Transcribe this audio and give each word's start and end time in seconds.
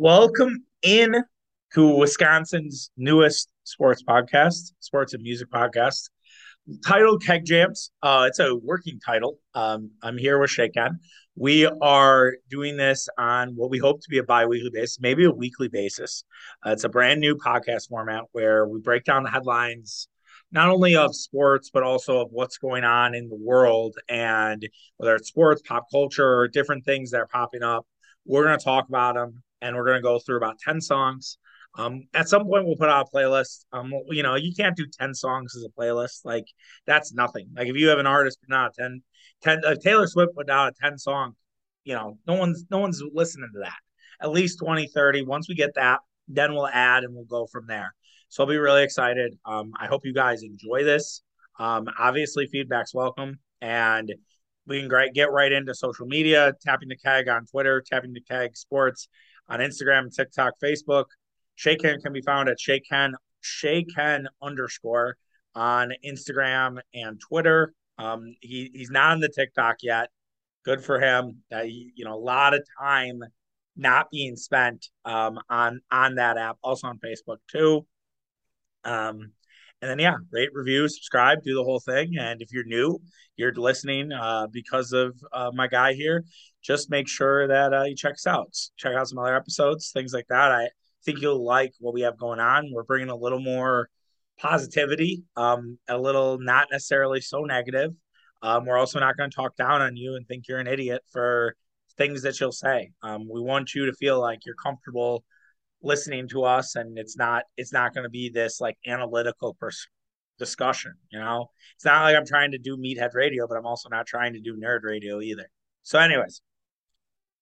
Welcome 0.00 0.64
in 0.80 1.24
to 1.74 1.96
Wisconsin's 1.96 2.92
newest 2.96 3.50
sports 3.64 4.00
podcast, 4.00 4.70
sports 4.78 5.12
and 5.12 5.24
music 5.24 5.50
podcast, 5.50 6.10
titled 6.86 7.24
Keg 7.24 7.44
Jams. 7.44 7.90
Uh, 8.00 8.26
it's 8.28 8.38
a 8.38 8.54
working 8.54 9.00
title. 9.04 9.40
Um, 9.54 9.90
I'm 10.00 10.16
here 10.16 10.38
with 10.38 10.50
Shaken. 10.50 11.00
We 11.34 11.66
are 11.66 12.36
doing 12.48 12.76
this 12.76 13.08
on 13.18 13.56
what 13.56 13.70
we 13.70 13.78
hope 13.78 14.00
to 14.00 14.08
be 14.08 14.18
a 14.18 14.22
bi-weekly 14.22 14.70
basis, 14.72 15.00
maybe 15.00 15.24
a 15.24 15.32
weekly 15.32 15.66
basis. 15.66 16.22
Uh, 16.64 16.70
it's 16.70 16.84
a 16.84 16.88
brand 16.88 17.20
new 17.20 17.34
podcast 17.34 17.88
format 17.88 18.22
where 18.30 18.68
we 18.68 18.78
break 18.78 19.02
down 19.02 19.24
the 19.24 19.30
headlines 19.30 20.06
not 20.52 20.68
only 20.68 20.94
of 20.94 21.16
sports 21.16 21.70
but 21.74 21.82
also 21.82 22.20
of 22.20 22.28
what's 22.30 22.56
going 22.58 22.84
on 22.84 23.16
in 23.16 23.28
the 23.28 23.36
world 23.36 23.96
and 24.08 24.64
whether 24.96 25.16
it's 25.16 25.26
sports, 25.26 25.60
pop 25.66 25.86
culture, 25.90 26.46
different 26.46 26.84
things 26.84 27.10
that 27.10 27.20
are 27.20 27.26
popping 27.26 27.64
up. 27.64 27.84
We're 28.24 28.44
going 28.44 28.58
to 28.58 28.64
talk 28.64 28.88
about 28.88 29.16
them 29.16 29.42
and 29.62 29.76
we're 29.76 29.84
going 29.84 29.98
to 29.98 30.02
go 30.02 30.18
through 30.18 30.36
about 30.36 30.58
10 30.58 30.80
songs. 30.80 31.38
Um, 31.76 32.04
at 32.14 32.28
some 32.28 32.44
point, 32.44 32.66
we'll 32.66 32.76
put 32.76 32.88
out 32.88 33.08
a 33.12 33.16
playlist. 33.16 33.64
Um, 33.72 33.92
you 34.08 34.22
know, 34.22 34.34
you 34.34 34.52
can't 34.54 34.76
do 34.76 34.86
10 34.98 35.14
songs 35.14 35.54
as 35.56 35.64
a 35.64 35.80
playlist. 35.80 36.24
Like, 36.24 36.46
that's 36.86 37.12
nothing. 37.12 37.48
Like, 37.54 37.68
if 37.68 37.76
you 37.76 37.88
have 37.88 37.98
an 37.98 38.06
artist 38.06 38.38
put 38.42 38.54
out 38.54 38.74
10, 38.74 39.02
10 39.42 39.60
uh, 39.64 39.74
Taylor 39.76 40.06
Swift 40.06 40.34
put 40.34 40.50
out 40.50 40.72
a 40.72 40.72
10 40.80 40.98
song, 40.98 41.34
you 41.84 41.94
know, 41.94 42.18
no 42.26 42.34
one's, 42.34 42.64
no 42.70 42.78
one's 42.78 43.02
listening 43.12 43.50
to 43.54 43.60
that. 43.60 43.78
At 44.20 44.32
least 44.32 44.58
20, 44.58 44.88
30. 44.88 45.22
Once 45.22 45.48
we 45.48 45.54
get 45.54 45.74
that, 45.74 46.00
then 46.26 46.54
we'll 46.54 46.66
add 46.66 47.04
and 47.04 47.14
we'll 47.14 47.24
go 47.24 47.46
from 47.46 47.66
there. 47.66 47.94
So 48.28 48.42
I'll 48.42 48.48
be 48.48 48.58
really 48.58 48.82
excited. 48.82 49.38
Um, 49.44 49.72
I 49.78 49.86
hope 49.86 50.04
you 50.04 50.12
guys 50.12 50.42
enjoy 50.42 50.84
this. 50.84 51.22
Um, 51.58 51.88
obviously, 51.98 52.46
feedback's 52.46 52.92
welcome. 52.92 53.38
And 53.60 54.12
we 54.66 54.80
can 54.86 55.12
get 55.14 55.32
right 55.32 55.50
into 55.50 55.74
social 55.74 56.06
media, 56.06 56.52
tapping 56.60 56.88
the 56.88 56.96
keg 56.96 57.28
on 57.28 57.46
Twitter, 57.46 57.80
tapping 57.80 58.12
the 58.12 58.20
keg 58.20 58.56
sports 58.56 59.08
on 59.48 59.60
Instagram, 59.60 60.14
TikTok, 60.14 60.54
Facebook. 60.62 61.06
Shaken 61.54 62.00
can 62.00 62.12
be 62.12 62.22
found 62.22 62.48
at 62.48 62.60
Shaken 62.60 63.14
Shaken 63.40 64.28
underscore 64.42 65.16
on 65.54 65.92
Instagram 66.04 66.78
and 66.94 67.20
Twitter. 67.20 67.72
Um, 67.98 68.34
he 68.40 68.70
he's 68.72 68.90
not 68.90 69.12
on 69.12 69.20
the 69.20 69.28
TikTok 69.28 69.76
yet. 69.82 70.10
Good 70.64 70.84
for 70.84 71.00
him. 71.00 71.42
Uh, 71.52 71.62
you 71.62 72.04
know, 72.04 72.14
a 72.14 72.16
lot 72.16 72.54
of 72.54 72.64
time 72.80 73.20
not 73.76 74.10
being 74.10 74.36
spent 74.36 74.88
um, 75.04 75.38
on 75.48 75.80
on 75.90 76.16
that 76.16 76.36
app. 76.36 76.58
Also 76.62 76.88
on 76.88 76.98
Facebook 76.98 77.38
too. 77.50 77.86
Um, 78.84 79.32
and 79.80 79.90
then 79.90 79.98
yeah, 79.98 80.16
rate, 80.32 80.50
review, 80.52 80.88
subscribe, 80.88 81.42
do 81.42 81.54
the 81.54 81.64
whole 81.64 81.80
thing. 81.80 82.16
And 82.18 82.42
if 82.42 82.52
you're 82.52 82.64
new, 82.64 82.98
you're 83.36 83.54
listening 83.54 84.12
uh, 84.12 84.48
because 84.50 84.92
of 84.92 85.16
uh, 85.32 85.50
my 85.54 85.68
guy 85.68 85.94
here. 85.94 86.24
Just 86.62 86.90
make 86.90 87.08
sure 87.08 87.46
that 87.46 87.72
uh, 87.72 87.84
you 87.84 87.94
check 87.94 88.14
us 88.14 88.26
out. 88.26 88.52
Check 88.76 88.94
out 88.94 89.08
some 89.08 89.18
other 89.18 89.36
episodes, 89.36 89.92
things 89.92 90.12
like 90.12 90.26
that. 90.28 90.50
I 90.50 90.68
think 91.04 91.20
you'll 91.20 91.44
like 91.44 91.72
what 91.78 91.94
we 91.94 92.00
have 92.02 92.18
going 92.18 92.40
on. 92.40 92.70
We're 92.72 92.82
bringing 92.82 93.10
a 93.10 93.16
little 93.16 93.40
more 93.40 93.88
positivity, 94.38 95.22
um, 95.36 95.78
a 95.88 95.96
little 95.96 96.38
not 96.40 96.68
necessarily 96.72 97.20
so 97.20 97.44
negative. 97.44 97.92
Um, 98.42 98.66
we're 98.66 98.78
also 98.78 99.00
not 99.00 99.16
going 99.16 99.30
to 99.30 99.34
talk 99.34 99.56
down 99.56 99.80
on 99.82 99.96
you 99.96 100.14
and 100.14 100.26
think 100.26 100.46
you're 100.48 100.58
an 100.58 100.66
idiot 100.66 101.02
for 101.12 101.56
things 101.96 102.22
that 102.22 102.38
you'll 102.40 102.52
say. 102.52 102.90
Um, 103.02 103.28
we 103.30 103.40
want 103.40 103.74
you 103.74 103.86
to 103.86 103.92
feel 103.92 104.20
like 104.20 104.46
you're 104.46 104.54
comfortable 104.54 105.24
listening 105.82 106.28
to 106.28 106.44
us 106.44 106.74
and 106.74 106.98
it's 106.98 107.16
not 107.16 107.44
it's 107.56 107.72
not 107.72 107.94
going 107.94 108.04
to 108.04 108.10
be 108.10 108.28
this 108.28 108.60
like 108.60 108.76
analytical 108.86 109.56
pers- 109.60 109.88
discussion 110.38 110.94
you 111.10 111.18
know? 111.18 111.50
It's 111.76 111.84
not 111.84 112.02
like 112.02 112.16
i'm 112.16 112.26
trying 112.26 112.52
to 112.52 112.58
do 112.58 112.76
meathead 112.76 113.14
radio 113.14 113.46
but 113.46 113.56
i'm 113.56 113.66
also 113.66 113.88
not 113.88 114.06
trying 114.06 114.32
to 114.32 114.40
do 114.40 114.56
nerd 114.56 114.80
radio 114.82 115.20
either. 115.20 115.48
So 115.82 115.98
anyways 115.98 116.42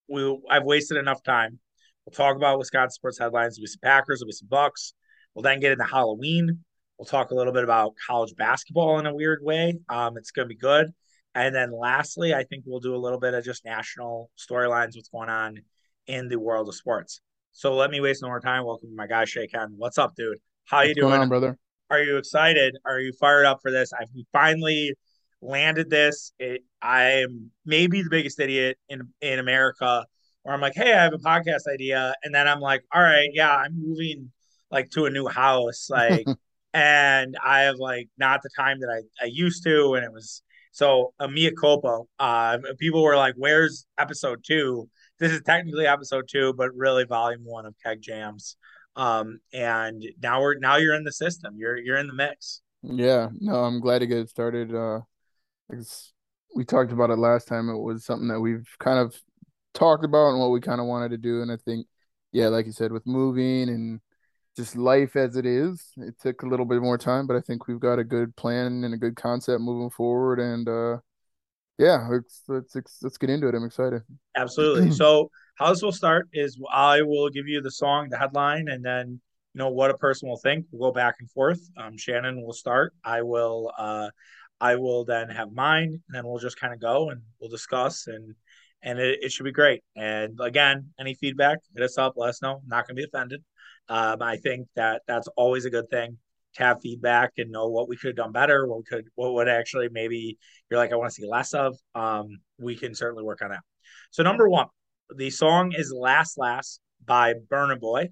we 0.09 0.39
i've 0.51 0.65
wasted 0.65 0.99
enough 0.99 1.23
time. 1.23 1.59
We'll 2.05 2.13
talk 2.13 2.37
about 2.37 2.59
wisconsin 2.59 2.95
sports 2.95 3.19
headlines 3.19 3.59
with 3.61 3.71
some 3.71 3.81
packers 3.83 4.23
with 4.25 4.37
some 4.37 4.49
bucks 4.49 4.95
we'll 5.35 5.43
then 5.43 5.61
get 5.61 5.73
into 5.73 5.85
halloween. 5.85 6.65
We'll 6.99 7.07
talk 7.07 7.31
a 7.31 7.35
little 7.35 7.53
bit 7.53 7.65
about 7.65 7.95
college 8.07 8.35
basketball 8.37 8.99
in 8.99 9.05
a 9.05 9.15
weird 9.15 9.41
way. 9.43 9.79
Um, 9.91 10.17
it's 10.17 10.31
going 10.31 10.49
to 10.49 10.55
be 10.55 10.59
good. 10.59 10.95
And 11.35 11.55
then 11.55 11.71
lastly 11.71 12.35
i 12.35 12.45
think 12.45 12.65
we'll 12.67 12.81
do 12.81 12.95
a 12.95 12.99
little 12.99 13.21
bit 13.21 13.35
of 13.35 13.45
just 13.45 13.65
national 13.65 14.31
storylines 14.39 14.95
what's 14.95 15.09
going 15.09 15.29
on 15.31 15.59
in 16.07 16.29
the 16.29 16.39
world 16.39 16.69
of 16.69 16.75
sports 16.75 17.21
so 17.57 17.75
let 17.75 17.91
me 17.91 18.01
waste 18.01 18.21
no 18.21 18.29
more 18.29 18.39
time. 18.39 18.67
Welcome 18.67 18.95
my 18.95 19.07
guy 19.07 19.25
Shaken. 19.25 19.73
What's 19.79 19.97
up, 19.97 20.15
dude? 20.15 20.37
How 20.67 20.79
What's 20.79 20.91
you 20.91 20.95
doing, 20.95 21.15
on, 21.15 21.31
brother? 21.31 21.57
Are 21.89 22.03
you 22.03 22.19
excited? 22.19 22.77
Are 22.85 23.01
you 23.01 23.15
fired 23.19 23.47
up 23.47 23.61
for 23.63 23.71
this? 23.71 23.95
I've 23.99 24.09
finally 24.31 24.93
landed 25.41 25.89
this. 25.89 26.33
It, 26.39 26.65
I'm 26.83 27.51
maybe 27.65 28.03
the 28.03 28.11
biggest 28.11 28.39
idiot 28.41 28.77
in 28.91 29.09
in 29.23 29.39
America. 29.39 30.05
Where 30.43 30.55
I'm 30.55 30.61
like, 30.61 30.75
hey, 30.75 30.93
I 30.93 31.05
have 31.05 31.15
a 31.15 31.19
podcast 31.19 31.63
idea, 31.73 32.15
and 32.23 32.35
then 32.35 32.47
I'm 32.47 32.61
like, 32.61 32.85
all 32.95 33.01
right, 33.01 33.31
yeah, 33.33 33.57
I'm 33.57 33.73
moving 33.75 34.31
like 34.71 34.91
to 34.91 35.07
a 35.07 35.11
new 35.11 35.27
house, 35.27 35.89
like, 35.91 36.27
and 36.75 37.39
I 37.43 37.61
have 37.61 37.77
like 37.77 38.11
not 38.19 38.43
the 38.43 38.51
time 38.55 38.81
that 38.81 38.91
I 38.91 39.25
I 39.25 39.29
used 39.29 39.65
to, 39.65 39.95
and 39.95 40.05
it 40.05 40.13
was 40.13 40.43
so 40.73 41.15
a 41.19 41.27
mia 41.27 41.53
culpa. 41.53 42.03
Uh, 42.19 42.59
people 42.79 43.03
were 43.03 43.17
like, 43.17 43.35
where's 43.39 43.87
episode 43.97 44.45
two? 44.47 44.91
This 45.19 45.33
is 45.33 45.43
technically 45.43 45.87
episode 45.87 46.29
two, 46.29 46.53
but 46.55 46.75
really 46.75 47.05
volume 47.05 47.45
one 47.45 47.67
of 47.67 47.75
Keg 47.85 48.01
Jams. 48.01 48.57
Um, 48.97 49.41
and 49.53 50.03
now 50.23 50.41
we're 50.41 50.59
now 50.59 50.77
you're 50.77 50.95
in 50.95 51.05
the 51.05 51.13
system. 51.13 51.55
You're 51.59 51.77
you're 51.77 51.99
in 51.99 52.07
the 52.07 52.15
mix. 52.15 52.63
Yeah, 52.83 53.29
no, 53.41 53.65
I'm 53.65 53.81
glad 53.81 54.01
to 54.01 54.07
get 54.07 54.19
it 54.19 54.31
started. 54.31 54.75
Uh, 54.75 55.01
we 56.55 56.65
talked 56.65 56.93
about 56.93 57.11
it 57.11 57.19
last 57.19 57.49
time. 57.49 57.69
It 57.69 57.79
was 57.79 58.05
something 58.05 58.29
that 58.29 58.41
we've 58.41 58.69
kind 58.79 58.99
of 58.99 59.15
talked 59.75 60.05
about 60.05 60.31
and 60.31 60.41
what 60.41 60.51
we 60.51 60.61
kind 60.61 60.81
of 60.81 60.87
wanted 60.87 61.11
to 61.11 61.19
do. 61.19 61.43
And 61.43 61.51
I 61.51 61.57
think, 61.57 61.87
yeah, 62.33 62.49
like 62.49 62.67
you 62.67 62.73
said, 62.73 62.93
with 62.93 63.07
moving 63.07 63.69
and 63.69 64.01
just 64.57 64.77
life 64.77 65.17
as 65.17 65.37
it 65.37 65.45
is, 65.45 65.93
it 65.99 66.15
took 66.21 66.43
a 66.43 66.47
little 66.47 66.65
bit 66.65 66.81
more 66.81 66.97
time, 66.97 67.27
but 67.27 67.37
I 67.37 67.41
think 67.41 67.67
we've 67.67 67.81
got 67.81 67.99
a 67.99 68.05
good 68.05 68.35
plan 68.37 68.85
and 68.85 68.95
a 68.95 68.99
good 68.99 69.17
concept 69.17 69.61
moving 69.61 69.91
forward. 69.91 70.41
And 70.41 70.69
uh, 70.69 70.99
yeah, 71.79 72.07
let's 72.11 72.43
let's 72.49 72.75
let's 73.03 73.19
get 73.19 73.31
into 73.31 73.49
it. 73.49 73.55
I'm 73.55 73.65
excited. 73.65 74.03
Absolutely. 74.37 74.91
so 74.93 75.31
how 75.57 75.71
this 75.71 75.83
will 75.83 75.93
start 75.93 76.29
is 76.33 76.59
I 76.73 77.03
will 77.03 77.29
give 77.29 77.47
you 77.47 77.61
the 77.61 77.71
song, 77.71 78.09
the 78.11 78.19
headline, 78.19 78.69
and 78.69 78.85
then 78.85 79.21
you 79.55 79.59
know 79.59 79.71
what 79.71 79.91
a 79.91 79.97
person 79.99 80.29
will 80.29 80.39
think. 80.39 80.67
We'll 80.71 80.91
go 80.91 80.95
back 80.95 81.17
and 81.21 81.31
forth. 81.31 81.61
Um, 81.77 81.97
Shannon 81.97 82.43
will 82.43 82.53
start. 82.53 82.95
I 83.05 83.23
will 83.23 83.73
uh, 83.77 84.11
I 84.61 84.77
will 84.77 85.05
then 85.05 85.29
have 85.29 85.53
mine, 85.53 85.89
and 85.89 86.15
then 86.15 86.25
we'll 86.25 86.39
just 86.39 86.59
kind 86.59 86.73
of 86.73 86.81
go 86.81 87.11
and 87.11 87.23
we'll 87.41 87.51
discuss 87.51 88.07
and 88.07 88.35
and 88.83 88.99
it, 88.99 89.19
it 89.23 89.33
should 89.33 89.45
be 89.45 89.53
great. 89.53 89.83
And 89.97 90.39
again, 90.41 90.91
any 90.99 91.15
feedback, 91.15 91.59
hit 91.75 91.83
us 91.83 91.99
up. 91.99 92.15
Let 92.17 92.31
us 92.31 92.43
know. 92.43 92.61
I'm 92.63 92.69
not 92.69 92.87
going 92.87 92.97
to 92.97 93.03
be 93.03 93.05
offended. 93.05 93.43
Um, 93.89 94.23
I 94.23 94.37
think 94.37 94.69
that 94.77 95.03
that's 95.07 95.29
always 95.37 95.65
a 95.65 95.71
good 95.71 95.89
thing 95.91 96.19
have 96.57 96.81
feedback 96.81 97.33
and 97.39 97.51
know 97.51 97.69
what 97.69 97.89
we 97.89 97.97
could 97.97 98.09
have 98.09 98.17
done 98.17 98.33
better, 98.33 98.67
what 98.67 98.79
we 98.79 98.85
could, 98.85 99.07
what 99.15 99.35
would 99.35 99.49
actually 99.49 99.89
maybe 99.91 100.39
you're 100.71 100.79
like, 100.79 100.93
I 100.93 100.97
want 100.97 101.11
to 101.11 101.15
see 101.15 101.27
less 101.27 101.55
of. 101.55 101.77
Um, 101.95 102.39
we 102.59 102.77
can 102.77 102.95
certainly 102.95 103.25
work 103.25 103.43
on 103.43 103.51
that. 103.51 103.61
So 104.11 104.23
number 104.23 104.49
one, 104.49 104.67
the 105.15 105.31
song 105.31 105.73
is 105.73 105.93
"Last 105.97 106.39
Last" 106.39 106.81
by 107.05 107.35
Burna 107.35 107.79
Boy, 107.79 108.09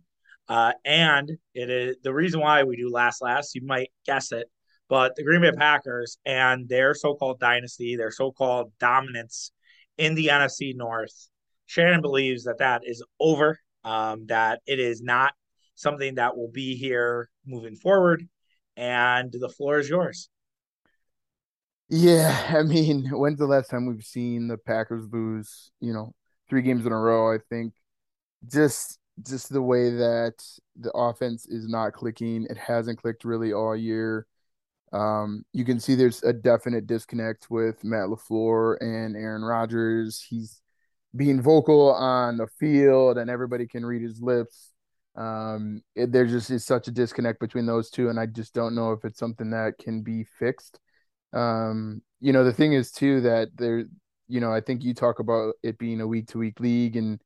uh, 0.48 0.72
and 0.84 1.30
it 1.54 1.70
is 1.70 1.96
the 2.02 2.14
reason 2.14 2.40
why 2.40 2.62
we 2.62 2.76
do 2.76 2.90
"Last 2.90 3.22
Last." 3.22 3.54
You 3.54 3.62
might 3.64 3.90
guess 4.06 4.32
it, 4.32 4.48
but 4.88 5.16
the 5.16 5.24
Green 5.24 5.40
Bay 5.40 5.52
Packers 5.52 6.18
and 6.24 6.68
their 6.68 6.94
so-called 6.94 7.40
dynasty, 7.40 7.96
their 7.96 8.10
so-called 8.10 8.72
dominance 8.78 9.52
in 9.98 10.14
the 10.14 10.28
NFC 10.28 10.74
North. 10.74 11.28
Shannon 11.66 12.02
believes 12.02 12.44
that 12.44 12.58
that 12.58 12.82
is 12.84 13.02
over. 13.18 13.58
Um, 13.82 14.26
that 14.28 14.60
it 14.66 14.78
is 14.78 15.02
not 15.02 15.34
something 15.74 16.14
that 16.14 16.36
will 16.36 16.50
be 16.50 16.74
here 16.76 17.28
moving 17.44 17.76
forward 17.76 18.26
and 18.76 19.32
the 19.32 19.48
floor 19.48 19.78
is 19.78 19.88
yours. 19.88 20.28
Yeah, 21.88 22.46
I 22.58 22.62
mean, 22.62 23.06
when's 23.10 23.38
the 23.38 23.46
last 23.46 23.70
time 23.70 23.86
we've 23.86 24.04
seen 24.04 24.48
the 24.48 24.58
Packers 24.58 25.06
lose, 25.12 25.70
you 25.80 25.92
know, 25.92 26.14
three 26.48 26.62
games 26.62 26.86
in 26.86 26.92
a 26.92 26.98
row? 26.98 27.32
I 27.32 27.38
think 27.50 27.74
just 28.46 28.98
just 29.22 29.52
the 29.52 29.62
way 29.62 29.90
that 29.90 30.34
the 30.76 30.90
offense 30.92 31.46
is 31.46 31.68
not 31.68 31.92
clicking, 31.92 32.46
it 32.50 32.56
hasn't 32.56 33.00
clicked 33.00 33.24
really 33.24 33.52
all 33.52 33.76
year. 33.76 34.26
Um, 34.92 35.44
you 35.52 35.64
can 35.64 35.80
see 35.80 35.94
there's 35.94 36.22
a 36.24 36.32
definite 36.32 36.86
disconnect 36.86 37.50
with 37.50 37.82
Matt 37.84 38.08
LaFleur 38.08 38.76
and 38.80 39.16
Aaron 39.16 39.42
Rodgers. 39.42 40.24
He's 40.28 40.60
being 41.16 41.40
vocal 41.40 41.92
on 41.94 42.36
the 42.36 42.46
field 42.46 43.18
and 43.18 43.30
everybody 43.30 43.66
can 43.66 43.86
read 43.86 44.02
his 44.02 44.20
lips 44.20 44.73
um, 45.16 45.82
it, 45.94 46.12
there 46.12 46.26
just 46.26 46.50
is 46.50 46.64
such 46.64 46.88
a 46.88 46.90
disconnect 46.92 47.40
between 47.40 47.66
those 47.66 47.90
two, 47.90 48.08
and 48.08 48.18
I 48.18 48.26
just 48.26 48.54
don't 48.54 48.74
know 48.74 48.92
if 48.92 49.04
it's 49.04 49.18
something 49.18 49.50
that 49.50 49.78
can 49.78 50.02
be 50.02 50.24
fixed. 50.24 50.78
Um, 51.32 52.02
you 52.20 52.32
know, 52.32 52.44
the 52.44 52.52
thing 52.52 52.72
is 52.72 52.90
too 52.90 53.20
that 53.22 53.48
there, 53.56 53.84
you 54.28 54.40
know, 54.40 54.52
I 54.52 54.60
think 54.60 54.82
you 54.82 54.94
talk 54.94 55.18
about 55.18 55.54
it 55.62 55.78
being 55.78 56.00
a 56.00 56.06
week 56.06 56.28
to 56.28 56.38
week 56.38 56.60
league, 56.60 56.96
and 56.96 57.20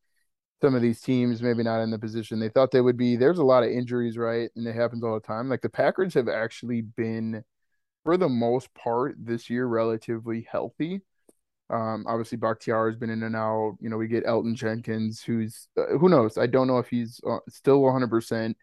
some 0.61 0.75
of 0.75 0.83
these 0.83 1.01
teams 1.01 1.43
maybe 1.43 1.63
not 1.63 1.81
in 1.81 1.91
the 1.91 1.99
position 1.99 2.41
they 2.41 2.49
thought 2.49 2.71
they 2.71 2.81
would 2.81 2.97
be. 2.97 3.17
There's 3.17 3.39
a 3.39 3.45
lot 3.45 3.63
of 3.63 3.71
injuries, 3.71 4.19
right, 4.19 4.51
and 4.57 4.67
it 4.67 4.75
happens 4.75 5.05
all 5.05 5.15
the 5.15 5.21
time. 5.21 5.49
Like 5.49 5.63
the 5.63 5.69
Packers 5.69 6.15
have 6.15 6.29
actually 6.29 6.83
been, 6.83 7.45
for 8.05 8.17
the 8.17 8.29
most 8.29 8.73
part, 8.75 9.17
this 9.19 9.49
year 9.49 9.67
relatively 9.67 10.47
healthy. 10.51 11.03
Um, 11.71 12.05
obviously, 12.09 12.39
Bakhtiari 12.39 12.93
has 12.93 12.99
been 12.99 13.11
in 13.11 13.23
and 13.23 13.37
out. 13.37 13.77
You 13.81 13.91
know, 13.91 13.97
we 13.97 14.09
get 14.09 14.25
Elgton 14.25 14.55
Jenkins, 14.55 15.23
who's 15.23 15.69
uh, 15.77 15.99
who 15.99 16.09
knows? 16.09 16.39
I 16.39 16.47
don't 16.47 16.67
know 16.67 16.79
if 16.79 16.89
he's 16.89 17.21
uh, 17.29 17.39
still 17.49 17.83
100. 17.83 18.09
percent 18.09 18.57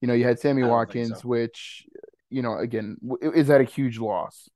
You 0.00 0.08
know, 0.08 0.14
you 0.14 0.24
had 0.24 0.38
Sammy 0.38 0.62
Watkins, 0.62 1.20
so. 1.22 1.28
which 1.28 1.86
you 2.28 2.42
know, 2.42 2.58
again, 2.58 2.96
is 3.22 3.48
that 3.48 3.60
a 3.60 3.64
huge 3.64 3.98
loss? 3.98 4.48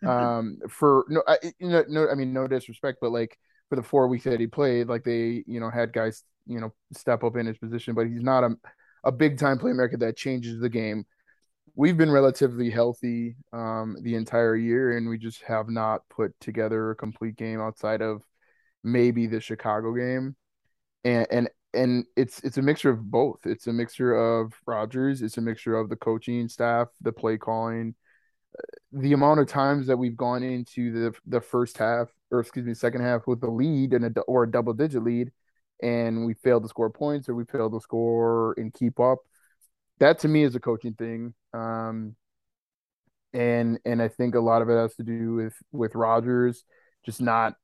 um, 0.06 0.58
for 0.68 1.04
no, 1.08 1.22
I, 1.26 1.38
you 1.58 1.68
know, 1.68 1.84
no, 1.88 2.08
I 2.08 2.14
mean, 2.14 2.32
no 2.32 2.46
disrespect, 2.46 2.98
but 3.00 3.10
like 3.10 3.36
for 3.68 3.76
the 3.76 3.82
four 3.82 4.06
weeks 4.08 4.24
that 4.24 4.40
he 4.40 4.46
played, 4.46 4.88
like 4.88 5.02
they, 5.02 5.42
you 5.46 5.60
know, 5.60 5.70
had 5.70 5.92
guys, 5.92 6.22
you 6.46 6.60
know, 6.60 6.72
step 6.92 7.24
up 7.24 7.36
in 7.36 7.46
his 7.46 7.58
position, 7.58 7.94
but 7.94 8.06
he's 8.06 8.22
not 8.22 8.44
a 8.44 8.56
a 9.04 9.12
big 9.12 9.38
time 9.38 9.58
playmaker 9.58 9.98
that 9.98 10.16
changes 10.16 10.60
the 10.60 10.68
game. 10.68 11.04
We've 11.78 11.96
been 11.96 12.10
relatively 12.10 12.70
healthy 12.70 13.36
um, 13.52 13.96
the 14.02 14.16
entire 14.16 14.56
year, 14.56 14.96
and 14.96 15.08
we 15.08 15.16
just 15.16 15.42
have 15.42 15.68
not 15.68 16.02
put 16.08 16.34
together 16.40 16.90
a 16.90 16.96
complete 16.96 17.36
game 17.36 17.60
outside 17.60 18.02
of 18.02 18.24
maybe 18.82 19.28
the 19.28 19.40
Chicago 19.40 19.94
game, 19.94 20.34
and 21.04 21.28
and 21.30 21.48
and 21.72 22.04
it's 22.16 22.42
it's 22.42 22.58
a 22.58 22.62
mixture 22.62 22.90
of 22.90 23.08
both. 23.08 23.46
It's 23.46 23.68
a 23.68 23.72
mixture 23.72 24.12
of 24.12 24.54
Rodgers, 24.66 25.22
it's 25.22 25.38
a 25.38 25.40
mixture 25.40 25.76
of 25.76 25.88
the 25.88 25.94
coaching 25.94 26.48
staff, 26.48 26.88
the 27.00 27.12
play 27.12 27.38
calling, 27.38 27.94
the 28.90 29.12
amount 29.12 29.38
of 29.38 29.46
times 29.46 29.86
that 29.86 29.98
we've 29.98 30.16
gone 30.16 30.42
into 30.42 30.90
the 30.90 31.14
the 31.26 31.40
first 31.40 31.78
half 31.78 32.08
or 32.32 32.40
excuse 32.40 32.66
me 32.66 32.74
second 32.74 33.02
half 33.02 33.28
with 33.28 33.40
a 33.44 33.50
lead 33.50 33.92
and 33.92 34.04
a 34.04 34.20
or 34.22 34.42
a 34.42 34.50
double 34.50 34.72
digit 34.72 35.04
lead 35.04 35.30
and 35.80 36.26
we 36.26 36.34
failed 36.34 36.64
to 36.64 36.68
score 36.68 36.90
points 36.90 37.28
or 37.28 37.36
we 37.36 37.44
failed 37.44 37.72
to 37.72 37.80
score 37.80 38.54
and 38.56 38.74
keep 38.74 38.98
up 38.98 39.18
that 40.00 40.18
to 40.18 40.28
me 40.28 40.42
is 40.42 40.56
a 40.56 40.60
coaching 40.60 40.94
thing 40.94 41.34
um 41.54 42.14
and 43.32 43.78
and 43.84 44.00
I 44.00 44.08
think 44.08 44.34
a 44.34 44.40
lot 44.40 44.62
of 44.62 44.70
it 44.70 44.76
has 44.76 44.94
to 44.96 45.02
do 45.02 45.34
with 45.34 45.54
with 45.72 45.94
Rodgers 45.94 46.64
just 47.04 47.20
not 47.20 47.54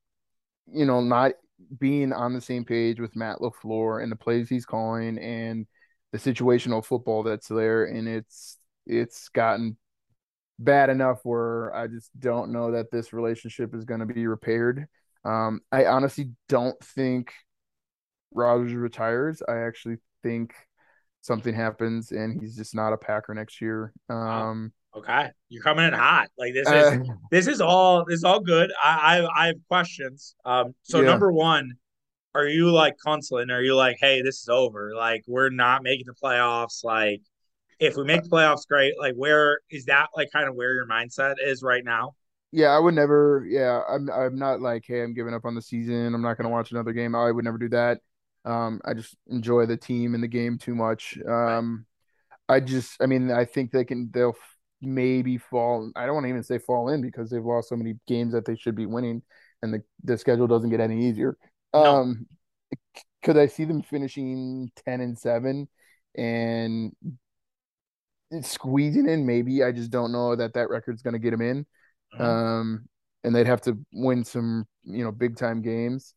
you 0.72 0.84
know 0.86 1.00
not 1.00 1.32
being 1.78 2.12
on 2.12 2.34
the 2.34 2.40
same 2.40 2.64
page 2.64 3.00
with 3.00 3.16
Matt 3.16 3.38
LaFleur 3.38 4.02
and 4.02 4.10
the 4.10 4.16
plays 4.16 4.48
he's 4.48 4.66
calling 4.66 5.18
and 5.18 5.66
the 6.12 6.18
situational 6.18 6.84
football 6.84 7.22
that's 7.22 7.48
there 7.48 7.84
and 7.84 8.08
it's 8.08 8.58
it's 8.86 9.28
gotten 9.30 9.76
bad 10.58 10.90
enough 10.90 11.20
where 11.24 11.74
I 11.74 11.86
just 11.86 12.10
don't 12.18 12.52
know 12.52 12.72
that 12.72 12.90
this 12.90 13.12
relationship 13.12 13.74
is 13.74 13.84
going 13.84 14.00
to 14.00 14.06
be 14.06 14.26
repaired. 14.26 14.86
Um, 15.24 15.60
I 15.72 15.86
honestly 15.86 16.30
don't 16.48 16.78
think 16.82 17.32
Rodgers 18.32 18.74
retires. 18.74 19.42
I 19.46 19.58
actually 19.58 19.96
think 20.22 20.54
something 21.24 21.54
happens 21.54 22.12
and 22.12 22.40
he's 22.40 22.56
just 22.56 22.74
not 22.74 22.92
a 22.92 22.96
Packer 22.96 23.34
next 23.34 23.60
year. 23.60 23.92
Um, 24.08 24.72
okay, 24.94 25.30
you're 25.48 25.62
coming 25.62 25.86
in 25.86 25.94
hot. 25.94 26.28
Like 26.38 26.52
this 26.54 26.68
is 26.68 26.74
uh, 26.74 26.98
this 27.30 27.46
is 27.46 27.60
all 27.60 28.04
this 28.04 28.18
is 28.18 28.24
all 28.24 28.40
good. 28.40 28.70
I 28.82 29.20
I, 29.20 29.42
I 29.42 29.46
have 29.48 29.56
questions. 29.68 30.34
Um, 30.44 30.74
so 30.82 31.00
yeah. 31.00 31.08
number 31.08 31.32
one, 31.32 31.72
are 32.34 32.46
you 32.46 32.70
like 32.70 32.94
Kunstler? 33.04 33.50
Are 33.50 33.62
you 33.62 33.74
like, 33.74 33.96
hey, 34.00 34.22
this 34.22 34.42
is 34.42 34.48
over? 34.48 34.92
Like 34.94 35.24
we're 35.26 35.50
not 35.50 35.82
making 35.82 36.06
the 36.06 36.14
playoffs. 36.14 36.84
Like 36.84 37.22
if 37.78 37.96
we 37.96 38.04
make 38.04 38.22
the 38.22 38.28
playoffs, 38.28 38.66
great. 38.66 38.94
Like, 38.98 39.14
where 39.14 39.60
is 39.70 39.86
that? 39.86 40.08
Like, 40.16 40.30
kind 40.32 40.48
of 40.48 40.54
where 40.54 40.74
your 40.74 40.86
mindset 40.86 41.36
is 41.44 41.62
right 41.62 41.84
now? 41.84 42.14
Yeah, 42.52 42.68
I 42.68 42.78
would 42.78 42.94
never. 42.94 43.44
Yeah, 43.48 43.82
I'm. 43.88 44.08
I'm 44.10 44.36
not 44.36 44.60
like, 44.60 44.84
hey, 44.86 45.02
I'm 45.02 45.14
giving 45.14 45.34
up 45.34 45.44
on 45.44 45.54
the 45.54 45.62
season. 45.62 46.14
I'm 46.14 46.22
not 46.22 46.36
going 46.36 46.44
to 46.44 46.50
watch 46.50 46.70
another 46.70 46.92
game. 46.92 47.14
I 47.14 47.30
would 47.30 47.44
never 47.44 47.58
do 47.58 47.68
that. 47.70 47.98
Um, 48.44 48.80
I 48.84 48.94
just 48.94 49.16
enjoy 49.26 49.66
the 49.66 49.76
team 49.76 50.14
and 50.14 50.22
the 50.22 50.28
game 50.28 50.58
too 50.58 50.74
much. 50.74 51.18
Um. 51.26 51.86
I 52.46 52.60
just, 52.60 53.00
I 53.00 53.06
mean, 53.06 53.30
I 53.30 53.46
think 53.46 53.70
they 53.70 53.86
can. 53.86 54.10
They'll 54.12 54.36
maybe 54.82 55.38
fall. 55.38 55.90
I 55.96 56.04
don't 56.04 56.16
want 56.16 56.24
to 56.24 56.28
even 56.28 56.42
say 56.42 56.58
fall 56.58 56.90
in 56.90 57.00
because 57.00 57.30
they've 57.30 57.42
lost 57.42 57.70
so 57.70 57.74
many 57.74 57.94
games 58.06 58.34
that 58.34 58.44
they 58.44 58.54
should 58.54 58.74
be 58.74 58.84
winning, 58.84 59.22
and 59.62 59.72
the 59.72 59.82
the 60.02 60.18
schedule 60.18 60.46
doesn't 60.46 60.68
get 60.68 60.78
any 60.78 61.08
easier. 61.08 61.38
No. 61.72 61.84
Um, 61.84 62.26
could 63.22 63.38
I 63.38 63.46
see 63.46 63.64
them 63.64 63.80
finishing 63.80 64.70
ten 64.84 65.00
and 65.00 65.18
seven 65.18 65.68
and 66.14 66.92
squeezing 68.42 69.08
in, 69.08 69.24
maybe. 69.24 69.62
I 69.64 69.72
just 69.72 69.90
don't 69.90 70.12
know 70.12 70.36
that 70.36 70.52
that 70.52 70.68
record's 70.68 71.00
going 71.00 71.14
to 71.14 71.18
get 71.18 71.30
them 71.30 71.40
in. 71.40 71.66
Uh-huh. 72.12 72.24
Um, 72.24 72.88
and 73.22 73.34
they'd 73.34 73.46
have 73.46 73.62
to 73.62 73.78
win 73.90 74.22
some, 74.22 74.66
you 74.82 75.02
know, 75.02 75.12
big 75.12 75.38
time 75.38 75.62
games. 75.62 76.14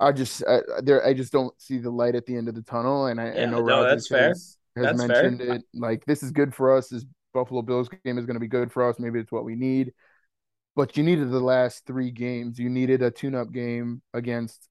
I 0.00 0.12
just, 0.12 0.42
I, 0.48 0.60
there, 0.82 1.04
I 1.06 1.14
just 1.14 1.32
don't 1.32 1.52
see 1.60 1.78
the 1.78 1.90
light 1.90 2.14
at 2.14 2.26
the 2.26 2.36
end 2.36 2.48
of 2.48 2.54
the 2.54 2.62
tunnel. 2.62 3.06
And 3.06 3.20
I, 3.20 3.32
yeah, 3.32 3.42
I 3.42 3.44
know 3.46 3.58
no, 3.58 3.82
Rodgers 3.82 4.08
has, 4.08 4.56
has 4.76 4.96
mentioned 4.96 5.40
fair. 5.40 5.56
it. 5.56 5.62
Like, 5.74 6.04
this 6.06 6.22
is 6.22 6.30
good 6.30 6.54
for 6.54 6.76
us. 6.76 6.88
This 6.88 7.04
Buffalo 7.34 7.62
Bills 7.62 7.88
game 8.04 8.18
is 8.18 8.26
going 8.26 8.34
to 8.34 8.40
be 8.40 8.48
good 8.48 8.72
for 8.72 8.88
us. 8.88 8.98
Maybe 8.98 9.20
it's 9.20 9.32
what 9.32 9.44
we 9.44 9.54
need. 9.54 9.92
But 10.74 10.96
you 10.96 11.02
needed 11.02 11.30
the 11.30 11.40
last 11.40 11.86
three 11.86 12.10
games. 12.10 12.58
You 12.58 12.70
needed 12.70 13.02
a 13.02 13.10
tune 13.10 13.34
up 13.34 13.52
game 13.52 14.02
against 14.14 14.68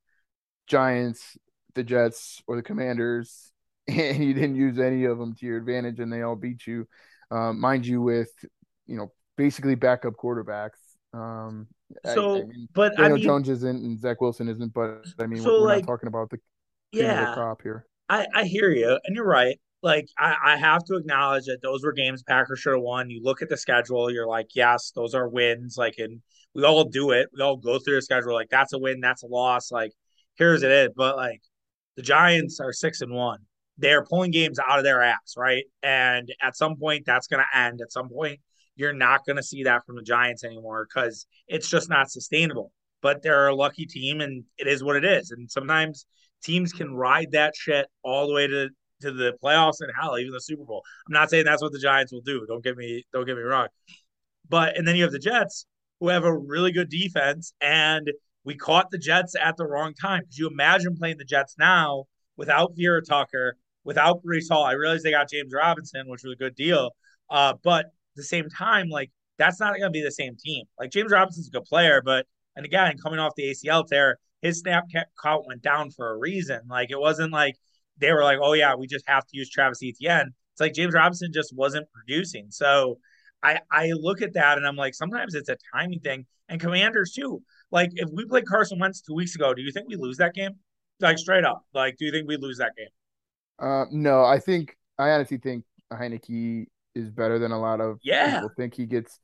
Giants, 0.68 1.38
the 1.76 1.84
Jets, 1.84 2.42
or 2.48 2.56
the 2.56 2.64
Commanders 2.64 3.52
and 3.98 4.24
you 4.24 4.34
didn't 4.34 4.56
use 4.56 4.80
any 4.80 5.06
of 5.06 5.18
them 5.18 5.34
to 5.36 5.46
your 5.46 5.58
advantage, 5.58 6.00
and 6.00 6.12
they 6.12 6.22
all 6.22 6.36
beat 6.36 6.68
you. 6.68 6.88
Um, 7.32 7.60
mind 7.60 7.86
you, 7.86 8.02
with 8.02 8.32
you 8.86 8.98
know 8.98 9.12
basically 9.36 9.76
backup 9.76 10.14
quarterbacks. 10.14 10.80
Um, 11.14 11.68
so, 12.06 12.36
I, 12.36 12.40
I 12.40 12.44
mean, 12.44 12.68
but 12.74 12.96
Daniel 12.96 13.14
I 13.14 13.16
mean, 13.16 13.24
Jones 13.24 13.50
isn't, 13.50 13.84
and 13.84 14.00
Zach 14.00 14.22
Wilson 14.22 14.48
isn't. 14.50 14.74
But 14.74 15.06
I 15.20 15.26
mean, 15.28 15.42
so 15.42 15.62
we're, 15.62 15.68
like, 15.68 15.86
not 15.86 15.92
talking 15.94 16.08
about 16.08 16.30
the 16.30 16.38
yeah 16.92 17.26
the 17.26 17.34
crop 17.34 17.62
here. 17.62 17.86
I 18.08 18.28
I 18.34 18.44
hear 18.46 18.70
you, 18.72 19.00
and 19.06 19.16
you're 19.16 19.26
right. 19.26 19.60
Like 19.82 20.08
I, 20.18 20.36
I 20.44 20.58
have 20.58 20.84
to 20.86 20.96
acknowledge 20.96 21.46
that 21.46 21.62
those 21.62 21.84
were 21.84 21.94
games 21.94 22.24
Packers 22.24 22.60
should 22.60 22.74
have 22.74 22.82
won. 22.82 23.10
You 23.10 23.22
look 23.24 23.42
at 23.42 23.50
the 23.50 23.58
schedule, 23.58 24.12
you're 24.12 24.28
like, 24.28 24.48
yes, 24.54 24.92
those 24.94 25.16
are 25.16 25.30
wins. 25.30 25.78
Like, 25.78 25.96
and 26.00 26.22
we 26.54 26.64
all 26.64 26.84
do 26.84 27.12
it. 27.12 27.30
We 27.34 27.42
all 27.42 27.56
go 27.56 27.80
through 27.80 27.96
the 27.96 28.02
schedule. 28.02 28.34
Like 28.34 28.50
that's 28.50 28.74
a 28.74 28.78
win, 28.78 29.00
that's 29.00 29.24
a 29.24 29.28
loss. 29.28 29.72
Like 29.72 29.94
here's 30.36 30.64
it 30.64 30.72
is. 30.72 30.90
But 30.96 31.16
like 31.16 31.42
the 31.96 32.02
Giants 32.02 32.60
are 32.60 32.74
six 32.74 33.02
and 33.02 33.14
one 33.14 33.40
they're 33.80 34.04
pulling 34.04 34.32
games 34.32 34.60
out 34.60 34.78
of 34.78 34.84
their 34.84 35.02
ass, 35.02 35.36
right? 35.38 35.64
And 35.82 36.30
at 36.42 36.56
some 36.56 36.76
point, 36.76 37.06
that's 37.06 37.28
going 37.28 37.42
to 37.42 37.58
end. 37.58 37.82
At 37.82 37.92
some 37.92 38.10
point, 38.10 38.40
you're 38.80 38.94
not 38.94 39.26
going 39.26 39.36
to 39.36 39.44
see 39.44 39.64
that 39.64 39.86
from 39.86 39.98
the 39.98 40.02
Giants 40.02 40.44
anymore 40.44 40.88
because 40.88 41.28
it's 41.48 41.70
just 41.70 41.90
not 41.90 42.10
sustainable. 42.10 42.72
But 43.02 43.22
they're 43.22 43.48
a 43.48 43.56
lucky 43.56 43.86
team, 43.86 44.20
and 44.22 44.44
it 44.58 44.68
is 44.68 44.84
what 44.84 44.96
it 44.96 45.06
is. 45.06 45.32
And 45.32 45.50
sometimes 45.50 46.06
teams 46.44 46.74
can 46.74 46.94
ride 46.94 47.32
that 47.32 47.56
shit 47.56 47.88
all 48.04 48.28
the 48.28 48.34
way 48.34 48.48
to 48.48 48.70
to 49.02 49.12
the 49.12 49.34
playoffs 49.42 49.80
and 49.80 49.90
hell, 49.98 50.18
even 50.18 50.34
the 50.34 50.42
Super 50.42 50.66
Bowl. 50.66 50.84
I'm 51.08 51.14
not 51.14 51.30
saying 51.30 51.46
that's 51.46 51.62
what 51.62 51.72
the 51.72 51.80
Giants 51.80 52.12
will 52.12 52.22
do. 52.22 52.46
Don't 52.48 52.64
get 52.64 52.76
me 52.76 53.04
don't 53.14 53.26
get 53.26 53.36
me 53.36 53.44
wrong. 53.44 53.68
But 54.48 54.78
and 54.78 54.88
then 54.88 54.96
you 54.96 55.04
have 55.04 55.12
the 55.12 55.20
Jets 55.20 55.66
who 56.00 56.10
have 56.10 56.24
a 56.24 56.38
really 56.38 56.72
good 56.72 56.90
defense, 56.90 57.54
and 57.62 58.10
we 58.44 58.56
caught 58.56 58.92
the 58.92 58.98
Jets 58.98 59.36
at 59.42 59.58
the 59.58 59.66
wrong 59.66 59.94
time. 59.94 60.22
Could 60.22 60.38
you 60.38 60.48
imagine 60.48 60.96
playing 60.96 61.18
the 61.18 61.26
Jets 61.26 61.56
now 61.60 62.06
without 62.38 62.72
Vera 62.76 63.04
Tucker, 63.04 63.58
without 63.84 64.24
Breece 64.24 64.50
Hall. 64.50 64.64
I 64.64 64.74
realized 64.74 65.04
they 65.04 65.12
got 65.12 65.30
James 65.30 65.54
Robinson, 65.54 66.08
which 66.08 66.24
was 66.24 66.34
a 66.34 66.38
good 66.38 66.56
deal. 66.56 66.92
Uh, 67.30 67.54
but 67.64 67.88
the 68.20 68.26
same 68.26 68.50
time, 68.50 68.90
like 68.90 69.12
that's 69.38 69.60
not 69.60 69.72
going 69.72 69.84
to 69.84 69.90
be 69.90 70.04
the 70.04 70.12
same 70.12 70.36
team. 70.38 70.66
Like 70.78 70.92
James 70.92 71.12
Robinson's 71.12 71.48
a 71.48 71.52
good 71.52 71.66
player, 71.66 72.02
but 72.04 72.26
and 72.56 72.66
again, 72.66 72.98
coming 72.98 73.20
off 73.20 73.34
the 73.36 73.52
ACL 73.52 73.88
tear, 73.88 74.20
his 74.42 74.60
snap 74.60 74.86
count 75.24 75.48
went 75.48 75.62
down 75.62 75.92
for 75.92 76.12
a 76.12 76.18
reason. 76.18 76.62
Like 76.70 76.92
it 76.92 77.00
wasn't 77.00 77.32
like 77.32 77.56
they 77.98 78.12
were 78.12 78.24
like, 78.24 78.40
oh 78.42 78.54
yeah, 78.54 78.76
we 78.76 78.88
just 78.88 79.08
have 79.08 79.26
to 79.26 79.38
use 79.38 79.50
Travis 79.50 79.80
Etienne. 79.84 80.34
It's 80.54 80.62
like 80.62 80.74
James 80.74 80.94
Robinson 80.94 81.32
just 81.34 81.56
wasn't 81.56 81.88
producing. 81.94 82.48
So 82.50 83.00
I 83.44 83.60
I 83.72 83.92
look 83.94 84.22
at 84.22 84.34
that 84.34 84.58
and 84.58 84.68
I'm 84.68 84.76
like, 84.76 84.94
sometimes 84.94 85.36
it's 85.36 85.50
a 85.50 85.58
timing 85.74 86.00
thing. 86.00 86.26
And 86.48 86.60
Commanders 86.60 87.14
too. 87.14 87.42
Like 87.72 87.92
if 87.94 88.10
we 88.12 88.26
played 88.26 88.46
Carson 88.46 88.80
Wentz 88.80 89.02
two 89.02 89.14
weeks 89.14 89.36
ago, 89.36 89.54
do 89.54 89.62
you 89.62 89.72
think 89.72 89.88
we 89.88 89.96
lose 89.96 90.18
that 90.18 90.34
game? 90.34 90.52
Like 91.00 91.18
straight 91.18 91.46
up, 91.46 91.66
like 91.74 91.96
do 91.98 92.06
you 92.06 92.12
think 92.12 92.28
we 92.28 92.38
lose 92.38 92.58
that 92.58 92.74
game? 92.76 92.90
Uh, 93.60 93.86
no, 93.92 94.24
I 94.26 94.40
think 94.40 94.76
I 94.98 95.12
honestly 95.12 95.38
think 95.38 95.64
Heinicke 95.92 96.68
is 96.96 97.10
better 97.10 97.40
than 97.40 97.52
a 97.52 97.60
lot 97.60 97.82
of 97.82 98.00
yeah. 98.04 98.36
people 98.36 98.52
think 98.56 98.74
he 98.74 98.86
gets. 98.86 99.20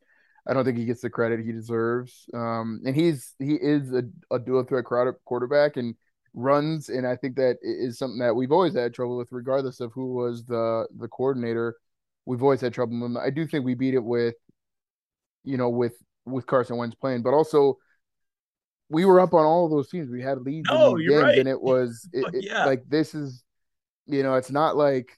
I 0.48 0.54
don't 0.54 0.64
think 0.64 0.78
he 0.78 0.86
gets 0.86 1.02
the 1.02 1.10
credit 1.10 1.44
he 1.44 1.52
deserves. 1.52 2.26
Um, 2.34 2.82
and 2.86 2.96
he's 2.96 3.34
he 3.40 3.56
is 3.56 3.92
a, 3.94 4.04
a 4.32 4.40
dual 4.40 4.64
threat 4.64 4.86
quarterback 4.86 5.78
and 5.78 5.96
runs, 6.34 6.90
and 6.90 7.08
I 7.08 7.16
think 7.16 7.36
that 7.38 7.58
is 7.62 7.98
something 7.98 8.20
that 8.20 8.36
we've 8.36 8.52
always 8.52 8.76
had 8.76 8.94
trouble 8.94 9.18
with, 9.18 9.30
regardless 9.32 9.80
of 9.80 9.92
who 9.94 10.14
was 10.14 10.46
the 10.46 10.88
the 10.98 11.08
coordinator. 11.08 11.76
We've 12.26 12.44
always 12.44 12.62
had 12.62 12.74
trouble 12.74 13.00
with 13.00 13.12
him. 13.12 13.18
I 13.18 13.30
do 13.30 13.48
think 13.48 13.66
we 13.66 13.76
beat 13.76 13.94
it 13.94 14.04
with, 14.04 14.36
you 15.44 15.58
know, 15.58 15.70
with 15.70 15.96
with 16.26 16.46
Carson 16.46 16.78
Wentz 16.78 16.96
playing, 16.96 17.24
but 17.24 17.34
also 17.34 17.78
we 18.90 19.06
were 19.06 19.20
up 19.20 19.34
on 19.34 19.46
all 19.46 19.66
of 19.66 19.72
those 19.72 19.90
teams. 19.90 20.10
We 20.10 20.22
had 20.22 20.42
leads 20.42 20.70
no, 20.70 20.92
in 20.92 20.98
these 20.98 21.10
games, 21.10 21.24
right. 21.24 21.40
and 21.40 21.50
it 21.50 21.60
was 21.60 22.08
it, 22.14 22.44
yeah. 22.44 22.66
like 22.66 22.84
this 22.88 23.16
is 23.16 23.44
you 24.08 24.24
know, 24.24 24.36
it's 24.36 24.52
not 24.52 24.78
like 24.78 25.18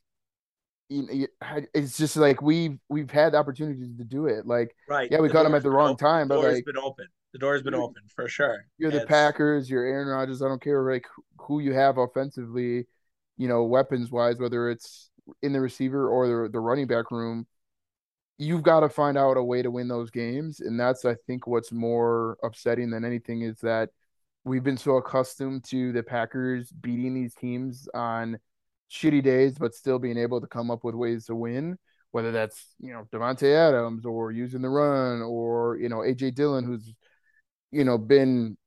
it's 0.90 1.98
just 1.98 2.16
like 2.18 2.42
we've 2.42 2.78
we've 2.90 3.12
had 3.12 3.36
opportunities 3.36 3.98
to 3.98 4.04
do 4.04 4.28
it. 4.28 4.46
Like, 4.46 4.76
right? 4.88 5.10
Yeah, 5.12 5.20
we 5.20 5.28
the 5.28 5.34
caught 5.34 5.44
them 5.44 5.56
at 5.56 5.64
the 5.64 5.72
wrong 5.72 5.92
open. 5.92 6.06
time, 6.08 6.28
but 6.28 6.42
like, 6.42 6.66
been 6.66 6.78
open. 6.78 7.08
The 7.34 7.40
door's 7.40 7.62
been 7.62 7.76
open 7.76 8.04
for 8.16 8.28
sure. 8.28 8.66
You're 8.78 8.92
the 8.92 9.02
Packers. 9.02 9.70
You're 9.70 9.86
Aaron 9.86 10.08
Rodgers. 10.08 10.42
I 10.42 10.48
don't 10.48 10.62
care 10.62 10.82
like 10.92 11.06
who 11.40 11.60
you 11.60 11.74
have 11.74 11.98
offensively, 11.98 12.88
you 13.38 13.48
know, 13.48 13.64
weapons 13.64 14.12
wise, 14.12 14.38
whether 14.40 14.70
it's 14.70 15.10
in 15.42 15.54
the 15.54 15.62
receiver 15.62 16.10
or 16.10 16.28
the 16.46 16.50
the 16.50 16.60
running 16.60 16.88
back 16.88 17.12
room. 17.12 17.48
you've 18.38 18.64
got 18.64 18.82
to 18.82 18.90
find 18.90 19.18
out 19.18 19.38
a 19.38 19.44
way 19.44 19.62
to 19.62 19.72
win 19.72 19.88
those 19.88 20.12
games. 20.12 20.60
And 20.60 20.80
that's, 20.80 21.06
I 21.06 21.16
think, 21.26 21.48
what's 21.48 21.72
more 21.72 22.38
upsetting 22.44 22.90
than 22.92 23.04
anything 23.04 23.42
is 23.42 23.60
that 23.62 23.90
we've 24.44 24.64
been 24.64 24.78
so 24.78 24.98
accustomed 24.98 25.64
to 25.66 25.92
the 25.92 26.04
Packers 26.04 26.72
beating 26.72 27.14
these 27.14 27.34
teams 27.34 27.88
on 27.94 28.40
shitty 28.92 29.24
days, 29.24 29.58
but 29.58 29.76
still 29.76 30.00
being 30.00 30.18
able 30.18 30.42
to 30.42 30.48
come 30.48 30.72
up 30.72 30.84
with 30.84 30.96
ways 30.96 31.26
to 31.26 31.36
win. 31.36 31.78
Whether 32.12 32.32
that's 32.32 32.66
you 32.80 32.94
know 32.94 33.06
Davante 33.12 33.54
Adams 33.54 34.06
or 34.06 34.32
using 34.32 34.62
the 34.62 34.70
run 34.70 35.22
or 35.22 35.78
you 35.78 35.90
know 35.90 35.98
AJ 35.98 36.36
Dillon, 36.36 36.64
who's 36.64 36.94
you 37.72 37.84
know 37.84 37.98
been 37.98 38.58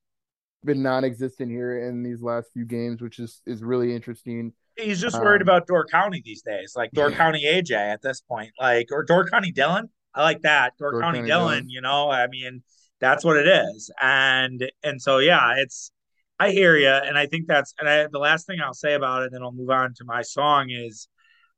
been 0.65 0.83
non-existent 0.83 1.51
here 1.51 1.89
in 1.89 2.03
these 2.03 2.23
last 2.23 2.51
few 2.53 2.65
games, 2.65 3.01
which 3.01 3.19
is 3.19 3.41
is 3.47 3.63
really 3.63 3.95
interesting. 3.95 4.53
He's 4.77 5.01
just 5.01 5.19
worried 5.19 5.43
um, 5.43 5.49
about 5.49 5.67
Door 5.67 5.87
County 5.87 6.23
these 6.25 6.43
days, 6.43 6.75
like 6.77 6.91
Door 6.93 7.13
County 7.13 7.45
AJ 7.45 7.73
at 7.73 8.03
this 8.03 8.21
point, 8.21 8.51
like 8.61 8.89
or 8.93 9.03
Door 9.05 9.29
County 9.29 9.53
Dillon. 9.53 9.89
I 10.15 10.23
like 10.23 10.43
that 10.43 10.77
Door, 10.79 10.93
Door 10.93 11.01
County, 11.03 11.19
County 11.19 11.29
Dillon, 11.29 11.49
Dillon. 11.49 11.71
You 11.71 11.81
know, 11.81 12.11
I 12.11 12.27
mean, 12.29 12.63
that's 13.01 13.25
what 13.25 13.37
it 13.37 13.47
is, 13.47 13.91
and 14.01 14.71
and 14.83 15.01
so 15.01 15.19
yeah, 15.19 15.55
it's. 15.57 15.93
I 16.41 16.53
hear 16.53 16.75
you, 16.75 16.89
and 16.89 17.19
I 17.19 17.27
think 17.27 17.47
that's 17.49 17.75
and 17.79 17.87
I, 17.87 18.07
the 18.11 18.19
last 18.19 18.47
thing 18.47 18.61
I'll 18.65 18.73
say 18.73 18.95
about 18.95 19.25
it. 19.25 19.33
Then 19.33 19.43
I'll 19.43 19.53
move 19.53 19.69
on 19.69 19.93
to 19.99 20.05
my 20.07 20.23
song. 20.23 20.71
Is 20.71 21.07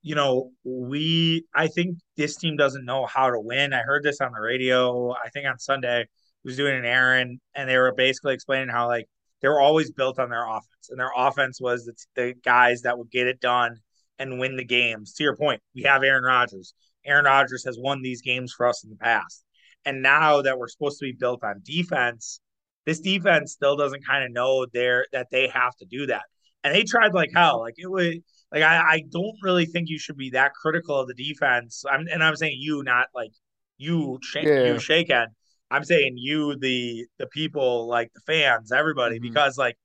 you 0.02 0.16
know 0.16 0.50
we 0.64 1.44
I 1.54 1.68
think 1.68 1.98
this 2.16 2.36
team 2.36 2.56
doesn't 2.56 2.84
know 2.84 3.06
how 3.06 3.30
to 3.30 3.38
win. 3.38 3.72
I 3.72 3.82
heard 3.82 4.02
this 4.02 4.20
on 4.20 4.32
the 4.32 4.40
radio. 4.40 5.12
I 5.12 5.28
think 5.32 5.46
on 5.46 5.60
Sunday 5.60 6.06
was 6.44 6.56
doing 6.56 6.76
an 6.76 6.84
errand, 6.84 7.38
and 7.54 7.70
they 7.70 7.78
were 7.78 7.94
basically 7.96 8.34
explaining 8.34 8.70
how 8.70 8.88
like 8.88 9.06
they 9.40 9.46
were 9.46 9.60
always 9.60 9.92
built 9.92 10.18
on 10.18 10.30
their 10.30 10.48
offense, 10.48 10.90
and 10.90 10.98
their 10.98 11.12
offense 11.16 11.60
was 11.60 11.84
the, 11.84 11.94
the 12.16 12.34
guys 12.44 12.82
that 12.82 12.98
would 12.98 13.10
get 13.12 13.28
it 13.28 13.40
done 13.40 13.76
and 14.18 14.40
win 14.40 14.56
the 14.56 14.64
games. 14.64 15.14
To 15.14 15.22
your 15.22 15.36
point, 15.36 15.62
we 15.76 15.82
have 15.82 16.02
Aaron 16.02 16.24
Rodgers. 16.24 16.74
Aaron 17.06 17.26
Rodgers 17.26 17.64
has 17.66 17.78
won 17.78 18.02
these 18.02 18.20
games 18.20 18.52
for 18.52 18.66
us 18.66 18.82
in 18.82 18.90
the 18.90 18.96
past, 18.96 19.44
and 19.84 20.02
now 20.02 20.42
that 20.42 20.58
we're 20.58 20.66
supposed 20.66 20.98
to 20.98 21.04
be 21.04 21.12
built 21.12 21.44
on 21.44 21.62
defense, 21.64 22.40
this 22.86 23.00
defense 23.00 23.52
still 23.52 23.76
doesn't 23.76 24.04
kind 24.06 24.24
of 24.24 24.32
know 24.32 24.66
there 24.72 25.06
that 25.12 25.28
they 25.30 25.48
have 25.48 25.76
to 25.76 25.86
do 25.86 26.06
that. 26.06 26.22
And 26.64 26.74
they 26.74 26.84
tried 26.84 27.14
like 27.14 27.30
hell. 27.34 27.60
Like 27.60 27.74
it 27.78 27.90
was 27.90 28.16
like 28.52 28.62
I, 28.62 28.76
I 28.78 29.02
don't 29.10 29.36
really 29.42 29.66
think 29.66 29.88
you 29.88 29.98
should 29.98 30.16
be 30.16 30.30
that 30.30 30.52
critical 30.54 30.98
of 30.98 31.08
the 31.08 31.14
defense. 31.14 31.84
I'm 31.90 32.06
and 32.10 32.22
I'm 32.22 32.36
saying 32.36 32.56
you, 32.60 32.82
not 32.82 33.06
like 33.14 33.32
you, 33.78 34.18
shake, 34.22 34.46
yeah. 34.46 34.72
you 34.72 34.78
shaken. 34.78 35.26
I'm 35.70 35.84
saying 35.84 36.14
you, 36.16 36.56
the 36.58 37.06
the 37.18 37.26
people, 37.26 37.88
like 37.88 38.12
the 38.14 38.20
fans, 38.20 38.72
everybody, 38.72 39.16
mm-hmm. 39.16 39.28
because 39.28 39.56
like 39.56 39.76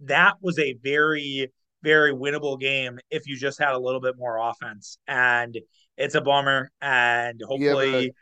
that 0.00 0.34
was 0.40 0.58
a 0.58 0.74
very 0.82 1.50
very 1.82 2.12
winnable 2.12 2.58
game 2.60 2.98
if 3.10 3.26
you 3.26 3.36
just 3.36 3.58
had 3.58 3.74
a 3.74 3.78
little 3.78 4.00
bit 4.00 4.16
more 4.18 4.36
offense, 4.36 4.98
and 5.06 5.56
it's 5.96 6.14
a 6.14 6.20
bummer. 6.20 6.70
And 6.80 7.40
hopefully, 7.46 8.12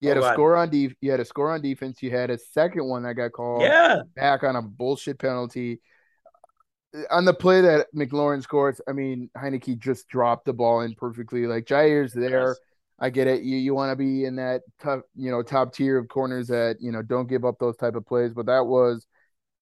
you 0.00 0.08
had 0.08 0.18
a, 0.18 0.28
oh, 0.28 0.32
score 0.32 0.56
on 0.56 0.70
def- 0.70 0.94
You 1.00 1.10
had 1.10 1.20
a 1.20 1.24
score 1.24 1.52
on 1.52 1.60
defense. 1.60 2.02
You 2.02 2.10
had 2.10 2.30
a 2.30 2.38
second 2.38 2.86
one 2.86 3.02
that 3.02 3.14
got 3.14 3.32
called. 3.32 3.62
Yeah, 3.62 4.02
back 4.16 4.44
on 4.44 4.56
a 4.56 4.62
bullshit 4.62 5.18
penalty. 5.18 5.80
On 7.10 7.24
the 7.24 7.34
play 7.34 7.60
that 7.60 7.88
McLaurin 7.94 8.42
scores, 8.42 8.80
I 8.88 8.92
mean 8.92 9.30
Heinicke 9.36 9.78
just 9.78 10.08
dropped 10.08 10.46
the 10.46 10.52
ball 10.52 10.80
in 10.80 10.94
perfectly. 10.94 11.46
Like 11.46 11.66
Jaire's 11.66 12.12
there. 12.12 12.48
Yes 12.48 12.56
I 13.00 13.10
get 13.10 13.28
it. 13.28 13.42
You 13.42 13.56
you 13.56 13.74
want 13.74 13.92
to 13.92 13.96
be 13.96 14.24
in 14.24 14.36
that 14.36 14.62
tough, 14.80 15.02
you 15.14 15.30
know, 15.30 15.42
top 15.42 15.72
tier 15.72 15.98
of 15.98 16.08
corners 16.08 16.48
that 16.48 16.76
you 16.80 16.90
know 16.90 17.02
don't 17.02 17.28
give 17.28 17.44
up 17.44 17.58
those 17.58 17.76
type 17.76 17.94
of 17.94 18.06
plays. 18.06 18.34
But 18.34 18.46
that 18.46 18.66
was 18.66 19.06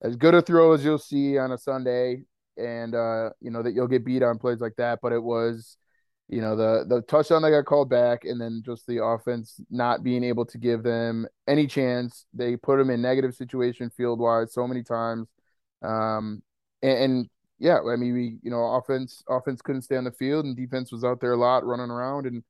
as 0.02 0.16
good 0.16 0.34
a 0.34 0.40
throw 0.40 0.72
as 0.72 0.84
you'll 0.84 0.98
see 0.98 1.36
on 1.36 1.52
a 1.52 1.58
Sunday, 1.58 2.24
and 2.56 2.94
uh, 2.94 3.30
you 3.40 3.50
know 3.50 3.62
that 3.62 3.74
you'll 3.74 3.88
get 3.88 4.04
beat 4.04 4.22
on 4.22 4.38
plays 4.38 4.60
like 4.60 4.76
that. 4.76 5.00
But 5.02 5.12
it 5.12 5.22
was, 5.22 5.76
you 6.28 6.40
know, 6.40 6.56
the 6.56 6.84
the 6.88 7.02
touchdown 7.02 7.42
that 7.42 7.50
got 7.50 7.66
called 7.66 7.88
back, 7.88 8.24
and 8.24 8.40
then 8.40 8.62
just 8.64 8.86
the 8.86 9.04
offense 9.04 9.60
not 9.70 10.02
being 10.02 10.24
able 10.24 10.44
to 10.46 10.58
give 10.58 10.82
them 10.82 11.26
any 11.46 11.66
chance. 11.66 12.26
They 12.34 12.56
put 12.56 12.78
them 12.78 12.90
in 12.90 13.00
negative 13.00 13.34
situation 13.34 13.90
field 13.90 14.18
wise 14.18 14.52
so 14.52 14.66
many 14.66 14.82
times, 14.82 15.28
um, 15.82 16.42
and, 16.82 16.98
and 16.98 17.30
yeah, 17.58 17.78
I 17.80 17.96
mean, 17.96 18.12
we 18.12 18.38
you 18.42 18.50
know, 18.50 18.64
offense 18.74 19.22
offense 19.28 19.62
couldn't 19.62 19.82
stay 19.82 19.96
on 19.96 20.04
the 20.04 20.12
field, 20.12 20.44
and 20.44 20.56
defense 20.56 20.92
was 20.92 21.04
out 21.04 21.20
there 21.20 21.32
a 21.32 21.38
lot 21.38 21.64
running 21.64 21.90
around 21.90 22.26
and 22.26 22.42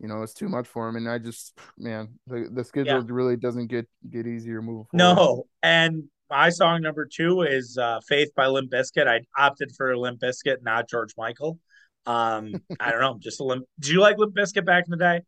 you 0.00 0.08
know, 0.08 0.22
it's 0.22 0.34
too 0.34 0.48
much 0.48 0.66
for 0.66 0.88
him. 0.88 0.96
And 0.96 1.08
I 1.08 1.18
just, 1.18 1.56
man, 1.78 2.08
the, 2.26 2.48
the 2.52 2.64
schedule 2.64 2.98
yeah. 2.98 3.02
really 3.08 3.36
doesn't 3.36 3.68
get 3.68 3.88
get 4.10 4.26
easier 4.26 4.60
moving 4.60 4.86
forward. 4.90 5.16
No, 5.16 5.46
and 5.62 6.04
my 6.30 6.50
song 6.50 6.82
number 6.82 7.06
two 7.06 7.42
is 7.42 7.78
uh, 7.78 8.00
"Faith" 8.08 8.30
by 8.34 8.46
Limp 8.46 8.70
Bizkit. 8.70 9.06
I 9.06 9.20
opted 9.40 9.72
for 9.76 9.96
Limp 9.96 10.20
Bizkit, 10.20 10.62
not 10.62 10.88
George 10.88 11.14
Michael. 11.16 11.58
Um, 12.06 12.54
I 12.80 12.90
don't 12.90 13.00
know, 13.00 13.18
just 13.18 13.40
a 13.40 13.44
Limp. 13.44 13.66
Do 13.80 13.92
you 13.92 14.00
like 14.00 14.18
Limp 14.18 14.34
Bizkit 14.34 14.64
back 14.64 14.84
in 14.86 14.90
the 14.90 14.96
day? 14.96 15.22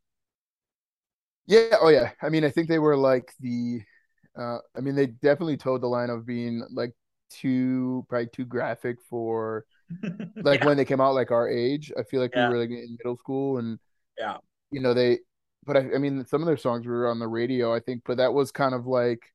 Yeah. 1.46 1.76
Oh 1.80 1.88
yeah. 1.88 2.10
I 2.20 2.28
mean, 2.28 2.44
I 2.44 2.50
think 2.50 2.68
they 2.68 2.78
were 2.78 2.96
like 2.96 3.32
the. 3.40 3.80
Uh, 4.38 4.58
I 4.76 4.80
mean, 4.80 4.94
they 4.94 5.06
definitely 5.06 5.56
toed 5.56 5.80
the 5.80 5.86
line 5.86 6.10
of 6.10 6.26
being 6.26 6.62
like 6.70 6.92
too 7.30 8.04
probably 8.08 8.28
too 8.32 8.44
graphic 8.44 8.98
for 9.08 9.64
like 10.36 10.60
yeah. 10.60 10.66
when 10.66 10.76
they 10.76 10.84
came 10.84 11.00
out 11.00 11.14
like 11.14 11.30
our 11.30 11.48
age. 11.48 11.92
I 11.98 12.02
feel 12.02 12.20
like 12.20 12.32
yeah. 12.34 12.48
we 12.48 12.54
were 12.54 12.60
like 12.60 12.70
in 12.70 12.98
middle 12.98 13.16
school 13.16 13.58
and 13.58 13.78
yeah 14.18 14.36
you 14.70 14.80
know 14.80 14.94
they 14.94 15.18
but 15.64 15.76
I, 15.76 15.94
I 15.94 15.98
mean 15.98 16.24
some 16.26 16.42
of 16.42 16.46
their 16.46 16.56
songs 16.56 16.86
were 16.86 17.08
on 17.08 17.18
the 17.18 17.28
radio 17.28 17.74
i 17.74 17.80
think 17.80 18.02
but 18.04 18.18
that 18.18 18.32
was 18.32 18.50
kind 18.50 18.74
of 18.74 18.86
like 18.86 19.32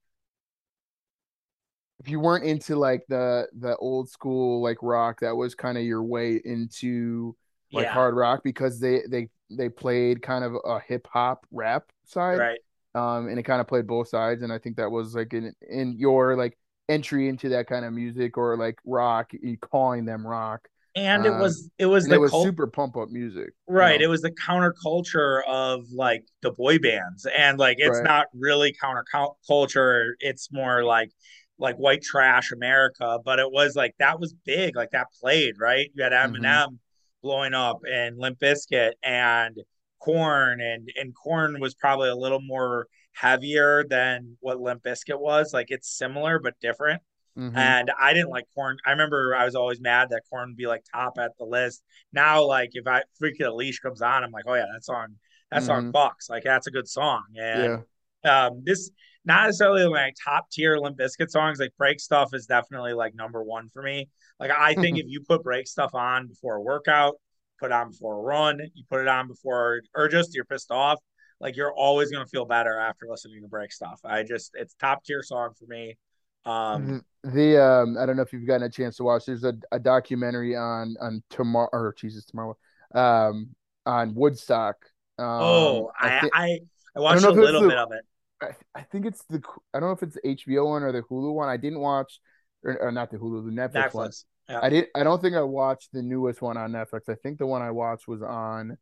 if 2.02 2.10
you 2.10 2.20
weren't 2.20 2.44
into 2.44 2.76
like 2.76 3.04
the 3.10 3.48
the 3.60 3.78
old 3.78 4.10
school 4.10 4.62
like 4.62 4.78
rock 4.82 5.20
that 5.20 5.36
was 5.36 5.54
kind 5.54 5.78
of 5.78 5.84
your 5.84 6.04
way 6.04 6.42
into 6.44 7.36
like 7.72 7.86
yeah. 7.86 7.94
hard 7.94 8.16
rock 8.16 8.42
because 8.44 8.80
they 8.80 9.02
they 9.08 9.30
they 9.52 9.70
played 9.70 10.22
kind 10.22 10.44
of 10.44 10.56
a 10.66 10.80
hip 10.80 11.08
hop 11.12 11.46
rap 11.52 11.84
side 12.06 12.40
right 12.40 12.60
um 12.96 13.28
and 13.28 13.38
it 13.38 13.44
kind 13.44 13.62
of 13.62 13.68
played 13.68 13.86
both 13.86 14.08
sides 14.08 14.42
and 14.42 14.52
i 14.52 14.58
think 14.58 14.78
that 14.78 14.90
was 14.90 15.14
like 15.14 15.32
in 15.34 15.54
in 15.70 15.94
your 15.98 16.36
like 16.36 16.58
entry 16.90 17.30
into 17.30 17.50
that 17.50 17.68
kind 17.68 17.86
of 17.86 17.94
music 17.94 18.36
or 18.36 18.58
like 18.58 18.80
rock 18.84 19.32
calling 19.62 20.04
them 20.04 20.26
rock 20.26 20.68
and 20.96 21.26
it 21.26 21.30
was 21.30 21.64
um, 21.64 21.72
it 21.78 21.86
was 21.86 22.06
the 22.08 22.16
it 22.16 22.18
was 22.18 22.32
cult- 22.32 22.44
super 22.44 22.68
pump 22.68 22.98
up 22.98 23.10
music 23.10 23.54
right 23.68 23.94
you 23.94 24.00
know? 24.00 24.06
it 24.06 24.08
was 24.10 24.22
the 24.22 24.32
counterculture 24.32 25.42
of 25.48 25.86
like 25.94 26.26
the 26.42 26.52
boy 26.52 26.78
bands 26.80 27.26
and 27.38 27.60
like 27.60 27.78
it's 27.80 28.00
right. 28.00 28.04
not 28.04 28.26
really 28.34 28.74
counterculture 28.74 30.12
it's 30.20 30.52
more 30.52 30.84
like 30.84 31.12
like 31.62 31.78
white 31.78 32.02
trash 32.02 32.52
america 32.52 33.20
but 33.24 33.40
it 33.40 33.50
was 33.52 33.76
like 33.76 33.94
that 34.00 34.20
was 34.20 34.34
big 34.46 34.76
like 34.76 34.92
that 34.92 35.08
played 35.20 35.56
right 35.60 35.90
you 35.94 36.04
had 36.04 36.12
eminem 36.12 36.44
mm-hmm. 36.44 36.76
blowing 37.22 37.54
up 37.54 37.80
and 37.92 38.18
limp 38.18 38.40
bizkit 38.40 38.92
and 39.04 39.58
Korn 40.00 40.60
and 40.62 40.90
and 41.00 41.14
Korn 41.16 41.60
was 41.60 41.76
probably 41.76 42.10
a 42.10 42.16
little 42.16 42.42
more 42.42 42.88
heavier 43.14 43.86
than 43.88 44.38
what 44.40 44.60
limp 44.60 44.84
bizkit 44.84 45.20
was 45.20 45.54
like 45.54 45.68
it's 45.70 45.90
similar 45.90 46.40
but 46.40 46.56
different 46.60 47.02
Mm-hmm. 47.38 47.58
And 47.58 47.92
I 48.00 48.14
didn't 48.14 48.30
like 48.30 48.46
Korn. 48.54 48.78
I 48.86 48.92
remember 48.92 49.36
I 49.36 49.46
was 49.46 49.56
always 49.56 49.80
mad 49.80 50.10
that 50.10 50.24
Korn 50.30 50.50
would 50.50 50.58
be 50.58 50.68
like 50.68 50.84
top 50.94 51.18
at 51.18 51.32
the 51.38 51.46
list. 51.46 51.82
Now, 52.12 52.44
like 52.44 52.72
if 52.74 52.88
I 52.88 53.04
Freak 53.18 53.42
on 53.42 53.48
a 53.48 53.54
Leash 53.54 53.80
comes 53.80 54.02
on, 54.02 54.24
I'm 54.24 54.32
like, 54.32 54.44
oh 54.48 54.54
yeah, 54.54 54.66
that 54.74 54.84
song, 54.84 55.16
that 55.50 55.60
mm-hmm. 55.60 55.66
song 55.66 55.92
fucks. 55.94 56.30
Like 56.30 56.44
that's 56.44 56.68
a 56.68 56.72
good 56.72 56.88
song. 56.88 57.24
And 57.42 57.84
yeah. 58.24 58.46
um, 58.46 58.64
this 58.66 58.92
not 59.26 59.46
necessarily 59.46 59.86
like 59.86 60.16
top 60.24 60.50
tier 60.50 60.78
Limp 60.78 60.98
Bizkit 60.98 61.30
songs. 61.30 61.60
Like 61.60 61.74
break 61.78 62.00
stuff 62.00 62.34
is 62.34 62.46
definitely 62.46 62.94
like 62.94 63.14
number 63.16 63.44
one 63.44 63.70
for 63.70 63.82
me. 63.82 64.10
Like 64.40 64.52
I 64.52 64.74
think 64.74 64.98
if 64.98 65.06
you 65.08 65.22
put 65.22 65.44
break 65.44 65.68
stuff 65.68 65.94
on 65.94 66.28
before 66.28 66.56
a 66.56 66.62
workout, 66.62 67.16
put 67.60 67.72
on 67.72 67.92
before 67.92 68.18
a 68.18 68.22
run, 68.22 68.60
you 68.74 68.84
put 68.90 69.02
it 69.02 69.08
on 69.08 69.28
before 69.28 69.82
or 69.96 70.08
just 70.08 70.34
you're 70.34 70.46
pissed 70.46 70.72
off, 70.72 71.00
like 71.40 71.56
you're 71.56 71.74
always 71.74 72.12
gonna 72.12 72.26
feel 72.26 72.46
better 72.46 72.78
after 72.78 73.06
listening 73.10 73.42
to 73.42 73.48
break 73.48 73.72
stuff. 73.72 74.00
I 74.04 74.24
just 74.24 74.52
it's 74.56 74.74
top 74.76 75.04
tier 75.04 75.24
song 75.24 75.52
for 75.58 75.66
me. 75.66 75.98
Um, 76.44 77.04
the 77.24 77.64
um, 77.64 77.98
I 78.00 78.08
don't 78.08 78.16
know 78.16 78.24
if 78.24 78.34
you've 78.34 78.48
gotten 78.48 78.64
a 78.64 78.70
chance 78.70 78.98
to 78.98 79.04
watch. 79.04 79.26
There's 79.26 79.44
a, 79.44 79.54
a 79.72 79.80
documentary 79.80 80.56
on 80.56 80.96
on 81.00 81.24
tomorrow 81.30 81.70
or 81.72 81.94
Jesus 81.96 82.26
tomorrow, 82.26 82.58
um, 82.96 83.50
on 83.86 84.16
Woodstock. 84.16 84.78
Um, 85.20 85.28
oh, 85.28 85.92
I 86.00 86.10
I, 86.10 86.30
I, 86.34 86.60
I 86.96 87.00
watched 87.00 87.24
I 87.24 87.28
a 87.28 87.32
little 87.32 87.62
the, 87.62 87.70
bit 87.70 87.78
of 87.78 87.92
it. 87.92 88.06
I, 88.42 88.52
I, 88.76 88.82
think 88.84 89.06
it's 89.06 89.24
the 89.30 89.42
I 89.74 89.80
don't 89.80 89.90
know 89.90 89.94
if 89.94 90.04
it's 90.04 90.16
the 90.16 90.36
HBO 90.36 90.68
one 90.68 90.84
or 90.84 90.92
the 90.92 91.02
Hulu 91.04 91.34
one. 91.34 91.50
I 91.50 91.58
didn't 91.58 91.80
watch, 91.80 92.20
or, 92.64 92.78
or 92.82 92.92
not 92.92 93.12
the 93.12 93.18
Hulu, 93.18 93.46
the 93.46 93.52
Netflix, 93.52 93.92
Netflix. 93.92 93.94
one. 93.94 94.12
Yeah. 94.50 94.60
I 94.64 94.70
did. 94.70 94.88
I 94.96 95.04
don't 95.04 95.22
think 95.22 95.36
I 95.36 95.42
watched 95.42 95.90
the 95.94 96.02
newest 96.02 96.42
one 96.42 96.58
on 96.58 96.72
Netflix. 96.72 97.10
I 97.10 97.16
think 97.16 97.38
the 97.38 97.46
one 97.46 97.62
I 97.62 97.72
watched 97.72 98.08
was 98.08 98.22
on 98.22 98.78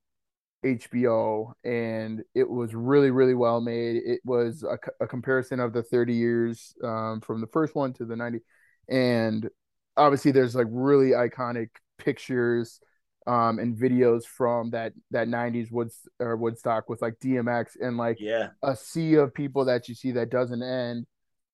HBO, 0.66 1.54
and 1.64 2.24
it 2.34 2.50
was 2.50 2.74
really, 2.74 3.12
really 3.12 3.36
well 3.36 3.62
made. 3.62 3.98
It 3.98 4.22
was 4.26 4.64
a, 4.64 4.78
a 5.04 5.08
comparison 5.08 5.60
of 5.60 5.74
the 5.74 5.84
30 5.84 6.14
years 6.14 6.74
um, 6.84 7.22
from 7.22 7.42
the 7.42 7.48
first 7.48 7.76
one 7.76 7.94
to 7.94 8.06
the 8.06 8.16
90, 8.16 8.40
and 8.88 9.50
obviously 9.96 10.32
there's 10.32 10.56
like 10.56 10.68
really 10.70 11.12
iconic 11.12 11.70
pictures 11.98 12.80
um, 13.30 13.60
and 13.60 13.78
videos 13.78 14.24
from 14.26 14.72
that 14.72 14.94
that 15.12 15.28
90s 15.28 15.72
Woods 15.72 16.08
or 16.20 16.36
Woodstock 16.36 16.90
with 16.90 17.02
like 17.02 17.20
DMX 17.20 17.78
and 17.80 17.98
like 17.98 18.18
yeah 18.20 18.50
a 18.64 18.76
sea 18.76 19.16
of 19.16 19.34
people 19.34 19.66
that 19.66 19.88
you 19.88 19.96
see 19.96 20.12
that 20.14 20.32
doesn't 20.32 20.64
end, 20.64 21.06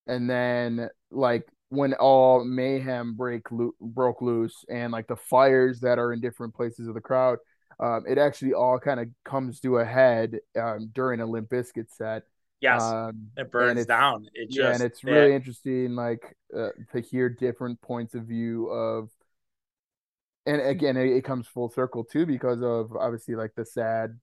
and 0.08 0.30
then 0.30 0.90
like 1.12 1.48
when 1.70 1.94
all 1.96 2.46
mayhem 2.46 3.16
break 3.16 3.52
lo- 3.52 3.76
broke 3.82 4.22
loose 4.22 4.64
and 4.70 4.94
like 4.94 5.08
the 5.08 5.16
fires 5.16 5.82
that 5.82 6.00
are 6.00 6.14
in 6.14 6.22
different 6.22 6.54
places 6.56 6.88
of 6.88 6.94
the 6.94 7.02
crowd 7.02 7.40
um, 7.80 8.06
it 8.08 8.18
actually 8.18 8.54
all 8.54 8.80
kind 8.80 9.00
of 9.00 9.08
comes 9.24 9.60
to 9.62 9.78
a 9.78 9.86
head 9.86 10.40
um, 10.60 10.90
during 10.94 11.20
a 11.20 11.26
Limp 11.26 11.50
Bizkit 11.50 11.88
set. 11.90 12.24
Yes, 12.62 12.82
Um, 12.82 13.28
it 13.36 13.52
burns 13.52 13.86
down. 13.86 14.28
It 14.34 14.48
yeah, 14.50 14.72
and 14.72 14.74
just 14.76 14.86
it's 14.86 15.04
it, 15.04 15.12
really 15.12 15.36
interesting, 15.36 15.96
like 15.96 16.38
uh, 16.56 16.70
to 16.94 17.02
hear 17.02 17.28
different 17.30 17.82
points 17.82 18.16
of 18.16 18.24
view 18.24 18.68
of, 18.70 19.10
and 20.46 20.62
again, 20.62 20.98
it, 20.98 21.08
it 21.08 21.24
comes 21.24 21.48
full 21.48 21.70
circle 21.70 22.04
too 22.04 22.26
because 22.26 22.62
of 22.62 22.96
obviously 22.96 23.36
like 23.36 23.52
the 23.56 23.66
sad, 23.66 24.20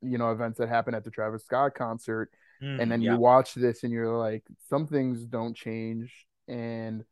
you 0.00 0.18
know, 0.18 0.30
events 0.30 0.58
that 0.58 0.68
happened 0.68 0.96
at 0.96 1.04
the 1.04 1.10
Travis 1.10 1.44
Scott 1.44 1.74
concert, 1.74 2.30
and 2.78 2.90
mm, 2.90 2.90
then 2.90 3.02
you 3.02 3.16
watch 3.16 3.54
this 3.54 3.82
and 3.82 3.92
you're 3.92 4.16
like, 4.16 4.44
some 4.68 4.86
things 4.86 5.24
don't 5.24 5.56
change, 5.56 6.26
and 6.48 7.04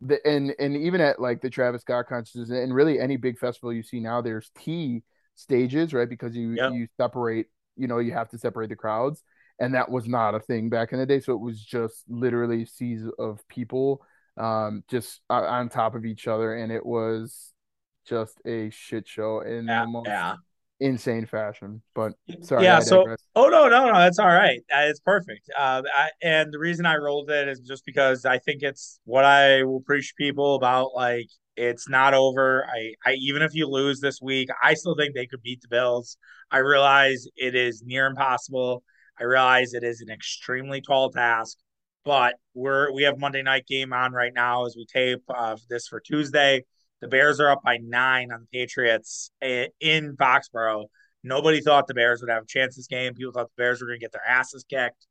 the 0.00 0.18
and 0.26 0.54
and 0.58 0.76
even 0.76 1.00
at 1.00 1.20
like 1.20 1.40
the 1.40 1.50
Travis 1.50 1.82
Scott 1.82 2.06
concerts 2.08 2.50
and 2.50 2.74
really 2.74 2.98
any 2.98 3.16
big 3.16 3.38
festival 3.38 3.72
you 3.72 3.82
see 3.82 4.00
now, 4.00 4.20
there's 4.20 4.50
T 4.56 5.02
stages, 5.34 5.92
right? 5.92 6.08
Because 6.08 6.34
you 6.36 6.52
yep, 6.54 6.72
you 6.72 6.88
separate, 6.96 7.46
you 7.76 7.86
know, 7.86 7.98
you 7.98 8.12
have 8.12 8.30
to 8.30 8.38
separate 8.38 8.70
the 8.70 8.76
crowds. 8.76 9.22
And 9.58 9.74
that 9.74 9.90
was 9.90 10.08
not 10.08 10.34
a 10.34 10.40
thing 10.40 10.70
back 10.70 10.92
in 10.92 10.98
the 10.98 11.04
day. 11.04 11.20
So 11.20 11.34
it 11.34 11.40
was 11.40 11.62
just 11.62 12.04
literally 12.08 12.64
seas 12.64 13.02
of 13.18 13.46
people 13.48 14.00
um, 14.38 14.84
just 14.88 15.20
on 15.28 15.68
top 15.68 15.94
of 15.94 16.06
each 16.06 16.26
other, 16.26 16.54
and 16.54 16.72
it 16.72 16.84
was 16.84 17.52
just 18.10 18.40
a 18.44 18.68
shit 18.70 19.06
show 19.06 19.40
in 19.40 19.66
yeah, 19.66 19.84
the 19.84 19.90
most 19.90 20.08
yeah. 20.08 20.34
insane 20.80 21.24
fashion. 21.24 21.80
But 21.94 22.12
sorry, 22.42 22.64
Yeah. 22.64 22.80
So, 22.80 23.16
oh 23.36 23.48
no, 23.48 23.68
no, 23.68 23.86
no, 23.86 23.94
that's 23.94 24.18
all 24.18 24.26
right. 24.26 24.60
It's 24.68 25.00
perfect. 25.00 25.48
Uh, 25.56 25.82
I, 25.94 26.10
and 26.20 26.52
the 26.52 26.58
reason 26.58 26.84
I 26.84 26.96
rolled 26.96 27.30
it 27.30 27.48
is 27.48 27.60
just 27.60 27.86
because 27.86 28.24
I 28.24 28.38
think 28.38 28.62
it's 28.62 28.98
what 29.04 29.24
I 29.24 29.62
will 29.62 29.80
preach 29.80 30.14
people 30.18 30.56
about. 30.56 30.90
Like, 30.94 31.28
it's 31.56 31.88
not 31.88 32.12
over. 32.12 32.66
I, 32.66 32.94
I, 33.06 33.14
even 33.14 33.42
if 33.42 33.54
you 33.54 33.68
lose 33.68 34.00
this 34.00 34.20
week, 34.20 34.48
I 34.62 34.74
still 34.74 34.96
think 34.96 35.14
they 35.14 35.26
could 35.26 35.42
beat 35.42 35.60
the 35.62 35.68
Bills. 35.68 36.16
I 36.50 36.58
realize 36.58 37.26
it 37.36 37.54
is 37.54 37.82
near 37.86 38.06
impossible. 38.06 38.82
I 39.20 39.24
realize 39.24 39.74
it 39.74 39.84
is 39.84 40.00
an 40.00 40.10
extremely 40.10 40.80
tall 40.80 41.10
task, 41.10 41.58
but 42.04 42.34
we're 42.54 42.90
we 42.92 43.02
have 43.02 43.18
Monday 43.18 43.42
night 43.42 43.66
game 43.66 43.92
on 43.92 44.12
right 44.12 44.32
now 44.34 44.64
as 44.64 44.74
we 44.76 44.86
tape 44.86 45.22
uh, 45.28 45.56
this 45.68 45.86
for 45.86 46.00
Tuesday. 46.00 46.64
The 47.00 47.08
Bears 47.08 47.40
are 47.40 47.50
up 47.50 47.62
by 47.64 47.78
nine 47.78 48.30
on 48.32 48.40
the 48.40 48.58
Patriots 48.58 49.30
eh, 49.40 49.68
in 49.80 50.16
Foxborough 50.16 50.86
Nobody 51.22 51.60
thought 51.60 51.86
the 51.86 51.94
Bears 51.94 52.20
would 52.20 52.30
have 52.30 52.44
a 52.44 52.46
chance 52.46 52.76
this 52.76 52.86
game. 52.86 53.14
People 53.14 53.32
thought 53.32 53.48
the 53.56 53.62
Bears 53.62 53.80
were 53.80 53.88
going 53.88 53.98
to 53.98 54.04
get 54.04 54.12
their 54.12 54.26
asses 54.26 54.64
kicked. 54.68 55.06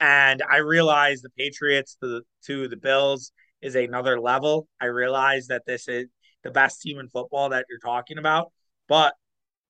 And 0.00 0.42
I 0.48 0.58
realized 0.58 1.24
the 1.24 1.30
Patriots 1.30 1.96
to, 2.02 2.22
to 2.46 2.68
the 2.68 2.76
Bills 2.76 3.32
is 3.60 3.74
another 3.74 4.20
level. 4.20 4.68
I 4.80 4.86
realize 4.86 5.48
that 5.48 5.62
this 5.66 5.88
is 5.88 6.06
the 6.44 6.50
best 6.52 6.80
team 6.80 7.00
in 7.00 7.08
football 7.08 7.48
that 7.48 7.66
you're 7.68 7.80
talking 7.80 8.18
about, 8.18 8.52
but 8.88 9.14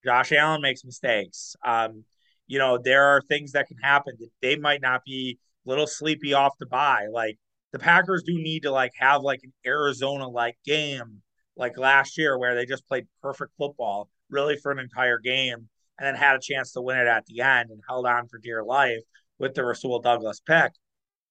Josh 0.04 0.32
Allen 0.32 0.60
makes 0.60 0.84
mistakes. 0.84 1.56
Um, 1.64 2.04
you 2.46 2.58
know, 2.58 2.76
there 2.76 3.04
are 3.04 3.22
things 3.22 3.52
that 3.52 3.68
can 3.68 3.78
happen 3.78 4.14
that 4.18 4.28
they 4.42 4.56
might 4.56 4.82
not 4.82 5.02
be 5.04 5.38
a 5.66 5.68
little 5.68 5.86
sleepy 5.86 6.34
off 6.34 6.52
the 6.58 6.66
bye. 6.66 7.06
Like 7.10 7.38
the 7.72 7.78
Packers 7.78 8.22
do 8.22 8.34
need 8.34 8.64
to 8.64 8.70
like 8.70 8.92
have 8.98 9.22
like 9.22 9.40
an 9.42 9.52
Arizona 9.64 10.28
like 10.28 10.58
game 10.66 11.22
like 11.58 11.76
last 11.76 12.16
year 12.16 12.38
where 12.38 12.54
they 12.54 12.64
just 12.64 12.86
played 12.86 13.06
perfect 13.20 13.52
football 13.58 14.08
really 14.30 14.56
for 14.56 14.70
an 14.70 14.78
entire 14.78 15.18
game 15.18 15.68
and 15.98 16.06
then 16.06 16.14
had 16.14 16.36
a 16.36 16.40
chance 16.40 16.72
to 16.72 16.80
win 16.80 16.98
it 16.98 17.06
at 17.06 17.26
the 17.26 17.40
end 17.40 17.70
and 17.70 17.80
held 17.88 18.06
on 18.06 18.28
for 18.28 18.38
dear 18.38 18.62
life 18.62 19.02
with 19.38 19.54
the 19.54 19.64
Rasul 19.64 20.00
Douglas 20.00 20.40
pick. 20.40 20.72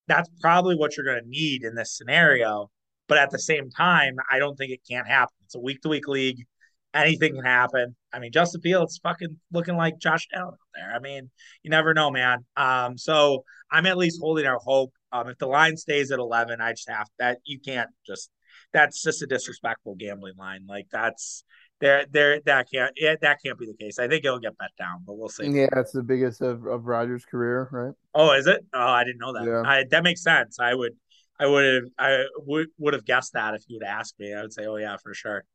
That's 0.08 0.30
probably 0.42 0.76
what 0.76 0.96
you're 0.96 1.06
going 1.06 1.24
to 1.24 1.30
need 1.30 1.64
in 1.64 1.76
this 1.76 1.96
scenario. 1.96 2.70
But 3.08 3.18
at 3.18 3.30
the 3.30 3.40
same 3.40 3.70
time, 3.70 4.16
I 4.30 4.40
don't 4.40 4.56
think 4.56 4.72
it 4.72 4.82
can't 4.90 5.08
happen. 5.08 5.34
It's 5.46 5.56
a 5.56 5.60
week 5.60 5.82
to 5.82 5.90
week 5.90 6.08
league. 6.08 6.46
Anything 6.94 7.36
can 7.36 7.46
happen. 7.46 7.96
I 8.12 8.20
mean, 8.20 8.32
Justin 8.32 8.62
Fields 8.62 9.00
fucking 9.04 9.40
looking 9.52 9.78
like 9.78 10.00
Josh 10.00 10.28
Allen 10.34 10.54
out 10.54 10.60
there. 10.74 10.94
I 10.94 11.00
mean, 11.00 11.30
you 11.64 11.70
never 11.70 11.94
know, 11.94 12.10
man. 12.10 12.46
Um, 12.56 12.98
so 12.98 13.44
I'm 13.72 13.86
at 13.86 13.98
least 13.98 14.20
holding 14.22 14.46
out 14.46 14.62
hope. 14.64 14.92
Um, 15.12 15.28
if 15.30 15.38
the 15.38 15.48
line 15.48 15.78
stays 15.78 16.12
at 16.12 16.20
11, 16.20 16.60
I 16.60 16.72
just 16.72 16.90
have 16.90 17.08
that. 17.20 17.40
You 17.46 17.60
can't 17.60 17.90
just. 18.06 18.30
That's 18.74 19.02
just 19.02 19.22
a 19.22 19.28
disrespectful 19.28 19.96
gambling 19.96 20.36
line. 20.38 20.66
Like 20.68 20.88
that's 20.92 21.44
there. 21.80 22.06
There 22.12 22.42
that 22.46 22.68
can't. 22.72 22.94
Yeah, 22.98 23.16
that 23.22 23.38
can't 23.44 23.58
be 23.58 23.66
the 23.66 23.74
case. 23.74 23.98
I 23.98 24.08
think 24.08 24.26
it'll 24.26 24.40
get 24.40 24.58
bet 24.58 24.72
down, 24.78 25.04
but 25.06 25.18
we'll 25.18 25.30
see. 25.30 25.48
Yeah, 25.48 25.70
it's 25.78 25.94
the 25.94 26.04
biggest 26.04 26.42
of, 26.42 26.66
of 26.66 26.86
Rodgers' 26.86 27.26
career, 27.26 27.70
right? 27.72 27.94
Oh, 28.14 28.34
is 28.34 28.46
it? 28.46 28.66
Oh, 28.74 28.80
I 28.80 29.04
didn't 29.04 29.20
know 29.20 29.34
that. 29.34 29.46
Yeah. 29.46 29.64
I 29.66 29.86
that 29.90 30.04
makes 30.04 30.22
sense. 30.22 30.60
I 30.60 30.74
would, 30.74 30.94
I 31.40 31.48
would 31.48 31.66
have, 31.66 31.84
I 31.98 32.26
would 32.46 32.68
would 32.78 32.94
have 32.94 33.06
guessed 33.06 33.34
that 33.34 33.54
if 33.54 33.64
you 33.68 33.78
would 33.80 33.88
ask 33.88 34.14
me. 34.20 34.34
I 34.34 34.42
would 34.42 34.54
say, 34.54 34.66
oh 34.66 34.76
yeah, 34.76 34.98
for 35.02 35.14
sure. 35.14 35.46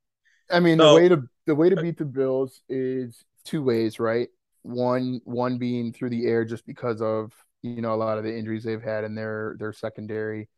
I 0.50 0.60
mean, 0.60 0.78
the 0.78 0.94
way 0.94 1.08
to 1.08 1.22
the 1.46 1.54
way 1.54 1.68
to 1.68 1.76
beat 1.76 1.98
the 1.98 2.04
Bills 2.04 2.62
is 2.68 3.24
two 3.44 3.62
ways, 3.62 4.00
right? 4.00 4.28
One 4.62 5.20
one 5.24 5.58
being 5.58 5.92
through 5.92 6.10
the 6.10 6.26
air 6.26 6.44
just 6.44 6.66
because 6.66 7.02
of, 7.02 7.32
you 7.62 7.82
know, 7.82 7.94
a 7.94 7.96
lot 7.96 8.18
of 8.18 8.24
the 8.24 8.36
injuries 8.36 8.64
they've 8.64 8.82
had 8.82 9.04
in 9.04 9.14
their 9.14 9.56
their 9.58 9.72
secondary 9.72 10.48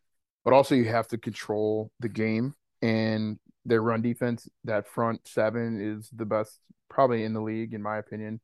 but 0.44 0.52
also 0.52 0.74
you 0.74 0.85
have 0.87 1.09
to 1.09 1.18
control 1.18 1.90
the 2.00 2.09
game 2.09 2.54
and 2.83 3.38
their 3.64 3.83
run 3.83 4.02
defense. 4.02 4.48
That 4.64 4.87
front 4.88 5.26
seven 5.26 5.80
is 5.80 6.11
the 6.14 6.26
best 6.26 6.59
probably 6.88 7.24
in 7.24 7.33
the 7.33 7.40
league, 7.40 7.74
in 7.74 7.83
my 7.83 7.98
opinion. 7.98 8.40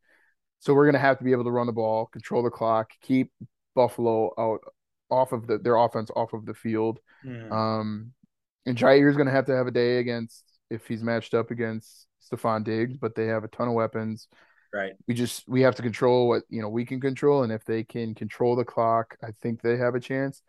So 0.61 0.75
we're 0.75 0.87
gonna 0.87 0.99
have 0.99 1.19
to 1.19 1.25
be 1.25 1.33
able 1.33 1.45
to 1.45 1.51
run 1.51 1.67
the 1.67 1.73
ball, 1.73 2.07
control 2.07 2.43
the 2.43 2.51
clock, 2.51 2.91
keep 3.03 3.33
Buffalo 3.75 4.33
out 4.39 4.61
off 5.11 5.33
of 5.33 5.47
the 5.47 5.59
their 5.59 5.77
offense 5.77 6.11
off 6.15 6.33
of 6.33 6.47
the 6.47 6.55
field. 6.55 7.01
hmm, 7.23 7.53
Um, 7.53 8.13
and 8.67 8.77
Jaire's 8.77 9.17
gonna 9.17 9.31
have 9.31 9.47
to 9.47 9.57
have 9.57 9.67
a 9.67 9.71
day 9.73 9.99
against 9.99 10.45
if 10.71 10.87
he's 10.87 11.03
matched 11.03 11.35
up 11.35 11.51
against 11.51 12.07
Stefon 12.31 12.65
Diggs, 12.65 12.97
but 12.97 13.15
they 13.15 13.27
have 13.27 13.45
a 13.45 13.49
ton 13.49 13.69
of 13.69 13.75
weapons 13.75 14.29
right. 14.73 14.93
we 15.07 15.15
just 15.15 15.49
we 15.49 15.63
have 15.63 15.75
to 15.77 15.83
control 15.83 16.29
what 16.29 16.43
you 16.49 16.63
know 16.63 16.69
we 16.69 16.85
can 16.85 17.01
control 17.01 17.43
and 17.43 17.53
if 17.53 17.65
they 17.65 17.83
can 17.83 18.15
control 18.15 18.57
the 18.57 18.65
clock 18.65 19.17
i 19.23 19.31
think 19.43 19.61
they 19.61 19.77
have 19.77 19.95
a 19.95 20.01
chance 20.01 20.43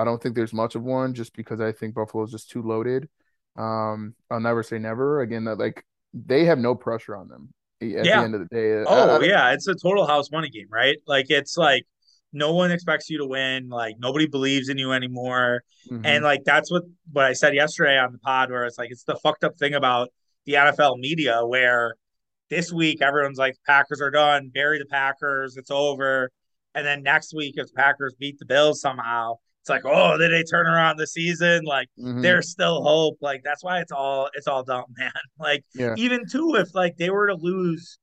i 0.00 0.04
don't 0.04 0.22
think 0.22 0.34
there's 0.34 0.52
much 0.52 0.74
of 0.74 0.82
one 0.82 1.14
just 1.14 1.34
because 1.36 1.60
i 1.60 1.72
think 1.72 1.94
Buffalo 1.94 2.24
is 2.24 2.30
just 2.30 2.50
too 2.50 2.62
loaded 2.62 3.08
um 3.56 4.14
i'll 4.30 4.40
never 4.40 4.62
say 4.62 4.78
never 4.78 5.20
again 5.22 5.44
that 5.44 5.58
like 5.58 5.84
they 6.14 6.44
have 6.44 6.58
no 6.58 6.74
pressure 6.74 7.16
on 7.16 7.28
them 7.28 7.52
at 7.82 8.12
the 8.12 8.22
end 8.22 8.34
of 8.34 8.40
the 8.40 8.46
day 8.46 8.84
Oh 8.84 9.20
I, 9.20 9.20
yeah, 9.20 9.52
it's 9.52 9.68
a 9.68 9.74
total 9.74 10.06
house 10.06 10.30
money 10.30 10.48
game, 10.50 10.68
right? 10.70 10.96
Like 11.06 11.26
it's 11.28 11.56
like 11.56 11.84
no 12.32 12.54
one 12.54 12.70
expects 12.70 13.10
you 13.10 13.18
to 13.18 13.26
win. 13.26 13.68
Like 13.68 13.96
nobody 13.98 14.26
believes 14.26 14.68
in 14.68 14.78
you 14.78 14.92
anymore. 14.92 15.62
And 16.02 16.22
mhm, 16.22 16.24
like 16.24 16.40
that's 16.44 16.70
what 16.70 16.84
what 17.12 17.24
I 17.24 17.32
said 17.34 17.54
yesterday 17.54 17.98
on 17.98 18.12
the 18.12 18.18
pod, 18.18 18.50
where 18.50 18.64
it's 18.64 18.78
like 18.78 18.90
it's 18.90 19.04
the 19.04 19.16
fucked 19.16 19.44
up 19.44 19.56
thing 19.58 19.74
about 19.74 20.10
the 20.46 20.56
NFL 20.56 20.96
media, 20.98 21.44
where 21.44 21.94
this 22.50 22.72
week 22.72 23.02
everyone's 23.02 23.38
like 23.38 23.56
Packers 23.66 24.00
are 24.00 24.10
done, 24.10 24.50
bury 24.54 24.78
the 24.78 24.86
Packers, 24.86 25.56
it's 25.56 25.70
over. 25.70 26.30
And 26.74 26.86
then 26.86 27.02
next 27.02 27.34
week 27.34 27.54
if 27.58 27.68
the 27.68 27.74
Packers 27.74 28.14
beat 28.18 28.38
the 28.38 28.46
Bills 28.46 28.80
somehow, 28.80 29.36
it's 29.68 29.84
like, 29.84 29.92
oh, 29.92 30.16
did 30.16 30.32
they 30.32 30.42
turn 30.44 30.66
around 30.66 30.96
the 30.96 31.06
season? 31.06 31.64
Like 31.64 31.88
mhm, 31.98 32.22
there's 32.22 32.50
still 32.50 32.82
hope. 32.82 33.18
Like 33.20 33.42
that's 33.44 33.62
why 33.62 33.80
it's 33.80 33.92
all 33.92 34.30
it's 34.34 34.46
all 34.46 34.62
dumb, 34.62 34.84
man. 34.98 35.12
Like 35.38 35.64
yeah 35.74 35.94
even 35.96 36.22
too 36.30 36.56
if 36.56 36.74
like 36.74 36.96
they 36.96 37.10
were 37.10 37.28
to 37.28 37.34
lose 37.34 37.98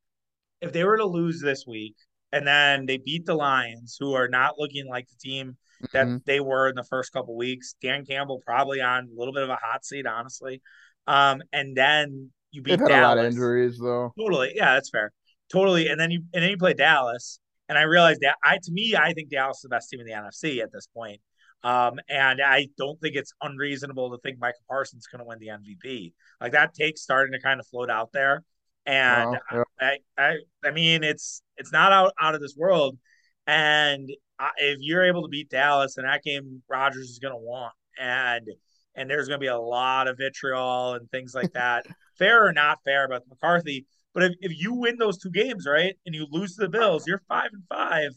if 0.61 0.71
they 0.71 0.83
were 0.83 0.97
to 0.97 1.05
lose 1.05 1.41
this 1.41 1.65
week 1.67 1.95
and 2.31 2.45
then 2.45 2.85
they 2.85 2.97
beat 2.97 3.25
the 3.25 3.35
Lions, 3.35 3.97
who 3.99 4.13
are 4.13 4.27
not 4.27 4.55
looking 4.57 4.87
like 4.87 5.07
the 5.07 5.15
team 5.19 5.57
that 5.93 6.07
mhm. 6.07 6.23
they 6.25 6.39
were 6.39 6.69
in 6.69 6.75
the 6.75 6.83
first 6.83 7.11
couple 7.11 7.35
weeks, 7.35 7.75
Dan 7.81 8.05
Campbell 8.05 8.41
probably 8.45 8.81
on 8.81 9.05
a 9.05 9.17
little 9.19 9.33
bit 9.33 9.43
of 9.43 9.49
a 9.49 9.57
hot 9.61 9.85
seat, 9.85 10.05
honestly. 10.05 10.61
Um, 11.07 11.41
and 11.53 11.75
then 11.75 12.31
you 12.51 12.61
beat 12.61 12.79
had 12.79 12.81
a 12.81 12.83
lot 12.83 13.17
of 13.17 13.23
Dallas. 13.23 13.33
injuries 13.33 13.79
though 13.79 14.13
Totally. 14.19 14.53
Yeah, 14.55 14.75
that's 14.75 14.89
fair. 14.89 15.11
Totally. 15.51 15.87
And 15.87 15.99
then 15.99 16.11
you 16.11 16.23
and 16.33 16.43
then 16.43 16.49
you 16.49 16.57
play 16.57 16.73
Dallas. 16.73 17.39
And 17.67 17.79
I 17.79 17.83
realized 17.83 18.21
that 18.21 18.35
I 18.43 18.59
to 18.61 18.71
me, 18.71 18.95
I 18.95 19.13
think 19.13 19.29
Dallas 19.29 19.57
is 19.57 19.63
the 19.63 19.69
best 19.69 19.89
team 19.89 19.99
in 19.99 20.05
the 20.05 20.13
NFC 20.13 20.61
at 20.61 20.71
this 20.71 20.87
point. 20.93 21.19
Um, 21.65 21.99
and 22.07 22.43
I 22.43 22.67
don't 22.77 23.01
think 23.01 23.15
it's 23.15 23.33
unreasonable 23.41 24.11
to 24.11 24.19
think 24.19 24.37
Micah 24.39 24.57
Parsons 24.69 25.01
is 25.01 25.07
going 25.07 25.19
to 25.19 25.25
win 25.25 25.39
the 25.39 25.47
MVP. 25.47 26.13
Like 26.39 26.51
that 26.51 26.75
take's 26.75 27.01
starting 27.01 27.33
to 27.33 27.39
kind 27.39 27.59
of 27.59 27.65
float 27.65 27.89
out 27.89 28.11
there. 28.13 28.43
And 28.85 29.39
yeah 29.51 29.63
I, 29.79 29.97
I, 30.15 30.35
I 30.63 30.71
mean, 30.71 31.03
it's 31.03 31.41
it's 31.57 31.71
not 31.71 31.91
out 31.91 32.13
out 32.21 32.35
of 32.35 32.41
this 32.41 32.55
world. 32.55 32.99
And 33.47 34.11
if 34.57 34.77
you're 34.79 35.05
able 35.05 35.23
to 35.23 35.27
beat 35.27 35.49
Dallas, 35.49 35.97
and 35.97 36.07
that 36.07 36.23
game 36.23 36.61
Rodgers 36.69 37.09
is 37.09 37.17
going 37.17 37.33
to 37.33 37.39
want, 37.39 37.73
and 37.99 38.47
and 38.93 39.09
there's 39.09 39.27
going 39.27 39.39
to 39.39 39.43
be 39.43 39.47
a 39.47 39.57
lot 39.57 40.07
of 40.07 40.17
vitriol 40.19 40.93
and 40.93 41.09
things 41.09 41.33
like 41.33 41.51
that, 41.53 41.87
fair 42.17 42.45
or 42.45 42.53
not 42.53 42.79
fair 42.85 43.05
about 43.05 43.23
McCarthy. 43.27 43.87
But 44.13 44.23
if, 44.23 44.33
if 44.39 44.51
you 44.55 44.75
win 44.75 44.97
those 44.97 45.17
two 45.17 45.31
games, 45.31 45.65
right, 45.67 45.95
and 46.05 46.13
you 46.13 46.27
lose 46.29 46.55
to 46.55 46.61
the 46.61 46.69
Bills, 46.69 47.05
you're 47.07 47.23
five 47.27 47.49
and 47.53 47.63
five. 47.67 48.11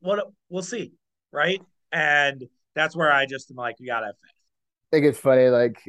What 0.00 0.26
we'll 0.48 0.62
see, 0.62 0.92
right? 1.32 1.60
And 1.92 2.48
that's 2.74 2.94
where 2.96 3.12
I 3.12 3.26
just 3.26 3.50
am 3.50 3.56
like, 3.56 3.76
you 3.78 3.86
gotta 3.86 4.06
have 4.06 4.16
faith. 4.22 4.32
I 4.92 4.96
think 4.96 5.06
it's 5.06 5.18
funny 5.18 5.48
like 5.48 5.80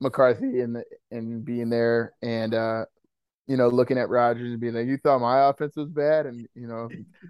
McCarthy 0.00 0.60
and 0.60 0.82
and 1.10 1.44
being 1.44 1.70
there 1.70 2.12
and 2.22 2.54
uh 2.54 2.84
you 3.48 3.56
know, 3.56 3.68
looking 3.68 3.96
at 3.96 4.08
Rodgers 4.08 4.50
and 4.50 4.60
being 4.60 4.74
like, 4.74 4.86
"You 4.86 4.98
thought 4.98 5.20
my 5.20 5.48
offense 5.48 5.76
was 5.76 5.88
bad," 5.88 6.26
and 6.26 6.48
you 6.54 6.66
know, 6.66 6.88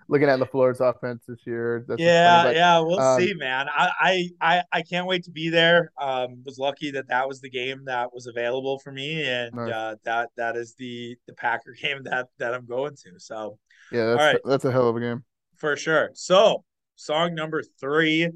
looking 0.09 0.29
at 0.29 0.39
LaFleur's 0.39 0.81
offense 0.81 1.25
this 1.29 1.41
year. 1.45 1.85
That's 1.87 2.01
yeah, 2.01 2.45
but, 2.45 2.57
yeah, 2.57 2.79
we'll 2.79 2.99
um, 2.99 3.21
see, 3.21 3.35
man. 3.35 3.67
I, 3.69 4.31
I 4.41 4.63
I 4.73 4.83
can't 4.83 5.07
wait 5.07 5.25
to 5.25 5.31
be 5.31 5.51
there. 5.51 5.93
Um, 6.01 6.43
was 6.45 6.59
lucky 6.59 6.91
that 6.93 7.09
that 7.09 7.29
was 7.29 7.43
the 7.43 7.51
game 7.51 7.85
that 7.85 8.15
was 8.15 8.27
available 8.27 8.79
for 8.79 8.93
me, 8.93 9.25
and 9.25 9.55
nice. 9.55 9.73
uh, 9.73 9.95
that 10.05 10.31
that 10.39 10.57
is 10.57 10.75
the 10.75 11.17
the 11.27 11.35
Packer 11.35 11.77
game 11.83 12.03
that 12.05 12.29
that 12.39 12.55
I'm 12.55 12.65
going 12.65 12.97
to. 13.05 13.19
So 13.19 13.59
yeah, 13.93 14.07
that's, 14.07 14.19
right, 14.19 14.41
that's 14.45 14.65
a 14.65 14.73
hell 14.73 14.89
of 14.89 14.97
a 14.97 15.01
game 15.01 15.23
for 15.57 15.77
sure. 15.77 16.11
So 16.15 16.65
song 16.97 17.35
number 17.35 17.63
three, 17.81 18.31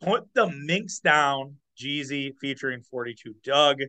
put 0.00 0.32
the 0.34 0.48
Minks 0.50 1.00
down. 1.00 1.56
Jeezy 1.76 2.32
featuring 2.40 2.82
42 2.82 3.34
Dugg. 3.42 3.82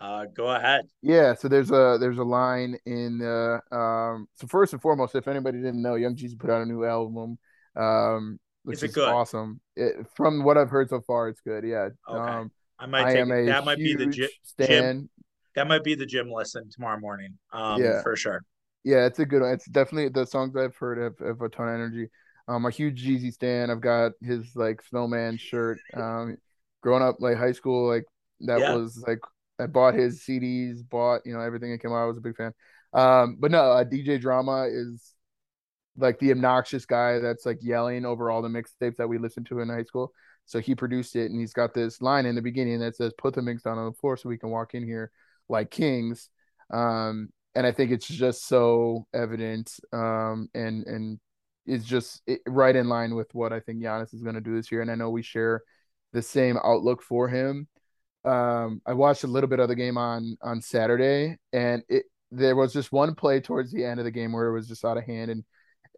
Uh, 0.00 0.26
go 0.26 0.48
ahead. 0.48 0.86
Yeah, 1.02 1.34
so 1.34 1.48
there's 1.48 1.72
a 1.72 1.98
there's 2.00 2.18
a 2.18 2.24
line 2.24 2.78
in 2.86 3.20
uh 3.20 3.58
um 3.74 4.28
so 4.34 4.46
first 4.46 4.72
and 4.72 4.80
foremost, 4.80 5.16
if 5.16 5.26
anybody 5.26 5.58
didn't 5.58 5.82
know, 5.82 5.96
Young 5.96 6.14
Jeezy 6.14 6.38
put 6.38 6.50
out 6.50 6.62
a 6.62 6.66
new 6.66 6.84
album. 6.84 7.38
Um 7.74 8.38
which 8.62 8.78
is, 8.78 8.90
is 8.90 8.94
good? 8.94 9.08
awesome. 9.08 9.60
It, 9.74 10.06
from 10.14 10.44
what 10.44 10.56
I've 10.56 10.70
heard 10.70 10.90
so 10.90 11.00
far, 11.00 11.28
it's 11.28 11.40
good. 11.40 11.64
Yeah. 11.64 11.88
Okay. 12.08 12.32
Um 12.32 12.52
I 12.78 12.86
might 12.86 13.06
I 13.06 13.14
take 13.14 13.46
that 13.46 13.64
might 13.64 13.78
be 13.78 13.94
the 13.94 14.06
gym, 14.06 14.28
gym 14.60 15.10
that 15.56 15.66
might 15.66 15.82
be 15.82 15.96
the 15.96 16.06
gym 16.06 16.30
lesson 16.30 16.70
tomorrow 16.70 17.00
morning. 17.00 17.36
Um 17.52 17.82
yeah. 17.82 18.00
for 18.02 18.14
sure. 18.14 18.42
Yeah, 18.84 19.06
it's 19.06 19.18
a 19.18 19.26
good 19.26 19.42
one. 19.42 19.50
It's 19.50 19.66
definitely 19.66 20.10
the 20.10 20.26
songs 20.26 20.54
I've 20.54 20.76
heard 20.76 20.98
have, 20.98 21.26
have 21.26 21.40
a 21.40 21.48
ton 21.48 21.68
of 21.68 21.74
energy. 21.74 22.08
I'm 22.48 22.64
a 22.64 22.70
huge 22.70 23.04
Jeezy 23.04 23.32
stan. 23.32 23.70
I've 23.70 23.80
got 23.80 24.12
his 24.22 24.56
like 24.56 24.82
snowman 24.82 25.36
shirt. 25.36 25.78
Um 25.94 26.36
growing 26.80 27.02
up 27.02 27.16
like 27.20 27.36
high 27.36 27.52
school, 27.52 27.88
like 27.88 28.04
that 28.40 28.60
yeah. 28.60 28.74
was 28.74 29.02
like 29.06 29.18
I 29.58 29.66
bought 29.66 29.94
his 29.94 30.20
CDs, 30.20 30.88
bought 30.88 31.22
you 31.24 31.34
know 31.34 31.40
everything 31.40 31.70
that 31.72 31.82
came 31.82 31.92
out. 31.92 32.02
I 32.02 32.06
was 32.06 32.18
a 32.18 32.22
big 32.22 32.36
fan. 32.36 32.52
Um, 32.92 33.36
but 33.38 33.50
no, 33.50 33.72
uh, 33.72 33.84
DJ 33.84 34.20
Drama 34.20 34.66
is 34.70 35.14
like 35.96 36.18
the 36.20 36.30
obnoxious 36.30 36.86
guy 36.86 37.18
that's 37.18 37.44
like 37.44 37.58
yelling 37.60 38.06
over 38.06 38.30
all 38.30 38.40
the 38.40 38.48
mixtapes 38.48 38.96
that 38.96 39.08
we 39.08 39.18
listened 39.18 39.46
to 39.46 39.60
in 39.60 39.68
high 39.68 39.82
school. 39.82 40.12
So 40.46 40.60
he 40.60 40.74
produced 40.74 41.16
it, 41.16 41.30
and 41.30 41.38
he's 41.38 41.52
got 41.52 41.74
this 41.74 42.00
line 42.00 42.24
in 42.24 42.34
the 42.34 42.42
beginning 42.42 42.80
that 42.80 42.96
says, 42.96 43.12
"Put 43.18 43.34
the 43.34 43.42
mix 43.42 43.62
down 43.62 43.78
on 43.78 43.86
the 43.86 43.98
floor 43.98 44.16
so 44.16 44.28
we 44.28 44.38
can 44.38 44.50
walk 44.50 44.74
in 44.74 44.84
here 44.84 45.10
like 45.48 45.70
kings." 45.70 46.30
Um, 46.70 47.30
and 47.54 47.66
I 47.66 47.72
think 47.72 47.90
it's 47.90 48.06
just 48.06 48.46
so 48.46 49.06
evident, 49.12 49.78
um, 49.92 50.48
and 50.54 50.86
and 50.86 51.20
is 51.68 51.84
just 51.84 52.22
right 52.46 52.74
in 52.74 52.88
line 52.88 53.14
with 53.14 53.34
what 53.34 53.52
I 53.52 53.60
think 53.60 53.82
Giannis 53.82 54.14
is 54.14 54.22
going 54.22 54.34
to 54.34 54.40
do 54.40 54.56
this 54.56 54.72
year. 54.72 54.82
And 54.82 54.90
I 54.90 54.94
know 54.94 55.10
we 55.10 55.22
share 55.22 55.62
the 56.12 56.22
same 56.22 56.58
outlook 56.64 57.02
for 57.02 57.28
him 57.28 57.68
um, 58.24 58.82
I 58.86 58.94
watched 58.94 59.24
a 59.24 59.28
little 59.28 59.48
bit 59.48 59.60
of 59.60 59.68
the 59.68 59.74
game 59.74 59.96
on 59.96 60.36
on 60.42 60.60
Saturday, 60.60 61.38
and 61.52 61.82
it 61.88 62.04
there 62.30 62.56
was 62.56 62.72
just 62.72 62.92
one 62.92 63.14
play 63.14 63.40
towards 63.40 63.72
the 63.72 63.84
end 63.84 64.00
of 64.00 64.04
the 64.04 64.10
game 64.10 64.32
where 64.32 64.48
it 64.48 64.52
was 64.52 64.68
just 64.68 64.84
out 64.84 64.98
of 64.98 65.04
hand, 65.04 65.30
and 65.30 65.44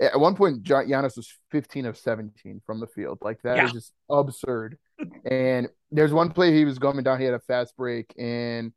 at 0.00 0.18
one 0.18 0.36
point 0.36 0.62
Giannis 0.62 1.16
was 1.16 1.32
15 1.50 1.86
of 1.86 1.96
17 1.98 2.60
from 2.64 2.80
the 2.80 2.86
field. 2.86 3.18
Like 3.22 3.42
that 3.42 3.56
yeah. 3.56 3.64
is 3.66 3.72
just 3.72 3.92
absurd. 4.08 4.78
and 5.24 5.68
there's 5.90 6.12
one 6.12 6.30
play 6.30 6.54
he 6.54 6.64
was 6.64 6.78
going 6.78 7.02
down, 7.02 7.18
he 7.18 7.24
had 7.24 7.34
a 7.34 7.40
fast 7.40 7.76
break, 7.76 8.12
and 8.18 8.72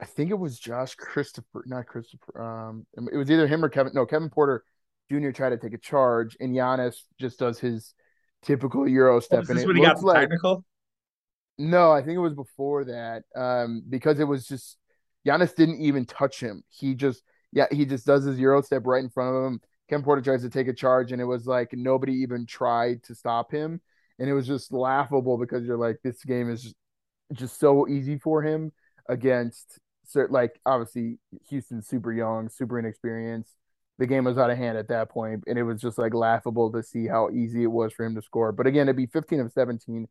I 0.00 0.04
think 0.04 0.30
it 0.30 0.38
was 0.38 0.58
Josh 0.58 0.94
Christopher, 0.94 1.64
not 1.66 1.86
Christopher. 1.86 2.40
Um, 2.40 2.86
it 3.10 3.16
was 3.16 3.30
either 3.30 3.48
him 3.48 3.64
or 3.64 3.68
Kevin. 3.68 3.92
No, 3.94 4.06
Kevin 4.06 4.30
Porter 4.30 4.62
Jr. 5.10 5.30
tried 5.30 5.50
to 5.50 5.58
take 5.58 5.74
a 5.74 5.78
charge, 5.78 6.36
and 6.40 6.54
Giannis 6.54 6.96
just 7.18 7.38
does 7.38 7.58
his 7.58 7.94
typical 8.42 8.86
Euro 8.88 9.20
step. 9.20 9.40
Oh, 9.40 9.42
is 9.42 9.48
this 9.48 9.66
when 9.66 9.76
he 9.76 9.82
got 9.82 10.00
the 10.00 10.06
like, 10.06 10.20
technical? 10.20 10.64
No, 11.58 11.90
I 11.90 12.02
think 12.02 12.16
it 12.16 12.20
was 12.20 12.34
before 12.34 12.84
that. 12.84 13.24
Um, 13.34 13.82
because 13.88 14.20
it 14.20 14.24
was 14.24 14.46
just 14.46 14.76
Giannis 15.26 15.54
didn't 15.54 15.80
even 15.80 16.04
touch 16.04 16.40
him. 16.40 16.62
He 16.68 16.94
just 16.94 17.22
yeah, 17.52 17.66
he 17.70 17.84
just 17.84 18.06
does 18.06 18.24
his 18.24 18.38
Euro 18.38 18.60
step 18.62 18.82
right 18.86 19.02
in 19.02 19.10
front 19.10 19.34
of 19.34 19.44
him. 19.44 19.60
Ken 19.88 20.02
Porter 20.02 20.20
tries 20.20 20.42
to 20.42 20.50
take 20.50 20.68
a 20.68 20.74
charge, 20.74 21.12
and 21.12 21.20
it 21.20 21.24
was 21.24 21.46
like 21.46 21.70
nobody 21.72 22.12
even 22.14 22.46
tried 22.46 23.02
to 23.04 23.14
stop 23.14 23.50
him. 23.50 23.80
And 24.18 24.28
it 24.28 24.34
was 24.34 24.46
just 24.46 24.72
laughable 24.72 25.38
because 25.38 25.64
you're 25.64 25.76
like, 25.76 25.98
this 26.02 26.24
game 26.24 26.50
is 26.50 26.74
just 27.32 27.58
so 27.58 27.88
easy 27.88 28.18
for 28.18 28.42
him 28.42 28.72
against 29.08 29.78
like 30.30 30.58
obviously 30.64 31.18
Houston's 31.48 31.86
super 31.86 32.12
young, 32.12 32.48
super 32.48 32.78
inexperienced. 32.78 33.54
The 33.98 34.06
game 34.06 34.24
was 34.24 34.38
out 34.38 34.50
of 34.50 34.58
hand 34.58 34.78
at 34.78 34.88
that 34.88 35.10
point, 35.10 35.44
and 35.46 35.58
it 35.58 35.64
was 35.64 35.80
just 35.80 35.98
like 35.98 36.14
laughable 36.14 36.70
to 36.72 36.82
see 36.82 37.06
how 37.06 37.30
easy 37.30 37.64
it 37.64 37.70
was 37.70 37.92
for 37.92 38.04
him 38.04 38.14
to 38.14 38.22
score. 38.22 38.52
But 38.52 38.66
again, 38.66 38.82
it'd 38.82 38.96
be 38.96 39.06
15 39.06 39.40
of 39.40 39.52
17 39.52 40.06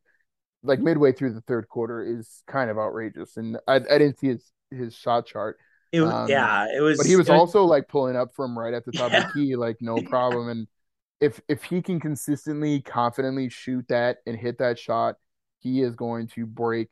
like 0.63 0.79
midway 0.79 1.11
through 1.11 1.33
the 1.33 1.41
third 1.41 1.67
quarter 1.69 2.03
is 2.03 2.43
kind 2.47 2.69
of 2.69 2.77
outrageous. 2.77 3.37
And 3.37 3.57
I, 3.67 3.75
I 3.75 3.97
didn't 3.97 4.19
see 4.19 4.27
his 4.27 4.51
his 4.71 4.95
shot 4.95 5.25
chart. 5.25 5.57
It 5.91 6.01
was, 6.01 6.13
um, 6.13 6.29
yeah, 6.29 6.67
it 6.75 6.81
was. 6.81 6.97
But 6.97 7.07
he 7.07 7.15
was, 7.15 7.29
also 7.29 7.63
like 7.63 7.87
pulling 7.87 8.17
up 8.17 8.35
from 8.35 8.57
right 8.57 8.73
at 8.73 8.85
the 8.85 8.91
top 8.91 9.11
yeah. 9.11 9.19
of 9.19 9.27
the 9.27 9.33
key, 9.33 9.55
like 9.55 9.77
no 9.79 10.01
problem. 10.01 10.49
And 10.49 10.67
if 11.21 11.39
if 11.47 11.63
he 11.63 11.81
can 11.81 11.99
consistently, 11.99 12.81
confidently 12.81 13.49
shoot 13.49 13.85
that 13.89 14.17
and 14.25 14.37
hit 14.37 14.57
that 14.59 14.77
shot, 14.77 15.15
he 15.59 15.81
is 15.81 15.95
going 15.95 16.27
to 16.29 16.45
break 16.45 16.91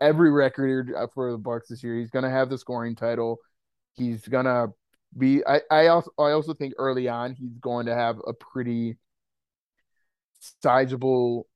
every 0.00 0.30
record 0.30 0.92
for 1.14 1.30
the 1.30 1.38
Bucks 1.38 1.68
this 1.68 1.84
year. 1.84 1.96
He's 1.98 2.10
going 2.10 2.24
to 2.24 2.30
have 2.30 2.50
the 2.50 2.58
scoring 2.58 2.96
title. 2.96 3.38
He's 3.94 4.26
gonna 4.28 4.66
be. 5.16 5.42
I 5.46 5.60
I 5.70 5.86
also 5.88 6.10
I 6.18 6.30
also 6.30 6.54
think 6.54 6.74
early 6.78 7.08
on 7.08 7.34
he's 7.34 7.58
going 7.58 7.86
to 7.86 7.94
have 7.94 8.20
a 8.26 8.32
pretty 8.32 8.96
sizable 10.62 11.46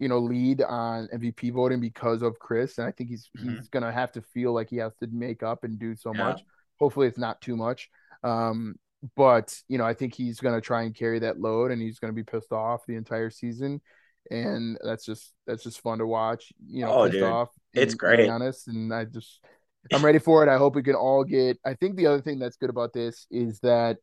you 0.00 0.08
know, 0.08 0.18
lead 0.18 0.62
on 0.62 1.08
MVP 1.14 1.52
voting 1.52 1.78
because 1.78 2.22
of 2.22 2.38
Khris, 2.38 2.78
and 2.78 2.88
I 2.88 2.90
think 2.90 3.10
he's 3.10 3.28
mm-hmm. 3.38 3.54
he's 3.54 3.68
gonna 3.68 3.92
have 3.92 4.10
to 4.12 4.22
feel 4.22 4.52
like 4.52 4.70
he 4.70 4.78
has 4.78 4.94
to 4.96 5.06
make 5.12 5.42
up 5.42 5.62
and 5.62 5.78
do 5.78 5.94
so 5.94 6.12
yeah. 6.14 6.24
much. 6.24 6.42
Hopefully, 6.80 7.06
it's 7.06 7.18
not 7.18 7.40
too 7.42 7.54
much. 7.54 7.90
Um, 8.24 8.76
but 9.14 9.54
you 9.68 9.76
know, 9.76 9.84
I 9.84 9.92
think 9.92 10.14
he's 10.14 10.40
gonna 10.40 10.62
try 10.62 10.82
and 10.82 10.94
carry 10.94 11.18
that 11.20 11.38
load, 11.38 11.70
and 11.70 11.80
he's 11.82 11.98
gonna 11.98 12.14
be 12.14 12.24
pissed 12.24 12.50
off 12.50 12.86
the 12.86 12.96
entire 12.96 13.28
season, 13.28 13.82
and 14.30 14.78
that's 14.82 15.04
just 15.04 15.34
that's 15.46 15.62
just 15.62 15.82
fun 15.82 15.98
to 15.98 16.06
watch. 16.06 16.50
You 16.66 16.86
know, 16.86 16.92
oh, 16.92 17.04
pissed 17.04 17.12
dude. 17.12 17.22
off. 17.24 17.50
It's 17.74 17.94
great, 17.94 18.30
honest, 18.30 18.68
and 18.68 18.92
I 18.92 19.04
just 19.04 19.44
I'm 19.92 20.04
ready 20.04 20.18
for 20.18 20.42
it. 20.42 20.48
I 20.48 20.58
hope 20.58 20.74
we 20.74 20.82
can 20.82 20.94
all 20.94 21.24
get. 21.24 21.58
I 21.64 21.74
think 21.74 21.96
the 21.96 22.06
other 22.06 22.20
thing 22.20 22.38
that's 22.38 22.56
good 22.56 22.70
about 22.70 22.92
this 22.92 23.26
is 23.30 23.60
that 23.60 23.96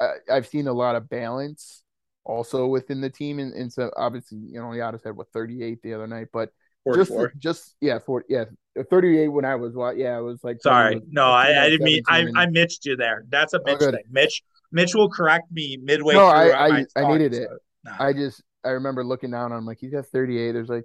I, 0.00 0.12
I've 0.30 0.46
seen 0.46 0.66
a 0.68 0.72
lot 0.72 0.96
of 0.96 1.08
balance 1.08 1.82
also 2.24 2.66
within 2.66 3.00
the 3.00 3.10
team. 3.10 3.38
And, 3.38 3.52
and 3.54 3.72
so 3.72 3.90
obviously, 3.96 4.38
you 4.38 4.60
know, 4.60 4.66
Giannis 4.66 5.04
had 5.04 5.16
what 5.16 5.32
38 5.32 5.82
the 5.82 5.94
other 5.94 6.06
night, 6.06 6.28
but 6.32 6.50
44. 6.84 7.28
just 7.28 7.38
just 7.38 7.76
yeah, 7.80 7.98
for 7.98 8.24
yeah, 8.28 8.44
38 8.90 9.28
when 9.28 9.44
I 9.44 9.54
was 9.56 9.74
what 9.74 9.96
yeah, 9.96 10.16
I 10.16 10.20
was 10.20 10.42
like 10.42 10.62
sorry, 10.62 10.96
was, 10.96 11.04
no, 11.10 11.26
I, 11.26 11.64
I 11.64 11.68
didn't 11.68 11.84
mean 11.84 12.02
I 12.08 12.26
I 12.34 12.46
mitched 12.46 12.86
you 12.86 12.96
there. 12.96 13.24
That's 13.28 13.52
a 13.52 13.60
Mitch 13.64 13.78
oh, 13.80 13.90
thing. 13.90 14.04
Mitch 14.10 14.42
Mitch 14.72 14.94
will 14.94 15.10
correct 15.10 15.52
me 15.52 15.78
midway. 15.82 16.14
No, 16.14 16.26
I 16.26 16.68
I, 16.68 16.86
I 16.96 17.12
needed 17.12 17.34
so, 17.34 17.42
it. 17.42 17.48
Nah. 17.84 17.96
I 17.98 18.12
just 18.14 18.42
I 18.64 18.70
remember 18.70 19.04
looking 19.04 19.30
down. 19.30 19.52
I'm 19.52 19.66
like, 19.66 19.78
he's 19.80 19.92
got 19.92 20.06
38. 20.06 20.52
There's 20.52 20.68
like 20.68 20.84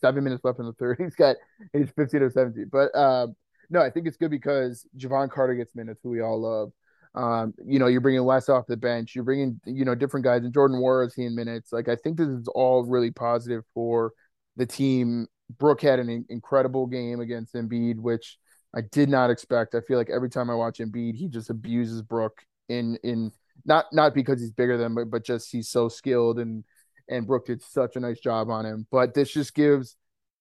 seven 0.00 0.24
minutes 0.24 0.44
left 0.44 0.58
in 0.58 0.66
the 0.66 0.72
third. 0.72 0.98
He's 1.02 1.14
got 1.14 1.36
he's 1.72 1.90
15 1.90 2.22
or 2.22 2.30
17. 2.30 2.68
But 2.70 2.94
um, 2.96 3.34
no, 3.70 3.80
I 3.80 3.90
think 3.90 4.06
it's 4.06 4.16
good 4.16 4.30
because 4.30 4.86
Jevon 4.96 5.30
Carter 5.30 5.54
gets 5.54 5.74
minutes, 5.74 6.00
who 6.02 6.10
we 6.10 6.20
all 6.20 6.40
love. 6.40 6.72
Um, 7.14 7.54
you 7.64 7.78
know, 7.78 7.86
you're 7.86 8.00
bringing 8.00 8.24
Wes 8.24 8.48
off 8.48 8.66
the 8.66 8.76
bench. 8.76 9.14
You're 9.14 9.24
bringing, 9.24 9.60
you 9.66 9.84
know, 9.84 9.94
different 9.94 10.24
guys. 10.24 10.42
And 10.42 10.52
Jordan 10.52 10.78
Nwora 10.78 11.06
is 11.06 11.14
seeing 11.14 11.34
minutes. 11.34 11.72
Like, 11.72 11.88
I 11.88 11.96
think 11.96 12.16
this 12.16 12.28
is 12.28 12.48
all 12.48 12.84
really 12.84 13.10
positive 13.10 13.62
for 13.72 14.12
the 14.56 14.66
team. 14.66 15.26
Brook 15.58 15.82
had 15.82 15.98
an 16.00 16.24
incredible 16.28 16.86
game 16.86 17.20
against 17.20 17.54
Embiid, 17.54 17.96
which 18.00 18.38
I 18.74 18.80
did 18.80 19.08
not 19.08 19.30
expect. 19.30 19.74
I 19.74 19.80
feel 19.80 19.98
like 19.98 20.10
every 20.10 20.30
time 20.30 20.50
I 20.50 20.54
watch 20.54 20.78
Embiid, 20.78 21.14
he 21.14 21.28
just 21.28 21.50
abuses 21.50 22.02
Brook 22.02 22.42
in 22.68 22.96
in 23.04 23.30
not 23.64 23.86
not 23.92 24.14
because 24.14 24.40
he's 24.40 24.50
bigger 24.50 24.76
than, 24.76 24.94
but 24.94 25.10
but 25.10 25.24
just 25.24 25.52
he's 25.52 25.68
so 25.68 25.88
skilled 25.88 26.38
and 26.38 26.64
and 27.08 27.26
Brook 27.26 27.46
did 27.46 27.62
such 27.62 27.96
a 27.96 28.00
nice 28.00 28.20
job 28.20 28.50
on 28.50 28.64
him. 28.64 28.86
But 28.90 29.14
this 29.14 29.32
just 29.32 29.54
gives 29.54 29.96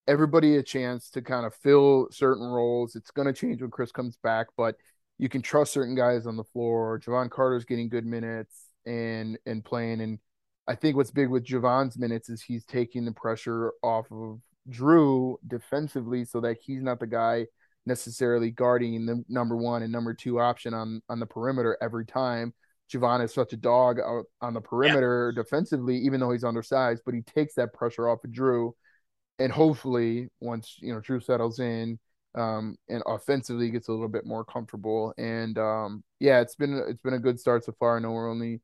everybody 0.07 0.57
a 0.57 0.63
chance 0.63 1.09
to 1.11 1.21
kind 1.21 1.45
of 1.45 1.53
fill 1.55 2.07
certain 2.11 2.45
roles. 2.45 2.95
It's 2.95 3.11
going 3.11 3.27
to 3.27 3.33
change 3.33 3.61
when 3.61 3.71
Khris 3.71 3.91
comes 3.91 4.17
back, 4.17 4.47
but 4.57 4.75
you 5.17 5.29
can 5.29 5.41
trust 5.41 5.73
certain 5.73 5.95
guys 5.95 6.25
on 6.25 6.37
the 6.37 6.43
floor. 6.43 6.99
Jevon 6.99 7.29
Carter's 7.29 7.65
getting 7.65 7.89
good 7.89 8.05
minutes 8.05 8.67
and 8.85 9.37
and 9.45 9.63
playing. 9.63 10.01
And 10.01 10.19
I 10.67 10.75
think 10.75 10.95
what's 10.95 11.11
big 11.11 11.29
with 11.29 11.45
Jevon's 11.45 11.97
minutes 11.97 12.29
is 12.29 12.41
he's 12.41 12.65
taking 12.65 13.05
the 13.05 13.11
pressure 13.11 13.71
off 13.81 14.11
of 14.11 14.39
Jrue 14.69 15.35
defensively 15.47 16.25
so 16.25 16.41
that 16.41 16.57
he's 16.61 16.81
not 16.81 16.99
the 16.99 17.07
guy 17.07 17.45
necessarily 17.85 18.49
guarding 18.49 19.05
the 19.05 19.23
number 19.27 19.57
one 19.57 19.83
and 19.83 19.91
number 19.91 20.13
two 20.13 20.39
option 20.39 20.73
on 20.73 21.01
on 21.09 21.19
the 21.19 21.25
perimeter 21.25 21.77
every 21.81 22.05
time. 22.05 22.53
Jevon 22.93 23.23
is 23.23 23.33
such 23.33 23.53
a 23.53 23.57
dog 23.57 23.99
out 23.99 24.25
on 24.41 24.53
the 24.53 24.61
perimeter 24.61 25.33
yeah. 25.35 25.41
defensively, 25.41 25.97
even 25.97 26.19
though 26.19 26.31
he's 26.31 26.43
undersized, 26.43 27.03
but 27.05 27.13
he 27.13 27.21
takes 27.21 27.55
that 27.55 27.73
pressure 27.73 28.07
off 28.07 28.23
of 28.23 28.31
Jrue. 28.31 28.73
And 29.39 29.51
hopefully, 29.51 30.29
once 30.39 30.77
you 30.79 30.93
know 30.93 31.01
Jrue 31.01 31.23
settles 31.23 31.59
in, 31.59 31.99
um, 32.35 32.77
and 32.89 33.01
offensively 33.05 33.69
gets 33.69 33.87
a 33.87 33.91
little 33.91 34.07
bit 34.07 34.25
more 34.25 34.45
comfortable. 34.45 35.13
And 35.17 35.57
um, 35.57 36.03
yeah, 36.19 36.41
it's 36.41 36.55
been 36.55 36.83
it's 36.87 37.01
been 37.01 37.15
a 37.15 37.19
good 37.19 37.39
start 37.39 37.65
so 37.65 37.73
far. 37.79 37.97
I 37.97 37.99
know 37.99 38.11
we're 38.11 38.29
only 38.29 38.61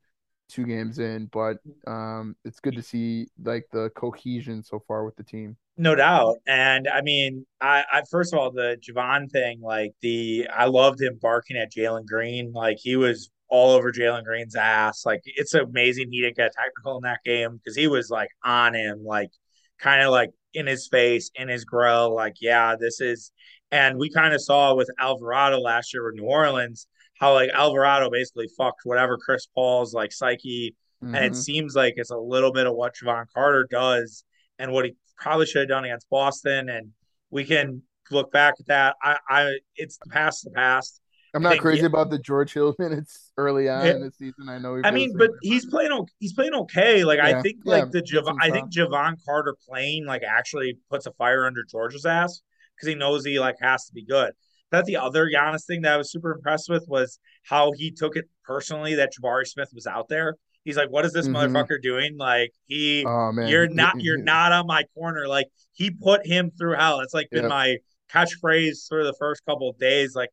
two 0.50 0.66
games 0.66 1.00
in, 1.00 1.28
but 1.32 1.58
um, 1.88 2.36
it's 2.44 2.60
good 2.60 2.76
to 2.76 2.82
see 2.82 3.28
like 3.44 3.68
the 3.72 3.90
cohesion 3.96 4.64
so 4.64 4.84
far 4.88 5.06
with 5.06 5.16
the 5.16 5.24
team. 5.24 5.56
No 5.78 5.96
doubt. 5.96 6.38
And 6.46 6.88
I 6.88 7.02
mean, 7.02 7.46
I, 7.62 7.84
I 7.92 8.02
first 8.10 8.34
of 8.34 8.40
all, 8.40 8.52
the 8.52 8.78
Jevon 8.82 9.32
thing, 9.32 9.62
like 9.62 9.94
the 10.02 10.48
I 10.54 10.66
loved 10.66 11.02
him 11.02 11.18
barking 11.22 11.58
at 11.58 11.72
Jalen 11.72 12.06
Green. 12.06 12.52
Like 12.52 12.78
he 12.80 12.96
was 12.96 13.32
all 13.50 13.72
over 13.72 13.92
Jalen 13.92 14.24
Green's 14.24 14.56
ass. 14.56 15.06
Like 15.06 15.22
it's 15.26 15.54
amazing 15.54 16.12
he 16.12 16.22
didn't 16.22 16.38
get 16.38 16.54
technical 16.54 16.98
in 16.98 17.04
that 17.04 17.24
game 17.26 17.58
because 17.58 17.76
he 17.76 17.88
was 17.88 18.10
like 18.10 18.30
on 18.44 18.74
him, 18.74 19.04
like 19.04 19.32
kind 19.80 20.02
of 20.02 20.12
like 20.12 20.32
in 20.54 20.68
his 20.68 20.88
face, 20.88 21.32
in 21.36 21.48
his 21.48 21.66
grill, 21.66 22.14
like, 22.14 22.36
yeah, 22.42 22.76
this 22.80 23.02
is 23.02 23.32
and 23.72 23.98
we 23.98 24.10
kind 24.10 24.34
of 24.34 24.42
saw 24.42 24.74
with 24.74 24.90
Alvarado 25.00 25.60
last 25.60 25.94
year 25.94 26.04
with 26.04 26.16
New 26.16 26.26
Orleans 26.26 26.88
how 27.20 27.34
like 27.34 27.50
Alvarado 27.54 28.10
basically 28.10 28.48
fucked 28.58 28.82
whatever 28.86 29.18
Chris 29.18 29.46
Paul's 29.54 29.94
like 29.94 30.12
psyche. 30.12 30.76
Mm-hmm. 31.04 31.16
And 31.16 31.26
it 31.26 31.32
mm-hmm. 31.34 31.42
seems 31.42 31.76
like 31.76 31.96
it's 31.98 32.12
a 32.12 32.18
little 32.18 32.52
bit 32.52 32.66
of 32.66 32.76
what 32.76 32.96
Jevon 32.96 33.26
Carter 33.34 33.68
does 33.70 34.24
and 34.58 34.72
what 34.72 34.86
he 34.86 34.96
probably 35.18 35.46
should 35.46 35.62
have 35.62 35.70
done 35.70 35.86
against 35.86 36.10
Boston. 36.10 36.70
And 36.70 36.92
we 37.30 37.44
can 37.44 37.84
look 38.10 38.32
back 38.32 38.56
at 38.60 38.68
that. 38.68 38.96
I, 39.04 39.18
I 39.30 39.58
it's 39.76 39.98
the 39.98 40.10
past, 40.10 40.46
the 40.46 40.52
past. 40.52 41.02
I'm 41.34 41.44
not 41.44 41.60
crazy 41.60 41.86
about 41.86 42.10
the 42.10 42.20
George 42.20 42.54
Hill 42.54 42.76
minutes 42.80 43.32
early 43.38 43.70
on 43.70 43.86
yeah. 43.86 43.92
in 43.94 44.02
the 44.02 44.12
season. 44.12 44.50
I 44.50 44.58
know. 44.58 44.82
I 44.84 44.92
mean, 44.92 45.16
but 45.18 45.32
he's 45.42 45.66
playing. 45.66 46.08
He's 46.20 46.34
playing 46.34 46.54
okay. 46.54 47.04
Like 47.04 47.20
yeah. 47.20 47.40
I 47.40 47.42
think, 47.42 47.58
like 47.66 47.92
the 47.92 48.02
Jevon, 48.02 48.38
I 48.42 48.50
think 48.50 48.72
Jevon 48.72 49.16
Carter 49.26 49.56
playing 49.68 50.06
like 50.06 50.24
actually 50.24 50.78
puts 50.90 51.06
a 51.06 51.12
fire 51.14 51.46
under 51.46 51.64
George's 51.64 52.06
ass 52.06 52.42
because 52.76 52.88
he 52.88 52.96
knows 52.96 53.26
he 53.26 53.40
like 53.40 53.56
has 53.62 53.86
to 53.86 53.94
be 53.94 54.04
good. 54.04 54.32
That 54.72 54.86
the 54.86 54.98
other 54.98 55.28
Giannis 55.28 55.66
thing 55.66 55.82
that 55.82 55.94
I 55.94 55.98
was 55.98 56.12
super 56.12 56.32
impressed 56.32 56.70
with 56.70 56.86
was 56.88 57.20
how 57.44 57.72
he 57.72 57.92
took 57.92 58.16
it 58.16 58.26
personally 58.44 58.96
that 58.96 59.12
Jabari 59.14 59.48
Smith 59.48 59.70
was 59.74 59.88
out 59.88 60.10
there. 60.10 60.36
He's 60.64 60.78
like, 60.78 60.90
"What 60.90 61.06
is 61.06 61.14
this 61.14 61.28
mm-hmm. 61.28 61.56
motherfucker 61.56 61.82
doing?" 61.82 62.18
Like 62.18 62.52
he, 62.66 63.04
oh, 63.08 63.32
you're 63.48 63.68
not, 63.68 63.96
you're 64.00 64.22
not 64.22 64.52
on 64.52 64.68
my 64.68 64.84
corner. 64.94 65.28
Like 65.28 65.48
he 65.74 65.90
put 65.92 66.26
him 66.26 66.52
through 66.58 66.76
hell. 66.76 67.00
It's 67.00 67.14
like 67.14 67.30
been 67.32 67.44
yep. 67.44 67.50
my 67.50 67.78
catchphrase 68.14 68.88
for 68.88 69.04
the 69.04 69.14
first 69.14 69.46
couple 69.46 69.70
of 69.70 69.78
days. 69.78 70.16
Like, 70.16 70.30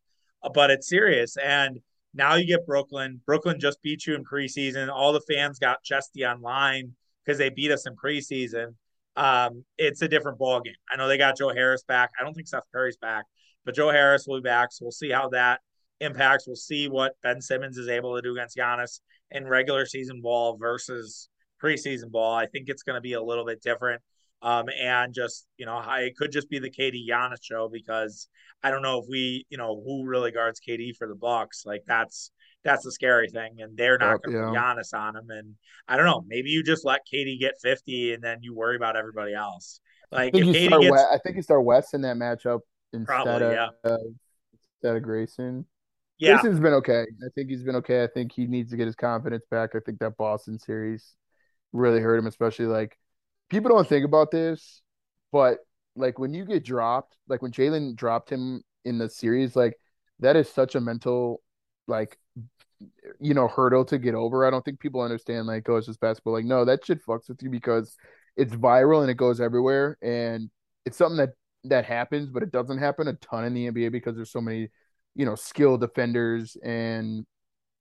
but 0.55 0.71
it's 0.71 0.89
serious. 0.89 1.37
And 1.37 1.81
now 2.15 2.35
you 2.35 2.47
get 2.47 2.67
Brooklyn. 2.67 3.21
Brooklyn 3.27 3.61
just 3.61 3.83
beat 3.83 4.07
you 4.07 4.15
in 4.15 4.25
preseason. 4.25 4.91
All 4.91 5.13
the 5.13 5.21
fans 5.21 5.59
got 5.59 5.83
chesty 5.83 6.25
online 6.25 6.95
because 7.25 7.39
they 7.39 7.51
beat 7.51 7.71
us 7.71 7.87
in 7.87 7.95
preseason 7.97 8.75
um, 9.17 9.65
it's 9.79 10.03
a 10.03 10.09
different 10.09 10.39
ball 10.39 10.61
game. 10.61 10.75
I 10.91 10.97
know 10.97 11.09
they 11.09 11.19
got 11.19 11.39
Joe 11.39 11.49
Harris 11.49 11.83
back. 11.83 12.11
I 12.21 12.25
don't 12.25 12.35
think 12.35 12.49
Seth 12.49 12.65
Curry's 12.73 12.99
back, 12.99 13.25
but 13.65 13.75
Joe 13.75 13.91
Harris 13.91 14.27
will 14.27 14.41
be 14.41 14.45
back. 14.45 14.73
So 14.73 14.85
we'll 14.85 14.93
see 14.93 15.11
how 15.11 15.31
that 15.31 15.61
impacts. 16.01 16.47
We'll 16.47 16.57
see 16.57 16.89
what 16.89 17.15
Ben 17.23 17.41
Simmons 17.41 17.79
is 17.79 17.89
able 17.89 18.15
to 18.17 18.23
do 18.23 18.33
against 18.33 18.57
Giannis 18.57 19.01
in 19.31 19.47
regular 19.47 19.87
season 19.87 20.21
ball 20.21 20.59
versus 20.59 21.29
preseason 21.63 22.11
ball. 22.11 22.35
I 22.35 22.47
think 22.47 22.69
it's 22.69 22.83
going 22.83 22.97
to 22.97 23.01
be 23.01 23.15
a 23.15 23.23
little 23.23 23.47
bit 23.47 23.63
different. 23.63 24.03
Um, 24.43 24.67
and 24.79 25.15
just 25.15 25.47
you 25.57 25.67
know, 25.67 25.83
it 25.99 26.17
could 26.17 26.33
just 26.33 26.51
be 26.51 26.59
the 26.59 26.71
KD 26.71 27.09
Giannis 27.09 27.43
show 27.43 27.69
because 27.73 28.29
I 28.63 28.71
don't 28.71 28.83
know 28.83 28.99
if 28.99 29.07
we, 29.09 29.47
you 29.49 29.59
know, 29.59 29.83
who 29.85 30.05
really 30.07 30.31
guards 30.31 30.61
KD 30.67 30.97
for 30.97 31.07
the 31.07 31.15
Bucks. 31.15 31.65
Like 31.65 31.83
that's 31.87 32.31
that's 32.65 32.85
the 32.85 32.93
scary 32.93 33.29
thing. 33.29 33.57
And 33.61 33.77
they're 33.77 33.99
not 33.99 34.23
going 34.23 34.37
to 34.37 34.53
yeah. 34.53 34.61
Giannis 34.61 34.93
on 34.93 35.17
him. 35.17 35.31
And 35.31 35.55
I 35.89 35.97
don't 35.97 36.07
know, 36.07 36.25
maybe 36.27 36.51
you 36.51 36.63
just 36.63 36.85
let 36.85 37.03
KD 37.13 37.39
get 37.39 37.55
50 37.63 38.15
and 38.15 38.23
then 38.23 38.39
you 38.43 38.55
worry 38.55 38.77
about 38.77 38.97
everybody 38.97 39.35
else. 39.35 39.81
Like 40.11 40.35
I 40.35 40.39
think, 40.39 40.55
if 40.55 40.71
KD 40.71 40.81
gets, 40.81 40.91
West, 40.91 41.07
I 41.13 41.19
think 41.19 41.37
you 41.37 41.43
start 41.43 41.65
Wes 41.65 41.95
in 41.95 42.03
that 42.03 42.17
matchup 42.17 42.61
instead 42.93 43.07
probably, 43.07 43.47
of 43.47 43.53
yeah. 43.53 43.69
uh, 43.85 43.99
instead 44.75 44.97
of 44.97 45.03
Grayson. 45.03 45.65
Yeah. 46.19 46.41
Grayson's 46.41 46.61
been 46.61 46.75
okay. 46.75 47.03
I 47.03 47.29
think 47.35 47.51
he's 47.51 47.63
been 47.63 47.77
okay. 47.77 48.03
I 48.03 48.09
think 48.09 48.33
he 48.33 48.47
needs 48.47 48.71
to 48.71 48.77
get 48.77 48.87
his 48.87 48.97
confidence 48.97 49.45
back. 49.51 49.75
I 49.75 49.81
think 49.81 49.99
that 50.01 50.17
Boston 50.17 50.59
series 50.59 51.15
really 51.73 52.01
hurt 52.01 52.19
him, 52.19 52.27
especially 52.27 52.67
like 52.67 52.97
people 53.49 53.71
don't 53.71 53.89
think 53.89 54.05
about 54.05 54.31
this, 54.31 54.83
but 55.33 55.59
like 55.95 56.19
when 56.19 56.35
you 56.35 56.45
get 56.45 56.65
dropped, 56.65 57.17
like 57.29 57.43
when 57.43 57.53
Jalen 57.53 57.97
dropped 57.97 58.31
him 58.31 58.63
in 58.85 58.99
the 58.99 59.09
series, 59.09 59.57
like 59.57 59.77
that 60.21 60.37
is 60.37 60.49
such 60.49 60.75
a 60.75 60.81
mental 60.81 61.43
like 61.89 62.19
you 63.21 63.33
know 63.35 63.49
hurdle 63.49 63.85
to 63.87 63.99
get 63.99 64.15
over. 64.15 64.47
I 64.47 64.51
don't 64.51 64.65
think 64.65 64.81
people 64.81 65.01
understand 65.01 65.47
like 65.47 65.69
oh 65.69 65.77
it's 65.77 65.87
just 65.87 66.01
basketball. 66.01 66.35
Like 66.35 66.45
no, 66.45 66.65
that 66.65 66.85
shit 66.85 67.05
fucks 67.05 67.29
with 67.29 67.43
you 67.43 67.51
because 67.51 67.97
it's 68.37 68.55
viral 68.55 69.01
and 69.01 69.11
it 69.11 69.17
goes 69.17 69.41
everywhere 69.41 69.97
and 70.03 70.51
it's 70.85 70.99
something 70.99 71.17
that 71.17 71.31
that 71.65 71.85
happens, 71.85 72.29
but 72.29 72.43
it 72.43 72.53
doesn't 72.53 72.79
happen 72.79 73.09
a 73.09 73.15
ton 73.15 73.45
in 73.45 73.55
the 73.55 73.71
NBA 73.71 73.91
because 73.91 74.17
there's 74.17 74.31
so 74.31 74.41
many 74.41 74.69
you 75.15 75.25
know 75.25 75.35
skilled 75.35 75.81
defenders 75.81 76.57
and 76.63 77.25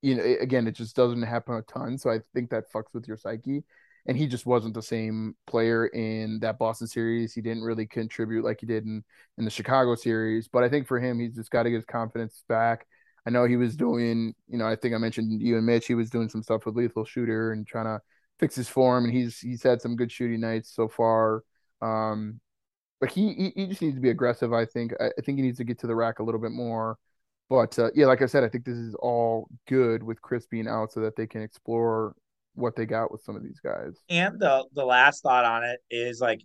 you 0.01 0.15
know 0.15 0.23
again 0.39 0.67
it 0.67 0.75
just 0.75 0.95
doesn't 0.95 1.23
happen 1.23 1.55
a 1.55 1.61
ton. 1.63 1.97
So 1.97 2.09
I 2.09 2.19
think 2.33 2.49
that 2.51 2.71
fucks 2.71 2.93
with 2.93 3.07
your 3.07 3.17
psyche. 3.17 3.63
And 4.07 4.15
he 4.17 4.27
just 4.27 4.45
wasn't 4.45 4.75
the 4.75 4.83
same 4.83 5.35
player 5.47 5.87
in 5.87 6.39
that 6.41 6.59
Boston 6.59 6.87
series. 6.87 7.33
He 7.33 7.41
didn't 7.41 7.63
really 7.63 7.87
contribute 7.87 8.45
like 8.45 8.59
he 8.59 8.67
did 8.67 8.85
in 8.85 9.03
in 9.37 9.45
the 9.45 9.51
Chicago 9.51 9.95
series. 9.95 10.47
But 10.47 10.63
I 10.63 10.69
think 10.69 10.87
for 10.87 10.99
him, 10.99 11.19
he's 11.19 11.35
just 11.35 11.49
got 11.49 11.63
to 11.63 11.69
get 11.69 11.77
his 11.77 11.85
confidence 11.85 12.43
back 12.47 12.85
I 13.25 13.31
know 13.31 13.45
he 13.45 13.57
was 13.57 13.75
doing, 13.75 14.35
you 14.47 14.57
know, 14.57 14.67
I 14.67 14.75
think 14.75 14.93
I 14.93 14.97
mentioned 14.97 15.41
you 15.41 15.57
and 15.57 15.65
Mitch. 15.65 15.87
He 15.87 15.95
was 15.95 16.09
doing 16.09 16.29
some 16.29 16.43
stuff 16.43 16.65
with 16.65 16.75
Lethal 16.75 17.05
Shooter 17.05 17.51
and 17.53 17.65
trying 17.65 17.85
to 17.85 17.99
fix 18.39 18.55
his 18.55 18.69
form, 18.69 19.05
and 19.05 19.13
he's 19.13 19.39
he's 19.39 19.63
had 19.63 19.81
some 19.81 19.95
good 19.95 20.11
shooting 20.11 20.41
nights 20.41 20.73
so 20.73 20.87
far. 20.87 21.43
Um, 21.81 22.39
but 22.99 23.09
he, 23.11 23.33
he, 23.33 23.53
he 23.55 23.67
just 23.67 23.81
needs 23.81 23.95
to 23.95 24.01
be 24.01 24.09
aggressive. 24.11 24.53
I 24.53 24.65
think 24.65 24.93
I, 24.99 25.07
I, 25.07 25.21
think 25.21 25.37
he 25.37 25.41
needs 25.43 25.57
to 25.57 25.63
get 25.63 25.79
to 25.79 25.87
the 25.87 25.95
rack 25.95 26.19
a 26.19 26.23
little 26.23 26.39
bit 26.39 26.51
more. 26.51 26.97
But 27.49 27.77
uh, 27.79 27.89
yeah, 27.95 28.05
like 28.07 28.21
I 28.21 28.27
said, 28.27 28.43
I 28.43 28.49
think 28.49 28.65
this 28.65 28.77
is 28.77 28.95
all 28.95 29.49
good 29.67 30.03
with 30.03 30.21
Khris 30.21 30.47
being 30.47 30.67
out, 30.67 30.91
so 30.91 31.01
that 31.01 31.15
they 31.15 31.27
can 31.27 31.41
explore 31.41 32.15
what 32.55 32.75
they 32.75 32.85
got 32.85 33.11
with 33.11 33.21
some 33.21 33.35
of 33.35 33.43
these 33.43 33.59
guys. 33.63 34.01
And 34.09 34.39
the 34.39 34.65
the 34.73 34.85
last 34.85 35.21
thought 35.21 35.45
on 35.45 35.63
it 35.63 35.79
is 35.89 36.19
like 36.19 36.41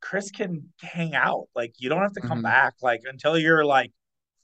Khris 0.00 0.30
can 0.30 0.68
hang 0.80 1.14
out. 1.14 1.48
Like 1.54 1.74
you 1.78 1.88
don't 1.88 2.02
have 2.02 2.12
to 2.12 2.20
come 2.20 2.38
mm-hmm. 2.38 2.42
back. 2.42 2.74
Like 2.82 3.00
until 3.04 3.36
you're 3.36 3.64
like 3.64 3.92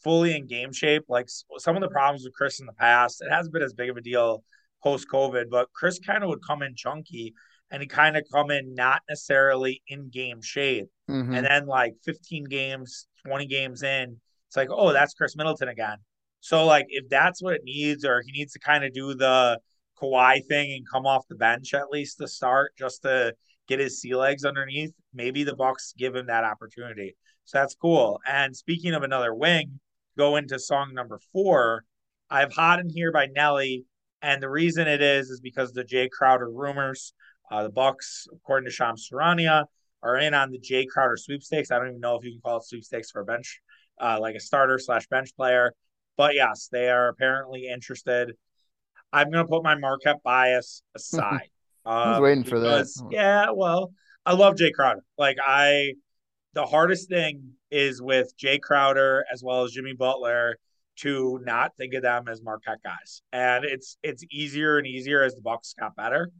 fully 0.02 0.36
in 0.36 0.46
game 0.46 0.72
shape. 0.72 1.04
Like 1.08 1.28
some 1.58 1.76
of 1.76 1.82
the 1.82 1.88
problems 1.88 2.24
with 2.24 2.34
Khris 2.34 2.60
in 2.60 2.66
the 2.66 2.72
past, 2.72 3.22
it 3.22 3.30
hasn't 3.30 3.52
been 3.52 3.62
as 3.62 3.72
big 3.72 3.90
of 3.90 3.96
a 3.96 4.00
deal 4.00 4.42
post 4.82 5.06
COVID, 5.12 5.44
but 5.50 5.68
Khris 5.72 5.98
kind 6.00 6.22
of 6.22 6.28
would 6.28 6.44
come 6.46 6.62
in 6.62 6.74
chunky 6.74 7.34
and 7.70 7.80
he 7.80 7.88
kind 7.88 8.16
of 8.16 8.24
come 8.32 8.50
in 8.50 8.74
not 8.74 9.02
necessarily 9.08 9.82
in 9.86 10.10
game 10.10 10.42
shape. 10.42 10.88
Mm-hmm. 11.10 11.34
And 11.34 11.46
then 11.46 11.66
like 11.66 11.94
15 12.04 12.44
games, 12.44 13.06
20 13.26 13.46
games 13.46 13.82
in, 13.82 14.20
it's 14.48 14.56
like, 14.56 14.68
oh, 14.70 14.92
that's 14.92 15.14
Khris 15.14 15.36
Middleton 15.36 15.68
again. 15.68 15.98
So 16.40 16.66
like 16.66 16.86
if 16.88 17.08
that's 17.08 17.40
what 17.40 17.54
it 17.54 17.62
needs, 17.64 18.04
or 18.04 18.22
he 18.26 18.32
needs 18.32 18.52
to 18.54 18.58
kind 18.58 18.84
of 18.84 18.92
do 18.92 19.14
the 19.14 19.58
Kawhi 20.00 20.44
thing 20.46 20.72
and 20.72 20.88
come 20.90 21.06
off 21.06 21.28
the 21.28 21.34
bench 21.34 21.74
at 21.74 21.90
least 21.90 22.18
to 22.18 22.28
start 22.28 22.72
just 22.76 23.02
to 23.02 23.34
get 23.68 23.80
his 23.80 24.00
sea 24.00 24.14
legs 24.14 24.44
underneath, 24.44 24.92
maybe 25.14 25.44
the 25.44 25.56
Bucks 25.56 25.94
give 25.96 26.14
him 26.14 26.26
that 26.26 26.44
opportunity. 26.44 27.16
So 27.44 27.58
that's 27.58 27.74
cool. 27.74 28.20
And 28.26 28.56
speaking 28.56 28.94
of 28.94 29.02
another 29.02 29.34
wing, 29.34 29.80
go 30.16 30.36
into 30.36 30.58
song 30.58 30.92
number 30.94 31.20
four. 31.32 31.84
I 32.30 32.40
have 32.40 32.52
Hot 32.52 32.80
in 32.80 32.88
Here 32.88 33.12
by 33.12 33.26
Nelly. 33.26 33.84
And 34.20 34.42
the 34.42 34.50
reason 34.50 34.86
it 34.86 35.02
is 35.02 35.30
is 35.30 35.40
because 35.40 35.72
the 35.72 35.84
Jae 35.84 36.10
Crowder 36.10 36.50
rumors. 36.50 37.12
Uh, 37.50 37.64
the 37.64 37.70
Bucks, 37.70 38.26
according 38.32 38.66
to 38.66 38.72
Shams 38.72 39.08
Charania, 39.10 39.66
are 40.02 40.16
in 40.16 40.32
on 40.32 40.50
the 40.50 40.58
Jae 40.58 40.86
Crowder 40.86 41.16
sweepstakes. 41.16 41.70
I 41.70 41.78
don't 41.78 41.88
even 41.88 42.00
know 42.00 42.16
if 42.16 42.24
you 42.24 42.32
can 42.32 42.40
call 42.40 42.58
it 42.58 42.64
sweepstakes 42.64 43.10
for 43.10 43.20
a 43.20 43.24
bench, 43.24 43.60
uh, 44.00 44.18
like 44.20 44.34
a 44.34 44.40
starter 44.40 44.78
slash 44.78 45.06
bench 45.08 45.36
player. 45.36 45.72
But 46.16 46.34
yes, 46.34 46.68
they 46.70 46.88
are 46.88 47.08
apparently 47.08 47.68
interested. 47.68 48.32
I'm 49.12 49.30
gonna 49.30 49.46
put 49.46 49.62
my 49.62 49.74
Marquette 49.76 50.22
bias 50.22 50.82
aside. 50.94 51.50
I 51.84 52.10
was 52.10 52.18
uh, 52.18 52.22
waiting 52.22 52.42
because, 52.44 52.94
for 52.96 53.08
that. 53.08 53.14
Yeah, 53.14 53.50
well, 53.50 53.92
I 54.24 54.34
love 54.34 54.54
Jae 54.54 54.72
Crowder. 54.72 55.02
Like 55.18 55.36
I, 55.44 55.94
the 56.54 56.64
hardest 56.64 57.08
thing 57.08 57.52
is 57.70 58.00
with 58.00 58.32
Jae 58.36 58.60
Crowder 58.60 59.24
as 59.32 59.42
well 59.42 59.64
as 59.64 59.72
Jimmy 59.72 59.94
Butler 59.94 60.58
to 60.94 61.40
not 61.44 61.76
think 61.76 61.94
of 61.94 62.02
them 62.02 62.28
as 62.28 62.42
Marquette 62.42 62.82
guys. 62.84 63.22
And 63.32 63.64
it's 63.64 63.96
it's 64.02 64.24
easier 64.30 64.78
and 64.78 64.86
easier 64.86 65.22
as 65.22 65.34
the 65.34 65.40
Bucks 65.40 65.74
got 65.78 65.96
better. 65.96 66.30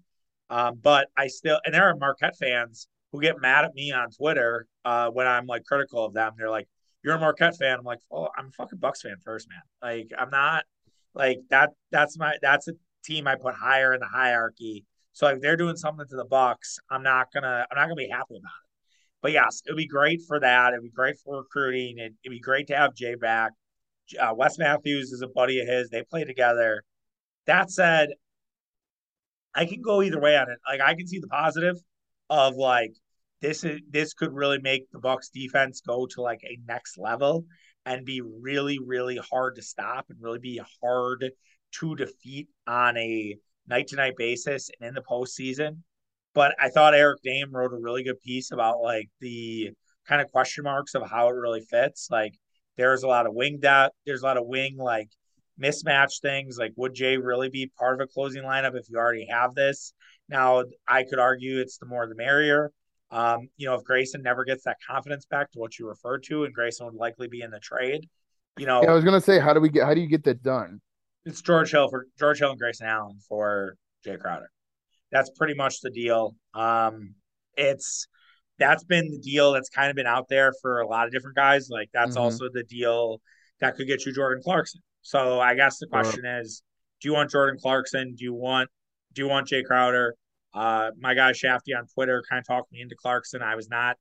Um, 0.51 0.79
but 0.81 1.09
I 1.17 1.29
still 1.29 1.59
and 1.65 1.75
there 1.75 1.89
are 1.89 1.97
Marquette 1.97 2.37
fans 2.37 2.87
who 3.11 3.21
get 3.21 3.41
mad 3.41 3.65
at 3.65 3.75
me 3.75 3.93
on 3.93 4.11
Twitter 4.11 4.67
uh, 4.85 5.09
when 5.11 5.27
I'm 5.27 5.47
like 5.47 5.65
critical 5.65 6.05
of 6.05 6.15
them. 6.15 6.33
They're 6.37 6.51
like, 6.51 6.69
"You're 7.03 7.15
a 7.15 7.21
Marquette 7.21 7.57
fan." 7.57 7.79
I'm 7.79 7.85
like, 7.85 8.01
"Oh, 8.11 8.29
I'm 8.37 8.49
a 8.49 8.53
fucking 8.53 8.79
Bucks 8.79 9.03
fan 9.03 9.17
first, 9.25 9.49
man. 9.49 9.63
Like, 9.83 10.11
I'm 10.19 10.31
not 10.31 10.65
like 11.15 11.39
that. 11.51 11.71
That's 11.91 12.19
my 12.19 12.37
that's 12.43 12.69
a 12.69 12.73
team 13.05 13.27
I 13.27 13.37
put 13.37 13.55
higher 13.55 13.93
in 13.93 14.01
the 14.01 14.07
hierarchy. 14.07 14.85
So 15.13 15.27
if 15.29 15.41
they're 15.41 15.57
doing 15.57 15.77
something 15.77 16.07
to 16.09 16.17
the 16.17 16.25
Bucks, 16.25 16.79
I'm 16.91 17.03
not 17.03 17.29
gonna 17.33 17.67
I'm 17.71 17.77
not 17.77 17.85
gonna 17.85 17.97
be 17.97 18.09
happy 18.09 18.37
about 18.37 18.51
it 18.51 18.73
but 19.23 19.33
yes, 19.33 19.63
it'd 19.65 19.77
be 19.77 19.87
great 19.87 20.21
for 20.27 20.41
that. 20.41 20.73
It'd 20.73 20.83
be 20.83 20.91
great 20.91 21.17
for 21.25 21.39
recruiting. 21.39 21.99
It, 21.99 22.15
would 22.25 22.33
be 22.33 22.41
great 22.41 22.67
to 22.67 22.77
have 22.77 22.95
Jae 22.95 23.19
back. 23.19 23.53
Uh, 24.21 24.35
Wes 24.37 24.59
Matthews 24.59 25.13
is 25.13 25.23
a 25.23 25.29
buddy 25.29 25.61
of 25.61 25.69
his. 25.69 25.89
They 25.89 26.03
play 26.03 26.25
together. 26.25 26.83
That 27.47 27.71
said, 27.71 28.11
I 29.55 29.65
can 29.65 29.81
go 29.81 30.03
either 30.03 30.21
way 30.21 30.37
on 30.37 30.51
it. 30.51 30.59
Like 30.69 30.81
I 30.81 30.95
can 30.95 31.07
see 31.07 31.21
the 31.21 31.29
positive 31.29 31.77
of 32.29 32.57
like 32.57 32.93
this 33.41 33.65
is 33.65 33.81
this 33.89 34.13
could 34.13 34.33
really 34.33 34.59
make 34.59 34.91
the 34.91 34.99
Bucks 34.99 35.29
defense 35.29 35.81
go 35.87 36.07
to 36.07 36.21
like 36.21 36.41
a 36.43 36.59
next 36.67 36.99
level 36.99 37.45
and 37.85 38.05
be 38.05 38.21
really 38.21 38.79
really 38.79 39.17
hard 39.31 39.57
to 39.57 39.63
stop 39.63 40.07
and 40.09 40.19
really 40.21 40.39
be 40.39 40.61
hard 40.83 41.33
to 41.73 41.97
defeat 41.97 42.49
on 42.67 42.97
a 42.97 43.37
night 43.67 43.89
to 43.89 43.97
night 43.97 44.17
basis 44.17 44.71
and 44.81 44.89
in 44.89 44.95
the 44.95 45.03
postseason. 45.03 45.79
But 46.35 46.55
I 46.61 46.69
thought 46.69 46.95
Eric 46.95 47.21
Nehm 47.27 47.53
wrote 47.53 47.73
a 47.73 47.79
really 47.79 48.05
good 48.05 48.21
piece 48.21 48.53
about 48.53 48.81
like 48.81 49.09
the 49.21 49.71
kind 50.07 50.21
of 50.21 50.31
question 50.31 50.65
marks 50.65 50.95
of 50.95 51.09
how 51.09 51.29
it 51.29 51.33
really 51.33 51.61
fits. 51.61 52.09
Like 52.11 52.35
there's 52.77 53.03
a 53.03 53.09
lot 53.09 53.27
of 53.27 53.35
wing 53.35 53.59
depth, 53.61 53.95
there's 54.07 54.23
a 54.23 54.27
lot 54.27 54.37
of 54.37 54.47
wing 54.47 54.77
like 54.77 55.09
mismatch 55.61 56.21
things. 56.21 56.57
Like 56.59 56.73
would 56.77 56.95
Jae 56.95 57.23
really 57.23 57.51
be 57.51 57.71
part 57.79 58.01
of 58.01 58.05
a 58.05 58.13
closing 58.13 58.43
lineup 58.43 58.77
if 58.77 58.89
you 58.89 58.97
already 58.97 59.27
have 59.31 59.55
this? 59.55 59.93
Now 60.29 60.65
I 60.89 61.05
could 61.05 61.19
argue 61.19 61.61
it's 61.61 61.79
the 61.79 61.87
more 61.87 62.07
the 62.07 62.15
merrier. 62.15 62.71
Um, 63.13 63.49
you 63.59 63.67
know, 63.67 63.75
if 63.75 63.85
Grayson 63.85 64.23
never 64.23 64.45
gets 64.45 64.65
that 64.65 64.79
confidence 64.89 65.27
back 65.27 65.53
to 65.53 65.59
what 65.59 65.79
you 65.79 65.87
referred 65.87 66.25
to, 66.25 66.45
and 66.45 66.55
Grayson 66.55 66.87
would 66.87 66.95
likely 66.95 67.29
be 67.29 67.43
in 67.43 67.51
the 67.51 67.61
trade, 67.61 68.09
you 68.59 68.65
know. 68.65 68.83
Yeah, 68.83 68.91
I 68.91 68.95
was 68.95 69.05
gonna 69.05 69.21
say, 69.21 69.39
how 69.39 69.53
do 69.53 69.61
we 69.61 69.69
get 69.69 69.85
how 69.85 69.95
do 69.95 70.01
you 70.01 70.07
get 70.09 70.25
that 70.25 70.43
done? 70.43 70.81
It's 71.27 71.43
George 71.43 71.71
Hill 71.71 71.89
for 71.89 72.07
George 72.19 72.39
Hill 72.39 72.51
and 72.51 72.59
Grayson 72.59 72.87
Allen 72.87 73.19
for 73.29 73.77
Jae 74.05 74.19
Crowder. 74.19 74.51
That's 75.11 75.31
pretty 75.31 75.55
much 75.55 75.83
the 75.83 75.91
deal. 75.91 76.35
Um, 76.55 77.15
it's 77.55 78.09
that's 78.59 78.85
been 78.85 79.11
the 79.11 79.19
deal 79.19 79.53
that's 79.53 79.69
kind 79.69 79.91
of 79.91 79.97
been 79.97 80.07
out 80.07 80.27
there 80.31 80.53
for 80.63 80.81
a 80.81 80.87
lot 80.87 81.07
of 81.07 81.13
different 81.13 81.37
guys. 81.37 81.69
Like 81.71 81.91
that's 81.93 82.13
mm-hmm. 82.13 82.21
also 82.21 82.49
the 82.53 82.65
deal 82.65 83.21
that 83.61 83.77
could 83.77 83.87
get 83.87 84.07
you 84.07 84.15
Jordan 84.15 84.43
Clarkson. 84.43 84.81
So 85.03 85.39
I 85.39 85.55
guess 85.55 85.79
the 85.79 85.87
question 85.87 86.23
sure. 86.25 86.41
is, 86.41 86.63
do 87.01 87.09
you 87.09 87.15
want 87.15 87.31
Jordan 87.31 87.59
Clarkson? 87.61 88.15
Do 88.17 88.25
you 88.25 88.33
want 88.33 88.71
do 89.13 89.23
you 89.23 89.29
want 89.29 89.49
Jay 89.49 89.63
Crowder? 89.63 90.15
Uh, 90.55 90.91
my 90.99 91.15
guy 91.15 91.33
Shafty 91.33 91.77
on 91.77 91.87
Twitter 91.87 92.23
kind 92.29 92.41
of 92.41 92.47
talked 92.47 92.73
me 92.73 92.81
into 92.81 92.95
Clarkson. 92.95 93.43
I 93.43 93.57
was 93.57 93.69
not 93.69 93.97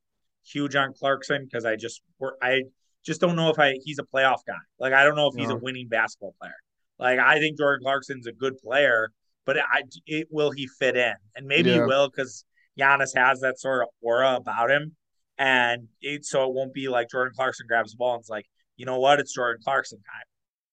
huge 0.46 0.76
on 0.76 0.94
Clarkson 0.94 1.46
because 1.46 1.66
I 1.66 1.76
just 1.76 2.02
I 2.42 2.64
just 3.06 3.22
don't 3.22 3.36
know 3.36 3.50
if 3.50 3.60
I 3.60 3.76
he's 3.84 4.00
a 4.00 4.04
playoff 4.04 4.40
guy. 4.46 4.54
Like 4.80 4.94
I 4.94 5.04
don't 5.04 5.16
know 5.16 5.28
if 5.28 5.36
he's 5.36 5.50
a 5.50 5.56
winning 5.56 5.88
basketball 5.88 6.36
player. 6.40 6.56
Like 7.00 7.20
I 7.20 7.40
think 7.40 7.58
Jordan 7.58 7.84
Clarkson's 7.84 8.28
a 8.28 8.32
good 8.32 8.58
player, 8.58 9.12
but 9.46 9.58
I 9.58 9.84
it 10.06 10.28
will 10.30 10.52
he 10.52 10.68
fit 10.68 10.98
in? 10.98 11.14
And 11.36 11.48
maybe 11.48 11.70
yeah. 11.70 11.76
he 11.76 11.82
will 11.82 12.10
because 12.10 12.46
Giannis 12.80 13.16
has 13.16 13.40
that 13.42 13.60
sort 13.60 13.84
of 13.84 13.90
aura 14.02 14.36
about 14.36 14.72
him, 14.72 14.96
and 15.38 15.88
it, 16.02 16.26
so 16.26 16.44
it 16.44 16.54
won't 16.54 16.74
be 16.74 16.88
like 16.90 17.10
Jordan 17.10 17.34
Clarkson 17.36 17.66
grabs 17.68 17.92
the 17.92 17.98
ball 17.98 18.14
and 18.14 18.22
it's 18.22 18.30
like, 18.30 18.46
you 18.78 18.86
know 18.86 19.00
what, 19.00 19.20
it's 19.20 19.34
Jordan 19.34 19.62
Clarkson 19.64 20.00
time. 20.00 20.26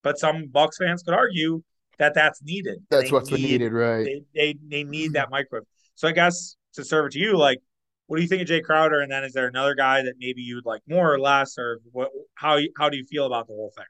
But 0.02 0.18
some 0.18 0.48
Bucks 0.48 0.78
fans 0.78 1.02
could 1.02 1.14
argue 1.14 1.62
that 1.98 2.14
that's 2.14 2.42
needed. 2.42 2.78
That's 2.90 3.10
what's 3.10 3.30
need, 3.30 3.42
needed, 3.42 3.72
right? 3.72 4.04
They, 4.04 4.22
they 4.34 4.58
they 4.68 4.84
need 4.84 5.14
that 5.14 5.30
micro. 5.30 5.60
So 5.94 6.08
I 6.08 6.12
guess 6.12 6.56
to 6.74 6.84
serve 6.84 7.06
it 7.06 7.12
to 7.12 7.18
you, 7.18 7.36
like, 7.36 7.60
what 8.06 8.16
do 8.16 8.22
you 8.22 8.28
think 8.28 8.42
of 8.42 8.48
Jae 8.48 8.62
Crowder? 8.62 9.00
And 9.00 9.10
then 9.10 9.24
is 9.24 9.32
there 9.32 9.48
another 9.48 9.74
guy 9.74 10.02
that 10.02 10.14
maybe 10.18 10.42
you'd 10.42 10.64
like 10.64 10.82
more 10.88 11.12
or 11.12 11.18
less, 11.18 11.58
or 11.58 11.80
what? 11.92 12.10
How 12.34 12.58
how 12.78 12.88
do 12.88 12.96
you 12.96 13.04
feel 13.04 13.26
about 13.26 13.48
the 13.48 13.54
whole 13.54 13.72
thing? 13.76 13.86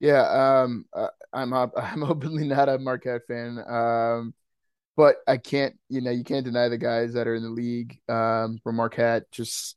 Yeah, 0.00 0.62
um, 0.62 0.84
uh, 0.92 1.08
I'm 1.32 1.52
I'm 1.54 2.02
openly 2.02 2.46
not 2.46 2.68
a 2.68 2.78
Marquette 2.78 3.22
fan, 3.28 3.58
um, 3.66 4.34
but 4.96 5.16
I 5.26 5.36
can't, 5.36 5.76
you 5.88 6.00
know, 6.00 6.10
you 6.10 6.24
can't 6.24 6.44
deny 6.44 6.68
the 6.68 6.78
guys 6.78 7.14
that 7.14 7.28
are 7.28 7.34
in 7.34 7.44
the 7.44 7.50
league 7.50 7.98
um, 8.08 8.58
from 8.64 8.76
Marquette. 8.76 9.30
Just, 9.30 9.76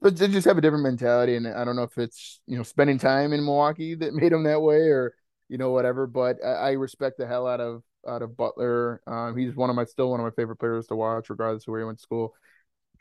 but 0.00 0.16
they 0.16 0.28
just 0.28 0.46
have 0.46 0.56
a 0.56 0.60
different 0.60 0.84
mentality, 0.84 1.34
and 1.34 1.48
I 1.48 1.64
don't 1.64 1.76
know 1.76 1.82
if 1.82 1.98
it's 1.98 2.40
you 2.46 2.56
know 2.56 2.62
spending 2.62 2.98
time 2.98 3.32
in 3.32 3.44
Milwaukee 3.44 3.96
that 3.96 4.14
made 4.14 4.32
them 4.32 4.44
that 4.44 4.62
way, 4.62 4.88
or 4.88 5.14
you 5.50 5.58
know 5.58 5.70
whatever. 5.70 6.06
But 6.06 6.38
I, 6.42 6.48
I 6.48 6.70
respect 6.72 7.18
the 7.18 7.26
hell 7.26 7.46
out 7.46 7.60
of 7.60 7.82
out 8.08 8.22
of 8.22 8.36
Butler. 8.36 9.02
Um, 9.06 9.36
he's 9.36 9.54
one 9.54 9.68
of 9.68 9.76
my 9.76 9.84
still 9.84 10.10
one 10.10 10.20
of 10.20 10.24
my 10.24 10.30
favorite 10.30 10.56
players 10.56 10.86
to 10.86 10.96
watch, 10.96 11.28
regardless 11.28 11.64
of 11.64 11.72
where 11.72 11.80
he 11.80 11.86
went 11.86 11.98
to 11.98 12.02
school. 12.02 12.34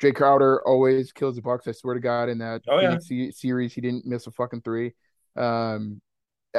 Jae 0.01 0.15
Crowder 0.15 0.65
always 0.65 1.11
kills 1.11 1.35
the 1.35 1.41
Bucks. 1.41 1.67
I 1.67 1.73
swear 1.73 1.93
to 1.93 1.99
God, 1.99 2.29
in 2.29 2.39
that 2.39 2.63
oh, 2.67 2.79
yeah. 2.79 2.97
series, 3.31 3.73
he 3.73 3.81
didn't 3.81 4.05
miss 4.05 4.27
a 4.27 4.31
fucking 4.31 4.61
three. 4.61 4.93
Um, 5.35 6.01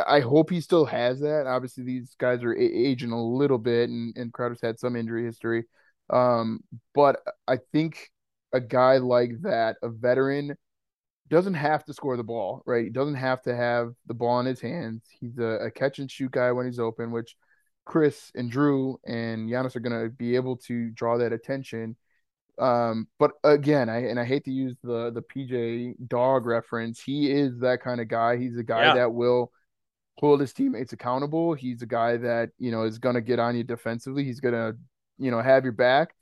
I 0.06 0.20
hope 0.20 0.50
he 0.50 0.60
still 0.60 0.84
has 0.84 1.20
that. 1.20 1.46
Obviously, 1.46 1.84
these 1.84 2.14
guys 2.18 2.42
are 2.44 2.54
aging 2.54 3.12
a 3.12 3.22
little 3.22 3.58
bit, 3.58 3.88
and, 3.88 4.16
and 4.16 4.32
Crowder's 4.32 4.60
had 4.62 4.78
some 4.78 4.94
injury 4.94 5.24
history. 5.24 5.64
Um, 6.10 6.60
but 6.94 7.20
I 7.48 7.58
think 7.72 8.10
a 8.52 8.60
guy 8.60 8.98
like 8.98 9.40
that, 9.42 9.76
a 9.82 9.88
veteran, 9.88 10.56
doesn't 11.30 11.54
have 11.54 11.84
to 11.84 11.94
score 11.94 12.16
the 12.16 12.24
ball, 12.24 12.62
right? 12.66 12.84
He 12.84 12.90
doesn't 12.90 13.14
have 13.14 13.40
to 13.42 13.54
have 13.54 13.94
the 14.06 14.14
ball 14.14 14.40
in 14.40 14.46
his 14.46 14.60
hands. 14.60 15.02
He's 15.20 15.38
a, 15.38 15.66
a 15.66 15.70
catch 15.70 15.98
and 15.98 16.10
shoot 16.10 16.32
guy 16.32 16.52
when 16.52 16.66
he's 16.66 16.78
open, 16.78 17.12
which 17.12 17.36
Khris 17.86 18.30
and 18.34 18.52
Jrue 18.52 18.96
and 19.06 19.48
Giannis 19.48 19.76
are 19.76 19.80
going 19.80 20.02
to 20.02 20.10
be 20.10 20.36
able 20.36 20.56
to 20.58 20.90
draw 20.90 21.18
that 21.18 21.32
attention. 21.32 21.96
Um, 22.58 23.08
but 23.18 23.32
again, 23.42 23.88
I 23.88 24.08
and 24.08 24.20
I 24.20 24.24
hate 24.24 24.44
to 24.44 24.50
use 24.50 24.76
the 24.82 25.10
the 25.10 25.22
PJ 25.22 26.08
dog 26.08 26.44
reference. 26.44 27.00
He 27.00 27.30
is 27.30 27.58
that 27.60 27.80
kind 27.80 28.00
of 28.00 28.08
guy. 28.08 28.36
He's 28.36 28.58
a 28.58 28.62
guy 28.62 28.86
yeah. 28.86 28.94
that 28.94 29.14
will 29.14 29.50
hold 30.18 30.40
his 30.40 30.52
teammates 30.52 30.92
accountable. 30.92 31.54
He's 31.54 31.80
a 31.80 31.86
guy 31.86 32.18
that 32.18 32.50
you 32.58 32.70
know 32.70 32.82
is 32.82 32.98
going 32.98 33.14
to 33.14 33.22
get 33.22 33.38
on 33.38 33.56
you 33.56 33.64
defensively. 33.64 34.24
He's 34.24 34.40
going 34.40 34.54
to 34.54 34.76
you 35.18 35.30
know 35.30 35.40
have 35.40 35.64
your 35.64 35.72
back. 35.72 36.14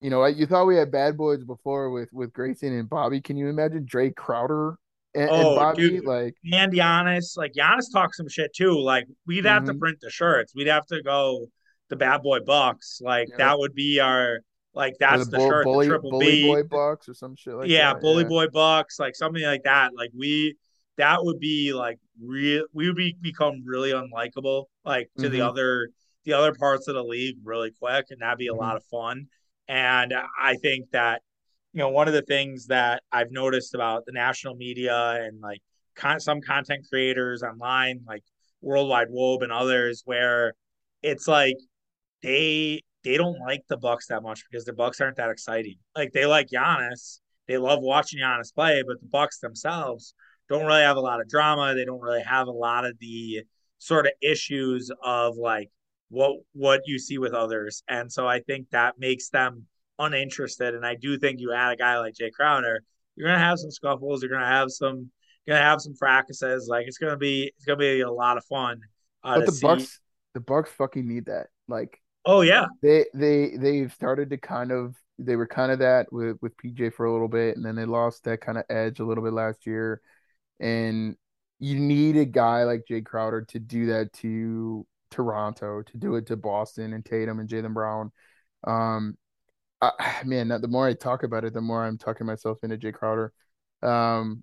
You 0.00 0.10
know, 0.10 0.24
you 0.24 0.46
thought 0.46 0.66
we 0.66 0.76
had 0.76 0.90
bad 0.90 1.16
boys 1.16 1.44
before 1.44 1.90
with 1.90 2.08
with 2.12 2.32
Grayson 2.32 2.72
and 2.72 2.88
Bobby. 2.88 3.20
Can 3.20 3.36
you 3.36 3.48
imagine 3.48 3.84
Drake 3.84 4.16
Crowder 4.16 4.76
and, 5.14 5.28
oh, 5.30 5.50
and 5.50 5.56
Bobby? 5.56 5.88
Dude. 5.90 6.06
Like 6.06 6.34
and 6.52 6.72
Giannis, 6.72 7.36
like 7.36 7.52
Giannis 7.52 7.92
talks 7.92 8.16
some 8.16 8.28
shit 8.28 8.54
too. 8.54 8.78
Like 8.78 9.06
we'd 9.26 9.44
have 9.44 9.64
mm-hmm. 9.64 9.72
to 9.72 9.78
print 9.78 9.98
the 10.00 10.10
shirts. 10.10 10.54
We'd 10.54 10.68
have 10.68 10.86
to 10.86 11.02
go 11.02 11.46
the 11.90 11.96
bad 11.96 12.22
boy 12.22 12.40
bucks. 12.40 13.00
Like 13.02 13.28
yeah. 13.30 13.36
that 13.38 13.58
would 13.58 13.74
be 13.74 14.00
our 14.00 14.40
like 14.72 14.94
that's 14.98 15.26
the, 15.26 15.36
the 15.36 15.46
shirt, 15.46 15.64
bully, 15.64 15.86
the 15.86 15.92
triple 15.92 16.10
bully 16.12 16.26
B. 16.26 16.46
boy 16.46 16.62
bucks 16.62 17.08
or 17.08 17.14
some 17.14 17.36
shit 17.36 17.54
like 17.54 17.68
yeah, 17.68 17.92
that. 17.92 18.00
Bully 18.00 18.22
yeah. 18.22 18.28
boy 18.28 18.46
bucks, 18.48 18.98
like 18.98 19.14
something 19.14 19.42
like 19.42 19.64
that. 19.64 19.90
Like 19.94 20.10
we 20.16 20.56
that 20.96 21.24
would 21.24 21.40
be 21.40 21.72
like 21.72 21.98
real 22.22 22.64
we 22.72 22.86
would 22.86 22.96
be 22.96 23.16
become 23.20 23.62
really 23.64 23.90
unlikable 23.90 24.64
like 24.84 25.10
to 25.18 25.24
mm-hmm. 25.24 25.32
the 25.32 25.40
other 25.40 25.88
the 26.24 26.32
other 26.34 26.54
parts 26.54 26.88
of 26.88 26.94
the 26.94 27.02
league 27.02 27.36
really 27.42 27.70
quick 27.70 28.06
and 28.10 28.20
that'd 28.20 28.38
be 28.38 28.48
a 28.48 28.50
mm-hmm. 28.50 28.60
lot 28.60 28.76
of 28.76 28.84
fun 28.84 29.26
and 29.70 30.12
i 30.42 30.56
think 30.56 30.90
that 30.90 31.22
you 31.72 31.78
know 31.78 31.88
one 31.88 32.08
of 32.08 32.14
the 32.14 32.22
things 32.22 32.66
that 32.66 33.02
i've 33.12 33.30
noticed 33.30 33.74
about 33.74 34.04
the 34.04 34.12
national 34.12 34.56
media 34.56 35.18
and 35.22 35.40
like 35.40 35.60
con- 35.94 36.20
some 36.20 36.40
content 36.40 36.84
creators 36.90 37.42
online 37.42 38.00
like 38.06 38.22
Worldwide 38.62 39.06
Wob 39.08 39.40
and 39.42 39.50
others 39.50 40.02
where 40.04 40.52
it's 41.02 41.26
like 41.26 41.56
they 42.22 42.82
they 43.04 43.16
don't 43.16 43.38
like 43.40 43.62
the 43.70 43.78
bucks 43.78 44.08
that 44.08 44.22
much 44.22 44.44
because 44.50 44.66
the 44.66 44.74
bucks 44.74 45.00
aren't 45.00 45.16
that 45.16 45.30
exciting 45.30 45.76
like 45.96 46.12
they 46.12 46.26
like 46.26 46.48
Giannis 46.48 47.20
they 47.48 47.56
love 47.56 47.78
watching 47.80 48.20
Giannis 48.20 48.54
play 48.54 48.82
but 48.86 49.00
the 49.00 49.08
bucks 49.08 49.38
themselves 49.38 50.12
don't 50.50 50.66
really 50.66 50.82
have 50.82 50.96
a 50.96 51.00
lot 51.00 51.20
of 51.20 51.28
drama. 51.28 51.74
They 51.74 51.84
don't 51.84 52.00
really 52.00 52.22
have 52.22 52.48
a 52.48 52.52
lot 52.52 52.84
of 52.84 52.98
the 52.98 53.44
sort 53.78 54.06
of 54.06 54.12
issues 54.20 54.90
of 55.02 55.36
like 55.36 55.70
what 56.10 56.36
what 56.52 56.82
you 56.86 56.98
see 56.98 57.18
with 57.18 57.32
others. 57.32 57.82
And 57.88 58.12
so 58.12 58.28
I 58.28 58.40
think 58.40 58.70
that 58.70 58.98
makes 58.98 59.30
them 59.30 59.66
uninterested. 59.98 60.74
And 60.74 60.84
I 60.84 60.96
do 60.96 61.18
think 61.18 61.40
you 61.40 61.52
add 61.52 61.72
a 61.72 61.76
guy 61.76 61.98
like 61.98 62.14
Jae 62.14 62.32
Crowder, 62.32 62.82
you're 63.16 63.28
gonna 63.28 63.38
have 63.38 63.58
some 63.58 63.70
scuffles, 63.70 64.22
you're 64.22 64.30
gonna 64.30 64.46
have 64.46 64.70
some 64.70 65.10
gonna 65.46 65.62
have 65.62 65.80
some 65.80 65.94
fracases. 65.94 66.68
Like 66.68 66.86
it's 66.86 66.98
gonna 66.98 67.16
be 67.16 67.52
it's 67.56 67.64
gonna 67.64 67.78
be 67.78 68.00
a 68.00 68.10
lot 68.10 68.36
of 68.36 68.44
fun. 68.44 68.80
Uh, 69.22 69.38
but 69.38 69.46
the 69.46 69.52
see. 69.52 69.66
Bucks 69.66 70.00
the 70.34 70.40
Bucks 70.40 70.70
fucking 70.70 71.06
need 71.06 71.26
that. 71.26 71.46
Like 71.68 72.00
oh 72.24 72.40
yeah. 72.42 72.66
They 72.82 73.06
they 73.14 73.56
they've 73.56 73.92
started 73.92 74.30
to 74.30 74.36
kind 74.36 74.72
of 74.72 74.96
they 75.18 75.36
were 75.36 75.46
kind 75.46 75.70
of 75.70 75.78
that 75.80 76.12
with 76.12 76.38
with 76.40 76.56
PJ 76.56 76.94
for 76.94 77.06
a 77.06 77.12
little 77.12 77.28
bit 77.28 77.56
and 77.56 77.64
then 77.64 77.76
they 77.76 77.84
lost 77.84 78.24
that 78.24 78.40
kind 78.40 78.58
of 78.58 78.64
edge 78.70 79.00
a 79.00 79.04
little 79.04 79.22
bit 79.22 79.32
last 79.32 79.66
year 79.66 80.00
and 80.58 81.16
you 81.58 81.78
need 81.78 82.16
a 82.16 82.24
guy 82.24 82.64
like 82.64 82.84
Jae 82.90 83.04
Crowder 83.04 83.42
to 83.42 83.58
do 83.58 83.86
that 83.86 84.12
to 84.14 84.86
Toronto, 85.10 85.82
to 85.82 85.96
do 85.96 86.16
it 86.16 86.26
to 86.26 86.36
Boston 86.36 86.92
and 86.92 87.04
Tatum 87.04 87.40
and 87.40 87.48
Jaylen 87.48 87.74
Brown. 87.74 88.12
Um, 88.64 89.16
I, 89.80 90.22
man, 90.24 90.48
the 90.48 90.68
more 90.68 90.86
I 90.86 90.94
talk 90.94 91.22
about 91.22 91.44
it, 91.44 91.54
the 91.54 91.60
more 91.60 91.84
I'm 91.84 91.98
talking 91.98 92.26
myself 92.26 92.58
into 92.62 92.78
Jae 92.78 92.94
Crowder. 92.94 93.32
Um, 93.82 94.42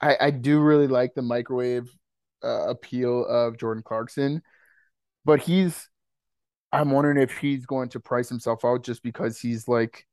I, 0.00 0.16
I 0.20 0.30
do 0.30 0.60
really 0.60 0.88
like 0.88 1.14
the 1.14 1.22
microwave 1.22 1.88
uh, 2.44 2.68
appeal 2.68 3.24
of 3.26 3.58
Jordan 3.58 3.82
Clarkson, 3.84 4.42
but 5.24 5.40
he's. 5.40 5.88
I'm 6.72 6.90
wondering 6.90 7.16
if 7.16 7.38
he's 7.38 7.64
going 7.64 7.88
to 7.90 8.00
price 8.00 8.28
himself 8.28 8.64
out 8.64 8.84
just 8.84 9.02
because 9.02 9.38
he's 9.38 9.68
like 9.68 10.06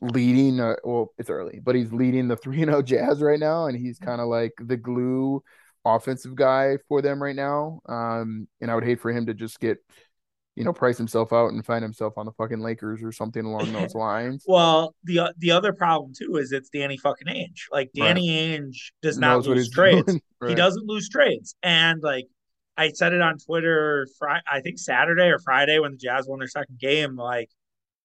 leading 0.00 0.60
uh, 0.60 0.76
well 0.82 1.12
it's 1.18 1.28
early 1.30 1.60
but 1.62 1.74
he's 1.74 1.92
leading 1.92 2.26
the 2.28 2.36
3-0 2.38 2.84
jazz 2.84 3.20
right 3.20 3.38
now 3.38 3.66
and 3.66 3.76
he's 3.78 3.98
kind 3.98 4.20
of 4.20 4.28
like 4.28 4.52
the 4.58 4.76
glue 4.76 5.42
offensive 5.84 6.34
guy 6.34 6.76
for 6.88 7.00
them 7.00 7.22
right 7.22 7.36
now 7.36 7.80
um 7.88 8.46
and 8.60 8.70
i 8.70 8.74
would 8.74 8.84
hate 8.84 9.00
for 9.00 9.10
him 9.10 9.26
to 9.26 9.34
just 9.34 9.58
get 9.60 9.78
you 10.56 10.64
know 10.64 10.72
price 10.72 10.98
himself 10.98 11.32
out 11.32 11.52
and 11.52 11.64
find 11.64 11.82
himself 11.82 12.18
on 12.18 12.26
the 12.26 12.32
fucking 12.32 12.60
lakers 12.60 13.02
or 13.02 13.12
something 13.12 13.44
along 13.44 13.72
those 13.72 13.94
lines 13.94 14.44
well 14.46 14.94
the 15.04 15.32
the 15.38 15.50
other 15.50 15.72
problem 15.72 16.12
too 16.16 16.36
is 16.36 16.52
it's 16.52 16.68
danny 16.68 16.98
fucking 16.98 17.28
ainge 17.28 17.62
like 17.72 17.90
danny 17.94 18.28
right. 18.28 18.60
ainge 18.60 18.76
does 19.00 19.18
not 19.18 19.46
lose 19.46 19.70
trades 19.70 20.06
right. 20.40 20.50
he 20.50 20.54
doesn't 20.54 20.86
lose 20.86 21.08
trades 21.08 21.54
and 21.62 22.02
like 22.02 22.26
i 22.76 22.90
said 22.90 23.12
it 23.12 23.22
on 23.22 23.38
twitter 23.38 24.06
Friday, 24.18 24.42
i 24.50 24.60
think 24.60 24.78
saturday 24.78 25.28
or 25.28 25.38
friday 25.38 25.78
when 25.78 25.92
the 25.92 25.98
jazz 25.98 26.26
won 26.28 26.38
their 26.38 26.48
second 26.48 26.78
game 26.78 27.16
like 27.16 27.48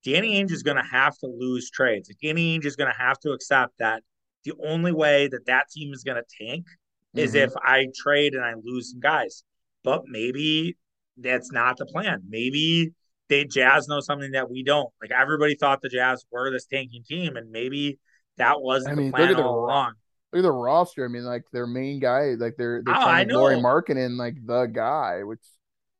Danny 0.05 0.39
Ainge 0.39 0.51
is 0.51 0.61
going 0.61 0.77
to 0.77 0.83
have 0.83 1.17
to 1.17 1.25
lose 1.25 1.71
trades. 1.71 2.11
Danny 2.21 2.55
Ainge 2.55 2.65
is 2.65 2.75
going 2.75 2.91
to 2.91 2.95
have 2.95 3.17
to 3.21 3.31
accept 3.31 3.73
that 3.79 4.03
the 4.43 4.53
only 4.63 4.91
way 4.91 5.27
that 5.27 5.47
that 5.47 5.67
team 5.71 5.91
is 5.93 6.03
going 6.03 6.21
to 6.21 6.45
tank 6.45 6.67
mm-hmm. 7.15 7.25
is 7.25 7.35
if 7.35 7.53
I 7.57 7.87
trade 7.95 8.33
and 8.33 8.43
I 8.43 8.53
lose 8.63 8.91
some 8.91 8.99
guys. 8.99 9.43
But 9.83 10.03
maybe 10.07 10.77
that's 11.17 11.51
not 11.51 11.77
the 11.77 11.85
plan. 11.85 12.23
Maybe 12.27 12.91
they 13.29 13.45
Jazz 13.45 13.87
know 13.87 13.99
something 13.99 14.31
that 14.31 14.49
we 14.49 14.63
don't. 14.63 14.91
Like 15.01 15.11
everybody 15.11 15.55
thought 15.55 15.81
the 15.81 15.89
Jazz 15.89 16.25
were 16.31 16.51
this 16.51 16.65
tanking 16.65 17.03
team, 17.03 17.35
and 17.35 17.51
maybe 17.51 17.99
that 18.37 18.61
wasn't 18.61 18.93
I 18.93 18.95
mean, 18.95 19.07
the 19.07 19.17
plan 19.17 19.35
all 19.35 19.65
along. 19.65 19.93
Look 20.33 20.39
at 20.39 20.43
the 20.43 20.51
roster. 20.51 21.05
I 21.05 21.07
mean, 21.07 21.23
like 21.23 21.43
their 21.53 21.67
main 21.67 21.99
guy, 21.99 22.33
like 22.37 22.55
they're 22.57 22.81
they're 22.83 22.95
oh, 22.95 23.03
trying 23.03 23.29
to 23.29 23.37
Lauri 23.37 23.55
Markkanen 23.55 24.17
like 24.17 24.35
the 24.45 24.65
guy, 24.65 25.23
which 25.23 25.41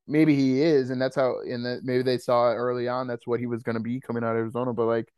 maybe 0.08 0.36
he 0.36 0.62
is, 0.62 0.90
and 0.90 1.02
that's 1.02 1.16
how. 1.16 1.40
And 1.42 1.66
that 1.66 1.82
maybe 1.84 2.04
they 2.04 2.18
saw 2.18 2.52
it 2.52 2.56
early 2.56 2.88
on. 2.88 3.08
That's 3.08 3.26
what 3.26 3.40
he 3.40 3.46
was 3.46 3.64
going 3.64 3.78
to 3.78 3.84
be 3.84 4.00
coming 4.00 4.24
out 4.24 4.32
of 4.32 4.38
Arizona. 4.38 4.74
But 4.74 4.86
like 4.86 5.14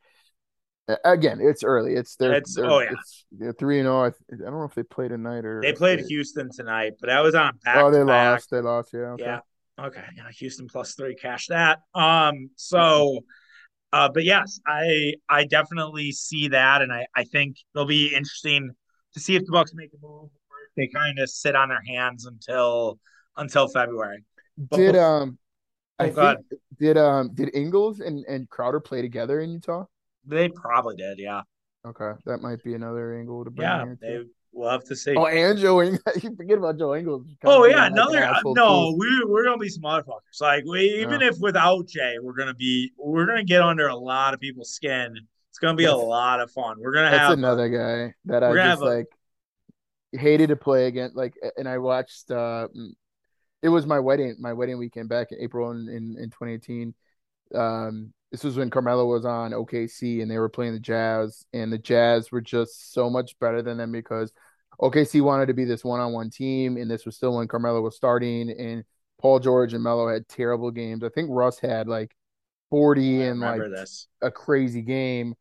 again, 1.04 1.40
it's 1.42 1.64
early. 1.64 1.94
It's 1.94 2.16
they're, 2.16 2.34
it's 2.34 2.58
oh 2.58 2.80
yeah, 2.80 2.92
it's 2.92 3.58
three 3.60 3.80
and 3.80 3.86
zero. 3.86 4.04
I, 4.04 4.08
I, 4.08 4.12
don't 4.38 4.60
know 4.60 4.64
if 4.64 4.76
they 4.76 4.84
played 4.84 5.10
tonight 5.10 5.46
or 5.46 5.62
they 5.62 5.74
played 5.74 6.00
Houston 6.08 6.50
tonight, 6.52 6.94
but 7.00 7.10
I 7.10 7.22
was 7.22 7.36
on 7.36 7.58
back. 7.64 7.78
Oh, 7.78 7.92
they 7.92 8.04
lost. 8.04 8.50
They 8.52 8.62
lost. 8.62 8.92
Yeah. 8.94 9.00
Okay. 9.00 9.24
Yeah. 9.24 9.40
Okay. 9.80 10.04
Yeah. 10.16 10.30
Houston 10.38 10.68
plus 10.68 10.96
three. 10.96 11.16
Cash 11.16 11.48
that. 11.48 11.80
Um. 11.94 12.50
So. 12.56 13.20
Uh, 13.94 14.10
but 14.14 14.26
yes, 14.26 14.60
I 14.68 15.14
I 15.30 15.46
definitely 15.46 16.12
see 16.12 16.50
that, 16.50 16.82
and 16.82 16.92
I, 16.92 17.08
I 17.16 17.24
think 17.24 17.56
it'll 17.74 17.88
be 17.88 18.08
interesting 18.14 18.72
to 19.14 19.20
see 19.20 19.38
if 19.38 19.46
the 19.46 19.52
Bucks 19.54 19.74
make 19.74 19.92
a 19.94 20.06
move 20.06 20.24
or 20.24 20.58
if 20.68 20.76
they 20.76 20.88
kind 20.88 21.20
of 21.20 21.30
sit 21.30 21.56
on 21.56 21.70
their 21.70 21.82
hands 21.88 22.26
until 22.26 23.00
until 23.38 23.70
February. 23.70 24.26
But 24.58 24.78
did 24.78 24.96
um, 24.98 25.40
oh, 26.00 26.06
I 26.06 26.10
think, 26.10 26.40
did 26.78 26.98
um 26.98 27.32
did 27.34 27.56
Ingles 27.56 28.02
and 28.02 28.26
and 28.26 28.50
Crowder 28.50 28.82
play 28.82 29.02
together 29.02 29.40
in 29.40 29.52
Utah? 29.52 29.86
They 30.28 30.50
probably 30.50 30.96
did, 30.96 31.20
yeah. 31.20 31.42
Okay, 31.86 32.12
that 32.26 32.42
might 32.42 32.62
be 32.64 32.74
another 32.74 33.18
angle 33.18 33.46
to 33.46 33.52
bring. 33.52 33.68
Yeah, 33.68 33.94
they 34.02 34.24
we'll 34.52 34.70
have 34.70 34.84
to 34.86 34.96
see. 34.96 35.16
Oh, 35.16 35.28
and 35.28 35.58
Joe 35.58 35.82
Ingles. 35.82 36.02
you 36.24 36.36
forget 36.36 36.58
about 36.58 36.78
Joe 36.78 36.96
Ingles. 36.96 37.28
Oh 37.46 37.66
yeah, 37.66 37.88
another 37.88 38.30
no. 38.46 38.94
We 38.98 39.24
we're 39.26 39.46
gonna 39.46 39.58
be 39.58 39.70
some 39.70 39.84
motherfuckers. 39.84 40.42
Like 40.42 40.66
we 40.66 40.82
even 41.02 41.22
yeah. 41.22 41.28
if 41.28 41.40
without 41.40 41.88
Jae, 41.88 42.16
we're 42.22 42.34
gonna 42.34 42.56
be 42.56 42.92
we're 42.98 43.26
gonna 43.26 43.46
get 43.46 43.62
under 43.62 43.88
a 43.88 43.96
lot 43.96 44.34
of 44.34 44.40
people's 44.40 44.72
skin. 44.72 45.16
It's 45.50 45.60
gonna 45.60 45.78
be 45.78 45.86
a 45.86 45.96
lot 45.96 46.42
of 46.42 46.52
fun. 46.52 46.78
We're 46.80 46.94
gonna 46.94 47.12
that's 47.12 47.22
have 47.22 47.38
another 47.38 47.70
guy 47.70 48.14
that 48.26 48.44
I 48.44 48.54
just 48.54 48.82
like 48.82 49.08
a, 50.14 50.18
hated 50.18 50.50
to 50.50 50.58
play 50.58 50.88
against. 50.88 51.16
Like, 51.16 51.36
and 51.58 51.70
I 51.70 51.78
watched. 51.78 52.32
uh 52.32 52.68
It 53.62 53.70
was 53.70 53.86
my 53.86 54.00
wedding, 54.00 54.36
my 54.40 54.54
wedding 54.54 54.78
weekend 54.78 55.08
back 55.08 55.32
in 55.32 55.40
April 55.40 55.72
in 55.72 55.88
in, 55.88 56.18
in 56.18 56.30
2018. 56.32 56.94
Um, 57.56 58.14
this 58.32 58.44
was 58.44 58.58
when 58.58 58.70
Carmelo 58.70 59.06
was 59.06 59.26
on 59.26 59.52
OKC 59.52 60.22
and 60.22 60.30
they 60.30 60.38
were 60.38 60.50
playing 60.50 60.74
the 60.74 60.80
Jazz, 60.80 61.46
and 61.54 61.72
the 61.72 61.78
Jazz 61.78 62.32
were 62.32 62.42
just 62.42 62.94
so 62.94 63.10
much 63.10 63.38
better 63.40 63.62
than 63.62 63.78
them 63.78 63.92
because 63.92 64.32
OKC 64.82 65.22
wanted 65.22 65.48
to 65.48 65.54
be 65.54 65.66
this 65.66 65.84
one-on-one 65.84 66.30
team, 66.30 66.78
and 66.78 66.92
this 66.92 67.06
was 67.06 67.16
still 67.16 67.36
when 67.36 67.48
Carmelo 67.48 67.82
was 67.82 67.96
starting, 67.96 68.50
and 68.52 68.84
Paul 69.20 69.40
George 69.40 69.74
and 69.74 69.84
Melo 69.84 70.08
had 70.08 70.28
terrible 70.28 70.72
games. 70.72 71.04
I 71.04 71.10
think 71.10 71.30
Russ 71.32 71.60
had 71.60 71.88
like 71.88 72.16
40 72.70 73.24
and 73.24 73.40
like 73.40 73.62
this. 73.62 74.08
a 74.22 74.30
crazy 74.30 74.82
game, 74.82 75.34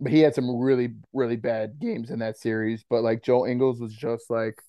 but 0.00 0.12
he 0.12 0.20
had 0.20 0.34
some 0.34 0.58
really, 0.58 0.94
really 1.12 1.36
bad 1.36 1.78
games 1.80 2.10
in 2.10 2.20
that 2.20 2.38
series. 2.38 2.84
But 2.88 3.02
like 3.02 3.22
Joe 3.22 3.46
Ingles 3.46 3.80
was 3.80 3.92
just 3.92 4.30
like 4.30 4.62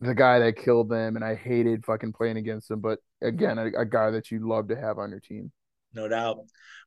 the 0.00 0.14
guy 0.14 0.38
that 0.40 0.56
killed 0.56 0.90
them, 0.90 1.16
and 1.16 1.24
I 1.24 1.34
hated 1.34 1.86
fucking 1.86 2.12
playing 2.12 2.36
against 2.36 2.70
him. 2.70 2.80
But 2.80 3.00
again, 3.22 3.58
a, 3.58 3.66
a 3.80 3.84
guy 3.86 4.10
that 4.10 4.30
you 4.30 4.46
love 4.46 4.68
to 4.68 4.76
have 4.76 4.98
on 4.98 5.10
your 5.10 5.20
team 5.20 5.50
no 5.98 6.08
doubt. 6.08 6.38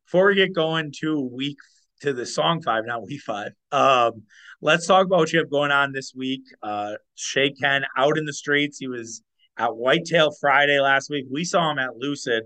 Before 0.06 0.26
we 0.28 0.34
get 0.34 0.54
going 0.54 0.92
to 1.00 1.20
week 1.20 1.58
to 2.00 2.12
the 2.12 2.26
song 2.26 2.62
five, 2.62 2.84
not 2.86 3.06
week 3.06 3.20
five, 3.20 3.52
um, 3.70 4.22
let's 4.60 4.86
talk 4.86 5.06
about 5.06 5.18
what 5.18 5.32
you 5.32 5.38
have 5.38 5.50
going 5.50 5.70
on 5.70 5.92
this 5.92 6.12
week. 6.16 6.42
Uh, 6.62 6.94
Shay 7.14 7.52
Ken 7.52 7.84
out 7.96 8.16
in 8.16 8.24
the 8.24 8.32
streets. 8.32 8.78
He 8.78 8.88
was 8.88 9.22
at 9.58 9.76
Whitetail 9.76 10.32
Friday 10.40 10.80
last 10.80 11.10
week. 11.10 11.26
We 11.30 11.44
saw 11.44 11.70
him 11.70 11.78
at 11.78 11.96
Lucid. 11.96 12.44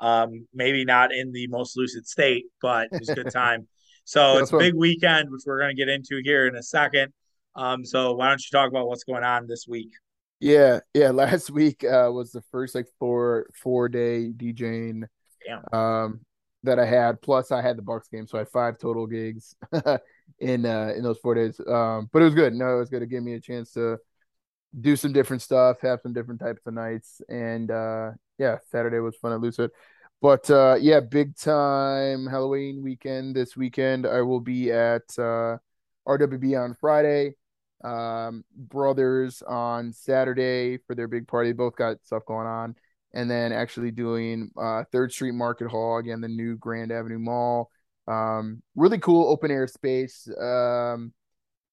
Um, 0.00 0.46
maybe 0.54 0.84
not 0.84 1.12
in 1.12 1.32
the 1.32 1.48
most 1.48 1.76
lucid 1.76 2.06
state, 2.06 2.44
but 2.62 2.88
it 2.92 3.00
was 3.00 3.08
a 3.08 3.16
good 3.16 3.30
time. 3.32 3.66
So 4.04 4.38
it's 4.38 4.52
a 4.52 4.58
big 4.58 4.74
weekend, 4.74 5.30
which 5.30 5.42
we're 5.44 5.58
going 5.58 5.74
to 5.74 5.80
get 5.80 5.88
into 5.88 6.20
here 6.22 6.46
in 6.46 6.54
a 6.54 6.62
second. 6.62 7.12
Um, 7.56 7.84
so 7.84 8.14
why 8.14 8.28
don't 8.28 8.40
you 8.40 8.56
talk 8.56 8.68
about 8.68 8.86
what's 8.86 9.02
going 9.02 9.24
on 9.24 9.48
this 9.48 9.66
week? 9.68 9.90
Yeah, 10.40 10.80
yeah. 10.94 11.10
Last 11.10 11.50
week 11.50 11.84
uh, 11.84 12.10
was 12.12 12.30
the 12.30 12.42
first 12.52 12.74
like 12.74 12.86
four 12.98 13.46
four 13.54 13.88
day 13.88 14.32
DJing 14.36 15.04
Damn. 15.48 15.80
Um, 15.80 16.20
that 16.64 16.78
I 16.78 16.86
had. 16.86 17.20
Plus, 17.22 17.50
I 17.50 17.62
had 17.62 17.78
the 17.78 17.82
Bucks 17.82 18.08
game, 18.08 18.26
so 18.26 18.36
I 18.36 18.40
had 18.40 18.48
five 18.48 18.78
total 18.78 19.06
gigs 19.06 19.54
in 20.38 20.66
uh, 20.66 20.92
in 20.96 21.02
those 21.02 21.18
four 21.18 21.34
days. 21.34 21.60
Um, 21.66 22.08
but 22.12 22.22
it 22.22 22.26
was 22.26 22.34
good. 22.34 22.54
No, 22.54 22.76
it 22.76 22.78
was 22.78 22.90
good 22.90 23.00
to 23.00 23.06
give 23.06 23.22
me 23.22 23.34
a 23.34 23.40
chance 23.40 23.72
to 23.72 23.98
do 24.78 24.96
some 24.96 25.12
different 25.12 25.42
stuff, 25.42 25.80
have 25.80 26.00
some 26.02 26.12
different 26.12 26.40
types 26.40 26.66
of 26.66 26.74
nights, 26.74 27.22
and 27.28 27.70
uh, 27.70 28.10
yeah, 28.38 28.58
Saturday 28.70 28.98
was 28.98 29.16
fun 29.16 29.32
at 29.32 29.40
Lucid. 29.40 29.70
But 30.20 30.50
uh, 30.50 30.76
yeah, 30.80 31.00
big 31.00 31.36
time 31.36 32.26
Halloween 32.26 32.82
weekend 32.82 33.36
this 33.36 33.56
weekend. 33.56 34.04
I 34.06 34.22
will 34.22 34.40
be 34.40 34.72
at 34.72 35.04
uh, 35.16 35.58
RWB 36.06 36.60
on 36.60 36.74
Friday, 36.74 37.34
um, 37.84 38.44
Brothers 38.54 39.42
on 39.42 39.92
Saturday 39.92 40.78
for 40.78 40.96
their 40.96 41.08
big 41.08 41.28
party. 41.28 41.52
Both 41.52 41.76
got 41.76 42.04
stuff 42.04 42.24
going 42.26 42.48
on 42.48 42.74
and 43.14 43.30
then 43.30 43.52
actually 43.52 43.90
doing 43.90 44.50
uh, 44.56 44.84
Third 44.92 45.12
Street 45.12 45.32
Market 45.32 45.68
Hall 45.68 45.98
again, 45.98 46.20
the 46.20 46.28
new 46.28 46.56
Grand 46.56 46.92
Avenue 46.92 47.18
Mall. 47.18 47.70
Um, 48.06 48.62
really 48.74 48.98
cool 48.98 49.28
open 49.28 49.50
air 49.50 49.66
space. 49.66 50.28
Um, 50.40 51.12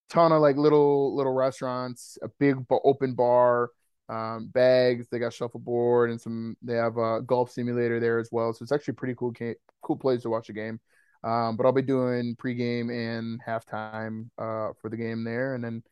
ton 0.10 0.32
of 0.32 0.42
like 0.42 0.58
little 0.58 1.16
little 1.16 1.34
restaurants, 1.34 2.18
a 2.22 2.30
big 2.40 2.58
open 2.70 3.14
bar, 3.14 3.70
um, 4.10 4.48
bags. 4.54 5.08
They 5.10 5.20
got 5.20 5.34
shuffleboard 5.34 6.10
and 6.10 6.20
some. 6.20 6.56
They 6.62 6.76
have 6.76 6.98
a 6.98 7.22
golf 7.22 7.52
simulator 7.52 8.00
there 8.00 8.20
as 8.20 8.30
well. 8.32 8.54
So 8.54 8.64
it's 8.64 8.72
actually 8.72 8.96
pretty 8.96 9.16
cool 9.16 9.34
cool 9.82 9.98
place 9.98 10.22
to 10.24 10.30
watch 10.30 10.50
a 10.50 10.54
game. 10.54 10.80
Um, 11.24 11.58
but 11.58 11.66
I'll 11.66 11.72
be 11.72 11.82
doing 11.82 12.36
pregame 12.36 12.92
and 12.92 13.42
halftime 13.44 14.30
uh, 14.38 14.74
for 14.80 14.90
the 14.90 14.98
game 14.98 15.24
there, 15.24 15.56
and 15.56 15.64
then 15.64 15.84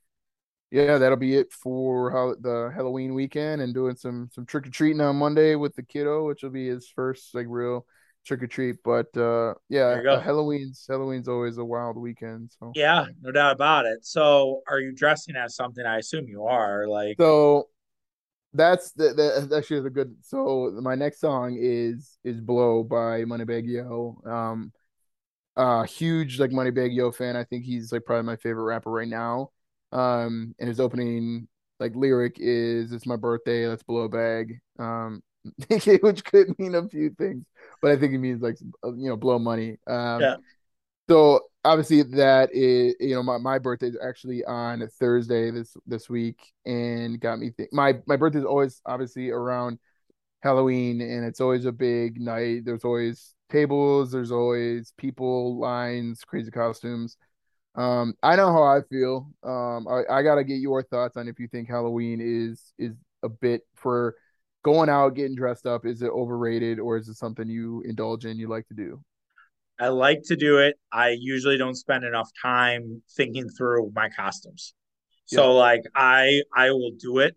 yeah, 0.74 0.98
that'll 0.98 1.18
be 1.18 1.36
it 1.36 1.54
for 1.54 2.10
how, 2.10 2.34
the 2.42 2.72
Halloween 2.74 3.14
weekend 3.14 3.62
and 3.62 3.76
doing 3.76 3.96
some 3.96 4.30
some 4.34 4.44
trick 4.44 4.66
or 4.66 4.72
treating 4.72 5.02
on 5.02 5.18
Monday 5.18 5.54
with 5.54 5.76
the 5.76 5.84
kiddo, 5.84 6.26
which 6.26 6.42
will 6.42 6.50
be 6.50 6.68
his 6.68 6.90
first 6.90 7.36
like 7.36 7.46
real 7.48 7.86
trick 8.26 8.42
or 8.42 8.48
treat. 8.48 8.78
But 8.84 9.16
uh, 9.16 9.54
yeah, 9.70 10.02
Halloween's 10.20 10.84
Halloween's 10.90 11.28
always 11.28 11.60
a 11.60 11.64
wild 11.64 11.96
weekend. 11.96 12.52
So 12.60 12.72
yeah, 12.74 13.06
no 13.22 13.32
doubt 13.32 13.54
about 13.54 13.86
it. 13.86 14.04
So 14.04 14.64
are 14.68 14.80
you 14.80 14.94
dressing 14.94 15.36
as 15.36 15.56
something? 15.56 15.86
I 15.86 16.00
assume 16.00 16.28
you 16.28 16.46
are. 16.46 16.88
Like 16.88 17.18
so. 17.20 17.70
That's 18.56 18.92
the, 18.92 19.50
actually 19.56 19.82
the 19.82 19.90
good. 19.90 20.16
So 20.22 20.72
my 20.82 20.94
next 20.94 21.20
song 21.20 21.58
is 21.60 22.18
is 22.24 22.40
"Blow" 22.42 22.84
by 22.84 23.26
Moneybagg 23.26 23.68
Yo. 23.68 24.22
Um, 24.26 24.72
uh, 25.56 25.84
huge 25.84 26.40
like 26.40 26.52
Moneybagg 26.52 26.96
Yo 26.96 27.12
fan. 27.12 27.36
I 27.36 27.44
think 27.44 27.64
he's 27.64 27.92
like 27.92 28.06
probably 28.06 28.26
my 28.26 28.38
favorite 28.38 28.64
rapper 28.64 28.92
right 28.92 29.08
now. 29.08 29.50
Um, 29.94 30.56
and 30.60 30.68
his 30.68 30.80
opening 30.80 31.48
like 31.80 31.96
lyric 31.96 32.38
is 32.40 32.92
"It's 32.92 33.06
my 33.06 33.16
birthday, 33.16 33.68
let's 33.68 33.84
blow 33.84 34.02
a 34.02 34.10
bag." 34.10 34.60
Um, 34.80 35.22
which 36.02 36.24
could 36.24 36.58
mean 36.58 36.76
a 36.76 36.88
few 36.88 37.12
things, 37.12 37.46
but 37.82 37.92
I 37.92 37.98
think 37.98 38.14
it 38.14 38.20
means 38.20 38.42
like 38.42 38.60
you 38.62 39.10
know 39.10 39.18
blow 39.18 39.40
money. 39.40 39.78
Um, 39.88 40.22
yeah. 40.22 40.36
So 41.10 41.42
obviously 41.66 42.04
that 42.04 42.50
is 42.54 42.96
you 43.00 43.16
know 43.16 43.24
my, 43.24 43.38
my 43.38 43.60
birthday 43.60 43.88
is 43.88 43.98
actually 44.02 44.44
on 44.46 44.88
Thursday 45.00 45.52
this 45.52 45.76
this 45.86 46.10
week 46.10 46.54
and 46.66 47.20
got 47.20 47.40
me 47.40 47.52
think 47.52 47.72
my 47.74 48.00
my 48.06 48.16
birthday 48.16 48.40
is 48.40 48.46
always 48.46 48.82
obviously 48.86 49.30
around 49.30 49.80
Halloween 50.42 51.02
and 51.02 51.26
it's 51.26 51.42
always 51.42 51.66
a 51.66 51.72
big 51.72 52.20
night. 52.20 52.66
There's 52.66 52.84
always 52.84 53.34
tables, 53.50 54.12
there's 54.12 54.32
always 54.32 54.94
people, 54.98 55.58
lines, 55.58 56.22
crazy 56.26 56.52
costumes. 56.52 57.18
Um, 57.76 58.14
I 58.22 58.36
know 58.36 58.52
how 58.52 58.64
I 58.64 58.82
feel. 58.90 59.30
Um, 59.44 59.88
I, 59.88 60.20
I 60.20 60.24
gotta 60.24 60.44
get 60.44 60.60
your 60.60 60.84
thoughts 60.84 61.18
on 61.18 61.28
if 61.28 61.40
you 61.40 61.48
think 61.48 61.68
Halloween 61.68 62.20
is 62.22 62.74
is 62.78 62.94
a 63.24 63.30
bit 63.30 63.62
for 63.76 64.16
going 64.64 64.90
out 64.90 65.16
getting 65.16 65.36
dressed 65.36 65.66
up. 65.66 65.86
Is 65.86 66.02
it 66.02 66.10
overrated 66.10 66.80
or 66.80 66.98
is 66.98 67.08
it 67.10 67.16
something 67.16 67.48
you 67.48 67.82
indulge 67.86 68.26
in? 68.26 68.38
You 68.38 68.48
like 68.48 68.68
to 68.68 68.74
do? 68.74 69.02
I 69.80 69.88
like 69.88 70.22
to 70.26 70.36
do 70.36 70.60
it. 70.60 70.78
I 70.92 71.18
usually 71.20 71.58
don't 71.58 71.76
spend 71.76 72.04
enough 72.04 72.30
time 72.42 73.02
thinking 73.18 73.50
through 73.50 73.92
my 73.96 74.10
costumes. 74.10 74.74
So 75.26 75.54
yeah. 75.54 75.60
like 75.60 75.84
I 75.96 76.42
I 76.56 76.72
will 76.72 76.92
do 77.00 77.20
it, 77.20 77.36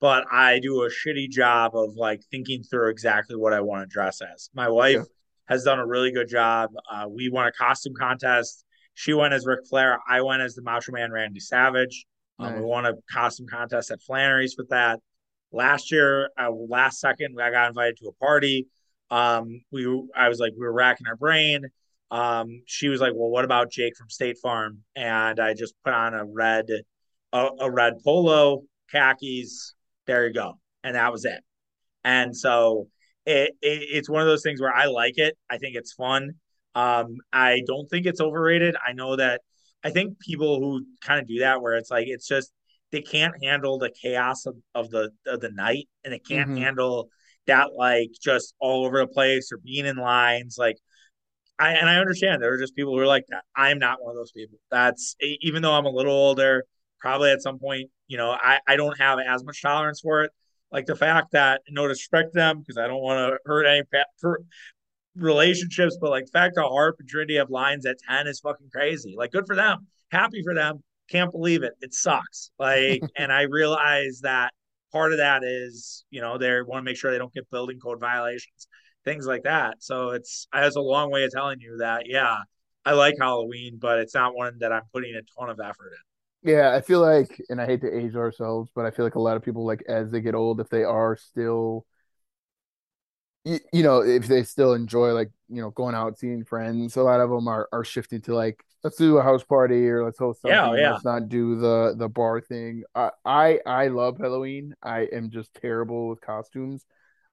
but 0.00 0.24
I 0.30 0.60
do 0.60 0.82
a 0.82 0.90
shitty 0.90 1.28
job 1.30 1.72
of 1.74 1.96
like 1.96 2.22
thinking 2.30 2.62
through 2.62 2.90
exactly 2.90 3.36
what 3.36 3.52
I 3.52 3.60
want 3.60 3.82
to 3.82 3.92
dress 3.92 4.20
as. 4.22 4.48
My 4.54 4.68
wife 4.68 4.96
yeah. 4.96 5.02
has 5.48 5.64
done 5.64 5.80
a 5.80 5.86
really 5.86 6.12
good 6.12 6.28
job. 6.28 6.70
Uh, 6.90 7.06
we 7.08 7.30
won 7.30 7.48
a 7.48 7.52
costume 7.52 7.94
contest 7.98 8.61
she 8.94 9.14
went 9.14 9.34
as 9.34 9.46
Ric 9.46 9.60
Flair. 9.68 9.98
I 10.08 10.22
went 10.22 10.42
as 10.42 10.54
the 10.54 10.62
Macho 10.62 10.92
Man 10.92 11.12
Randy 11.12 11.40
Savage. 11.40 12.04
Um, 12.38 12.54
We 12.54 12.60
won 12.66 12.86
a 12.86 12.94
costume 13.10 13.46
contest 13.46 13.90
at 13.90 14.02
Flannery's 14.02 14.56
with 14.58 14.68
that. 14.70 15.00
Last 15.52 15.92
year, 15.92 16.30
uh, 16.38 16.50
last 16.50 17.00
second, 17.00 17.38
I 17.40 17.50
got 17.50 17.68
invited 17.68 17.98
to 17.98 18.08
a 18.08 18.12
party. 18.12 18.68
Um, 19.10 19.62
we, 19.70 19.86
I 20.16 20.28
was 20.28 20.38
like, 20.40 20.52
we 20.52 20.64
were 20.64 20.72
racking 20.72 21.06
our 21.06 21.16
brain. 21.16 21.66
Um, 22.10 22.62
she 22.66 22.88
was 22.88 23.00
like, 23.00 23.12
"Well, 23.14 23.30
what 23.30 23.44
about 23.44 23.70
Jake 23.70 23.96
from 23.96 24.10
State 24.10 24.38
Farm?" 24.42 24.82
And 24.96 25.40
I 25.40 25.54
just 25.54 25.74
put 25.84 25.94
on 25.94 26.14
a 26.14 26.24
red, 26.24 26.66
a, 27.32 27.48
a 27.60 27.70
red 27.70 27.94
polo, 28.04 28.62
khakis. 28.90 29.74
There 30.06 30.26
you 30.26 30.34
go, 30.34 30.58
and 30.84 30.94
that 30.96 31.12
was 31.12 31.24
it. 31.24 31.42
And 32.04 32.36
so 32.36 32.88
it, 33.24 33.52
it, 33.62 33.82
it's 33.92 34.10
one 34.10 34.20
of 34.20 34.26
those 34.26 34.42
things 34.42 34.60
where 34.60 34.74
I 34.74 34.86
like 34.86 35.16
it. 35.16 35.36
I 35.50 35.58
think 35.58 35.76
it's 35.76 35.92
fun. 35.92 36.34
Um, 36.74 37.16
I 37.32 37.62
don't 37.66 37.88
think 37.88 38.06
it's 38.06 38.20
overrated. 38.20 38.76
I 38.86 38.92
know 38.92 39.16
that 39.16 39.42
I 39.84 39.90
think 39.90 40.18
people 40.20 40.60
who 40.60 40.86
kind 41.02 41.20
of 41.20 41.28
do 41.28 41.40
that, 41.40 41.60
where 41.62 41.74
it's 41.76 41.90
like 41.90 42.06
it's 42.08 42.26
just 42.28 42.52
they 42.92 43.02
can't 43.02 43.34
handle 43.42 43.78
the 43.78 43.90
chaos 44.02 44.46
of, 44.46 44.56
of 44.74 44.90
the 44.90 45.10
of 45.26 45.40
the 45.40 45.50
night, 45.50 45.88
and 46.04 46.12
they 46.12 46.18
can't 46.18 46.50
hmm 46.50 46.56
handle 46.56 47.08
that 47.46 47.74
like 47.76 48.10
just 48.22 48.54
all 48.60 48.86
over 48.86 48.98
the 49.00 49.06
place 49.06 49.50
or 49.52 49.58
being 49.58 49.86
in 49.86 49.96
lines. 49.96 50.56
Like 50.58 50.76
I 51.58 51.72
and 51.74 51.88
I 51.88 51.96
understand 51.98 52.42
there 52.42 52.52
are 52.52 52.58
just 52.58 52.74
people 52.76 52.92
who 52.94 53.00
are 53.00 53.06
like 53.06 53.24
that. 53.28 53.44
I'm 53.56 53.78
not 53.78 54.02
one 54.02 54.10
of 54.12 54.16
those 54.16 54.32
people. 54.32 54.58
That's 54.70 55.16
even 55.20 55.62
though 55.62 55.72
I'm 55.72 55.86
a 55.86 55.90
little 55.90 56.12
older, 56.14 56.64
probably 57.00 57.30
at 57.30 57.42
some 57.42 57.58
point, 57.58 57.90
you 58.08 58.16
know, 58.16 58.30
I, 58.32 58.58
I 58.66 58.76
don't 58.76 58.98
have 58.98 59.18
as 59.20 59.44
much 59.44 59.62
tolerance 59.62 60.00
for 60.00 60.24
it. 60.24 60.32
Like 60.72 60.86
the 60.86 60.96
fact 60.96 61.32
that 61.32 61.60
no 61.68 61.86
disrespect 61.86 62.32
to 62.32 62.38
them 62.38 62.60
because 62.60 62.78
I 62.78 62.86
don't 62.88 63.02
want 63.02 63.32
to 63.32 63.38
hurt 63.44 63.66
any 63.66 63.82
relationships, 65.16 65.98
but 66.00 66.10
like 66.10 66.26
the 66.26 66.32
fact 66.32 66.54
that 66.56 66.62
Harp 66.62 66.96
and 66.98 67.08
Trinity 67.08 67.36
have 67.36 67.50
lines 67.50 67.86
at 67.86 67.98
10 68.08 68.26
is 68.26 68.40
fucking 68.40 68.70
crazy. 68.72 69.14
Like 69.16 69.32
good 69.32 69.46
for 69.46 69.56
them. 69.56 69.86
Happy 70.10 70.42
for 70.42 70.54
them. 70.54 70.82
Can't 71.10 71.30
believe 71.30 71.62
it. 71.62 71.74
It 71.80 71.94
sucks. 71.94 72.50
Like, 72.58 73.02
and 73.16 73.32
I 73.32 73.42
realize 73.42 74.20
that 74.22 74.52
part 74.92 75.12
of 75.12 75.18
that 75.18 75.42
is, 75.44 76.04
you 76.10 76.20
know, 76.20 76.38
they 76.38 76.60
want 76.62 76.80
to 76.80 76.82
make 76.82 76.96
sure 76.96 77.10
they 77.10 77.18
don't 77.18 77.32
get 77.32 77.50
building 77.50 77.78
code 77.78 78.00
violations 78.00 78.68
things 79.04 79.26
like 79.26 79.44
that. 79.44 79.82
So 79.82 80.10
it's 80.10 80.46
has 80.52 80.76
a 80.76 80.80
long 80.80 81.10
way 81.10 81.24
of 81.24 81.30
telling 81.30 81.60
you 81.60 81.78
that 81.78 82.04
yeah, 82.06 82.36
I 82.84 82.92
like 82.92 83.14
Halloween, 83.20 83.78
but 83.80 83.98
it's 83.98 84.14
not 84.14 84.34
one 84.34 84.58
that 84.60 84.72
I'm 84.72 84.82
putting 84.92 85.14
a 85.14 85.22
ton 85.38 85.50
of 85.50 85.60
effort 85.60 85.92
in. 85.92 86.50
Yeah, 86.50 86.74
I 86.74 86.80
feel 86.80 87.00
like, 87.00 87.40
and 87.50 87.60
I 87.60 87.66
hate 87.66 87.82
to 87.82 87.96
age 87.96 88.16
ourselves, 88.16 88.68
but 88.74 88.84
I 88.84 88.90
feel 88.90 89.04
like 89.04 89.14
a 89.14 89.20
lot 89.20 89.36
of 89.36 89.44
people, 89.44 89.64
like 89.64 89.84
as 89.88 90.10
they 90.10 90.20
get 90.20 90.34
old, 90.34 90.60
if 90.60 90.68
they 90.68 90.82
are 90.82 91.16
still, 91.16 91.86
you, 93.44 93.58
you 93.72 93.82
know, 93.82 94.02
if 94.02 94.26
they 94.26 94.42
still 94.42 94.74
enjoy 94.74 95.12
like 95.12 95.30
you 95.48 95.60
know 95.60 95.70
going 95.70 95.94
out 95.94 96.18
seeing 96.18 96.44
friends, 96.44 96.96
a 96.96 97.02
lot 97.02 97.20
of 97.20 97.30
them 97.30 97.48
are 97.48 97.68
are 97.72 97.84
shifting 97.84 98.20
to 98.22 98.34
like 98.34 98.64
let's 98.84 98.96
do 98.96 99.18
a 99.18 99.22
house 99.22 99.44
party 99.44 99.88
or 99.88 100.04
let's 100.04 100.18
host 100.18 100.42
something. 100.42 100.56
yeah, 100.56 100.74
yeah. 100.74 100.92
Let's 100.92 101.04
not 101.04 101.28
do 101.28 101.56
the 101.56 101.94
the 101.96 102.08
bar 102.08 102.40
thing. 102.40 102.84
I 102.94 103.10
I, 103.24 103.60
I 103.66 103.88
love 103.88 104.18
Halloween. 104.18 104.74
I 104.82 105.02
am 105.12 105.30
just 105.30 105.54
terrible 105.54 106.08
with 106.08 106.20
costumes. 106.20 106.84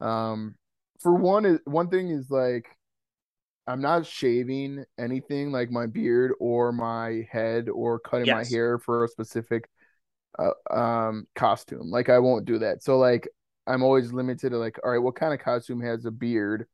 Um, 0.02 0.56
for 1.00 1.14
one, 1.14 1.46
is 1.46 1.60
one 1.66 1.90
thing 1.90 2.10
is 2.10 2.30
like 2.30 2.68
I'm 3.68 3.82
not 3.82 4.06
shaving 4.06 4.84
anything 4.98 5.52
like 5.52 5.70
my 5.70 5.86
beard 5.86 6.34
or 6.40 6.72
my 6.72 7.28
head 7.32 7.70
or 7.70 8.00
cutting 8.00 8.28
my 8.34 8.44
hair 8.44 8.80
for 8.80 9.04
a 9.04 9.08
specific 9.08 9.70
uh, 10.38 10.52
um 10.72 11.28
costume. 11.36 11.90
Like 11.92 12.10
I 12.10 12.20
won't 12.20 12.46
do 12.46 12.60
that. 12.60 12.84
So 12.84 12.98
like 12.98 13.28
I'm 13.70 13.84
always 13.84 14.14
limited 14.14 14.52
to 14.52 14.58
like, 14.58 14.80
all 14.84 14.92
right, 14.92 15.00
what 15.00 15.16
kind 15.16 15.34
of 15.34 15.40
costume 15.42 15.82
has 15.82 16.06
a 16.06 16.12
beard? 16.12 16.68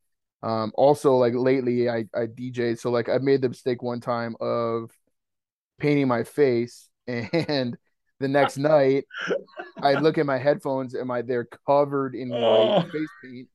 Um, 0.43 0.71
also 0.75 1.15
like 1.17 1.33
lately 1.35 1.89
I 1.89 2.05
I 2.15 2.27
DJ, 2.27 2.75
so 2.75 2.91
like 2.91 3.09
I 3.09 3.17
made 3.19 3.41
the 3.41 3.49
mistake 3.49 3.83
one 3.83 4.01
time 4.01 4.35
of 4.41 4.91
painting 5.79 6.07
my 6.07 6.23
face 6.23 6.89
and 7.07 7.77
the 8.19 8.27
next 8.27 8.57
night 8.57 9.05
I 9.81 9.95
look 9.95 10.17
at 10.17 10.25
my 10.25 10.37
headphones 10.37 10.93
and 10.95 11.07
my 11.07 11.21
they're 11.21 11.47
covered 11.67 12.15
in 12.15 12.37
white 12.37 12.75
Oh, 12.77 12.83
face 12.91 13.09
paint 13.23 13.49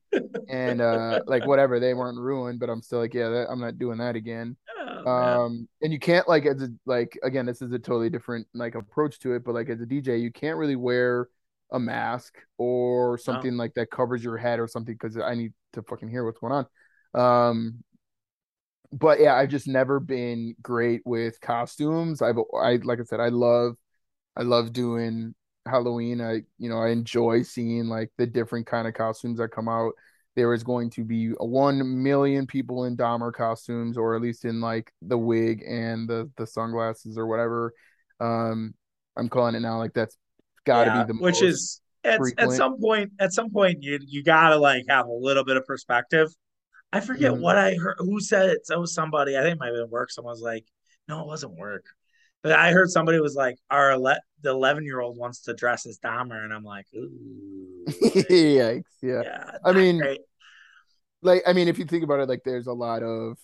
and 0.49 0.81
uh 0.81 1.19
like 1.27 1.45
whatever 1.45 1.79
they 1.79 1.93
weren't 1.93 2.19
ruined 2.19 2.59
but 2.59 2.69
i'm 2.69 2.81
still 2.81 2.99
like 2.99 3.13
yeah 3.13 3.29
that, 3.29 3.47
i'm 3.49 3.61
not 3.61 3.79
doing 3.79 3.99
that 3.99 4.15
again. 4.15 4.57
Oh 5.05 5.07
um 5.09 5.67
and 5.81 5.93
you 5.93 5.99
can't 5.99 6.27
like 6.27 6.45
as 6.45 6.61
a 6.61 6.69
like 6.85 7.17
again 7.23 7.45
this 7.45 7.61
is 7.61 7.71
a 7.73 7.79
totally 7.79 8.09
different 8.09 8.47
like 8.53 8.75
approach 8.75 9.19
to 9.19 9.33
it 9.33 9.43
but 9.45 9.55
like 9.55 9.69
as 9.69 9.81
a 9.81 9.85
dj 9.85 10.21
you 10.21 10.31
can't 10.31 10.57
really 10.57 10.75
wear 10.75 11.29
a 11.71 11.79
mask 11.79 12.35
or 12.57 13.13
No. 13.13 13.17
something 13.23 13.55
like 13.57 13.73
that 13.75 13.91
covers 13.91 14.23
your 14.23 14.37
head 14.37 14.59
or 14.59 14.67
something 14.67 14.93
because 14.95 15.17
i 15.17 15.35
need 15.35 15.53
to 15.73 15.81
fucking 15.83 16.09
hear 16.09 16.25
what's 16.25 16.39
going 16.39 16.53
on 16.53 16.65
um 17.13 17.83
but 18.91 19.19
yeah 19.19 19.35
i've 19.35 19.49
just 19.49 19.67
never 19.67 19.99
been 19.99 20.55
great 20.61 21.01
with 21.05 21.39
costumes 21.41 22.21
i've 22.21 22.37
i 22.61 22.75
like 22.83 22.99
i 22.99 23.03
said 23.03 23.19
i 23.19 23.29
love 23.29 23.75
I 24.37 24.43
love 24.43 24.73
doing 24.73 25.35
Halloween. 25.67 26.21
I, 26.21 26.43
you 26.57 26.69
know, 26.69 26.79
I 26.79 26.89
enjoy 26.89 27.43
seeing 27.43 27.87
like 27.87 28.11
the 28.17 28.25
different 28.27 28.65
kind 28.67 28.87
of 28.87 28.95
costumes 28.95 29.39
that 29.39 29.49
come 29.49 29.69
out. 29.69 29.93
There 30.35 30.53
is 30.53 30.63
going 30.63 30.89
to 30.91 31.03
be 31.03 31.33
a 31.39 31.45
1 31.45 32.03
million 32.03 32.47
people 32.47 32.85
in 32.85 32.97
Dahmer 32.97 33.33
costumes, 33.33 33.97
or 33.97 34.15
at 34.15 34.21
least 34.21 34.45
in 34.45 34.61
like 34.61 34.91
the 35.01 35.17
wig 35.17 35.63
and 35.67 36.09
the 36.09 36.31
the 36.37 36.47
sunglasses 36.47 37.17
or 37.17 37.27
whatever. 37.27 37.73
Um, 38.21 38.73
I'm 39.17 39.29
calling 39.29 39.55
it 39.55 39.61
now. 39.61 39.77
Like 39.79 39.93
that's 39.93 40.17
got 40.65 40.85
to 40.85 40.91
be 40.91 40.97
Yeah, 40.97 41.03
the 41.03 41.13
which 41.17 41.41
is 41.41 41.81
at 42.03 42.19
at 42.37 42.51
some 42.51 42.79
point 42.79 43.11
at 43.19 43.33
some 43.33 43.49
point 43.51 43.83
you 43.83 43.99
you 44.07 44.23
gotta 44.23 44.57
like 44.57 44.85
have 44.89 45.07
a 45.07 45.11
little 45.13 45.43
bit 45.43 45.57
of 45.57 45.65
perspective. 45.65 46.29
I 46.93 47.01
forget 47.01 47.33
Mhm. 47.33 47.41
what 47.41 47.57
I 47.57 47.75
heard. 47.75 47.97
Who 47.99 48.19
said 48.21 48.49
it? 48.49 48.65
So 48.67 48.85
somebody. 48.85 49.37
I 49.37 49.41
think 49.41 49.55
it 49.55 49.59
might 49.59 49.67
have 49.67 49.75
been 49.75 49.89
work. 49.89 50.11
Someone 50.11 50.33
was 50.33 50.41
like, 50.41 50.65
"No, 51.07 51.21
it 51.21 51.27
wasn't 51.27 51.55
work." 51.55 51.85
But 52.43 52.53
I 52.53 52.71
heard 52.71 52.89
somebody 52.91 53.19
was 53.21 53.35
like, 53.35 53.57
"Our 53.71 53.91
ele- 53.93 54.19
the 54.41 54.51
eleven 54.51 54.85
year 54.85 54.99
old 55.01 55.17
wants 55.17 55.41
to 55.43 55.53
dress 55.55 55.85
as 55.87 55.99
Dahmer," 55.99 56.43
and 56.43 56.53
I'm 56.53 56.63
like, 56.63 56.87
"Ooh, 56.95 57.91
like, 58.01 58.29
Yikes! 58.29 58.83
Yeah, 59.01 59.23
yeah, 59.23 59.51
I 59.63 59.71
mean, 59.73 59.97
great." 59.99 60.21
like, 61.21 61.43
I 61.47 61.53
mean, 61.53 61.67
if 61.67 61.77
you 61.79 61.85
think 61.85 62.03
about 62.03 62.19
it, 62.19 62.29
like, 62.29 62.43
there's 62.43 62.67
a 62.67 62.73
lot 62.73 63.03
of 63.03 63.37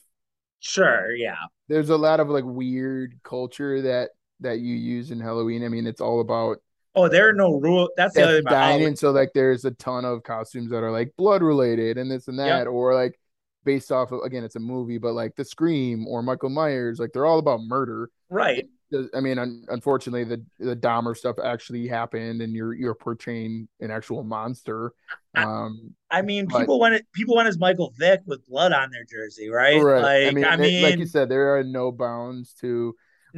Sure, 0.60 1.16
yeah. 1.16 1.48
there's 1.68 1.90
a 1.90 1.98
lot 1.98 2.20
of 2.20 2.30
like 2.30 2.44
weird 2.46 3.20
culture 3.24 3.82
that 3.82 4.12
that 4.40 4.60
you 4.60 4.76
use 4.76 5.12
in 5.12 5.20
Halloween. 5.20 5.64
I 5.66 5.70
mean, 5.70 5.88
it's 5.88 6.02
all 6.02 6.22
about 6.22 6.58
Oh, 6.98 7.08
there 7.08 7.30
are 7.30 7.34
no 7.34 7.60
rule. 7.60 7.90
That's 7.96 8.16
the 8.16 8.24
other 8.24 8.32
thing 8.34 8.38
and 8.40 8.48
about 8.48 8.52
dying. 8.52 8.70
Halloween. 8.70 8.88
And 8.90 9.00
so 9.00 9.12
like 9.12 9.32
there's 9.34 9.66
a 9.66 9.72
ton 9.72 10.06
of 10.06 10.24
costumes 10.24 10.72
that 10.72 10.84
are 10.84 10.92
like 10.92 11.14
blood 11.18 11.42
related 11.42 11.98
and 11.98 12.10
this 12.10 12.28
and 12.28 12.38
Yep, 12.38 12.66
that, 12.66 12.68
or 12.68 12.94
like 12.94 13.20
based 13.64 13.92
off 13.92 14.12
of 14.12 14.22
again, 14.24 14.44
it's 14.44 14.56
a 14.56 14.60
movie, 14.60 14.98
but 14.98 15.14
like 15.14 15.36
the 15.36 15.46
Scream 15.46 16.08
or 16.08 16.24
Michael 16.24 16.50
Myers, 16.50 17.00
like 17.00 17.12
they're 17.14 17.26
all 17.26 17.40
about 17.40 17.62
murder. 17.62 18.10
right. 18.30 18.66
I 19.14 19.20
mean, 19.20 19.38
un- 19.38 19.66
unfortunately, 19.68 20.24
the 20.24 20.46
the 20.60 20.76
Dahmer 20.76 21.16
stuff 21.16 21.36
actually 21.44 21.88
happened, 21.88 22.42
and 22.42 22.54
you're 22.54 22.74
you're 22.74 22.96
portraying 22.96 23.68
an 23.82 23.92
actual 23.92 24.24
monster. 24.24 24.94
I, 25.36 25.44
Um, 25.44 25.94
I 26.10 26.22
mean, 26.22 26.46
but 26.46 26.60
people 26.60 26.80
want 26.80 26.96
it. 26.96 27.06
People 27.12 27.36
want 27.36 27.50
as 27.50 27.60
Michael 27.60 27.94
Vick 27.98 28.22
with 28.26 28.48
blood 28.48 28.72
on 28.72 28.90
their 28.92 29.04
jersey, 29.04 29.50
right? 29.50 29.82
right, 29.82 30.28
I 30.28 30.32
mean, 30.32 30.46
I 30.46 30.56
it, 30.56 30.84
like 30.84 31.00
you 31.00 31.06
said, 31.06 31.28
there 31.28 31.58
are 31.58 31.66
no 31.66 31.92
bounds 31.92 32.54
to 32.62 32.96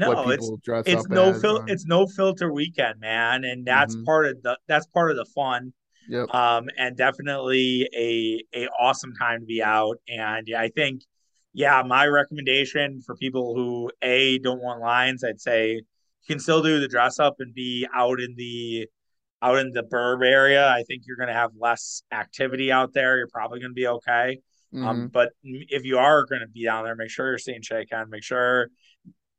what 0.07 0.27
No, 0.27 0.31
it's 0.31 0.51
dress 0.63 0.83
it's 0.87 1.05
up 1.05 1.11
no 1.11 1.29
as. 1.29 1.41
fil 1.41 1.57
Um, 1.57 1.65
it's 1.67 1.85
no 1.85 2.07
filter 2.07 2.51
weekend, 2.51 2.99
man, 2.99 3.43
and 3.43 3.65
that's 3.65 3.95
mhm. 3.95 4.05
part 4.05 4.27
of 4.27 4.41
the 4.41 4.57
that's 4.67 4.85
part 4.87 5.11
of 5.11 5.17
the 5.17 5.25
fun. 5.25 5.73
Yep. 6.09 6.33
Um, 6.33 6.69
and 6.77 6.97
definitely 6.97 7.87
a 7.95 8.43
a 8.57 8.67
awesome 8.79 9.13
time 9.13 9.41
to 9.41 9.45
be 9.45 9.61
out. 9.61 9.97
And 10.07 10.47
yeah, 10.47 10.59
I 10.61 10.69
think, 10.69 11.03
yeah, 11.53 11.83
my 11.85 12.07
recommendation 12.07 13.01
for 13.01 13.15
people 13.15 13.55
who 13.55 13.91
a 14.01 14.39
don't 14.39 14.61
want 14.61 14.81
lines, 14.81 15.23
I'd 15.23 15.39
say 15.39 15.73
you 15.73 15.81
can 16.27 16.39
still 16.39 16.63
do 16.63 16.79
the 16.79 16.87
dress 16.87 17.19
up 17.19 17.35
and 17.39 17.53
be 17.53 17.87
out 17.93 18.19
in 18.19 18.35
the 18.35 18.87
out 19.41 19.59
in 19.59 19.71
the 19.71 19.83
burb 19.83 20.25
area. 20.25 20.67
I 20.67 20.83
think 20.83 21.03
you're 21.05 21.17
going 21.17 21.29
to 21.29 21.33
have 21.33 21.51
less 21.57 22.03
activity 22.11 22.71
out 22.71 22.93
there. 22.93 23.17
You're 23.17 23.27
probably 23.27 23.59
going 23.59 23.71
to 23.71 23.75
be 23.75 23.87
okay. 23.87 24.39
Um, 24.73 25.01
hmm 25.01 25.05
but 25.07 25.29
if 25.43 25.83
you 25.83 25.97
are 25.97 26.25
going 26.25 26.41
to 26.41 26.47
be 26.47 26.65
down 26.65 26.83
there, 26.83 26.95
make 26.95 27.09
sure 27.09 27.27
you're 27.29 27.39
seeing 27.39 27.61
Shay 27.61 27.85
Ken. 27.85 28.09
Make 28.09 28.23
sure 28.23 28.69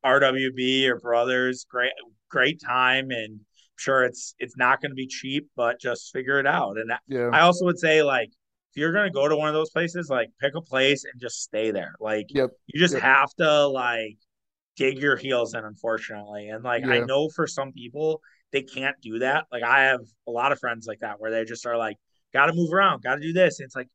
RWB 0.05 0.89
or 0.89 0.99
Brothers. 0.99 1.67
Great, 1.69 1.93
great 2.29 2.61
time, 2.61 3.11
and 3.11 3.35
I'm 3.35 3.47
sure 3.77 4.05
it's 4.05 4.35
it's 4.39 4.57
not 4.57 4.81
going 4.81 4.91
to 4.91 4.97
be 4.97 5.07
cheap, 5.07 5.49
but 5.57 5.81
just 5.81 6.13
figure 6.13 6.39
it 6.39 6.47
out. 6.47 6.77
And 6.79 6.93
Yeah. 7.09 7.31
I 7.33 7.41
also 7.41 7.65
would 7.65 7.79
say 7.79 8.03
like 8.03 8.29
if 8.29 8.77
you're 8.77 8.93
going 8.93 9.07
to 9.07 9.13
go 9.13 9.29
to 9.29 9.37
one 9.37 9.49
of 9.49 9.55
those 9.55 9.71
places, 9.71 10.09
like 10.09 10.29
pick 10.41 10.55
a 10.55 10.61
place 10.63 11.05
and 11.05 11.21
just 11.21 11.43
stay 11.43 11.71
there. 11.71 11.95
Like 12.01 12.27
Yep. 12.31 12.51
you 12.69 12.81
just 12.81 12.95
Yep. 12.95 13.03
have 13.03 13.35
to 13.39 13.67
like 13.67 14.17
dig 14.77 14.99
your 14.99 15.17
heels 15.17 15.55
in, 15.55 15.65
unfortunately. 15.65 16.49
And 16.49 16.65
like 16.65 16.85
I 16.87 17.01
know 17.01 17.29
for 17.29 17.47
some 17.47 17.73
people 17.73 18.21
they 18.53 18.63
can't 18.63 18.97
do 19.01 19.21
that. 19.21 19.47
Like 19.53 19.63
I 19.63 19.83
have 19.83 20.01
a 20.27 20.31
lot 20.31 20.51
of 20.53 20.59
friends 20.59 20.87
like 20.87 21.01
that 21.01 21.21
where 21.21 21.31
they 21.31 21.45
just 21.45 21.67
are 21.67 21.77
like, 21.77 21.97
got 22.33 22.47
to 22.47 22.53
move 22.53 22.73
around, 22.73 23.03
got 23.03 23.15
to 23.17 23.21
do 23.21 23.33
this. 23.33 23.61
And 23.61 23.67
it's 23.67 23.77
like 23.77 23.89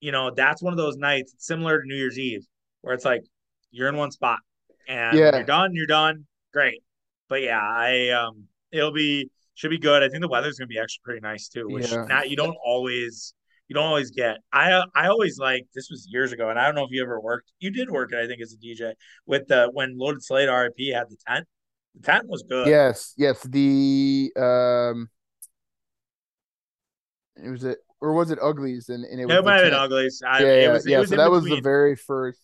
you 0.00 0.12
know, 0.12 0.30
that's 0.34 0.62
one 0.62 0.72
of 0.72 0.76
those 0.76 0.96
nights 0.96 1.34
similar 1.38 1.80
to 1.80 1.86
New 1.86 1.94
Year's 1.96 2.18
Eve 2.18 2.44
where 2.82 2.94
it's 2.94 3.04
like 3.06 3.22
you're 3.70 3.88
in 3.88 3.96
one 3.96 4.10
spot 4.10 4.38
and 4.88 5.18
when 5.18 5.34
you're 5.34 5.44
done, 5.44 5.74
you're 5.74 5.86
done. 5.86 6.26
Great. 6.52 6.82
But 7.28 7.42
yeah, 7.42 7.60
I 7.60 8.10
um 8.10 8.44
it'll 8.72 8.92
be 8.92 9.30
should 9.54 9.70
be 9.70 9.78
good. 9.78 10.02
I 10.02 10.08
think 10.08 10.20
the 10.20 10.28
weather's 10.28 10.58
gonna 10.58 10.68
be 10.68 10.78
actually 10.78 11.02
pretty 11.04 11.20
nice 11.20 11.48
too, 11.48 11.68
which 11.68 11.90
Yeah. 11.90 12.06
not 12.08 12.28
you 12.30 12.36
don't 12.36 12.56
always 12.64 13.34
you 13.68 13.74
don't 13.74 13.84
always 13.86 14.10
get. 14.10 14.38
I 14.52 14.84
I 14.94 15.08
always 15.08 15.38
like 15.38 15.66
this 15.74 15.88
was 15.90 16.06
years 16.10 16.32
ago, 16.32 16.50
and 16.50 16.58
I 16.58 16.66
don't 16.66 16.74
know 16.74 16.84
if 16.84 16.90
you 16.90 17.02
ever 17.02 17.20
worked. 17.20 17.50
You 17.60 17.70
did 17.70 17.90
work 17.90 18.12
it, 18.12 18.18
I 18.18 18.26
think, 18.26 18.42
as 18.42 18.52
a 18.52 18.56
DJ 18.56 18.92
with 19.26 19.48
the 19.48 19.70
when 19.72 19.96
Loaded 19.96 20.22
Slate 20.22 20.48
RIP 20.48 20.92
had 20.94 21.08
the 21.08 21.16
tent. 21.26 21.46
The 21.94 22.02
tent 22.02 22.28
was 22.28 22.42
good. 22.42 22.66
Yes. 22.68 23.14
Yes. 23.16 23.42
The 23.42 24.32
um, 24.36 25.08
it 27.36 27.48
was 27.50 27.64
it 27.64 27.78
or 28.00 28.12
was 28.12 28.30
it 28.30 28.38
Uglies 28.42 28.88
and 28.88 29.04
and 29.04 29.20
it 29.20 29.26
was 29.26 29.36
It 29.36 29.44
might 29.44 29.54
have 29.56 29.64
been 29.64 29.74
ugly. 29.74 30.08
I, 30.26 30.42
Yeah. 30.42 30.46
it 30.46 30.62
Yeah. 30.62 30.72
was 30.72 30.86
Yeah. 30.86 30.98
was 31.00 31.08
So 31.10 31.16
that 31.16 31.30
was 31.30 31.44
the 31.44 31.60
very 31.60 31.96
first 31.96 32.40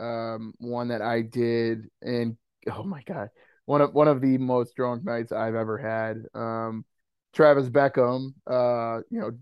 um 0.00 0.54
one 0.58 0.88
that 0.88 1.02
I 1.02 1.22
did, 1.22 1.88
and 2.02 2.36
oh 2.72 2.84
my 2.84 3.02
god, 3.02 3.30
one 3.66 3.80
of 3.80 3.94
one 3.94 4.08
of 4.08 4.20
the 4.20 4.38
most 4.38 4.74
drunk 4.76 5.04
nights 5.04 5.32
I've 5.32 5.54
ever 5.54 5.78
had. 5.78 6.24
Um, 6.38 6.84
Travis 7.34 7.68
Beckham, 7.68 8.34
uh, 8.46 9.02
you 9.10 9.20
know, 9.20 9.32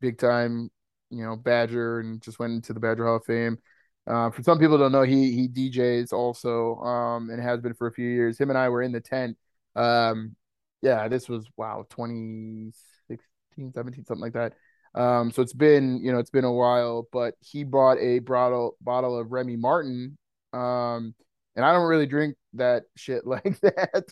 big 0.00 0.18
time. 0.18 0.70
you 1.10 1.24
know, 1.24 1.36
Badger 1.36 2.00
and 2.00 2.22
just 2.22 2.38
went 2.38 2.52
into 2.54 2.72
the 2.72 2.80
Badger 2.80 3.06
Hall 3.06 3.16
of 3.16 3.24
Fame. 3.24 3.58
Uh, 4.06 4.30
for 4.30 4.42
some 4.42 4.58
people 4.58 4.78
don't 4.78 4.92
know, 4.92 5.02
he 5.02 5.32
he 5.32 5.48
DJs 5.48 6.12
also, 6.12 6.76
um, 6.76 7.30
and 7.30 7.42
has 7.42 7.60
been 7.60 7.74
for 7.74 7.86
a 7.86 7.92
few 7.92 8.08
years. 8.08 8.38
Him 8.38 8.50
and 8.50 8.58
I 8.58 8.68
were 8.68 8.82
in 8.82 8.92
the 8.92 9.00
tent. 9.00 9.36
Um, 9.76 10.36
yeah, 10.82 11.08
this 11.08 11.28
was 11.28 11.46
wow, 11.56 11.86
2016, 11.90 13.72
17, 13.72 14.04
something 14.06 14.22
like 14.22 14.32
that. 14.34 14.54
Um, 14.94 15.30
so 15.30 15.42
it's 15.42 15.52
been, 15.52 16.02
you 16.02 16.12
know, 16.12 16.18
it's 16.18 16.30
been 16.30 16.44
a 16.44 16.52
while, 16.52 17.06
but 17.12 17.34
he 17.40 17.64
bought 17.64 17.98
a 17.98 18.18
bottle 18.18 18.76
bottle 18.80 19.18
of 19.18 19.30
Remy 19.32 19.56
Martin. 19.56 20.18
Um, 20.52 21.14
and 21.56 21.64
I 21.64 21.72
don't 21.72 21.88
really 21.88 22.06
drink 22.06 22.36
that 22.54 22.84
shit 22.96 23.26
like 23.26 23.58
that. 23.60 24.04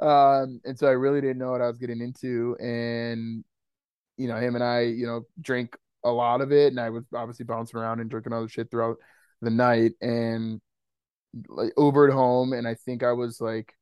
Um, 0.00 0.60
and 0.64 0.78
so 0.78 0.86
I 0.86 0.92
really 0.92 1.20
didn't 1.20 1.38
know 1.38 1.52
what 1.52 1.62
I 1.62 1.68
was 1.68 1.78
getting 1.78 2.00
into. 2.00 2.56
And, 2.60 3.44
you 4.16 4.28
know, 4.28 4.36
him 4.36 4.54
and 4.54 4.64
I, 4.64 4.82
you 4.82 5.06
know, 5.06 5.22
drink 5.40 5.76
a 6.04 6.10
lot 6.10 6.40
of 6.40 6.52
it. 6.52 6.68
And 6.68 6.80
I 6.80 6.90
was 6.90 7.04
obviously 7.14 7.44
bouncing 7.44 7.78
around 7.78 8.00
and 8.00 8.10
drinking 8.10 8.32
other 8.32 8.48
shit 8.48 8.70
throughout 8.70 8.96
the 9.42 9.50
night 9.50 9.92
and 10.00 10.60
like 11.48 11.74
Ubered 11.76 12.12
home. 12.12 12.52
And 12.52 12.66
I 12.66 12.74
think 12.74 13.02
I 13.02 13.12
was 13.12 13.40
like 13.40 13.72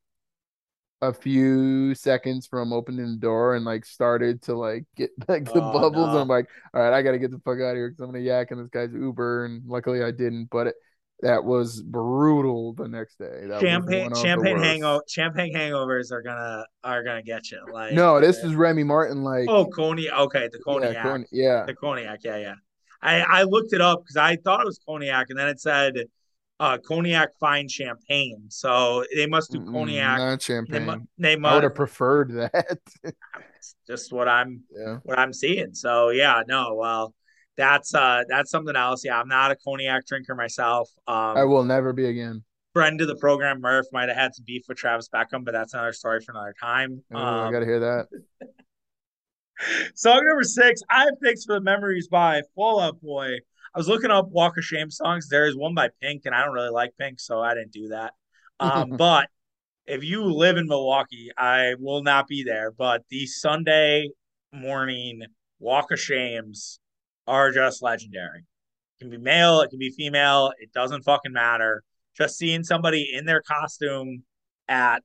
a 1.08 1.12
few 1.12 1.94
seconds 1.94 2.46
from 2.46 2.72
opening 2.72 3.12
the 3.12 3.16
door 3.16 3.54
and 3.54 3.64
like 3.64 3.84
started 3.84 4.42
to 4.42 4.54
like 4.54 4.84
get 4.96 5.10
like 5.28 5.44
the 5.44 5.62
oh, 5.62 5.72
bubbles. 5.72 6.14
No. 6.14 6.18
I'm 6.18 6.28
like, 6.28 6.48
all 6.72 6.82
right, 6.82 6.96
I 6.96 7.02
got 7.02 7.12
to 7.12 7.18
get 7.18 7.30
the 7.30 7.38
fuck 7.38 7.60
out 7.60 7.70
of 7.70 7.76
here 7.76 7.90
because 7.90 8.02
I'm 8.02 8.12
gonna 8.12 8.24
yak 8.24 8.50
in 8.50 8.58
this 8.58 8.68
guy's 8.68 8.92
Uber. 8.92 9.44
And 9.46 9.62
luckily 9.66 10.02
I 10.02 10.10
didn't, 10.10 10.48
but 10.50 10.68
it, 10.68 10.74
that 11.20 11.44
was 11.44 11.80
brutal 11.82 12.74
the 12.74 12.88
next 12.88 13.18
day. 13.18 13.46
That 13.46 13.60
champagne, 13.60 14.14
champagne 14.14 14.58
hangover, 14.58 15.02
champagne 15.08 15.54
hangovers 15.54 16.12
are 16.12 16.22
gonna 16.22 16.66
are 16.82 17.02
gonna 17.02 17.22
get 17.22 17.50
you. 17.50 17.64
Like 17.72 17.94
no, 17.94 18.20
this 18.20 18.42
uh, 18.42 18.48
is 18.48 18.54
Remy 18.54 18.84
Martin. 18.84 19.22
Like 19.22 19.48
oh, 19.48 19.66
cognac. 19.66 20.12
Okay, 20.12 20.48
the 20.52 20.58
cognac. 20.58 20.94
Yeah, 20.94 21.02
con- 21.02 21.26
yeah. 21.30 21.64
the 21.66 21.74
cognac. 21.74 22.20
Yeah, 22.24 22.36
yeah. 22.36 22.54
I 23.00 23.20
I 23.20 23.42
looked 23.44 23.72
it 23.72 23.80
up 23.80 24.02
because 24.02 24.16
I 24.16 24.36
thought 24.36 24.60
it 24.60 24.66
was 24.66 24.80
cognac, 24.86 25.30
and 25.30 25.38
then 25.38 25.48
it 25.48 25.60
said 25.60 25.94
uh, 26.60 26.78
cognac 26.78 27.30
fine 27.40 27.68
champagne. 27.68 28.46
So 28.48 29.04
they 29.14 29.26
must 29.26 29.52
do 29.52 29.64
cognac. 29.64 30.18
Not 30.18 30.42
champagne. 30.42 30.86
They, 30.86 30.94
mu- 30.96 31.04
they 31.18 31.36
must. 31.36 31.52
I 31.52 31.54
would 31.54 31.64
have 31.64 31.74
preferred 31.74 32.32
that. 32.32 32.78
just 33.86 34.12
what 34.12 34.28
I'm 34.28 34.62
yeah. 34.70 34.98
what 35.02 35.18
I'm 35.18 35.32
seeing. 35.32 35.74
So 35.74 36.10
yeah, 36.10 36.42
no, 36.46 36.74
well, 36.74 37.14
that's 37.56 37.94
uh 37.94 38.22
that's 38.28 38.50
something 38.50 38.76
else. 38.76 39.04
Yeah, 39.04 39.18
I'm 39.18 39.28
not 39.28 39.50
a 39.50 39.56
cognac 39.56 40.06
drinker 40.06 40.34
myself. 40.34 40.88
Um, 41.06 41.36
I 41.36 41.44
will 41.44 41.64
never 41.64 41.92
be 41.92 42.06
again. 42.06 42.44
Friend 42.72 43.00
of 43.00 43.06
the 43.06 43.16
program, 43.16 43.60
Murph 43.60 43.86
might 43.92 44.08
have 44.08 44.18
had 44.18 44.34
some 44.34 44.44
beef 44.44 44.64
with 44.68 44.78
Travis 44.78 45.08
Beckham, 45.08 45.44
but 45.44 45.52
that's 45.52 45.74
another 45.74 45.92
story 45.92 46.20
for 46.20 46.32
another 46.32 46.54
time. 46.60 47.02
um, 47.14 47.22
I 47.22 47.52
gotta 47.52 47.66
hear 47.66 47.80
that. 47.80 48.06
Song 49.94 50.24
number 50.26 50.42
six, 50.42 50.82
I 50.90 51.04
have 51.04 51.14
picks 51.22 51.44
for 51.44 51.54
the 51.54 51.60
memories 51.60 52.08
by 52.08 52.42
Fall 52.56 52.80
Out 52.80 53.00
Boy. 53.00 53.38
I 53.74 53.78
was 53.78 53.88
looking 53.88 54.12
up 54.12 54.28
Walk 54.28 54.56
of 54.56 54.64
Shame 54.64 54.90
songs. 54.90 55.28
There 55.28 55.46
is 55.46 55.56
one 55.56 55.74
by 55.74 55.88
Pink, 56.00 56.22
and 56.26 56.34
I 56.34 56.44
don't 56.44 56.54
really 56.54 56.70
like 56.70 56.90
Pink, 56.96 57.18
so 57.18 57.40
I 57.40 57.54
didn't 57.54 57.72
do 57.72 57.88
that. 57.88 58.12
Um, 58.60 58.90
but 58.96 59.28
if 59.84 60.04
you 60.04 60.22
live 60.24 60.56
in 60.56 60.68
Milwaukee, 60.68 61.30
I 61.36 61.74
will 61.80 62.02
not 62.02 62.28
be 62.28 62.44
there. 62.44 62.70
But 62.70 63.02
the 63.10 63.26
Sunday 63.26 64.10
morning 64.52 65.22
Walk 65.58 65.90
of 65.90 65.98
Shames 65.98 66.78
are 67.26 67.50
just 67.50 67.82
legendary. 67.82 68.40
It 68.40 69.02
can 69.02 69.10
be 69.10 69.18
male, 69.18 69.60
it 69.60 69.70
can 69.70 69.80
be 69.80 69.90
female, 69.90 70.52
it 70.60 70.72
doesn't 70.72 71.02
fucking 71.02 71.32
matter. 71.32 71.82
Just 72.16 72.38
seeing 72.38 72.62
somebody 72.62 73.10
in 73.12 73.24
their 73.24 73.42
costume 73.42 74.22
at 74.68 75.02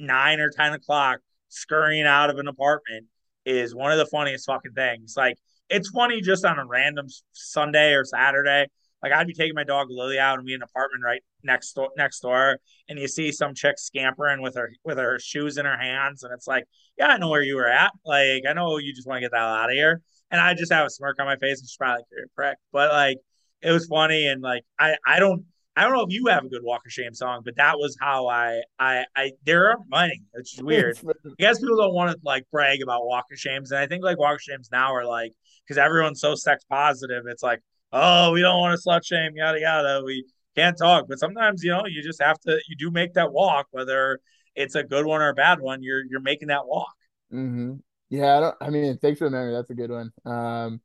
nine 0.00 0.40
or 0.40 0.50
10 0.50 0.72
o'clock 0.72 1.20
scurrying 1.48 2.06
out 2.06 2.28
of 2.28 2.38
an 2.38 2.48
apartment 2.48 3.06
is 3.46 3.72
one 3.72 3.92
of 3.92 3.98
the 3.98 4.06
funniest 4.06 4.46
fucking 4.46 4.72
things. 4.72 5.14
Like, 5.16 5.36
it's 5.68 5.90
funny 5.90 6.20
just 6.20 6.44
on 6.44 6.58
a 6.58 6.66
random 6.66 7.06
Sunday 7.32 7.92
or 7.92 8.04
Saturday. 8.04 8.66
Like 9.02 9.12
I'd 9.12 9.26
be 9.26 9.34
taking 9.34 9.54
my 9.54 9.64
dog 9.64 9.88
Lily 9.90 10.18
out 10.18 10.38
and 10.38 10.46
be 10.46 10.54
in 10.54 10.60
an 10.60 10.62
apartment 10.62 11.04
right 11.04 11.22
next 11.42 11.74
door 11.74 11.90
next 11.96 12.20
door, 12.20 12.58
and 12.88 12.98
you 12.98 13.06
see 13.06 13.32
some 13.32 13.54
chick 13.54 13.78
scampering 13.78 14.40
with 14.40 14.54
her 14.56 14.72
with 14.84 14.98
her 14.98 15.18
shoes 15.18 15.58
in 15.58 15.66
her 15.66 15.76
hands, 15.76 16.22
and 16.22 16.32
it's 16.32 16.46
like, 16.46 16.64
yeah, 16.98 17.08
I 17.08 17.18
know 17.18 17.28
where 17.28 17.42
you 17.42 17.56
were 17.56 17.68
at. 17.68 17.92
Like 18.04 18.44
I 18.48 18.54
know 18.54 18.78
you 18.78 18.94
just 18.94 19.06
want 19.06 19.18
to 19.18 19.20
get 19.20 19.32
that 19.32 19.38
out 19.38 19.70
of 19.70 19.74
here 19.74 20.02
and 20.34 20.40
I 20.40 20.54
just 20.54 20.72
have 20.72 20.86
a 20.86 20.90
smirk 20.90 21.20
on 21.20 21.26
my 21.26 21.36
face 21.36 21.60
and 21.60 21.68
she's 21.68 21.76
probably 21.76 21.98
like, 22.00 22.06
you're 22.10 22.24
a 22.24 22.28
prick. 22.34 22.58
But 22.72 22.90
like 22.90 23.18
it 23.62 23.70
was 23.70 23.86
funny 23.86 24.26
and 24.26 24.42
like 24.42 24.64
I 24.78 24.96
I 25.06 25.20
don't 25.20 25.44
I 25.76 25.82
don't 25.82 25.92
know 25.92 26.02
if 26.02 26.12
you 26.12 26.26
have 26.28 26.44
a 26.44 26.48
good 26.48 26.62
Walk 26.62 26.82
of 26.86 26.92
Shame 26.92 27.14
song, 27.14 27.42
but 27.44 27.56
that 27.56 27.78
was 27.78 27.96
how 28.00 28.28
I 28.28 28.62
I 28.78 29.04
I 29.16 29.32
there 29.44 29.70
are 29.70 29.78
many. 29.88 30.22
It's 30.34 30.60
weird. 30.62 30.98
I 31.08 31.30
guess 31.38 31.58
people 31.58 31.76
don't 31.76 31.94
want 31.94 32.12
to 32.12 32.18
like 32.24 32.44
brag 32.52 32.80
about 32.82 33.04
Walk 33.04 33.24
of 33.32 33.38
Shames, 33.38 33.72
and 33.72 33.80
I 33.80 33.86
think 33.86 34.04
like 34.04 34.18
Walk 34.18 34.36
of 34.36 34.40
Shames 34.40 34.68
now 34.70 34.94
are 34.94 35.04
like 35.04 35.32
because 35.66 35.78
everyone's 35.78 36.20
so 36.20 36.34
sex 36.34 36.64
positive. 36.68 37.24
It's 37.26 37.42
like 37.42 37.60
oh 37.92 38.32
we 38.32 38.40
don't 38.40 38.58
want 38.58 38.78
to 38.78 38.88
slut 38.88 39.04
shame 39.04 39.32
yada 39.34 39.60
yada. 39.60 40.02
We 40.04 40.24
can't 40.54 40.78
talk, 40.78 41.06
but 41.08 41.18
sometimes 41.18 41.64
you 41.64 41.70
know 41.70 41.86
you 41.86 42.02
just 42.02 42.22
have 42.22 42.38
to 42.40 42.60
you 42.68 42.76
do 42.78 42.90
make 42.90 43.14
that 43.14 43.32
walk 43.32 43.66
whether 43.72 44.20
it's 44.54 44.74
a 44.76 44.84
good 44.84 45.04
one 45.04 45.20
or 45.20 45.30
a 45.30 45.34
bad 45.34 45.60
one. 45.60 45.82
You're 45.82 46.04
you're 46.08 46.20
making 46.20 46.48
that 46.48 46.66
walk. 46.66 46.94
Mm-hmm. 47.32 47.74
Yeah, 48.10 48.36
I 48.36 48.40
don't. 48.40 48.56
I 48.60 48.70
mean, 48.70 48.98
thanks 48.98 49.18
for 49.18 49.24
the 49.24 49.30
memory. 49.30 49.52
That's 49.52 49.70
a 49.70 49.74
good 49.74 49.90
one. 49.90 50.12
Um, 50.24 50.80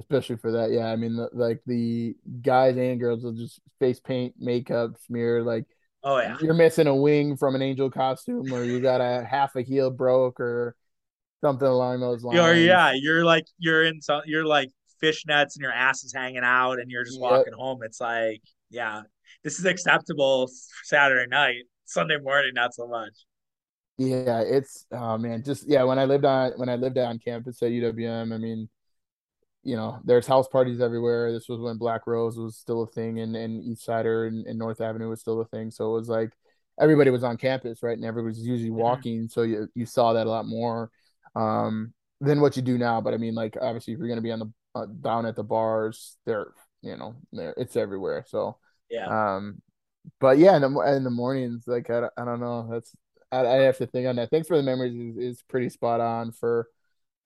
especially 0.00 0.36
for 0.36 0.52
that. 0.52 0.70
Yeah, 0.70 0.86
I 0.86 0.96
mean, 0.96 1.16
the, 1.16 1.28
like 1.32 1.60
the 1.66 2.16
guys 2.42 2.76
and 2.76 2.98
girls 2.98 3.22
will 3.22 3.32
just 3.32 3.60
face 3.78 4.00
paint, 4.00 4.34
makeup, 4.38 4.92
smear. 5.06 5.42
Like, 5.42 5.64
oh 6.02 6.18
yeah, 6.18 6.36
you're 6.40 6.54
missing 6.54 6.86
a 6.86 6.94
wing 6.94 7.36
from 7.36 7.54
an 7.54 7.62
angel 7.62 7.90
costume, 7.90 8.52
or 8.52 8.64
you 8.64 8.80
got 8.80 9.00
a 9.00 9.24
half 9.24 9.56
a 9.56 9.62
heel 9.62 9.90
broke, 9.90 10.40
or 10.40 10.76
something 11.42 11.68
along 11.68 12.00
those 12.00 12.22
lines. 12.22 12.40
Or 12.40 12.54
yeah, 12.54 12.92
you're 12.94 13.24
like 13.24 13.44
you're 13.58 13.84
in 13.84 14.00
some. 14.00 14.22
You're 14.26 14.46
like 14.46 14.70
fishnets, 15.02 15.54
and 15.54 15.62
your 15.62 15.72
ass 15.72 16.02
is 16.02 16.12
hanging 16.12 16.44
out, 16.44 16.80
and 16.80 16.90
you're 16.90 17.04
just 17.04 17.20
yep. 17.20 17.30
walking 17.30 17.54
home. 17.54 17.80
It's 17.82 18.00
like, 18.00 18.42
yeah, 18.70 19.02
this 19.44 19.58
is 19.58 19.64
acceptable 19.64 20.50
Saturday 20.84 21.28
night. 21.28 21.64
Sunday 21.84 22.18
morning, 22.18 22.52
not 22.54 22.72
so 22.74 22.86
much. 22.86 23.12
Yeah, 23.98 24.40
it's 24.40 24.86
oh 24.92 25.18
man, 25.18 25.42
just 25.44 25.68
yeah. 25.68 25.82
When 25.82 25.98
I 25.98 26.06
lived 26.06 26.24
on 26.24 26.52
when 26.56 26.70
I 26.70 26.76
lived 26.76 26.96
on 26.96 27.18
campus 27.18 27.62
at 27.62 27.70
UWM, 27.70 28.32
I 28.32 28.38
mean, 28.38 28.68
you 29.62 29.76
know, 29.76 30.00
there's 30.04 30.26
house 30.26 30.48
parties 30.48 30.80
everywhere. 30.80 31.32
This 31.32 31.48
was 31.48 31.60
when 31.60 31.76
Black 31.76 32.06
Rose 32.06 32.36
was 32.38 32.56
still 32.56 32.82
a 32.82 32.86
thing, 32.86 33.20
and 33.20 33.36
and 33.36 33.62
East 33.62 33.84
Sider 33.84 34.26
and, 34.26 34.46
and 34.46 34.58
North 34.58 34.80
Avenue 34.80 35.08
was 35.08 35.20
still 35.20 35.40
a 35.40 35.44
thing. 35.46 35.70
So 35.70 35.90
it 35.90 35.98
was 35.98 36.08
like 36.08 36.32
everybody 36.80 37.10
was 37.10 37.24
on 37.24 37.36
campus, 37.36 37.82
right? 37.82 37.96
And 37.96 38.04
everybody 38.04 38.36
was 38.36 38.46
usually 38.46 38.70
walking, 38.70 39.28
so 39.28 39.42
you 39.42 39.68
you 39.74 39.86
saw 39.86 40.14
that 40.14 40.26
a 40.26 40.30
lot 40.30 40.46
more 40.46 40.90
um, 41.36 41.92
than 42.20 42.40
what 42.40 42.56
you 42.56 42.62
do 42.62 42.78
now. 42.78 43.00
But 43.00 43.14
I 43.14 43.18
mean, 43.18 43.34
like 43.34 43.56
obviously, 43.60 43.92
if 43.92 43.98
you're 43.98 44.08
gonna 44.08 44.20
be 44.20 44.32
on 44.32 44.38
the 44.40 44.52
uh, 44.74 44.86
down 45.00 45.26
at 45.26 45.36
the 45.36 45.44
bars, 45.44 46.16
they're 46.24 46.52
you 46.82 46.96
know, 46.96 47.16
there 47.32 47.54
it's 47.56 47.76
everywhere. 47.76 48.24
So 48.26 48.56
yeah. 48.90 49.36
Um, 49.36 49.60
but 50.18 50.38
yeah, 50.38 50.56
in 50.56 50.62
the 50.62 50.94
in 50.96 51.04
the 51.04 51.10
mornings, 51.10 51.64
like 51.66 51.90
I, 51.90 52.08
I 52.16 52.24
don't 52.24 52.40
know, 52.40 52.68
that's 52.70 52.94
I, 53.30 53.46
I 53.46 53.56
have 53.62 53.78
to 53.78 53.86
think 53.86 54.06
on 54.06 54.16
that. 54.16 54.30
Thanks 54.30 54.48
for 54.48 54.56
the 54.56 54.62
memories 54.62 54.94
is, 54.94 55.16
is 55.18 55.42
pretty 55.48 55.68
spot 55.68 56.00
on 56.00 56.32
for 56.32 56.68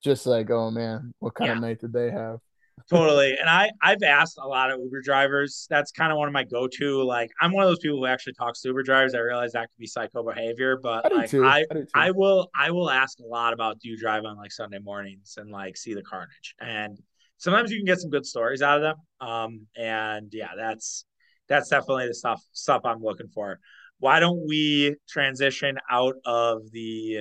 just 0.04 0.26
like, 0.26 0.50
oh 0.50 0.70
man, 0.70 1.12
what 1.18 1.34
kind 1.34 1.48
yeah. 1.48 1.54
of 1.54 1.60
night 1.60 1.80
did 1.80 1.92
they 1.92 2.10
have? 2.10 2.38
totally. 2.90 3.36
And 3.38 3.48
I 3.48 3.70
I've 3.80 4.02
asked 4.02 4.38
a 4.38 4.46
lot 4.46 4.70
of 4.70 4.80
Uber 4.80 5.00
drivers. 5.00 5.66
That's 5.70 5.90
kind 5.90 6.12
of 6.12 6.18
one 6.18 6.28
of 6.28 6.34
my 6.34 6.44
go 6.44 6.68
to. 6.68 7.02
Like 7.02 7.30
I'm 7.40 7.52
one 7.52 7.64
of 7.64 7.70
those 7.70 7.78
people 7.78 7.98
who 7.98 8.06
actually 8.06 8.34
talks 8.34 8.60
to 8.60 8.68
Uber 8.68 8.82
drivers. 8.82 9.14
I 9.14 9.18
realize 9.18 9.52
that 9.52 9.62
could 9.62 9.78
be 9.78 9.86
psycho 9.86 10.22
behavior, 10.22 10.78
but 10.80 11.10
I 11.10 11.14
like 11.14 11.34
I 11.34 11.64
I, 11.94 12.06
I, 12.06 12.10
will 12.10 12.50
I 12.54 12.70
will 12.70 12.90
ask 12.90 13.18
a 13.20 13.26
lot 13.26 13.52
about 13.52 13.80
do 13.80 13.88
you 13.88 13.96
drive 13.96 14.24
on 14.24 14.36
like 14.36 14.52
Sunday 14.52 14.78
mornings 14.78 15.34
and 15.38 15.50
like 15.50 15.76
see 15.76 15.94
the 15.94 16.02
carnage. 16.02 16.54
And 16.60 16.98
sometimes 17.38 17.70
you 17.70 17.78
can 17.78 17.86
get 17.86 18.00
some 18.00 18.10
good 18.10 18.26
stories 18.26 18.60
out 18.60 18.76
of 18.76 18.82
them. 18.82 19.28
Um 19.28 19.66
and 19.76 20.28
yeah, 20.32 20.50
that's 20.56 21.06
that's 21.48 21.68
definitely 21.70 22.08
the 22.08 22.14
stuff 22.14 22.42
stuff 22.52 22.82
I'm 22.84 23.02
looking 23.02 23.28
for 23.28 23.60
why 23.98 24.20
don't 24.20 24.46
we 24.46 24.96
transition 25.08 25.78
out 25.90 26.16
of 26.26 26.70
the 26.72 27.20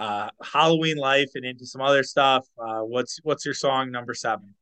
uh, 0.00 0.30
Halloween 0.42 0.96
life 0.96 1.30
and 1.34 1.44
into 1.44 1.66
some 1.66 1.82
other 1.82 2.02
stuff? 2.02 2.46
Uh, 2.58 2.80
what's 2.80 3.20
what's 3.22 3.44
your 3.44 3.54
song 3.54 3.90
number 3.90 4.14
seven? 4.14 4.54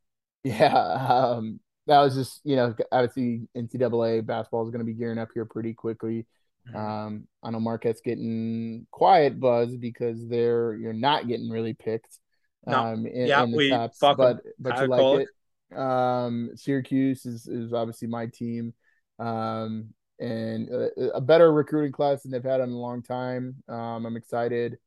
Yeah, 0.43 0.75
um, 0.75 1.61
that 1.87 2.01
was 2.01 2.15
just 2.15 2.41
you 2.45 2.57
know 2.57 2.75
obviously 2.91 3.49
NCAA 3.57 4.27
basketball 4.27 4.65
is 4.65 4.71
going 4.71 4.81
to 4.81 4.85
be 4.85 4.99
gearing 4.99 5.19
up 5.19 5.29
here 5.33 5.45
pretty 5.45 5.75
quickly. 5.75 6.27
Mm-hmm. 6.69 6.77
Um, 6.77 7.29
I 7.43 7.51
know 7.51 7.61
Marquette's 7.61 8.01
getting 8.01 8.87
quiet 8.91 9.39
buzz 9.39 9.77
because 9.77 10.27
they're 10.29 10.75
you're 10.75 10.93
not 10.93 11.29
getting 11.29 11.49
really 11.49 11.75
picked. 11.75 12.19
No. 12.67 12.77
Um, 12.77 13.07
in, 13.07 13.29
yeah, 13.29 13.45
in 13.45 13.53
the 13.53 13.57
we 13.57 13.71
tops, 13.71 13.99
but 14.01 14.41
but 14.59 14.81
you 14.81 14.87
like 14.89 15.29
it. 15.71 15.79
Um, 15.79 16.51
Syracuse 16.57 17.25
is 17.27 17.47
is 17.47 17.73
obviously 17.73 18.09
my 18.09 18.27
team. 18.27 18.75
Um, 19.21 19.91
and 20.21 20.69
a, 20.71 21.17
a, 21.17 21.21
better 21.21 21.53
recruiting 21.53 21.93
class 21.93 22.23
than 22.23 22.33
they've 22.33 22.43
had 22.43 22.61
in 22.61 22.71
a 22.71 22.77
long 22.79 23.03
time. 23.03 23.57
Um, 23.69 24.05
I'm 24.05 24.17
excited 24.17 24.79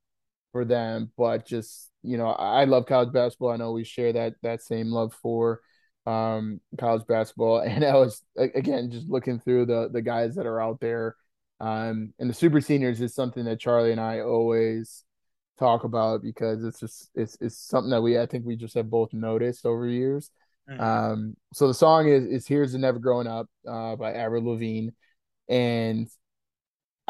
for 0.52 0.66
them, 0.66 1.12
but 1.18 1.46
just 1.46 1.90
you 2.04 2.18
know, 2.18 2.30
I 2.30 2.66
love 2.66 2.88
college 2.88 3.14
basketball. 3.14 3.52
I 3.52 3.58
know 3.58 3.72
we 3.72 3.84
share 3.84 4.14
that 4.14 4.34
that 4.42 4.62
same 4.62 4.88
love 4.88 5.14
for 5.22 5.62
um, 6.06 6.60
college 6.78 7.06
basketball, 7.08 7.60
and 7.66 7.84
I 7.84 7.96
was 7.96 8.24
again 8.38 8.92
just 8.92 9.10
looking 9.10 9.40
through 9.40 9.68
the 9.68 9.90
the 9.92 10.02
guys 10.02 10.36
that 10.36 10.46
are 10.46 10.62
out 10.62 10.80
there. 10.80 11.16
Um, 11.60 12.14
and 12.18 12.28
the 12.28 12.34
super 12.34 12.60
seniors 12.60 13.02
is 13.02 13.14
something 13.14 13.46
that 13.46 13.60
Charlie 13.60 13.92
and 13.92 14.02
I 14.02 14.22
always 14.22 15.04
talk 15.60 15.84
about 15.84 16.24
because 16.24 16.64
it's 16.64 16.80
just 16.80 17.12
it's 17.14 17.38
it's 17.40 17.58
something 17.58 17.92
that 17.92 18.02
we 18.02 18.20
I 18.20 18.26
think 18.26 18.46
we 18.46 18.56
just 18.56 18.74
have 18.74 18.90
both 18.90 19.14
noticed 19.14 19.66
over 19.66 19.88
years. 19.88 20.32
Mm-hmm. 20.70 20.82
Um, 20.82 21.38
so 21.54 21.68
the 21.68 21.74
song 21.74 22.08
is 22.08 22.26
is 22.26 22.48
"Here's 22.48 22.72
to 22.74 22.80
Never 22.80 23.00
Growing 23.00 23.28
Up" 23.28 23.48
uh, 23.68 23.96
by 23.96 24.14
Avril 24.14 24.46
Lavigne, 24.46 24.90
and 25.50 26.08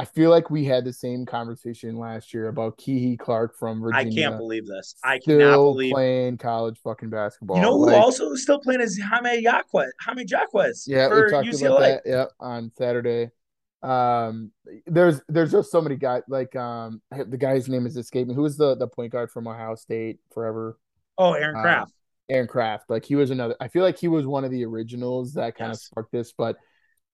I 0.02 0.06
feel 0.06 0.32
like 0.32 0.49
we 0.49 0.66
had 0.66 0.84
the 0.84 0.93
same 0.93 1.28
conversation 1.28 1.95
last 1.95 2.34
year 2.34 2.47
about 2.47 2.76
Kihei 2.80 3.20
Clark 3.20 3.56
from 3.56 3.82
Virginia. 3.82 4.12
I 4.12 4.30
can't 4.30 4.38
believe 4.39 4.66
this. 4.66 4.95
I 5.04 5.20
cannot 5.20 5.58
believe 5.58 5.93
playing 5.93 6.39
college 6.39 6.80
fucking 6.84 7.12
basketball. 7.12 7.58
You 7.58 7.62
know 7.62 7.78
who 7.78 7.86
like, 7.86 7.97
also 7.97 8.34
still 8.34 8.60
playing 8.60 8.82
is 8.82 8.99
Jaime 8.99 9.43
Jaquez. 9.43 9.91
Jaime 9.99 10.26
Jaquez. 10.28 10.86
Yeah, 10.88 11.08
we 11.08 11.30
talked 11.30 11.47
UCLA. 11.47 11.68
about 11.68 11.80
that. 11.82 12.02
Yeah, 12.04 12.26
on 12.39 12.72
Saturday. 12.76 13.30
Um, 13.84 14.49
there's 14.88 15.22
there's 15.30 15.52
just 15.52 15.70
so 15.70 15.82
many 15.82 15.97
guys. 15.97 16.24
Like 16.28 16.56
um, 16.56 17.04
the 17.12 17.38
guy's 17.38 17.70
name 17.70 17.86
is 17.86 17.95
escaping. 17.95 18.34
Who 18.34 18.41
was 18.41 18.58
the 18.58 18.74
the 18.76 18.88
point 18.88 19.12
guard 19.12 19.30
from 19.30 19.47
Ohio 19.47 19.76
State 19.76 20.18
forever? 20.34 20.80
Oh, 21.16 21.34
Aaron 21.34 21.58
um, 21.58 21.62
Craft. 21.62 21.93
Aaron 22.28 22.47
Craft. 22.47 22.89
Like 22.89 23.06
he 23.06 23.14
was 23.14 23.30
another. 23.30 23.56
I 23.62 23.68
feel 23.68 23.84
like 23.84 23.99
he 23.99 24.08
was 24.08 24.26
one 24.26 24.45
of 24.45 24.49
the 24.49 24.66
originals 24.66 25.36
that 25.36 25.56
kind 25.56 25.70
yes. 25.70 25.78
of 25.78 25.84
sparked 25.84 26.12
this, 26.12 26.34
but 26.36 26.58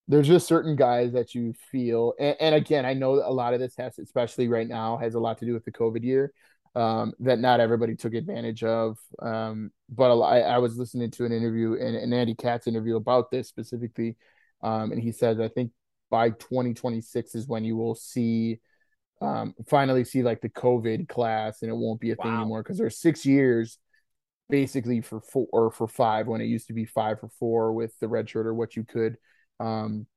there's 0.08 0.28
just 0.28 0.48
certain 0.48 0.76
guys 0.76 1.12
that 1.14 1.36
you 1.36 1.54
feel 1.72 2.14
and, 2.20 2.36
and, 2.40 2.56
again 2.56 2.86
i 2.86 2.94
know 2.94 3.16
a 3.16 3.32
lot 3.32 3.54
of 3.54 3.60
this 3.60 3.76
has 3.78 3.98
especially 4.00 4.48
right 4.48 4.68
now 4.68 4.98
has 4.98 5.16
a 5.16 5.20
lot 5.20 5.38
to 5.38 5.46
do 5.46 5.54
with 5.54 5.66
the 5.66 5.72
covid 5.72 6.04
year 6.04 6.34
um, 6.76 7.14
that 7.22 7.40
not 7.40 7.60
everybody 7.60 7.96
took 7.96 8.14
advantage 8.14 8.64
of 8.64 8.98
um, 9.20 9.72
but 9.90 10.16
I, 10.22 10.42
I, 10.42 10.58
was 10.60 10.78
listening 10.78 11.10
to 11.12 11.26
an 11.26 11.32
interview 11.32 11.74
an, 11.74 11.96
an 11.96 12.14
andy 12.14 12.36
katz 12.36 12.68
interview 12.68 12.98
about 12.98 13.32
this 13.32 13.48
specifically 13.48 14.16
um, 14.62 14.92
and 14.92 15.02
he 15.02 15.12
says 15.12 15.40
i 15.40 15.48
think 15.48 15.72
by 16.10 16.30
2026 16.30 17.36
is 17.36 17.48
when 17.48 17.64
you 17.64 17.76
will 17.76 17.96
see 17.96 18.60
um, 19.22 19.56
finally 19.68 20.04
see 20.04 20.22
like 20.22 20.42
the 20.42 20.50
covid 20.50 21.10
class 21.10 21.64
and 21.64 21.72
it 21.72 21.76
won't 21.76 22.00
be 22.00 22.12
a 22.12 22.16
wow. 22.20 22.24
thing 22.24 22.34
anymore 22.36 22.64
because 22.64 22.78
there's 22.78 23.00
six 23.00 23.26
years 23.26 23.80
basically 24.50 25.02
for 25.02 25.20
four 25.20 25.48
or 25.52 25.72
for 25.72 25.88
five 25.88 26.28
when 26.28 26.42
it 26.42 26.46
used 26.46 26.68
to 26.68 26.74
be 26.74 26.86
five 26.86 27.20
for 27.20 27.30
four 27.40 27.74
with 27.74 27.98
the 28.00 28.08
red 28.08 28.30
shirt 28.30 28.46
or 28.46 28.54
what 28.54 28.76
you 28.76 28.84
could 28.84 29.18
um, 29.60 30.08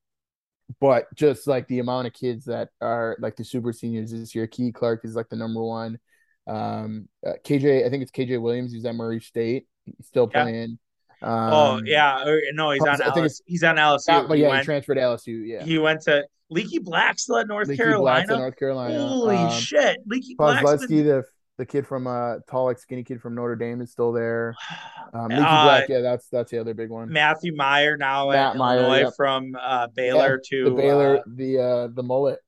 but 0.80 1.12
just 1.14 1.46
like 1.46 1.66
the 1.68 1.80
amount 1.80 2.06
of 2.06 2.12
kids 2.12 2.44
that 2.44 2.68
are 2.80 3.16
like 3.20 3.36
the 3.36 3.44
super 3.44 3.72
seniors 3.72 4.12
this 4.12 4.34
year, 4.34 4.46
Key 4.46 4.72
Clark 4.72 5.04
is 5.04 5.16
like 5.16 5.28
the 5.28 5.36
number 5.36 5.62
one. 5.62 5.98
Um, 6.46 7.08
uh, 7.26 7.32
KJ, 7.44 7.86
I 7.86 7.90
think 7.90 8.02
it's 8.02 8.12
KJ 8.12 8.40
Williams. 8.40 8.72
He's 8.72 8.84
at 8.84 8.94
Murray 8.94 9.20
State. 9.20 9.66
He's 9.84 10.06
still 10.06 10.30
yeah. 10.32 10.42
playing. 10.42 10.78
Um, 11.22 11.52
oh 11.52 11.82
yeah, 11.84 12.24
no, 12.52 12.70
he's 12.70 12.82
on. 12.82 13.02
I 13.02 13.10
think 13.10 13.26
it's, 13.26 13.42
he's 13.44 13.62
on 13.62 13.76
LSU. 13.76 14.08
Not, 14.08 14.28
but 14.28 14.38
he 14.38 14.42
yeah, 14.42 14.48
went, 14.48 14.60
he 14.60 14.64
transferred 14.64 14.94
to 14.94 15.00
LSU. 15.02 15.46
Yeah, 15.46 15.62
he 15.62 15.78
went 15.78 16.02
to 16.02 16.24
Leaky 16.48 16.78
Black 16.78 17.18
still 17.18 17.36
at 17.36 17.46
North 17.46 17.68
Leaky 17.68 17.82
Carolina. 17.82 18.38
North 18.38 18.56
Carolina. 18.56 19.06
Holy 19.06 19.36
um, 19.36 19.52
shit, 19.52 19.98
Leaky 20.06 20.34
Black. 20.34 20.64
the 20.64 21.24
the 21.60 21.66
kid 21.66 21.86
from 21.86 22.06
uh 22.06 22.36
tall 22.48 22.64
like 22.64 22.78
skinny 22.78 23.04
kid 23.04 23.20
from 23.20 23.34
Notre 23.34 23.54
Dame 23.54 23.82
is 23.82 23.92
still 23.92 24.12
there. 24.12 24.56
Um, 25.12 25.26
Leaky 25.26 25.42
uh, 25.42 25.64
Black, 25.64 25.88
yeah, 25.88 26.02
that's 26.02 26.28
that's 26.28 26.52
the 26.52 26.60
other 26.60 26.72
big 26.72 26.88
one. 26.88 27.12
Matthew 27.12 27.52
Mayer 27.52 27.96
now 27.96 28.30
Matt 28.30 28.54
at 28.54 28.56
Mayer, 28.56 29.00
yep. 29.00 29.12
from 29.16 29.56
uh, 29.60 29.88
Baylor 29.88 30.40
yeah, 30.40 30.58
to 30.58 30.64
the 30.66 30.70
Baylor 30.70 31.16
uh, 31.18 31.22
the 31.26 31.58
uh 31.58 31.88
the 31.92 32.04
mullet. 32.04 32.38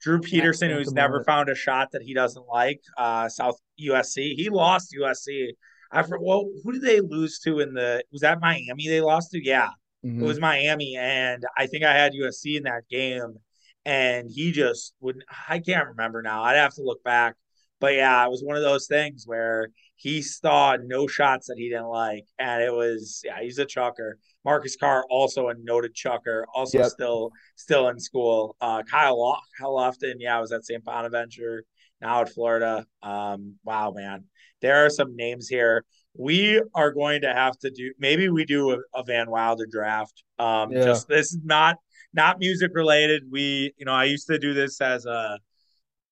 Drew 0.00 0.18
Peterson, 0.18 0.70
Matt, 0.70 0.78
who's 0.78 0.92
never 0.92 1.12
mullet. 1.12 1.26
found 1.26 1.48
a 1.48 1.54
shot 1.54 1.90
that 1.92 2.02
he 2.02 2.12
doesn't 2.12 2.44
like. 2.48 2.80
Uh, 2.98 3.28
South 3.28 3.56
USC, 3.80 4.34
he 4.34 4.48
lost 4.50 4.92
USC. 5.00 5.50
I 5.92 6.02
for 6.02 6.18
well, 6.18 6.50
who 6.64 6.72
did 6.72 6.82
they 6.82 6.98
lose 6.98 7.38
to 7.44 7.60
in 7.60 7.72
the? 7.72 8.02
Was 8.10 8.22
that 8.22 8.40
Miami? 8.40 8.88
They 8.88 9.00
lost 9.00 9.30
to? 9.30 9.40
Yeah, 9.40 9.68
mm-hmm. 10.04 10.24
it 10.24 10.26
was 10.26 10.40
Miami, 10.40 10.96
and 10.96 11.44
I 11.56 11.68
think 11.68 11.84
I 11.84 11.94
had 11.94 12.14
USC 12.14 12.56
in 12.56 12.64
that 12.64 12.88
game, 12.90 13.36
and 13.84 14.28
he 14.28 14.50
just 14.50 14.92
wouldn't. 14.98 15.24
I 15.48 15.60
can't 15.60 15.86
remember 15.86 16.20
now. 16.20 16.42
I'd 16.42 16.56
have 16.56 16.74
to 16.74 16.82
look 16.82 17.04
back 17.04 17.36
but 17.82 17.94
yeah, 17.94 18.24
it 18.24 18.30
was 18.30 18.44
one 18.44 18.56
of 18.56 18.62
those 18.62 18.86
things 18.86 19.24
where 19.26 19.68
he 19.96 20.22
saw 20.22 20.76
no 20.80 21.08
shots 21.08 21.48
that 21.48 21.56
he 21.58 21.68
didn't 21.68 21.88
like, 21.88 22.24
and 22.38 22.62
it 22.62 22.72
was 22.72 23.22
yeah, 23.24 23.40
he's 23.42 23.58
a 23.58 23.66
chucker. 23.66 24.18
Marcus 24.44 24.76
Carr 24.76 25.04
also 25.10 25.48
a 25.48 25.54
noted 25.60 25.92
chucker, 25.92 26.46
also 26.54 26.78
yep. 26.78 26.90
still 26.90 27.32
still 27.56 27.88
in 27.88 27.98
school. 27.98 28.54
Uh, 28.60 28.84
Kyle 28.84 29.36
Kyle 29.58 29.72
Lofton, 29.72 30.14
yeah, 30.20 30.40
was 30.40 30.52
at 30.52 30.64
St. 30.64 30.84
Bonaventure, 30.84 31.64
now 32.00 32.20
at 32.20 32.32
Florida. 32.32 32.86
Um, 33.02 33.56
wow, 33.64 33.92
man, 33.96 34.26
there 34.60 34.86
are 34.86 34.90
some 34.90 35.16
names 35.16 35.48
here. 35.48 35.84
We 36.16 36.62
are 36.76 36.92
going 36.92 37.22
to 37.22 37.34
have 37.34 37.58
to 37.60 37.70
do 37.70 37.92
maybe 37.98 38.28
we 38.28 38.44
do 38.44 38.70
a, 38.70 38.76
a 38.94 39.02
Van 39.02 39.28
Wilder 39.28 39.66
draft. 39.68 40.22
Um, 40.38 40.70
yeah. 40.70 40.84
just 40.84 41.08
this 41.08 41.32
is 41.32 41.40
not 41.42 41.78
not 42.14 42.38
music 42.38 42.70
related. 42.74 43.24
We, 43.28 43.72
you 43.76 43.86
know, 43.86 43.92
I 43.92 44.04
used 44.04 44.28
to 44.28 44.38
do 44.38 44.54
this 44.54 44.80
as 44.80 45.04
a 45.04 45.40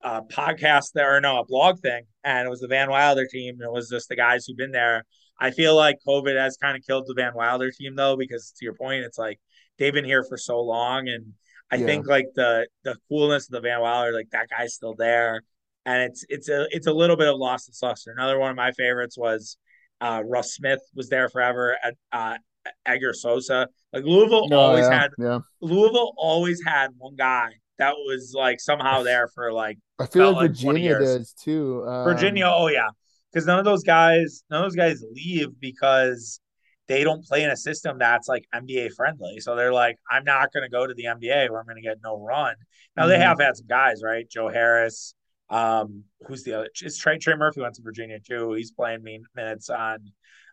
a 0.03 0.23
podcast 0.23 0.93
there 0.95 1.17
or 1.17 1.21
no 1.21 1.41
a 1.41 1.45
blog 1.45 1.79
thing 1.81 2.05
and 2.25 2.47
it 2.47 2.51
was 2.51 2.61
the 2.61 2.69
van 2.69 2.91
wilder 2.91 3.27
team 3.27 3.55
and 3.55 3.63
it 3.63 3.73
was 3.73 3.89
just 3.89 4.09
the 4.09 4.17
guys 4.17 4.47
who've 4.47 4.57
been 4.57 4.71
there 4.71 5.05
i 5.39 5.51
feel 5.51 5.77
like 5.77 5.97
covid 6.07 6.39
has 6.39 6.57
kind 6.57 6.77
of 6.77 6.83
killed 6.87 7.05
the 7.07 7.15
van 7.15 7.33
wilder 7.35 7.71
team 7.71 7.95
though 7.97 8.17
because 8.17 8.53
to 8.57 8.65
your 8.65 8.75
point 8.75 9.05
it's 9.05 9.19
like 9.19 9.39
they've 9.79 9.93
been 9.93 10.05
here 10.05 10.25
for 10.25 10.39
so 10.39 10.61
long 10.61 11.09
and 11.09 11.35
i 11.71 11.77
yeah. 11.77 11.85
think 11.85 12.07
like 12.07 12.27
the 12.35 12.67
the 12.85 12.97
coolness 13.09 13.47
of 13.47 13.53
the 13.53 13.61
van 13.61 13.81
wilder 13.81 14.13
like 14.13 14.31
that 14.31 14.49
guy's 14.49 14.75
still 14.75 14.95
there 14.95 15.43
and 15.85 16.03
it's 16.03 16.25
it's 16.29 16.49
a 16.49 16.67
it's 16.71 16.87
a 16.87 16.93
little 16.93 17.17
bit 17.17 17.29
of 17.29 17.37
lost 17.37 17.69
its 17.69 17.83
luster 17.83 18.11
another 18.11 18.39
one 18.39 18.51
of 18.51 18.57
my 18.57 18.73
favorites 18.73 19.19
was 19.19 19.59
uh 20.01 20.23
russ 20.25 20.55
smith 20.55 20.81
was 20.95 21.11
there 21.11 21.29
forever 21.29 21.77
at 21.83 21.95
uh 22.13 22.37
Edgar 22.85 23.15
Sosa. 23.15 23.69
Like 23.93 24.05
Louisville 24.05 24.49
oh, 24.53 24.57
always 24.57 24.85
yeah, 24.85 25.01
had 25.01 25.11
yeah. 25.19 25.39
Louisville 25.61 26.13
always 26.17 26.63
had 26.65 26.91
one 26.99 27.17
guy 27.17 27.53
that 27.81 27.95
was 27.97 28.35
like 28.37 28.61
somehow 28.61 29.03
there 29.03 29.27
for 29.29 29.53
like 29.53 29.79
I 29.99 30.07
feel 30.07 30.33
like 30.33 30.51
Virginia 30.51 30.99
does 30.99 31.33
too. 31.33 31.85
Um, 31.87 32.05
Virginia, 32.05 32.47
oh 32.47 32.69
yeah, 32.69 32.89
because 33.33 33.47
none 33.47 33.59
of 33.59 33.65
those 33.65 33.83
guys, 33.83 34.45
none 34.51 34.63
of 34.63 34.67
those 34.67 34.77
guys 34.77 35.03
leave 35.13 35.49
because 35.59 36.41
they 36.89 37.05
don't 37.05 37.25
play 37.25 37.43
in 37.43 37.51
a 37.51 37.57
system 37.57 37.99
that's 37.99 38.29
like 38.29 38.45
NBA 38.55 38.95
friendly. 38.95 39.41
So 39.41 39.57
they're 39.57 39.73
like, 39.73 39.97
I'm 40.11 40.25
not 40.25 40.53
going 40.53 40.65
to 40.65 40.69
go 40.69 40.87
to 40.87 40.95
the 40.95 41.05
NBA 41.05 41.51
where 41.51 41.61
I'm 41.61 41.67
going 41.67 41.77
to 41.77 41.83
get 41.83 41.99
no 42.03 42.19
run. 42.21 42.55
Now 42.97 43.03
mm-hmm. 43.03 43.11
they 43.11 43.19
have 43.19 43.41
had 43.41 43.57
some 43.57 43.67
guys, 43.67 44.03
right? 44.05 44.29
Joe 44.29 44.49
Harris, 44.49 45.15
um, 45.49 46.05
who's 46.27 46.43
the 46.43 46.55
other? 46.55 46.69
Is 46.83 46.99
Trey 46.99 47.19
Trey 47.19 47.35
Murphy 47.35 47.61
went 47.63 47.77
to 47.77 47.83
Virginia 47.83 48.19
too. 48.21 48.53
He's 48.53 48.73
playing 48.73 49.05
minutes 49.35 49.71
on 49.71 50.13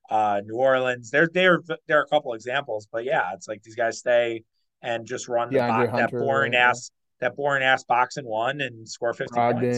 uh, 0.10 0.42
New 0.46 0.56
Orleans. 0.56 1.12
There, 1.12 1.28
there, 1.34 1.62
there 1.88 2.00
are 2.00 2.04
a 2.04 2.08
couple 2.08 2.34
examples, 2.34 2.88
but 2.90 3.04
yeah, 3.04 3.34
it's 3.34 3.48
like 3.48 3.64
these 3.64 3.76
guys 3.76 4.00
stay 4.00 4.44
and 4.82 5.06
just 5.06 5.28
run 5.28 5.50
the 5.50 5.56
yeah, 5.56 5.88
that 5.88 6.12
boring 6.12 6.56
ass 6.56 6.92
that 7.20 7.36
boring 7.36 7.64
ass 7.64 7.84
boxing 7.84 8.26
one 8.26 8.62
and 8.62 8.88
score 8.88 9.14
50 9.14 9.36
Brogdon, 9.36 9.60
points. 9.60 9.78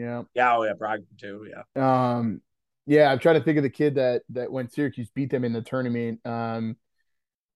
Yeah. 0.00 0.22
Yeah. 0.34 0.56
Oh, 0.56 0.64
yeah. 0.64 0.72
Brogdon, 0.72 1.18
too. 1.18 1.48
Yeah. 1.48 2.16
Um, 2.16 2.40
yeah. 2.86 3.10
I'm 3.10 3.18
trying 3.18 3.36
to 3.36 3.44
think 3.44 3.58
of 3.58 3.62
the 3.62 3.70
kid 3.70 3.94
that, 3.96 4.22
that 4.30 4.50
when 4.50 4.68
Syracuse 4.68 5.10
beat 5.14 5.30
them 5.30 5.44
in 5.44 5.52
the 5.52 5.62
tournament. 5.62 6.20
Um, 6.24 6.76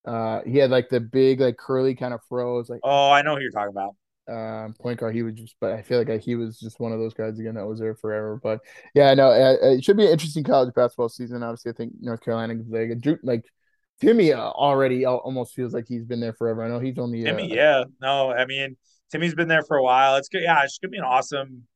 uh, 0.05 0.41
he 0.47 0.59
had 0.59 0.71
like 0.71 0.89
the 0.91 1.01
big, 1.01 1.41
like 1.41 1.57
curly 1.57 1.95
kind 1.95 2.13
of 2.15 2.21
froze. 2.29 2.69
Like, 2.69 2.81
oh, 2.85 3.11
I 3.11 3.23
know 3.23 3.37
who 3.37 3.43
you're 3.43 3.51
talking 3.51 3.71
about. 3.71 3.97
Um, 4.27 4.75
point 4.81 5.01
guard. 5.01 5.15
He 5.15 5.23
was 5.23 5.35
just, 5.35 5.57
but 5.61 5.73
I 5.73 5.83
feel 5.83 6.03
like 6.03 6.23
he 6.23 6.35
was 6.35 6.59
just 6.59 6.81
one 6.81 6.93
of 6.93 6.99
those 6.99 7.15
guys 7.15 7.39
again 7.39 7.55
that 7.55 7.67
was 7.67 7.81
there 7.81 7.95
forever. 7.95 8.41
But 8.43 8.61
yeah, 8.95 9.13
no, 9.15 9.29
uh, 9.29 9.57
it 9.63 9.85
should 9.85 9.97
be 9.97 10.07
an 10.07 10.13
interesting 10.13 10.45
college 10.45 10.75
basketball 10.75 11.09
season. 11.09 11.43
Obviously, 11.43 11.73
I 11.73 11.75
think 11.75 11.93
North 12.01 12.21
Carolina, 12.23 12.55
like, 12.69 12.91
like 13.23 13.45
Timmy 14.01 14.33
uh, 14.33 14.41
already 14.41 15.05
almost 15.07 15.55
feels 15.55 15.73
like 15.73 15.87
he's 15.89 16.05
been 16.05 16.21
there 16.21 16.33
forever. 16.33 16.63
I 16.63 16.69
know 16.69 16.81
he's 16.81 16.99
only 16.99 17.23
uh, 17.23 17.27
Timmy. 17.27 17.55
Yeah, 17.55 17.85
no, 18.01 18.31
I 18.31 18.47
mean, 18.47 18.77
Timmy's 19.15 19.35
been 19.37 19.47
there 19.47 19.63
for 19.63 19.77
a 19.77 19.83
while. 19.83 20.17
It's 20.17 20.29
good. 20.29 20.43
Yeah, 20.43 20.65
it's 20.65 20.77
gonna 20.79 20.91
be 20.91 20.99
an 20.99 21.05
awesome, 21.05 21.69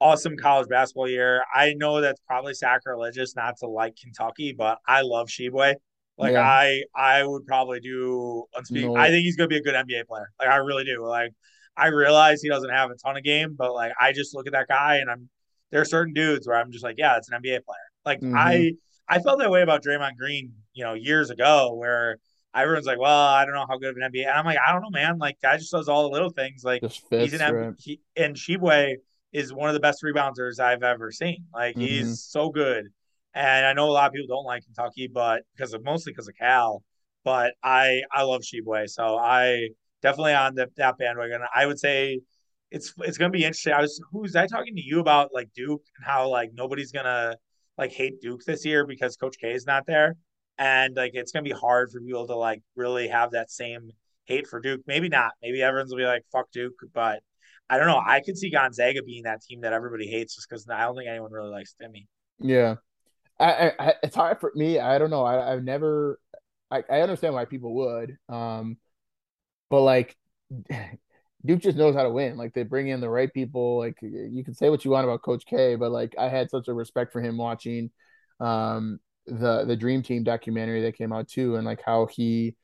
awesome 0.00 0.34
college 0.38 0.66
basketball 0.66 1.10
year. 1.10 1.44
I 1.54 1.74
know 1.74 2.00
that's 2.00 2.22
probably 2.26 2.54
sacrilegious 2.54 3.36
not 3.36 3.58
to 3.58 3.66
like 3.66 3.96
Kentucky, 4.02 4.54
but 4.56 4.78
I 4.88 5.02
love 5.02 5.28
Tshiebwe. 5.28 5.74
Like 6.16 6.32
yeah. 6.32 6.40
I, 6.40 6.84
I 6.96 7.26
would 7.26 7.44
probably 7.46 7.80
do. 7.80 8.44
No. 8.70 8.96
I 8.96 9.08
think 9.08 9.24
he's 9.24 9.36
gonna 9.36 9.48
be 9.48 9.58
a 9.58 9.62
good 9.62 9.74
NBA 9.74 10.06
player. 10.06 10.30
Like 10.40 10.48
I 10.48 10.56
really 10.56 10.84
do. 10.84 11.06
Like 11.06 11.32
I 11.76 11.88
realize 11.88 12.40
he 12.40 12.48
doesn't 12.48 12.70
have 12.70 12.90
a 12.90 12.94
ton 12.94 13.18
of 13.18 13.22
game, 13.22 13.54
but 13.58 13.74
like 13.74 13.92
I 14.00 14.12
just 14.12 14.34
look 14.34 14.46
at 14.46 14.54
that 14.54 14.68
guy 14.68 14.96
and 14.96 15.10
I'm. 15.10 15.28
There 15.72 15.82
are 15.82 15.84
certain 15.84 16.14
dudes 16.14 16.48
where 16.48 16.56
I'm 16.56 16.72
just 16.72 16.84
like, 16.84 16.94
yeah, 16.96 17.18
it's 17.18 17.30
an 17.30 17.42
NBA 17.42 17.64
player. 17.64 17.76
Like 18.06 18.20
mm-hmm. 18.20 18.38
I, 18.38 18.72
I 19.06 19.18
felt 19.18 19.40
that 19.40 19.50
way 19.50 19.60
about 19.60 19.84
Draymond 19.84 20.16
Green, 20.16 20.54
you 20.72 20.84
know, 20.84 20.94
years 20.94 21.28
ago, 21.28 21.74
where 21.74 22.18
everyone's 22.62 22.86
like, 22.86 22.98
well, 22.98 23.28
I 23.28 23.44
don't 23.44 23.54
know 23.54 23.66
how 23.68 23.78
good 23.78 23.90
of 23.90 23.96
an 23.96 24.10
NBA. 24.12 24.22
And 24.22 24.32
I'm 24.32 24.44
like, 24.44 24.58
I 24.66 24.72
don't 24.72 24.82
know, 24.82 24.90
man. 24.90 25.18
Like, 25.18 25.40
guy 25.40 25.56
just 25.56 25.72
does 25.72 25.88
all 25.88 26.04
the 26.04 26.10
little 26.10 26.30
things. 26.30 26.64
Like, 26.64 26.82
fits, 26.82 27.02
he's 27.10 27.40
an 27.40 27.54
right. 27.54 27.74
he, 27.78 28.00
and 28.16 28.34
Tshiebwe 28.34 28.96
is 29.32 29.52
one 29.52 29.68
of 29.68 29.74
the 29.74 29.80
best 29.80 30.02
rebounders 30.02 30.58
I've 30.60 30.82
ever 30.82 31.10
seen. 31.12 31.44
Like, 31.52 31.76
mm-hmm. 31.76 31.86
he's 31.86 32.22
so 32.22 32.50
good. 32.50 32.88
And 33.34 33.66
I 33.66 33.74
know 33.74 33.88
a 33.88 33.92
lot 33.92 34.06
of 34.06 34.12
people 34.14 34.34
don't 34.34 34.46
like 34.46 34.64
Kentucky, 34.64 35.08
but 35.08 35.42
because 35.54 35.74
of 35.74 35.84
mostly 35.84 36.12
because 36.12 36.28
of 36.28 36.34
Cal. 36.36 36.82
But 37.22 37.54
I 37.62 38.02
I 38.12 38.22
love 38.22 38.42
Tshiebwe, 38.42 38.88
so 38.88 39.18
I 39.18 39.70
definitely 40.00 40.34
on 40.34 40.54
the, 40.54 40.70
that 40.76 40.96
bandwagon. 40.96 41.40
I 41.54 41.66
would 41.66 41.78
say 41.78 42.20
it's 42.70 42.94
it's 42.98 43.18
gonna 43.18 43.30
be 43.30 43.44
interesting. 43.44 43.72
I 43.72 43.80
was 43.80 44.00
who's 44.10 44.36
I 44.36 44.46
talking 44.46 44.76
to 44.76 44.82
you 44.82 45.00
about 45.00 45.34
like 45.34 45.50
Duke 45.54 45.82
and 45.96 46.06
how 46.06 46.28
like 46.28 46.52
nobody's 46.54 46.92
gonna 46.92 47.36
like 47.76 47.92
hate 47.92 48.20
Duke 48.22 48.44
this 48.44 48.64
year 48.64 48.86
because 48.86 49.16
Coach 49.16 49.36
K 49.38 49.52
is 49.52 49.66
not 49.66 49.86
there 49.86 50.16
and 50.58 50.96
like 50.96 51.12
it's 51.14 51.32
gonna 51.32 51.42
be 51.42 51.50
hard 51.50 51.90
for 51.90 52.00
people 52.00 52.26
to 52.26 52.34
like 52.34 52.62
really 52.74 53.08
have 53.08 53.32
that 53.32 53.50
same 53.50 53.90
hate 54.24 54.46
for 54.46 54.60
Duke. 54.60 54.82
Maybe 54.86 55.08
not. 55.08 55.32
Maybe 55.42 55.62
everyone's 55.62 55.90
will 55.90 55.98
be 55.98 56.04
like 56.04 56.24
fuck 56.32 56.50
Duke, 56.52 56.74
but 56.94 57.20
I 57.68 57.78
don't 57.78 57.86
know. 57.86 58.00
I 58.04 58.20
could 58.20 58.38
see 58.38 58.50
Gonzaga 58.50 59.02
being 59.02 59.24
that 59.24 59.42
team 59.42 59.62
that 59.62 59.72
everybody 59.72 60.06
hates 60.06 60.36
just 60.36 60.48
because 60.48 60.68
I 60.68 60.82
don't 60.82 60.96
think 60.96 61.08
anyone 61.08 61.32
really 61.32 61.50
likes 61.50 61.74
Timmy. 61.74 62.06
Yeah, 62.38 62.76
I, 63.38 63.72
I, 63.78 63.94
it's 64.02 64.14
hard 64.14 64.40
for 64.40 64.52
me. 64.54 64.78
I 64.78 64.98
don't 64.98 65.10
know. 65.10 65.24
I, 65.24 65.52
I've 65.52 65.64
never. 65.64 66.20
I, 66.70 66.82
I 66.90 67.00
understand 67.00 67.34
why 67.34 67.44
people 67.44 67.74
would. 67.74 68.16
Um, 68.28 68.76
but 69.68 69.82
like 69.82 70.16
Duke 71.44 71.60
just 71.60 71.76
knows 71.76 71.94
how 71.94 72.02
to 72.02 72.10
win. 72.10 72.36
Like 72.36 72.54
they 72.54 72.62
bring 72.62 72.88
in 72.88 73.00
the 73.00 73.10
right 73.10 73.32
people. 73.32 73.78
Like 73.78 73.98
you 74.00 74.44
can 74.44 74.54
say 74.54 74.70
what 74.70 74.84
you 74.84 74.90
want 74.90 75.04
about 75.04 75.22
Coach 75.22 75.44
K, 75.46 75.76
but 75.76 75.90
like 75.90 76.14
I 76.18 76.28
had 76.28 76.50
such 76.50 76.68
a 76.68 76.74
respect 76.74 77.12
for 77.12 77.20
him 77.20 77.36
watching 77.36 77.90
um 78.38 79.00
the 79.26 79.64
the 79.64 79.76
Dream 79.76 80.02
Team 80.02 80.24
documentary 80.24 80.82
that 80.82 80.96
came 80.96 81.12
out 81.12 81.28
too, 81.28 81.56
and 81.56 81.64
like 81.66 81.82
how 81.84 82.06
he, 82.06 82.54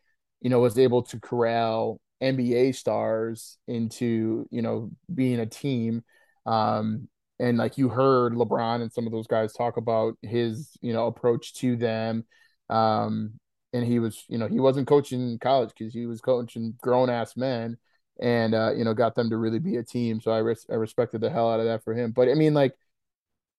you 0.40 0.50
know, 0.50 0.60
was 0.60 0.78
able 0.78 1.02
to 1.04 1.20
corral 1.20 2.00
NBA 2.20 2.72
stars 2.72 3.58
into 3.68 4.46
you 4.50 4.62
know 4.62 4.90
being 5.12 5.40
a 5.40 5.46
team. 5.46 6.02
Um, 6.46 7.08
and 7.38 7.58
like 7.58 7.78
you 7.78 7.88
heard 7.88 8.34
LeBron 8.34 8.82
and 8.82 8.92
some 8.92 9.06
of 9.06 9.12
those 9.12 9.26
guys 9.26 9.52
talk 9.52 9.76
about 9.76 10.14
his 10.22 10.70
you 10.80 10.92
know 10.92 11.06
approach 11.06 11.54
to 11.54 11.76
them. 11.76 12.24
Um, 12.70 13.34
and 13.72 13.84
he 13.86 13.98
was 13.98 14.24
you 14.28 14.38
know 14.38 14.48
he 14.48 14.60
wasn't 14.60 14.86
coaching 14.88 15.38
college 15.38 15.70
because 15.76 15.94
he 15.94 16.06
was 16.06 16.20
coaching 16.20 16.74
grown 16.80 17.10
ass 17.10 17.36
men 17.36 17.76
and 18.20 18.54
uh, 18.54 18.72
you 18.76 18.84
know 18.84 18.94
got 18.94 19.14
them 19.14 19.30
to 19.30 19.36
really 19.36 19.58
be 19.58 19.76
a 19.76 19.82
team. 19.82 20.20
So 20.20 20.30
I 20.30 20.38
res- 20.38 20.66
I 20.70 20.74
respected 20.74 21.20
the 21.20 21.30
hell 21.30 21.50
out 21.50 21.60
of 21.60 21.66
that 21.66 21.84
for 21.84 21.94
him. 21.94 22.12
But 22.12 22.28
I 22.28 22.34
mean, 22.34 22.54
like, 22.54 22.74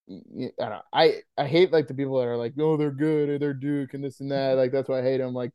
I 0.10 0.80
I, 0.92 1.14
I 1.38 1.48
hate 1.48 1.72
like 1.72 1.88
the 1.88 1.94
people 1.94 2.20
that 2.20 2.28
are 2.28 2.38
like, 2.38 2.54
oh, 2.60 2.78
they're 2.78 2.92
good 2.92 3.30
or 3.30 3.40
they're 3.40 3.54
Duke 3.54 3.94
and 3.94 4.04
this 4.04 4.20
and 4.20 4.32
that. 4.32 4.58
Like 4.58 4.72
that's 4.72 4.90
why 4.90 5.00
I 5.00 5.04
hate 5.04 5.18
them. 5.18 5.34
Like, 5.34 5.54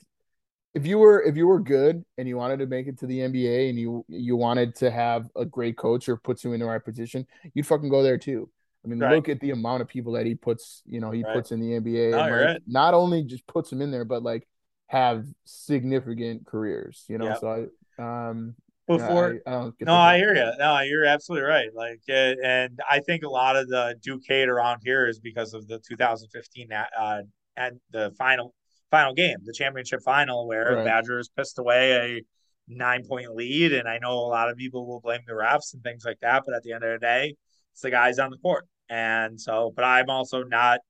if 0.74 0.86
you 0.86 0.98
were 0.98 1.22
if 1.22 1.36
you 1.36 1.46
were 1.46 1.60
good 1.60 2.04
and 2.16 2.28
you 2.28 2.36
wanted 2.36 2.58
to 2.60 2.66
make 2.66 2.86
it 2.86 2.98
to 3.00 3.06
the 3.06 3.18
NBA 3.18 3.70
and 3.70 3.78
you 3.78 4.04
you 4.08 4.36
wanted 4.36 4.74
to 4.76 4.90
have 4.90 5.28
a 5.36 5.44
great 5.44 5.76
coach 5.76 6.08
or 6.08 6.16
puts 6.16 6.44
you 6.44 6.52
in 6.52 6.60
the 6.60 6.66
right 6.66 6.84
position, 6.84 7.26
you'd 7.54 7.66
fucking 7.66 7.88
go 7.88 8.02
there 8.02 8.18
too. 8.18 8.48
I 8.84 8.88
mean, 8.88 9.00
right. 9.00 9.14
look 9.14 9.28
at 9.28 9.40
the 9.40 9.50
amount 9.50 9.82
of 9.82 9.88
people 9.88 10.12
that 10.12 10.24
he 10.24 10.34
puts, 10.34 10.82
you 10.86 11.00
know, 11.00 11.10
he 11.10 11.22
right. 11.22 11.34
puts 11.34 11.52
in 11.52 11.60
the 11.60 11.80
NBA. 11.80 12.12
No, 12.12 12.20
and, 12.20 12.30
like, 12.30 12.46
right. 12.46 12.62
Not 12.66 12.94
only 12.94 13.24
just 13.24 13.46
puts 13.46 13.70
them 13.70 13.82
in 13.82 13.90
there, 13.90 14.04
but 14.04 14.22
like 14.22 14.46
have 14.86 15.26
significant 15.44 16.46
careers, 16.46 17.04
you 17.08 17.18
know. 17.18 17.26
Yep. 17.26 17.38
So 17.40 17.68
I, 17.98 18.28
um, 18.28 18.54
before. 18.88 19.40
I, 19.46 19.50
I 19.50 19.70
no, 19.80 19.94
I 19.94 20.16
hear 20.16 20.34
you. 20.34 20.50
No, 20.58 20.80
you're 20.80 21.04
absolutely 21.04 21.48
right. 21.48 21.68
Like, 21.74 22.00
uh, 22.08 22.34
and 22.42 22.80
I 22.90 23.00
think 23.00 23.22
a 23.22 23.28
lot 23.28 23.56
of 23.56 23.68
the 23.68 23.96
Duke 24.02 24.22
hate 24.26 24.48
around 24.48 24.80
here 24.84 25.06
is 25.06 25.20
because 25.20 25.54
of 25.54 25.68
the 25.68 25.78
2015 25.78 26.68
uh, 26.72 27.22
and 27.56 27.80
the 27.90 28.12
final 28.18 28.54
final 28.90 29.14
game, 29.14 29.36
the 29.44 29.52
championship 29.52 30.00
final, 30.02 30.46
where 30.46 30.76
right. 30.76 30.84
Badgers 30.84 31.28
pissed 31.36 31.58
away 31.58 31.92
a 31.92 32.22
nine 32.68 33.04
point 33.06 33.34
lead, 33.34 33.72
and 33.72 33.88
I 33.88 33.98
know 33.98 34.12
a 34.12 34.28
lot 34.28 34.50
of 34.50 34.56
people 34.56 34.86
will 34.86 35.00
blame 35.00 35.20
the 35.26 35.34
refs 35.34 35.74
and 35.74 35.82
things 35.82 36.04
like 36.04 36.18
that, 36.20 36.42
but 36.46 36.54
at 36.54 36.62
the 36.62 36.72
end 36.72 36.84
of 36.84 36.92
the 36.92 37.04
day, 37.04 37.34
it's 37.72 37.82
the 37.82 37.90
guys 37.90 38.18
on 38.18 38.30
the 38.30 38.38
court, 38.38 38.66
and 38.88 39.40
so. 39.40 39.72
But 39.74 39.84
I'm 39.84 40.10
also 40.10 40.42
not 40.42 40.80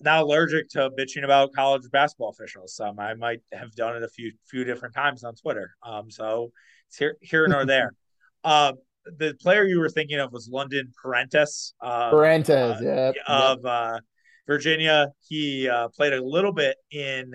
not 0.00 0.22
allergic 0.22 0.68
to 0.70 0.90
bitching 0.90 1.24
about 1.24 1.52
college 1.52 1.82
basketball 1.90 2.30
officials. 2.30 2.78
Um, 2.80 2.98
I 2.98 3.14
might 3.14 3.40
have 3.52 3.72
done 3.74 3.96
it 3.96 4.02
a 4.02 4.08
few 4.08 4.32
few 4.48 4.64
different 4.64 4.94
times 4.94 5.24
on 5.24 5.34
Twitter. 5.34 5.74
Um, 5.82 6.10
so 6.10 6.50
here 6.96 7.16
here 7.20 7.46
nor 7.46 7.64
there. 7.64 7.94
uh, 8.44 8.72
the 9.18 9.34
player 9.40 9.64
you 9.64 9.80
were 9.80 9.90
thinking 9.90 10.18
of 10.18 10.32
was 10.32 10.48
London 10.48 10.92
Perrantes. 11.02 11.72
Uh, 11.80 12.10
Perrantes, 12.10 12.80
uh, 12.80 12.80
yeah, 12.82 13.12
of 13.26 13.64
uh, 13.64 14.00
Virginia. 14.46 15.08
He 15.28 15.68
uh, 15.68 15.88
played 15.88 16.12
a 16.12 16.22
little 16.22 16.52
bit 16.52 16.76
in 16.90 17.34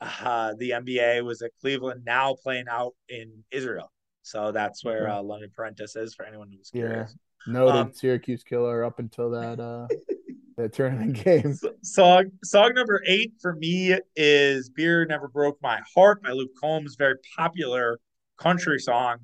uh, 0.00 0.54
the 0.58 0.70
NBA. 0.70 1.24
Was 1.24 1.42
at 1.42 1.50
Cleveland. 1.60 2.02
Now 2.04 2.34
playing 2.42 2.66
out 2.70 2.94
in 3.08 3.44
Israel. 3.50 3.90
So 4.22 4.52
that's 4.52 4.84
where 4.84 5.08
uh, 5.08 5.22
London 5.22 5.50
Perrantes 5.56 5.96
is 5.96 6.14
for 6.14 6.26
anyone 6.26 6.50
who's 6.50 6.70
curious. 6.70 7.14
Yeah. 7.46 7.52
Noted 7.52 7.76
um, 7.76 7.92
Syracuse 7.94 8.44
killer 8.44 8.84
up 8.84 8.98
until 8.98 9.30
that 9.30 9.58
uh 9.58 9.86
that 10.58 10.74
tournament 10.74 11.24
game. 11.24 11.56
Song 11.82 12.30
song 12.44 12.74
number 12.74 13.00
eight 13.06 13.32
for 13.40 13.54
me 13.54 13.98
is 14.16 14.68
"Beer 14.68 15.06
Never 15.06 15.28
Broke 15.28 15.56
My 15.62 15.80
Heart" 15.94 16.24
by 16.24 16.30
Luke 16.30 16.50
Combs. 16.60 16.96
Very 16.96 17.14
popular 17.36 18.00
country 18.38 18.78
song. 18.78 19.18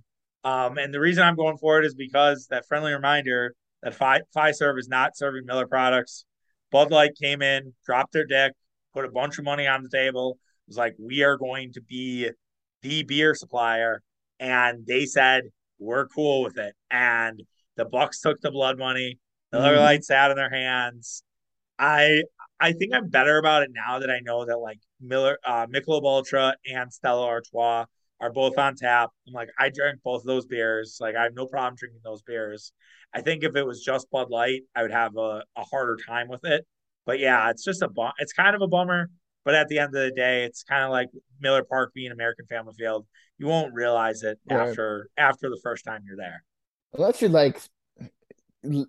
Um, 0.44 0.76
and 0.76 0.92
the 0.92 1.00
reason 1.00 1.22
I'm 1.24 1.36
going 1.36 1.56
for 1.56 1.78
it 1.78 1.86
is 1.86 1.94
because 1.94 2.46
that 2.50 2.66
friendly 2.66 2.92
reminder 2.92 3.54
that 3.82 3.94
Fi 3.94 4.20
Fiserv 4.36 4.78
is 4.78 4.88
not 4.88 5.16
serving 5.16 5.46
Miller 5.46 5.66
products. 5.66 6.26
Bud 6.70 6.90
Light 6.90 7.12
came 7.20 7.40
in, 7.40 7.72
dropped 7.86 8.12
their 8.12 8.26
deck, 8.26 8.52
put 8.92 9.04
a 9.04 9.10
bunch 9.10 9.38
of 9.38 9.44
money 9.44 9.66
on 9.66 9.82
the 9.82 9.88
table. 9.88 10.38
It 10.66 10.70
was 10.70 10.76
like, 10.76 10.94
we 10.98 11.22
are 11.22 11.36
going 11.36 11.72
to 11.74 11.80
be 11.82 12.30
the 12.82 13.02
beer 13.04 13.34
supplier. 13.34 14.02
And 14.40 14.86
they 14.86 15.06
said, 15.06 15.44
we're 15.78 16.06
cool 16.08 16.42
with 16.42 16.58
it. 16.58 16.74
And 16.90 17.42
the 17.76 17.84
Bucks 17.84 18.20
took 18.20 18.40
the 18.40 18.50
blood 18.50 18.78
money. 18.78 19.18
Miller 19.52 19.76
mm. 19.76 19.80
Lite 19.80 20.04
sat 20.04 20.30
in 20.30 20.36
their 20.36 20.50
hands. 20.50 21.22
I 21.78 22.22
I 22.60 22.72
think 22.72 22.94
I'm 22.94 23.08
better 23.08 23.38
about 23.38 23.62
it 23.62 23.70
now 23.74 23.98
that 23.98 24.10
I 24.10 24.20
know 24.20 24.44
that 24.46 24.58
like 24.58 24.78
Miller, 25.00 25.38
uh, 25.44 25.66
Michelob 25.66 26.04
Ultra 26.04 26.54
and 26.66 26.92
Stella 26.92 27.26
Artois 27.26 27.86
are 28.20 28.32
both 28.32 28.58
on 28.58 28.76
tap. 28.76 29.10
I'm 29.26 29.32
like, 29.32 29.50
I 29.58 29.70
drank 29.70 30.00
both 30.02 30.22
of 30.22 30.26
those 30.26 30.46
beers. 30.46 30.98
Like, 31.00 31.16
I 31.16 31.24
have 31.24 31.34
no 31.34 31.46
problem 31.46 31.74
drinking 31.76 32.00
those 32.04 32.22
beers. 32.22 32.72
I 33.14 33.20
think 33.20 33.44
if 33.44 33.54
it 33.56 33.64
was 33.64 33.82
just 33.82 34.10
Bud 34.10 34.30
Light, 34.30 34.62
I 34.74 34.82
would 34.82 34.92
have 34.92 35.16
a, 35.16 35.44
a 35.56 35.62
harder 35.62 35.96
time 36.06 36.28
with 36.28 36.44
it. 36.44 36.66
But 37.06 37.18
yeah, 37.18 37.50
it's 37.50 37.64
just 37.64 37.82
a 37.82 37.88
bum. 37.88 38.12
It's 38.18 38.32
kind 38.32 38.56
of 38.56 38.62
a 38.62 38.66
bummer. 38.66 39.10
But 39.44 39.54
at 39.54 39.68
the 39.68 39.78
end 39.78 39.88
of 39.88 40.02
the 40.02 40.10
day, 40.10 40.44
it's 40.44 40.62
kind 40.62 40.84
of 40.84 40.90
like 40.90 41.10
Miller 41.38 41.64
Park 41.64 41.92
being 41.94 42.10
American 42.12 42.46
Family 42.46 42.72
Field. 42.78 43.06
You 43.38 43.46
won't 43.46 43.74
realize 43.74 44.22
it 44.22 44.38
right. 44.50 44.68
after 44.68 45.10
after 45.18 45.50
the 45.50 45.60
first 45.62 45.84
time 45.84 46.02
you're 46.06 46.16
there. 46.16 46.42
Unless 46.94 47.20
you're 47.20 47.30
like 47.30 47.60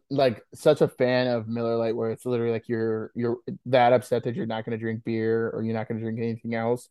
like 0.09 0.41
such 0.53 0.80
a 0.80 0.88
fan 0.88 1.28
of 1.28 1.49
Miller 1.49 1.76
Lite, 1.76 1.95
where 1.95 2.09
it's 2.09 2.26
literally 2.26 2.53
like 2.53 2.69
you're 2.69 3.11
you're 3.15 3.38
that 3.65 3.91
upset 3.91 4.23
that 4.23 4.36
you're 4.36 4.45
not 4.45 4.63
going 4.63 4.78
to 4.78 4.82
drink 4.82 5.03
beer 5.03 5.49
or 5.49 5.63
you're 5.63 5.76
not 5.76 5.89
going 5.89 5.99
to 5.99 6.03
drink 6.03 6.19
anything 6.19 6.55
else. 6.55 6.88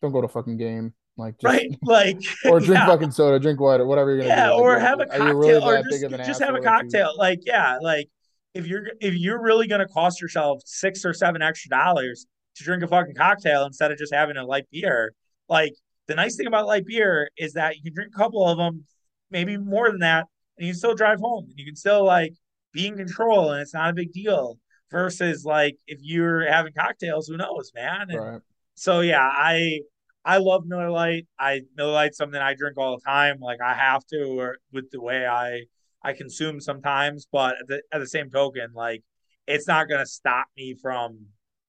Don't 0.00 0.12
go 0.12 0.22
to 0.22 0.28
fucking 0.28 0.56
game. 0.56 0.94
Like 1.18 1.36
just, 1.38 1.44
right, 1.44 1.76
like 1.82 2.20
or 2.44 2.60
drink 2.60 2.80
yeah. 2.80 2.86
fucking 2.86 3.10
soda, 3.10 3.40
drink 3.40 3.58
water, 3.60 3.84
whatever 3.84 4.10
you're 4.10 4.20
gonna 4.20 4.28
yeah, 4.28 4.46
do. 4.46 4.52
Like, 4.52 4.60
or 4.60 4.78
have 4.78 5.00
a 5.00 5.06
cocktail, 5.06 5.34
really 5.34 5.62
or 5.62 5.82
just, 5.82 6.26
just 6.26 6.42
have 6.42 6.54
a 6.54 6.60
cocktail. 6.60 7.12
Like 7.18 7.40
yeah, 7.44 7.78
like 7.82 8.08
if 8.54 8.66
you're 8.66 8.86
if 9.00 9.14
you're 9.14 9.42
really 9.42 9.66
gonna 9.66 9.88
cost 9.88 10.20
yourself 10.20 10.62
six 10.64 11.04
or 11.04 11.12
seven 11.12 11.42
extra 11.42 11.70
dollars 11.70 12.26
to 12.56 12.64
drink 12.64 12.84
a 12.84 12.86
fucking 12.86 13.16
cocktail 13.16 13.64
instead 13.66 13.90
of 13.90 13.98
just 13.98 14.14
having 14.14 14.36
a 14.36 14.44
light 14.44 14.66
beer, 14.70 15.12
like 15.48 15.72
the 16.06 16.14
nice 16.14 16.36
thing 16.36 16.46
about 16.46 16.66
light 16.66 16.86
beer 16.86 17.30
is 17.36 17.54
that 17.54 17.76
you 17.76 17.82
can 17.82 17.94
drink 17.94 18.12
a 18.14 18.18
couple 18.18 18.48
of 18.48 18.56
them, 18.56 18.84
maybe 19.30 19.56
more 19.56 19.90
than 19.90 20.00
that, 20.00 20.24
and 20.56 20.66
you 20.66 20.72
can 20.72 20.78
still 20.78 20.94
drive 20.94 21.18
home 21.18 21.46
and 21.50 21.58
you 21.58 21.66
can 21.66 21.76
still 21.76 22.04
like 22.04 22.32
be 22.72 22.86
in 22.86 22.96
control 22.96 23.50
and 23.50 23.60
it's 23.60 23.74
not 23.74 23.90
a 23.90 23.94
big 23.94 24.12
deal. 24.12 24.58
Versus 24.90 25.44
like 25.44 25.76
if 25.86 25.98
you're 26.00 26.50
having 26.50 26.72
cocktails, 26.72 27.26
who 27.26 27.36
knows, 27.36 27.72
man? 27.74 28.06
And 28.08 28.18
right. 28.18 28.40
so 28.74 29.00
yeah, 29.00 29.20
I 29.20 29.80
I 30.24 30.38
love 30.38 30.66
Miller 30.66 30.90
Lite. 30.90 31.26
I 31.38 31.62
Miller 31.76 31.92
Lite's 31.92 32.18
something 32.18 32.40
I 32.40 32.54
drink 32.54 32.76
all 32.76 32.96
the 32.96 33.02
time. 33.04 33.38
Like 33.40 33.60
I 33.64 33.74
have 33.74 34.04
to, 34.06 34.38
or 34.38 34.58
with 34.72 34.90
the 34.90 35.00
way 35.00 35.26
I 35.26 35.62
I 36.02 36.12
consume 36.12 36.60
sometimes. 36.60 37.26
But 37.30 37.56
at 37.60 37.68
the, 37.68 37.82
at 37.92 37.98
the 37.98 38.06
same 38.06 38.30
token, 38.30 38.70
like 38.74 39.02
it's 39.46 39.66
not 39.66 39.88
going 39.88 40.00
to 40.00 40.06
stop 40.06 40.46
me 40.56 40.74
from 40.80 41.26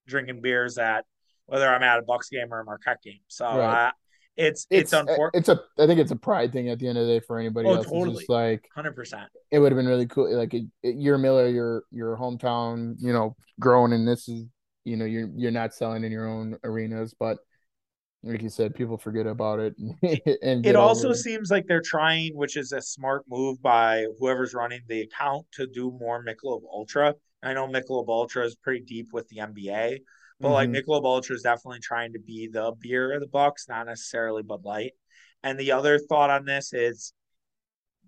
drinking 0.08 0.42
beers 0.42 0.78
at 0.78 1.06
whether 1.46 1.68
I'm 1.68 1.84
at 1.84 2.00
a 2.00 2.02
Bucks 2.02 2.30
game 2.30 2.54
or 2.54 2.60
a 2.60 2.66
Marquette 2.66 3.02
game. 3.02 3.22
So 3.28 3.46
right. 3.46 3.88
I, 3.88 3.92
it's 4.36 4.68
it's, 4.70 4.92
it's 4.92 4.94
uh, 4.94 5.00
unfortunate. 5.00 5.40
It's 5.40 5.50
a 5.50 5.62
I 5.82 5.88
think 5.88 6.00
it's 6.00 6.12
a 6.12 6.16
pride 6.16 6.54
thing 6.54 6.70
at 6.70 6.80
the 6.80 6.88
end 6.88 6.98
of 6.98 7.08
the 7.08 7.14
day 7.14 7.26
for 7.26 7.40
anybody 7.40 7.68
oh, 7.68 7.76
else. 7.76 7.86
Totally. 7.86 8.22
It's 8.22 8.30
like 8.30 8.68
hundred 8.74 8.96
percent. 8.96 9.30
It 9.52 9.60
would 9.60 9.72
have 9.72 9.78
been 9.78 9.88
really 9.88 10.06
cool. 10.06 10.34
Like 10.36 10.54
it, 10.54 10.66
it, 10.84 10.96
you're 10.98 11.18
Miller, 11.18 11.48
your 11.48 11.84
your 11.92 12.18
hometown, 12.18 12.96
you 13.00 13.12
know, 13.12 13.36
growing, 13.60 13.94
and 13.94 14.08
this 14.08 14.30
is 14.30 14.46
you 14.86 14.96
know 14.96 15.06
you're 15.06 15.30
you're 15.36 15.52
not 15.52 15.74
selling 15.74 16.04
in 16.04 16.12
your 16.12 16.28
own 16.28 16.58
arenas, 16.64 17.14
but 17.20 17.40
like 18.24 18.42
you 18.42 18.50
said, 18.50 18.76
people 18.76 18.98
forget 18.98 19.28
about 19.28 19.60
it. 19.60 19.76
and 20.44 20.66
it 20.66 20.76
also 20.76 21.14
seems 21.14 21.50
like 21.50 21.66
they're 21.68 21.82
trying, 21.82 22.36
which 22.36 22.58
is 22.58 22.72
a 22.72 22.82
smart 22.82 23.24
move 23.30 23.62
by 23.62 24.06
whoever's 24.20 24.54
running 24.54 24.82
the 24.88 25.02
account 25.02 25.46
to 25.54 25.68
do 25.68 25.92
more 26.00 26.24
Michelob 26.24 26.62
Ultra. 26.72 27.16
I 27.42 27.54
know 27.54 27.68
Michelob 27.68 28.10
Ultra 28.10 28.46
is 28.46 28.56
pretty 28.56 28.82
deep 28.82 29.14
with 29.14 29.28
the 29.30 29.38
NBA, 29.38 30.00
but 30.40 30.48
mm-hmm. 30.48 30.54
like 30.54 30.70
Michelob 30.70 31.06
Ultra 31.06 31.36
is 31.36 31.44
definitely 31.44 31.80
trying 31.80 32.14
to 32.14 32.20
be 32.20 32.50
the 32.52 32.74
beer 32.80 33.14
of 33.14 33.22
the 33.22 33.28
Bucks, 33.28 33.68
not 33.70 33.88
necessarily 33.88 34.44
Bud 34.44 34.66
Light. 34.66 34.92
And 35.44 35.58
the 35.58 35.72
other 35.72 35.98
thought 35.98 36.30
on 36.30 36.44
this 36.44 36.74
is 36.74 37.14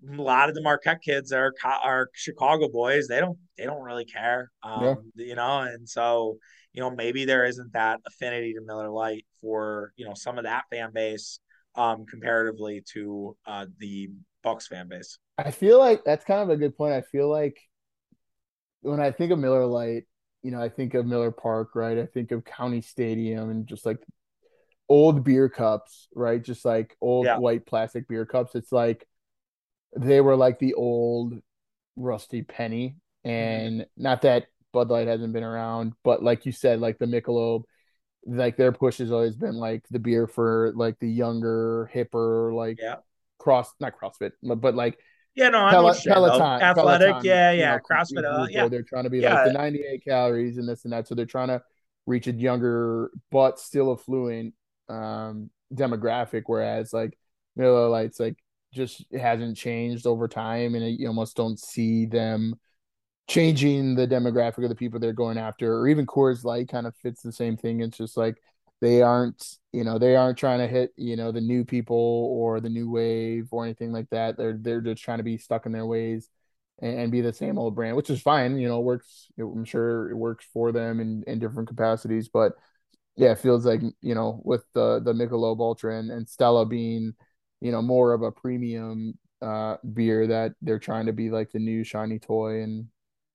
a 0.10 0.22
lot 0.22 0.50
of 0.50 0.56
the 0.56 0.62
Marquette 0.62 1.02
kids 1.02 1.32
are 1.32 1.54
are 1.64 2.10
Chicago 2.14 2.68
boys. 2.68 3.08
They 3.08 3.20
don't 3.20 3.38
they 3.58 3.64
don't 3.64 3.84
really 3.84 4.06
care, 4.06 4.52
um, 4.64 5.12
yeah. 5.16 5.26
you 5.26 5.36
know, 5.36 5.60
and 5.60 5.88
so 5.88 6.38
you 6.74 6.82
know, 6.82 6.90
maybe 6.90 7.26
there 7.26 7.46
isn't 7.46 7.74
that 7.74 8.00
affinity 8.06 8.54
to 8.54 8.62
Miller 8.62 8.90
Lite 8.90 9.26
for, 9.42 9.94
you 9.96 10.06
know, 10.06 10.14
some 10.14 10.38
of 10.38 10.46
that 10.46 10.66
fan 10.70 10.92
base 10.94 11.40
um, 11.76 12.06
comparatively 12.06 12.84
to 12.94 13.36
uh, 13.46 13.66
the 13.80 14.10
Bucks 14.44 14.68
fan 14.68 14.88
base. 14.88 15.18
I 15.38 15.52
feel 15.52 15.80
like 15.80 16.04
that's 16.04 16.26
kind 16.26 16.42
of 16.42 16.50
a 16.50 16.58
good 16.58 16.78
point. 16.78 16.94
I 16.94 17.02
feel 17.02 17.30
like 17.30 17.60
when 18.82 19.00
I 19.00 19.12
think 19.12 19.32
of 19.32 19.40
Miller 19.40 19.66
Lite, 19.66 20.06
you 20.44 20.52
know, 20.52 20.62
I 20.62 20.70
think 20.70 20.94
of 20.94 21.06
Miller 21.06 21.32
Park, 21.32 21.76
right? 21.76 21.98
I 21.98 22.06
think 22.06 22.32
of 22.32 22.44
County 22.44 22.82
Stadium 22.82 23.50
and 23.50 23.68
just 23.68 23.86
like 23.86 24.00
old 24.90 25.24
beer 25.24 25.50
cups, 25.50 26.08
right? 26.16 26.42
Just 26.42 26.66
like 26.66 26.96
old 27.02 27.26
yeah. 27.26 27.38
white 27.38 27.66
plastic 27.66 28.08
beer 28.08 28.26
cups. 28.26 28.56
It's 28.56 28.72
like 28.72 29.08
they 29.96 30.22
were 30.22 30.36
like 30.36 30.60
the 30.60 30.74
old 30.74 31.36
rusty 31.96 32.42
penny. 32.42 32.96
Mm-hmm. 33.26 33.30
And 33.30 33.82
mm-hmm. 33.82 34.04
not 34.04 34.24
that 34.24 34.46
Bud 34.74 34.90
Light 34.90 35.08
hasn't 35.08 35.34
been 35.34 35.44
around, 35.44 35.94
but 36.04 36.24
like 36.24 36.46
you 36.46 36.52
said, 36.52 36.80
like 36.80 36.98
the 37.00 37.06
Michelob, 37.06 37.64
like 38.26 38.58
their 38.58 38.72
push 38.72 39.00
has 39.00 39.12
always 39.12 39.36
been 39.36 39.56
like 39.56 39.84
the 39.90 40.00
beer 40.00 40.28
for 40.28 40.72
like 40.76 41.00
the 41.00 41.10
younger, 41.10 41.90
hipper, 41.94 42.54
like 42.56 42.80
Yeah. 42.82 42.98
cross 43.40 43.74
not 43.80 43.94
CrossFit, 44.00 44.32
but 44.44 44.76
like 44.76 45.00
Yeah, 45.36 45.50
no, 45.50 45.66
I 45.66 45.72
Pel- 45.72 45.82
know 45.82 45.88
what 45.88 46.06
you're 46.06 46.14
though. 46.16 46.22
Peloton, 46.28 46.62
Athletic, 46.62 47.08
Peloton, 47.08 47.26
yeah, 47.26 47.52
you 47.52 47.60
yeah. 47.62 47.72
know, 47.76 47.80
CrossFit, 47.90 48.24
uh, 48.26 48.48
yeah. 48.50 48.68
they're 48.68 48.84
trying 48.84 49.06
to 49.06 49.10
be 49.10 49.20
Yeah. 49.20 49.34
like 49.36 49.46
the 49.48 49.54
98 49.54 50.04
calories 50.04 50.58
and 50.58 50.68
this 50.68 50.84
and 50.84 50.94
that. 50.94 51.08
So 51.08 51.16
they're 51.16 51.26
trying 51.26 51.48
to 51.50 51.62
reach 52.06 52.28
a 52.28 52.32
younger 52.34 53.12
but 53.32 53.60
still 53.60 53.92
affluent 53.94 54.54
um 54.90 55.50
demographic. 55.74 56.44
Whereas 56.48 56.94
like 56.94 57.18
Miller 57.56 57.88
Lights, 57.90 58.20
like 58.20 58.38
just 58.74 59.06
hasn't 59.14 59.58
changed 59.58 60.06
over 60.08 60.28
time, 60.28 60.76
and 60.76 61.00
you 61.00 61.08
almost 61.08 61.36
don't 61.36 61.60
see 61.60 62.06
them 62.06 62.56
changing 63.28 63.96
the 63.96 64.08
demographic 64.08 64.64
of 64.64 64.70
the 64.70 64.76
people 64.76 65.00
they're 65.00 65.14
going 65.14 65.38
after, 65.38 65.74
or 65.78 65.88
even 65.88 66.06
Coors 66.06 66.44
Light 66.44 66.70
kind 66.70 66.88
of 66.88 66.96
fits 66.98 67.22
the 67.22 67.32
same 67.32 67.58
thing. 67.58 67.82
It's 67.82 67.98
just 67.98 68.18
like 68.18 68.42
they 68.82 69.02
aren't, 69.02 69.58
you 69.72 69.84
know, 69.84 69.98
they 70.00 70.16
aren't 70.16 70.38
trying 70.38 70.60
to 70.60 70.68
hit, 70.68 70.92
you 70.98 71.16
know, 71.16 71.32
the 71.32 71.42
new 71.42 71.64
people 71.64 71.96
or 71.98 72.60
the 72.60 72.70
new 72.70 72.90
wave 72.90 73.48
or 73.52 73.64
anything 73.64 73.92
like 73.92 74.10
that. 74.10 74.38
They're 74.38 74.58
they're 74.60 74.82
just 74.82 75.04
trying 75.04 75.20
to 75.20 75.24
be 75.24 75.38
stuck 75.38 75.66
in 75.66 75.72
their 75.72 75.86
ways 75.86 76.30
and, 76.82 77.00
and 77.00 77.12
be 77.12 77.22
the 77.22 77.34
same 77.34 77.58
old 77.58 77.76
brand, 77.76 77.96
which 77.96 78.10
is 78.10 78.22
fine. 78.22 78.58
You 78.60 78.68
know, 78.68 78.80
works. 78.80 79.28
I'm 79.40 79.66
sure 79.66 80.10
it 80.10 80.16
works 80.16 80.46
for 80.54 80.72
them 80.72 81.00
in 81.00 81.24
in 81.28 81.40
different 81.40 81.70
capacities, 81.70 82.28
but 82.30 82.54
yeah, 83.16 83.32
it 83.32 83.40
feels 83.40 83.66
like 83.66 83.82
you 84.02 84.16
know 84.16 84.42
with 84.44 84.64
the 84.74 85.00
the 85.00 85.14
Michelob 85.14 85.60
Ultra 85.60 86.00
and, 86.00 86.12
and 86.12 86.28
Stella 86.28 86.66
being, 86.66 87.14
you 87.62 87.72
know, 87.72 87.82
more 87.82 88.14
of 88.14 88.22
a 88.24 88.32
premium 88.32 89.18
uh 89.42 89.78
beer 89.94 90.28
that 90.28 90.54
they're 90.62 90.80
trying 90.80 91.08
to 91.08 91.14
be 91.14 91.32
like 91.32 91.52
the 91.52 91.60
new 91.60 91.84
shiny 91.84 92.20
toy 92.20 92.62
and 92.62 92.88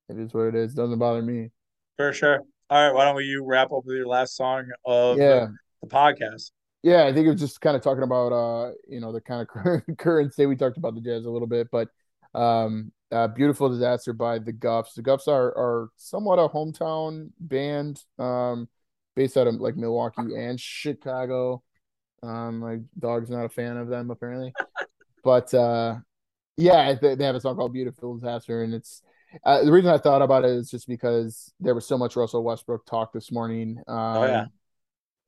it 0.09 0.18
is 0.18 0.32
what 0.32 0.46
it 0.46 0.54
is. 0.54 0.74
Doesn't 0.74 0.98
bother 0.98 1.22
me. 1.22 1.50
For 1.96 2.12
sure. 2.12 2.40
All 2.68 2.86
right, 2.86 2.94
why 2.94 3.04
don't 3.04 3.16
we 3.16 3.24
you 3.24 3.44
wrap 3.44 3.72
up 3.72 3.84
with 3.84 3.96
your 3.96 4.07
last 4.07 4.36
song 4.36 4.66
of 4.84 5.18
Yeah. 5.18 5.46
the, 5.46 5.54
the 5.82 5.88
podcast? 5.88 6.50
Yeah, 6.82 7.04
I 7.04 7.12
think 7.12 7.26
it 7.26 7.30
was 7.30 7.40
just 7.40 7.61
kind 7.61 7.76
of 7.76 7.82
talking 7.82 8.02
about 8.02 8.32
uh, 8.32 8.72
you 8.88 9.00
know, 9.00 9.12
the 9.12 9.20
kind 9.20 9.40
of 9.42 9.48
current 9.48 9.98
current 9.98 10.32
state. 10.32 10.46
We 10.46 10.57
talked 10.57 10.76
about 10.76 10.94
the 10.94 11.00
Jazz 11.00 11.24
a 11.24 11.30
little 11.30 11.48
bit, 11.48 11.68
but 11.70 11.88
um 12.34 12.92
uh 13.12 13.28
Beautiful 13.28 13.68
Disaster 13.68 14.12
by 14.12 14.38
the 14.38 14.52
Gufs. 14.52 14.94
The 14.94 15.02
Gufs 15.02 15.28
are 15.28 15.46
are 15.57 15.88
somewhat 15.96 16.38
a 16.38 16.48
hometown 16.48 17.30
band, 17.40 18.04
um, 18.18 18.68
based 19.14 19.36
out 19.36 19.46
of 19.46 19.54
like 19.57 19.76
Milwaukee 19.76 20.34
and 20.36 20.61
Chicago. 20.61 21.62
Um, 22.22 22.59
my 22.59 22.78
dog's 22.98 23.30
not 23.30 23.44
a 23.44 23.48
fan 23.48 23.76
of 23.76 23.88
them 23.88 24.11
apparently. 24.11 24.52
But 25.24 25.52
uh 25.54 25.96
yeah, 26.57 26.94
they, 26.94 27.16
they 27.16 27.24
have 27.24 27.34
a 27.34 27.40
song 27.40 27.57
called 27.57 27.72
Beautiful 27.72 28.14
Disaster, 28.14 28.62
and 28.62 28.72
it's 28.72 29.02
uh, 29.45 29.64
the 29.64 29.72
reason 29.72 29.91
I 29.91 29.99
thought 29.99 30.22
about 30.22 30.45
it 30.45 30.51
is 30.51 30.70
just 30.70 30.89
because 30.89 31.53
there 31.61 31.74
was 31.74 31.87
so 31.87 31.99
much 31.99 32.16
Russell 32.16 32.45
Westbrook 32.45 32.87
talk 32.87 33.12
this 33.12 33.30
morning. 33.32 33.78
Um, 33.89 33.97
Oh, 33.97 34.24
yeah. 34.26 34.47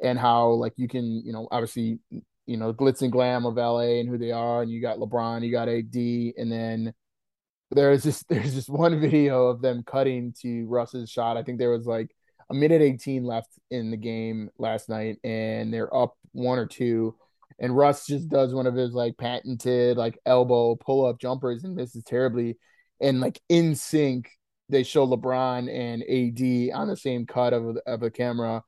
and 0.03 0.19
how 0.19 0.51
like 0.51 0.75
you 0.77 0.89
can, 0.89 1.23
you 1.25 1.33
know, 1.33 1.49
obviously, 1.51 1.99
you 2.47 2.57
know, 2.57 2.73
glitz 2.73 3.03
and 3.03 3.13
glam 3.13 3.45
of 3.47 3.57
LA 3.59 4.01
and 4.01 4.09
who 4.09 4.19
they 4.19 4.33
are, 4.33 4.63
and 4.63 4.71
you 4.71 4.81
got 4.81 4.99
LeBron, 4.99 5.45
you 5.45 5.51
got 5.53 5.69
AD, 5.69 5.95
and 6.39 6.51
then 6.53 6.95
there's 7.71 8.03
just 8.05 8.29
there's 8.29 8.55
just 8.55 8.69
one 8.71 9.01
video 9.01 9.49
of 9.49 9.61
them 9.63 9.83
cutting 9.85 10.35
to 10.43 10.67
Russ's 10.67 11.11
shot. 11.11 11.37
I 11.37 11.43
think 11.43 11.59
there 11.59 11.71
was 11.71 11.87
like 11.87 12.11
a 12.51 12.55
minute 12.55 12.83
18 12.83 13.25
left 13.25 13.51
in 13.71 13.91
the 13.91 13.97
game 13.97 14.51
last 14.59 14.89
night, 14.89 15.19
and 15.25 15.73
they're 15.73 15.95
up 15.95 16.17
one 16.33 16.59
or 16.59 16.67
two. 16.67 17.17
And 17.61 17.77
Russ 17.77 18.07
just 18.07 18.29
does 18.29 18.55
one 18.55 18.67
of 18.67 18.75
his 18.75 18.93
like 18.95 19.17
patented 19.19 19.97
like 19.97 20.19
elbow 20.25 20.77
pull 20.77 21.05
up 21.05 21.21
jumpers 21.21 21.65
and 21.65 21.75
misses 21.75 22.05
terribly. 22.05 22.57
And 23.01 23.21
like 23.21 23.41
in 23.49 23.75
sync, 23.75 24.31
they 24.69 24.83
show 24.83 25.07
LeBron 25.07 25.71
and 25.71 26.03
AD 26.03 26.79
on 26.79 26.89
the 26.89 26.97
same 26.97 27.27
cut 27.27 27.53
of 27.53 27.79
of 27.87 28.03
a 28.03 28.11
camera, 28.11 28.63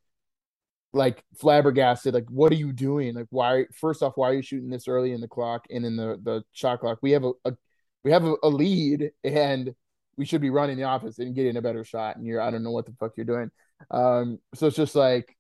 like 0.93 1.25
flabbergasted. 1.39 2.15
Like, 2.15 2.31
what 2.31 2.53
are 2.53 2.57
you 2.57 2.73
doing? 2.73 3.15
Like, 3.15 3.27
why? 3.31 3.67
First 3.75 4.03
off, 4.03 4.15
why 4.17 4.31
are 4.31 4.35
you 4.35 4.43
shooting 4.43 4.71
this 4.71 4.89
early 4.89 5.13
in 5.13 5.21
the 5.21 5.29
clock 5.29 5.67
and 5.71 5.85
in 5.85 5.97
the 5.97 6.19
the 6.23 6.43
shot 6.53 6.81
clock? 6.81 6.99
We 7.03 7.13
have 7.13 7.25
a, 7.25 7.33
a 7.45 7.53
we 8.05 8.13
have 8.13 8.25
a, 8.25 8.35
a 8.43 8.49
lead 8.49 9.11
and 9.25 9.75
we 10.17 10.25
should 10.25 10.41
be 10.41 10.51
running 10.51 10.77
the 10.77 10.85
office 10.85 11.19
and 11.19 11.35
getting 11.35 11.57
a 11.57 11.63
better 11.63 11.85
shot. 11.85 12.17
And 12.17 12.27
you're 12.27 12.41
I 12.41 12.51
don't 12.51 12.63
know 12.63 12.73
what 12.73 12.87
the 12.87 12.95
fuck 12.99 13.13
you're 13.17 13.27
doing. 13.27 13.51
Um, 13.91 14.39
so 14.55 14.67
it's 14.67 14.77
just 14.77 14.95
like 14.95 15.37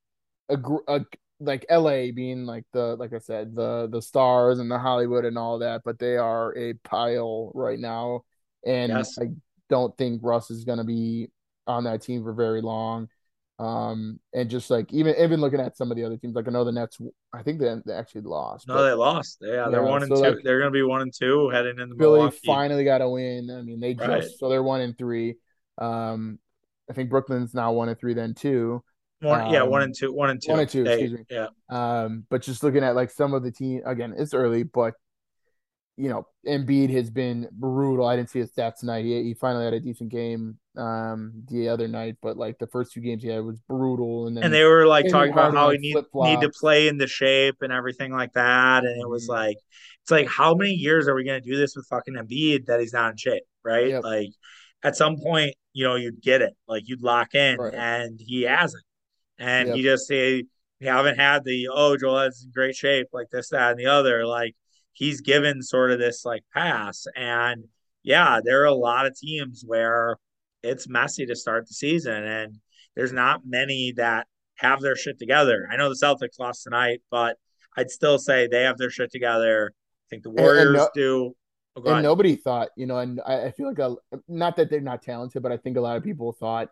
a, 0.48 0.58
a 0.88 1.00
like 1.40 1.64
LA 1.70 2.12
being 2.14 2.44
like 2.44 2.64
the 2.72 2.96
like 2.96 3.12
I 3.12 3.18
said 3.18 3.54
the 3.54 3.88
the 3.90 4.02
stars 4.02 4.58
and 4.58 4.70
the 4.70 4.78
Hollywood 4.78 5.24
and 5.24 5.38
all 5.38 5.58
that, 5.60 5.82
but 5.84 5.98
they 5.98 6.16
are 6.16 6.56
a 6.56 6.74
pile 6.84 7.50
right 7.54 7.78
now, 7.78 8.24
and 8.64 8.92
Yes. 8.92 9.18
I 9.18 9.26
don't 9.68 9.96
think 9.96 10.20
Russ 10.22 10.50
is 10.50 10.64
going 10.64 10.78
to 10.78 10.84
be 10.84 11.30
on 11.66 11.84
that 11.84 12.02
team 12.02 12.22
for 12.22 12.32
very 12.32 12.60
long. 12.60 13.08
Um, 13.58 14.18
and 14.32 14.48
just 14.48 14.70
like 14.70 14.90
even 14.90 15.14
even 15.18 15.40
looking 15.40 15.60
at 15.60 15.76
some 15.76 15.90
of 15.90 15.96
the 15.96 16.04
other 16.04 16.16
teams, 16.16 16.34
like 16.34 16.48
I 16.48 16.50
know 16.50 16.64
the 16.64 16.72
Nets, 16.72 16.98
I 17.32 17.42
think 17.42 17.60
they, 17.60 17.74
they 17.84 17.92
actually 17.92 18.22
lost. 18.22 18.66
No, 18.66 18.74
but 18.74 18.88
they 18.88 18.94
lost. 18.94 19.38
Yeah, 19.42 19.68
they're 19.68 19.82
Yeah, 19.82 19.90
one 19.90 20.02
and 20.02 20.08
so, 20.08 20.22
two. 20.22 20.30
like, 20.30 20.38
they're 20.42 20.58
gonna 20.58 20.70
be 20.70 20.82
one 20.82 21.02
and 21.02 21.12
two 21.12 21.50
heading 21.50 21.78
into 21.78 21.94
Philly 21.94 22.20
Milwaukee. 22.20 22.38
finally 22.46 22.84
got 22.84 23.02
a 23.02 23.08
win. 23.08 23.50
I 23.50 23.60
mean, 23.60 23.78
they 23.78 23.92
just 23.92 24.08
Right. 24.08 24.24
so 24.24 24.48
they're 24.48 24.62
one 24.62 24.80
and 24.80 24.96
three. 24.96 25.36
Um, 25.76 26.38
I 26.88 26.94
think 26.94 27.10
Brooklyn's 27.10 27.52
now 27.52 27.72
one 27.72 27.90
and 27.90 28.00
three 28.00 28.14
then 28.14 28.32
two. 28.34 28.82
One, 29.20 29.52
yeah, 29.52 29.62
one 29.62 29.82
um, 29.82 29.88
and 29.88 29.94
two. 29.94 30.10
One 30.10 30.30
and 30.30 30.40
two. 30.42 30.50
one 30.50 30.60
and 30.60 30.68
two, 30.68 30.86
excuse 30.86 31.12
me. 31.12 31.24
Yeah. 31.28 31.48
Um, 31.68 32.24
but 32.30 32.40
just 32.40 32.62
looking 32.62 32.82
at 32.82 32.96
like 32.96 33.10
some 33.10 33.34
of 33.34 33.42
the 33.42 33.52
team 33.52 33.82
again, 33.84 34.14
it's 34.16 34.32
early, 34.32 34.62
but 34.62 34.94
you 35.96 36.08
know, 36.08 36.26
Embiid 36.46 36.90
has 36.90 37.10
been 37.10 37.48
brutal. 37.52 38.06
I 38.06 38.16
didn't 38.16 38.30
see 38.30 38.38
his 38.38 38.50
stats 38.50 38.78
tonight. 38.80 39.04
He, 39.04 39.22
he 39.22 39.34
finally 39.34 39.64
had 39.64 39.74
a 39.74 39.80
decent 39.80 40.10
game 40.10 40.58
um 40.76 41.32
the 41.50 41.68
other 41.68 41.88
night, 41.88 42.16
but 42.22 42.36
like 42.36 42.58
the 42.58 42.66
first 42.68 42.92
two 42.92 43.00
games 43.00 43.22
he 43.22 43.28
had 43.28 43.44
was 43.44 43.58
brutal. 43.68 44.26
And 44.26 44.36
then 44.36 44.44
And 44.44 44.54
they 44.54 44.64
were 44.64 44.86
like 44.86 45.08
talking 45.08 45.32
about 45.32 45.52
how 45.52 45.70
he 45.70 45.78
need 45.78 45.96
need 46.14 46.40
to 46.40 46.50
play 46.50 46.88
in 46.88 46.96
the 46.96 47.06
shape 47.06 47.56
and 47.60 47.72
everything 47.72 48.12
like 48.12 48.32
that. 48.34 48.84
And 48.84 49.02
it 49.02 49.08
was 49.08 49.26
Mhm. 49.26 49.30
like, 49.30 49.56
it's 50.02 50.10
like, 50.10 50.28
how 50.28 50.54
many 50.54 50.70
years 50.70 51.08
are 51.08 51.14
we 51.14 51.24
gonna 51.24 51.40
do 51.40 51.56
this 51.56 51.76
with 51.76 51.86
fucking 51.88 52.14
Embiid 52.14 52.66
that 52.66 52.80
he's 52.80 52.92
not 52.92 53.10
in 53.12 53.16
shape, 53.16 53.42
right? 53.64 53.88
Yep. 53.88 54.04
Like, 54.04 54.28
at 54.82 54.96
some 54.96 55.16
point, 55.20 55.54
you 55.74 55.84
know, 55.84 55.96
you'd 55.96 56.22
get 56.22 56.40
it, 56.40 56.54
like 56.66 56.88
you'd 56.88 57.02
lock 57.02 57.34
in, 57.34 57.58
Right. 57.58 57.74
and 57.74 58.18
he 58.18 58.42
hasn't. 58.42 58.84
And 59.38 59.68
Yep. 59.68 59.76
he 59.76 59.82
just 59.82 60.06
say 60.06 60.44
we 60.80 60.86
haven't 60.86 61.16
had 61.18 61.44
the 61.44 61.68
oh 61.72 61.96
Joel 61.96 62.20
is 62.20 62.44
in 62.44 62.52
great 62.52 62.74
shape, 62.76 63.08
like 63.12 63.28
this, 63.30 63.50
that, 63.50 63.72
and 63.72 63.80
the 63.80 63.86
other. 63.86 64.26
Like 64.26 64.54
he's 64.92 65.20
given 65.20 65.62
sort 65.62 65.90
of 65.90 65.98
this 65.98 66.24
like 66.24 66.42
pass. 66.52 67.06
And 67.16 67.64
yeah, 68.02 68.40
there 68.44 68.62
are 68.62 68.66
a 68.66 68.74
lot 68.74 69.06
of 69.06 69.16
teams 69.16 69.62
where 69.66 70.16
it's 70.62 70.88
messy 70.88 71.26
to 71.26 71.36
start 71.36 71.66
the 71.66 71.74
season, 71.74 72.24
and 72.24 72.58
there's 72.96 73.12
not 73.12 73.42
many 73.46 73.92
that 73.96 74.26
have 74.56 74.80
their 74.80 74.96
shit 74.96 75.18
together. 75.18 75.68
I 75.70 75.76
know 75.76 75.88
the 75.88 75.94
Celtics 75.94 76.38
lost 76.38 76.64
tonight, 76.64 77.00
but 77.10 77.36
I'd 77.76 77.90
still 77.90 78.18
say 78.18 78.46
they 78.46 78.62
have 78.62 78.78
their 78.78 78.90
shit 78.90 79.10
together. 79.10 79.72
I 79.74 80.06
think 80.10 80.22
the 80.22 80.30
and 80.30 80.38
Warriors 80.38 80.76
no- 80.76 80.88
do. 80.94 81.36
Oh, 81.76 81.82
and 81.82 81.92
ahead. 81.92 82.02
nobody 82.02 82.34
thought, 82.34 82.70
you 82.76 82.86
know, 82.86 82.98
and 82.98 83.20
I, 83.24 83.44
I 83.44 83.50
feel 83.52 83.68
like 83.68 83.78
a, 83.78 83.94
not 84.26 84.56
that 84.56 84.70
they're 84.70 84.80
not 84.80 85.02
talented, 85.02 85.40
but 85.40 85.52
I 85.52 85.56
think 85.56 85.76
a 85.76 85.80
lot 85.80 85.96
of 85.96 86.02
people 86.02 86.32
thought, 86.32 86.68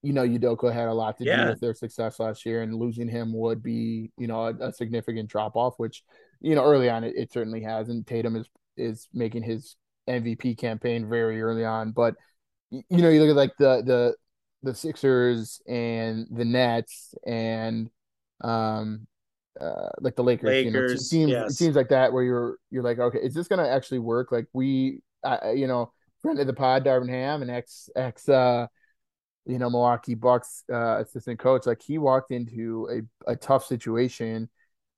you 0.00 0.12
know, 0.12 0.26
Udoka 0.26 0.72
had 0.72 0.88
a 0.88 0.94
lot 0.94 1.18
to 1.18 1.24
do 1.24 1.48
with 1.48 1.60
their 1.60 1.74
success 1.74 2.20
last 2.20 2.46
year, 2.46 2.62
and 2.62 2.74
losing 2.74 3.08
him 3.08 3.32
would 3.34 3.62
be, 3.62 4.12
you 4.16 4.28
know, 4.28 4.46
a, 4.46 4.68
a 4.68 4.72
significant 4.72 5.28
drop 5.28 5.56
off. 5.56 5.74
Which, 5.76 6.04
you 6.42 6.54
know, 6.54 6.64
early 6.64 6.90
on 6.90 7.04
it, 7.04 7.14
it 7.16 7.32
certainly 7.32 7.62
has, 7.62 7.88
and 7.88 8.06
Tatum 8.06 8.36
is 8.36 8.48
is 8.76 9.08
making 9.12 9.42
his 9.42 9.76
MVP 10.08 10.58
campaign 10.58 11.08
very 11.08 11.40
early 11.40 11.64
on. 11.64 11.92
But 11.92 12.16
you 12.70 12.82
know, 12.90 13.08
you 13.08 13.20
look 13.20 13.30
at 13.30 13.36
like 13.36 13.56
the 13.58 13.82
the 13.84 14.14
the 14.62 14.74
Sixers 14.74 15.60
and 15.66 16.26
the 16.30 16.44
Nets 16.44 17.14
and 17.26 17.90
um 18.42 19.06
uh 19.60 19.90
like 20.00 20.16
the 20.16 20.24
Lakers, 20.24 20.64
you 20.64 20.70
know, 20.70 20.80
Lakers, 20.80 21.08
teams 21.08 21.30
yes. 21.30 21.56
teams 21.56 21.76
like 21.76 21.90
that 21.90 22.12
where 22.12 22.24
you're 22.24 22.56
you're 22.70 22.82
like, 22.82 22.98
okay, 22.98 23.18
is 23.18 23.34
this 23.34 23.48
gonna 23.48 23.68
actually 23.68 24.00
work? 24.00 24.32
Like 24.32 24.46
we, 24.52 25.00
uh, 25.24 25.52
you 25.54 25.66
know, 25.66 25.92
friend 26.22 26.40
of 26.40 26.46
the 26.46 26.54
pod, 26.54 26.84
Darvin 26.84 27.08
Ham, 27.08 27.42
and 27.42 27.50
ex 27.50 27.88
ex 27.94 28.28
uh 28.28 28.66
you 29.46 29.58
know 29.58 29.68
Milwaukee 29.68 30.14
Bucks 30.14 30.64
uh, 30.72 30.98
assistant 31.00 31.38
coach, 31.38 31.66
like 31.66 31.82
he 31.82 31.98
walked 31.98 32.30
into 32.30 32.88
a, 33.26 33.32
a 33.32 33.36
tough 33.36 33.66
situation, 33.66 34.48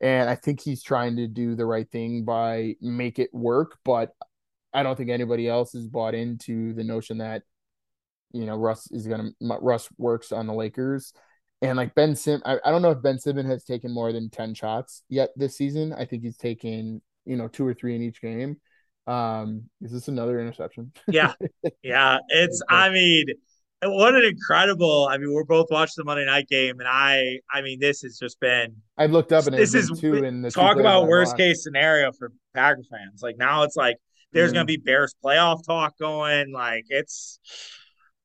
and 0.01 0.29
I 0.29 0.35
think 0.35 0.61
he's 0.61 0.83
trying 0.83 1.17
to 1.17 1.27
do 1.27 1.55
the 1.55 1.67
right 1.67 1.89
thing 1.91 2.25
by 2.25 2.77
make 2.81 3.19
it 3.19 3.33
work. 3.33 3.79
But 3.85 4.11
I 4.73 4.83
don't 4.83 4.97
think 4.97 5.11
anybody 5.11 5.49
else 5.49 5.75
is 5.75 5.87
bought 5.87 6.15
into 6.15 6.73
the 6.75 6.85
notion 6.85 7.19
that 7.19 7.43
you 8.33 8.47
know 8.47 8.57
Russ 8.57 8.91
is 8.91 9.07
gonna 9.07 9.31
Russ 9.41 9.89
works 9.99 10.33
on 10.33 10.47
the 10.47 10.55
Lakers, 10.55 11.13
and 11.63 11.77
like 11.77 11.95
Ben 11.95 12.17
Sim, 12.17 12.43
I, 12.45 12.59
I 12.65 12.71
don't 12.71 12.83
know 12.83 12.91
if 12.91 13.03
Ben 13.03 13.19
Simmons 13.19 13.49
has 13.49 13.65
taken 13.65 13.93
more 13.93 14.13
than 14.13 14.31
ten 14.31 14.55
shots 14.55 15.03
yet 15.09 15.31
this 15.37 15.57
season. 15.57 15.93
I 15.93 16.05
think 16.05 16.23
he's 16.23 16.37
taken 16.37 17.01
you 17.25 17.37
know 17.37 17.49
two 17.49 17.67
or 17.67 17.75
three 17.75 17.95
in 17.95 18.03
each 18.03 18.21
game. 18.21 18.59
Um, 19.07 19.65
is 19.83 19.93
this 19.93 20.09
another 20.09 20.41
interception? 20.41 20.93
Yeah. 21.09 21.35
Yeah. 21.83 22.19
It's, 22.29 22.63
I 22.69 22.89
mean, 22.91 23.27
what 23.87 24.15
an 24.15 24.25
incredible. 24.25 25.09
I 25.11 25.19
mean, 25.19 25.33
we're 25.33 25.45
both 25.45 25.67
watching 25.71 25.95
the 25.99 26.05
Monday 26.05 26.27
night 26.27 26.49
game, 26.49 26.79
and 26.81 26.89
I, 26.89 27.41
I 27.53 27.63
mean, 27.63 27.81
this 27.81 28.03
has 28.03 28.19
just 28.19 28.39
been 28.41 28.77
I 28.97 29.07
looked 29.07 29.33
up 29.33 29.47
and 29.47 29.55
this 29.55 29.75
is 29.75 29.91
two 29.99 30.25
in 30.25 30.43
the 30.43 30.51
talk 30.51 30.79
about 30.79 31.07
worst 31.07 31.37
case 31.37 31.63
scenario 31.65 32.13
for 32.13 32.33
Packer 32.55 32.83
fans. 32.91 33.23
Like 33.23 33.37
now, 33.39 33.63
it's 33.63 33.77
like 33.77 33.97
there's 34.33 34.51
Mhm. 34.51 34.55
gonna 34.55 34.65
be 34.67 34.77
Bears 34.77 35.15
playoff 35.25 35.65
talk 35.65 35.99
going. 35.99 36.53
Like 36.53 36.87
it's 36.89 37.39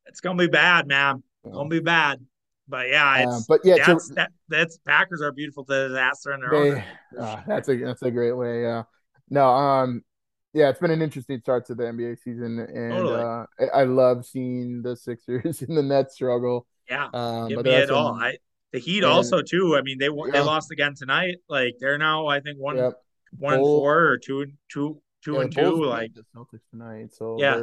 it's 0.06 0.22
gonna 0.22 0.38
be 0.38 0.48
bad, 0.48 0.88
man. 0.88 1.24
It's 1.44 1.54
gonna 1.54 1.70
be 1.70 1.80
bad. 1.80 2.20
But 2.68 2.90
yeah, 2.90 3.24
it's 3.24 3.48
but 3.48 3.62
yeah, 3.64 3.84
that's 3.86 4.10
to, 4.10 4.14
that 4.16 4.32
that's 4.48 4.78
Packers 4.86 5.22
are 5.22 5.32
beautiful 5.32 5.66
to 5.66 5.88
disaster 5.88 6.34
in 6.34 6.42
their 6.42 6.52
they, 6.52 6.72
own. 6.72 6.84
uh, 7.20 7.42
that's 7.48 7.68
a 7.70 7.76
that's 7.78 8.02
a 8.04 8.12
great 8.12 8.34
way. 8.34 8.62
Yeah, 8.62 8.84
no, 9.30 9.48
um, 9.48 10.04
yeah, 10.54 10.70
it's 10.70 10.80
been 10.80 10.92
an 10.92 11.02
interesting 11.02 11.40
start 11.40 11.66
to 11.68 11.76
the 11.76 11.84
NBA 11.84 12.16
season, 12.16 12.60
and 12.60 12.92
Totally. 12.92 13.22
uh, 13.22 13.46
I, 13.60 13.82
I 13.82 13.84
love 13.84 14.26
seeing 14.26 14.82
the 14.82 14.96
Sixers 14.96 15.62
and 15.68 15.78
the 15.78 15.84
Nets 15.84 16.16
struggle. 16.16 16.66
Yeah, 16.90 17.10
Um, 17.14 17.50
give 17.50 17.64
me 17.64 17.72
it 17.72 17.92
all. 17.92 18.14
I 18.14 18.38
the 18.72 18.80
Heat 18.80 19.04
and 19.04 19.12
also 19.12 19.42
too. 19.42 19.76
I 19.78 19.82
mean, 19.82 20.00
they 20.00 20.10
won- 20.10 20.32
they 20.32 20.42
lost 20.42 20.72
again 20.72 20.96
tonight. 20.96 21.38
Like 21.48 21.76
they're 21.80 21.98
now 21.98 22.28
I 22.28 22.40
think 22.40 22.58
one 22.58 22.78
yeah, 22.78 22.92
one 23.38 23.56
and 23.56 23.64
four 23.64 24.08
or 24.08 24.18
two 24.18 24.42
and 24.42 24.54
two 24.70 25.02
two 25.24 25.36
yeah, 25.36 25.42
and 25.42 25.52
two. 25.52 25.62
Bulls 25.62 25.88
Like 25.88 26.14
the 26.14 26.24
Celtics 26.36 26.68
tonight, 26.72 27.14
so 27.14 27.38
yeah, 27.40 27.60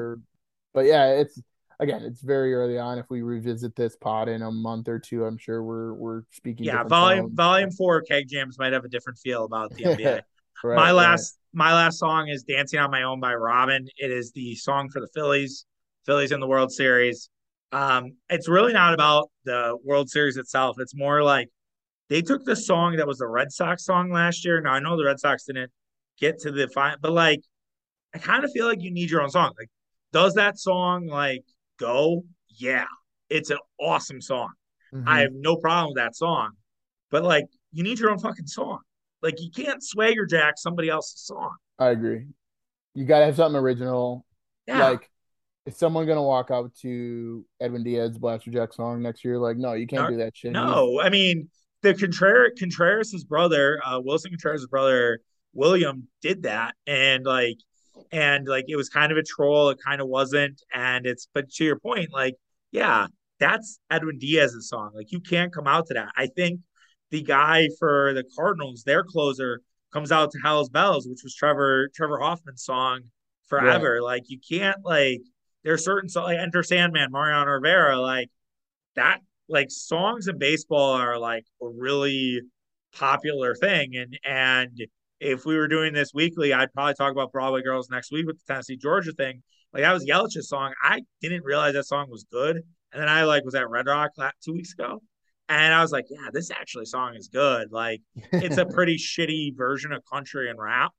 but 0.73 0.85
yeah, 0.85 1.07
it's 1.13 1.41
again, 1.81 2.03
it's 2.03 2.21
very 2.21 2.55
early 2.55 2.79
on. 2.79 2.99
If 2.99 3.07
we 3.11 3.23
revisit 3.23 3.75
this 3.77 3.97
pod 3.97 4.29
in 4.29 4.43
a 4.43 4.51
month 4.51 4.89
or 4.89 4.99
two, 4.99 5.25
I'm 5.25 5.39
sure 5.39 5.63
we're 5.63 5.95
we're 5.95 6.23
speaking 6.31 6.67
yeah. 6.67 6.85
Volume 6.85 7.27
tones. 7.27 7.35
volume 7.35 7.71
four 7.71 8.03
keg 8.03 8.29
jams 8.29 8.59
might 8.59 8.73
have 8.73 8.85
a 8.85 8.89
different 8.89 9.19
feel 9.19 9.45
about 9.45 9.73
the 9.73 9.85
NBA. 9.85 10.23
My 10.73 10.91
Right, 10.91 10.97
right. 10.97 11.25
last 11.25 11.39
my 11.53 11.73
last 11.73 11.99
song 11.99 12.29
is 12.29 12.43
"Dancing 12.45 12.79
on 12.81 12.91
My 12.91 13.03
Own" 13.03 13.21
by 13.21 13.35
Robyn. 13.35 13.89
It 13.99 14.11
is 14.11 14.33
the 14.33 14.55
song 14.57 14.89
for 14.91 15.01
the 15.01 15.09
Phillies, 15.15 15.65
Phillies 16.05 16.33
in 16.33 16.41
the 16.41 16.47
World 16.47 16.73
Series. 16.73 17.31
Um, 17.73 18.17
it's 18.31 18.49
really 18.49 18.73
not 18.73 18.95
about 18.95 19.31
the 19.45 19.77
World 19.85 20.11
Series 20.11 20.37
itself. 20.37 20.77
It's 20.81 20.95
more 20.95 21.23
like 21.23 21.49
they 22.11 22.23
took 22.23 22.45
the 22.45 22.57
song 22.57 22.97
that 22.97 23.07
was 23.09 23.19
the 23.19 23.29
Red 23.29 23.53
Sox 23.53 23.85
song 23.85 24.11
last 24.13 24.45
year. 24.45 24.61
Now 24.63 24.73
I 24.73 24.81
know 24.81 24.97
the 24.97 25.05
Red 25.07 25.21
Sox 25.21 25.45
didn't 25.45 25.73
get 26.21 26.41
to 26.41 26.53
the 26.53 26.69
final, 26.69 26.99
but 27.03 27.13
like 27.13 27.43
I 28.15 28.19
kind 28.19 28.45
of 28.45 28.53
feel 28.53 28.67
like 28.67 28.83
you 28.83 28.91
need 28.91 29.11
your 29.11 29.23
own 29.23 29.31
song. 29.31 29.53
Like, 29.59 29.71
does 30.13 30.35
that 30.35 30.59
song 30.59 31.07
like 31.07 31.45
go? 31.79 32.25
Yeah, 32.49 32.87
it's 33.29 33.51
an 33.51 33.59
awesome 33.81 34.21
song. 34.21 34.53
I 35.05 35.21
hmm 35.21 35.23
have 35.23 35.33
no 35.33 35.57
problem 35.57 35.89
with 35.91 35.97
that 35.97 36.17
song, 36.17 36.53
but 37.11 37.25
like 37.25 37.47
you 37.73 37.83
need 37.85 37.99
your 37.99 38.11
own 38.11 38.19
fucking 38.19 38.47
song. 38.47 38.81
Like 39.27 39.41
you 39.41 39.51
can't 39.51 39.83
swagger 39.83 40.25
jack 40.25 40.55
somebody 40.57 40.89
else's 40.89 41.23
song. 41.23 41.57
I 41.81 41.89
agree. 41.89 42.27
You 42.95 43.05
gotta 43.05 43.25
have 43.25 43.35
something 43.35 43.61
original. 43.61 44.25
Yeah, 44.69 44.91
Like, 44.91 45.11
is 45.67 45.77
someone 45.77 46.07
gonna 46.07 46.23
walk 46.23 46.53
out 46.53 46.73
to 46.83 47.45
Edwin 47.61 47.83
Diaz 47.83 48.17
Blasterjaxx 48.19 48.75
song 48.75 49.03
next 49.03 49.25
year? 49.25 49.37
Like, 49.37 49.57
no, 49.57 49.73
you 49.73 49.89
can't 49.89 50.05
no, 50.05 50.11
do 50.11 50.17
that 50.19 50.37
shit. 50.37 50.53
No. 50.53 51.01
I 51.01 51.11
mean, 51.11 51.49
the 51.83 51.93
Contreras 51.93 52.53
Contreras' 52.57 53.25
brother, 53.25 53.81
uh, 53.85 53.99
Willson 54.01 54.31
Contreras' 54.31 54.67
brother 54.69 55.19
William, 55.53 56.07
did 56.23 56.45
that, 56.45 56.77
and 56.87 57.25
like, 57.25 57.59
and 58.13 58.47
like 58.47 58.67
it 58.69 58.77
was 58.77 58.89
kind 58.89 59.11
of 59.11 59.19
a 59.19 59.25
troll. 59.25 59.71
It 59.71 59.79
kind 59.85 60.01
of 60.01 60.07
wasn't, 60.07 60.63
and 60.73 61.05
it's. 61.05 61.27
But 61.35 61.51
to 61.51 61.65
your 61.65 61.81
point, 61.81 62.13
like, 62.13 62.37
yeah, 62.71 63.09
that's 63.41 63.81
Edwin 63.91 64.19
Diaz's 64.19 64.69
song. 64.69 64.93
Like, 64.95 65.11
you 65.11 65.19
can't 65.19 65.53
come 65.53 65.67
out 65.67 65.89
to 65.89 65.95
that. 65.95 66.11
I 66.17 66.29
think 66.29 66.61
the 67.11 67.23
guy 67.23 67.69
for 67.79 68.13
the 68.15 68.25
Cardinals, 68.37 68.83
their 68.85 69.05
closer, 69.05 69.61
comes 69.93 70.13
out 70.13 70.31
to 70.33 70.39
Hell's 70.43 70.69
Bells, 70.69 71.07
which 71.09 71.21
was 71.23 71.35
Trevor 71.35 71.89
Trevor 71.95 72.19
Hoffman's 72.19 72.65
song 72.65 73.01
right. 73.01 73.61
forever. 73.63 74.03
Like, 74.03 74.25
you 74.29 74.39
can't 74.47 74.79
like. 74.85 75.21
There's 75.65 75.85
certain 75.85 76.09
songs 76.09 76.27
like 76.27 76.39
Enter 76.39 76.63
Sandman, 76.63 77.11
Mariano 77.11 77.51
Rivera, 77.51 77.99
like 78.01 78.31
that 78.95 79.21
like 79.49 79.71
songs 79.71 80.29
in 80.29 80.39
baseball 80.39 80.93
are 80.93 81.19
like 81.19 81.45
a 81.63 81.69
really 81.69 82.41
popular 82.93 83.55
thing 83.55 83.95
and 83.97 84.19
and 84.25 84.87
if 85.21 85.45
we 85.45 85.57
were 85.57 85.69
doing 85.69 85.93
this 85.93 86.13
weekly 86.15 86.53
i'd 86.53 86.73
probably 86.73 86.95
talk 86.95 87.13
about 87.13 87.31
broadway 87.31 87.63
girls 87.63 87.91
next 87.91 88.11
week 88.11 88.27
with 88.27 88.37
the 88.39 88.53
tennessee 88.53 88.77
georgia 88.77 89.13
thing 89.13 89.43
like 89.73 89.83
that 89.83 89.93
was 89.93 90.07
yelich's 90.07 90.49
song 90.49 90.73
i 90.83 91.01
didn't 91.21 91.45
realize 91.45 91.75
that 91.75 91.85
song 91.85 92.07
was 92.11 92.25
good 92.33 92.57
and 92.57 93.03
then 93.03 93.09
i 93.09 93.23
like 93.25 93.45
was 93.45 93.55
at 93.55 93.69
red 93.69 93.87
rock 93.87 94.11
two 94.43 94.53
weeks 94.53 94.73
ago 94.73 95.01
and 95.49 95.73
i 95.73 95.81
was 95.81 95.93
like 95.93 96.07
yeah 96.11 96.29
this 96.33 96.51
actually 96.51 96.85
song 96.85 97.15
is 97.15 97.29
good 97.29 97.71
like 97.73 98.01
it's 98.41 98.57
a 98.57 98.67
pretty 98.67 98.97
shitty 98.97 99.57
version 99.57 99.93
of 99.93 100.03
country 100.11 100.51
and 100.51 100.59
rap 100.59 100.93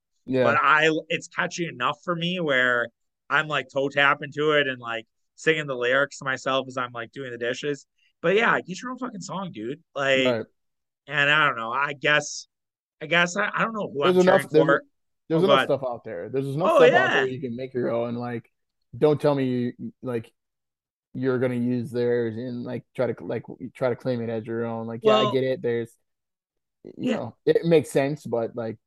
but 0.44 0.58
i 0.62 0.90
it's 1.10 1.28
catchy 1.28 1.68
enough 1.68 1.98
for 2.04 2.16
me 2.16 2.40
where 2.40 2.88
i'm 3.30 3.48
like 3.48 3.68
toe 3.74 3.90
tapping 3.90 4.32
to 4.32 4.52
it 4.52 4.68
and 4.68 4.80
like 4.80 5.06
singing 5.36 5.68
the 5.68 5.76
lyrics 5.76 6.20
to 6.20 6.26
myself 6.26 6.66
as 6.68 6.78
i'm 6.78 6.92
like 6.94 7.12
doing 7.12 7.32
the 7.32 7.38
dishes 7.38 7.86
but 8.22 8.36
yeah, 8.36 8.60
get 8.62 8.82
your 8.82 8.92
own 8.92 8.98
fucking 8.98 9.22
song, 9.22 9.52
dude. 9.54 9.80
Like, 9.94 10.26
Right. 10.26 10.46
and 11.08 11.30
I 11.30 11.46
don't 11.46 11.56
know. 11.56 11.72
I 11.72 11.94
guess, 11.94 12.48
I 13.02 13.06
guess 13.06 13.38
I, 13.38 13.50
I 13.54 13.64
don't 13.64 13.74
know 13.74 13.92
who 13.94 14.04
There's 14.04 14.16
I'm 14.16 14.22
enough. 14.22 14.50
There's 14.50 14.66
for. 14.66 14.84
there's 15.30 15.44
Oh 15.44 15.46
enough 15.46 15.58
god. 15.60 15.66
stuff 15.66 15.84
out 15.88 16.04
there. 16.04 16.30
There's 16.30 16.48
enough 16.48 16.72
Oh 16.72 16.76
stuff 16.78 16.94
out 16.94 17.14
there 17.14 17.28
you 17.28 17.40
can 17.40 17.56
make 17.56 17.74
your 17.74 17.92
own. 17.92 18.16
Like, 18.16 18.50
don't 18.98 19.22
tell 19.22 19.36
me 19.36 19.46
you, 19.46 19.74
like 20.02 20.32
you're 21.14 21.40
gonna 21.40 21.56
use 21.56 21.92
theirs 21.92 22.36
and 22.38 22.64
like 22.64 22.84
try 22.96 23.12
to 23.12 23.24
like 23.26 23.44
try 23.76 23.90
to 23.90 23.96
claim 23.96 24.22
it 24.22 24.30
as 24.30 24.46
your 24.46 24.66
own. 24.66 24.88
Like, 24.88 25.02
yeah, 25.02 25.16
I 25.18 25.26
get 25.26 25.44
it. 25.44 25.62
There's 25.62 25.92
you 26.98 27.10
yeah. 27.10 27.18
know 27.18 27.36
it 27.46 27.66
makes 27.66 27.92
sense, 27.92 28.26
but 28.26 28.56
like 28.56 28.78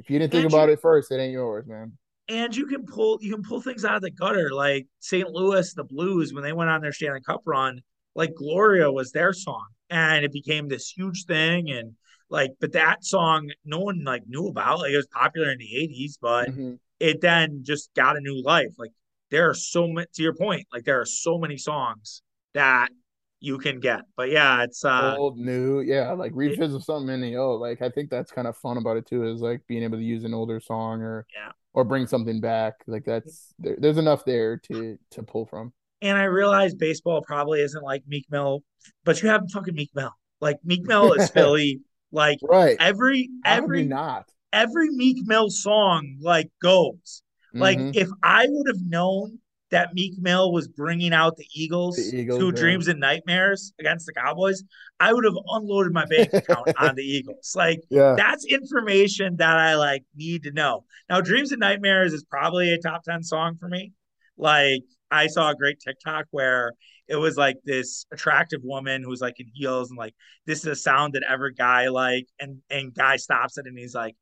if 0.00 0.10
you 0.10 0.18
didn't 0.18 0.32
think 0.32 0.44
And 0.44 0.46
about 0.46 0.68
you 0.68 0.70
it 0.70 0.80
first, 0.82 1.12
it 1.12 1.16
ain't 1.20 1.32
yours, 1.32 1.66
man. 1.66 1.92
and 2.28 2.56
you 2.56 2.66
can 2.66 2.86
pull 2.86 3.18
you 3.20 3.32
can 3.34 3.42
pull 3.42 3.60
things 3.60 3.84
out 3.84 3.96
of 3.96 4.02
the 4.02 4.10
gutter. 4.10 4.50
Like 4.52 4.86
St. 5.00 5.28
Louis, 5.28 5.72
the 5.74 5.84
Blues, 5.84 6.32
when 6.32 6.42
they 6.44 6.52
went 6.52 6.70
on 6.70 6.80
their 6.80 6.92
Stanley 6.92 7.20
Cup 7.20 7.42
run, 7.44 7.80
like 8.14 8.34
Gloria 8.34 8.90
was 8.90 9.12
their 9.12 9.32
song, 9.32 9.66
and 9.90 10.24
it 10.24 10.32
became 10.32 10.68
this 10.68 10.88
huge 10.88 11.24
thing. 11.24 11.70
And 11.70 11.94
like, 12.28 12.52
but 12.60 12.72
that 12.72 13.04
song, 13.04 13.50
no 13.64 13.80
one 13.80 14.04
like 14.04 14.22
knew 14.28 14.46
about. 14.48 14.80
Like, 14.80 14.92
it 14.92 14.96
was 14.96 15.08
popular 15.08 15.50
in 15.50 15.58
the 15.58 15.76
'80s, 15.76 16.18
but 16.20 16.50
hmm 16.50 16.74
it 17.00 17.20
then 17.20 17.60
just 17.64 17.90
got 17.94 18.16
a 18.16 18.20
new 18.20 18.42
life. 18.42 18.74
Like, 18.78 18.92
there 19.30 19.48
are 19.50 19.54
so 19.54 19.86
many. 19.88 20.06
To 20.14 20.22
your 20.22 20.34
point, 20.34 20.66
like 20.72 20.84
there 20.84 21.00
are 21.00 21.06
so 21.06 21.38
many 21.38 21.56
songs 21.56 22.22
that 22.54 22.88
you 23.40 23.58
can 23.58 23.80
get. 23.80 24.02
But 24.16 24.30
yeah, 24.30 24.62
it's 24.64 24.84
uh, 24.84 25.16
Old, 25.18 25.38
new, 25.38 25.80
yeah, 25.80 26.12
like 26.12 26.32
it, 26.44 26.56
revisit 26.56 26.82
something 26.82 27.14
in 27.14 27.20
the 27.20 27.36
old. 27.36 27.60
Like 27.60 27.82
I 27.82 27.88
think 27.88 28.10
that's 28.10 28.30
kind 28.32 28.46
of 28.48 28.56
fun 28.56 28.76
about 28.76 28.96
it 28.96 29.06
too, 29.06 29.24
is 29.24 29.40
like 29.40 29.66
being 29.66 29.82
able 29.82 29.98
to 29.98 30.04
use 30.04 30.24
an 30.24 30.34
older 30.34 30.60
song 30.60 31.02
or 31.02 31.26
yeah. 31.34 31.52
or 31.72 31.84
bring 31.84 32.06
something 32.06 32.40
back. 32.40 32.74
Like 32.86 33.04
that's 33.04 33.54
there, 33.58 33.76
there's 33.78 33.98
enough 33.98 34.24
there 34.24 34.56
to 34.58 34.98
to 35.12 35.22
pull 35.22 35.46
from. 35.46 35.72
And 36.02 36.16
I 36.16 36.24
realize 36.24 36.74
baseball 36.74 37.22
probably 37.22 37.60
isn't 37.60 37.82
like 37.82 38.02
Meek 38.06 38.26
Mill, 38.30 38.62
but 39.04 39.22
you 39.22 39.28
have 39.28 39.42
fucking 39.52 39.74
Meek 39.74 39.90
Mill. 39.94 40.12
Like 40.40 40.56
Meek 40.64 40.82
Mill 40.84 41.12
is 41.14 41.30
Philly. 41.34 41.80
Like 42.12 42.38
Right. 42.42 42.80
every 42.80 43.30
How 43.44 43.56
have 43.56 43.68
you 43.72 43.82
every 43.82 43.84
not? 43.84 44.28
every 44.52 44.90
Meek 44.90 45.26
Mill 45.26 45.50
song 45.50 46.18
like 46.20 46.48
goes. 46.62 47.22
Like 47.58 47.80
hmm 47.80 47.90
if 47.92 48.08
I 48.22 48.46
would 48.48 48.66
have 48.68 48.80
known 48.86 49.38
that 49.70 49.94
Meek 49.94 50.18
Mill 50.18 50.52
was 50.52 50.68
bringing 50.68 51.12
out 51.12 51.36
the 51.36 51.46
The 51.94 52.02
Eagles 52.02 52.14
Eagles, 52.16 52.38
to 52.38 52.52
dreams 52.52 52.88
and 52.88 53.00
nightmares 53.00 53.72
against 53.78 54.06
the 54.06 54.12
Cowboys, 54.12 54.62
I 54.98 55.12
would 55.12 55.24
have 55.24 55.34
unloaded 55.48 55.92
my 55.92 56.06
bank 56.06 56.30
account 56.34 56.68
on 56.78 56.94
the 56.94 57.02
Eagles. 57.02 57.52
Like 57.56 57.80
Yeah. 57.90 58.16
that's 58.16 58.44
information 58.44 59.36
that 59.36 59.56
I 59.56 59.76
like 59.76 60.04
need 60.16 60.44
to 60.44 60.52
know. 60.52 60.84
Now, 61.08 61.20
Dreams 61.20 61.52
and 61.52 61.60
Nightmares 61.60 62.12
is 62.12 62.24
probably 62.24 62.72
a 62.72 62.78
top 62.78 63.04
10 63.04 63.22
song 63.22 63.56
for 63.58 63.68
me. 63.68 63.92
Like 64.36 64.82
I 65.10 65.26
saw 65.26 65.50
a 65.50 65.54
great 65.54 65.80
TikTok 65.80 66.26
where 66.30 66.72
it 67.08 67.16
was 67.16 67.36
like 67.36 67.56
this 67.64 68.06
attractive 68.12 68.60
woman 68.62 69.02
who's 69.02 69.20
like 69.20 69.40
in 69.40 69.46
heels 69.52 69.90
and 69.90 69.98
like 69.98 70.14
this 70.46 70.60
is 70.60 70.66
a 70.66 70.76
sound 70.76 71.14
that 71.14 71.24
every 71.28 71.52
guy 71.54 71.88
like 71.88 72.26
and 72.38 72.58
and 72.70 72.94
guy 72.94 73.16
stops 73.16 73.58
it 73.58 73.66
and 73.66 73.76
he's 73.78 73.94
like 73.94 74.14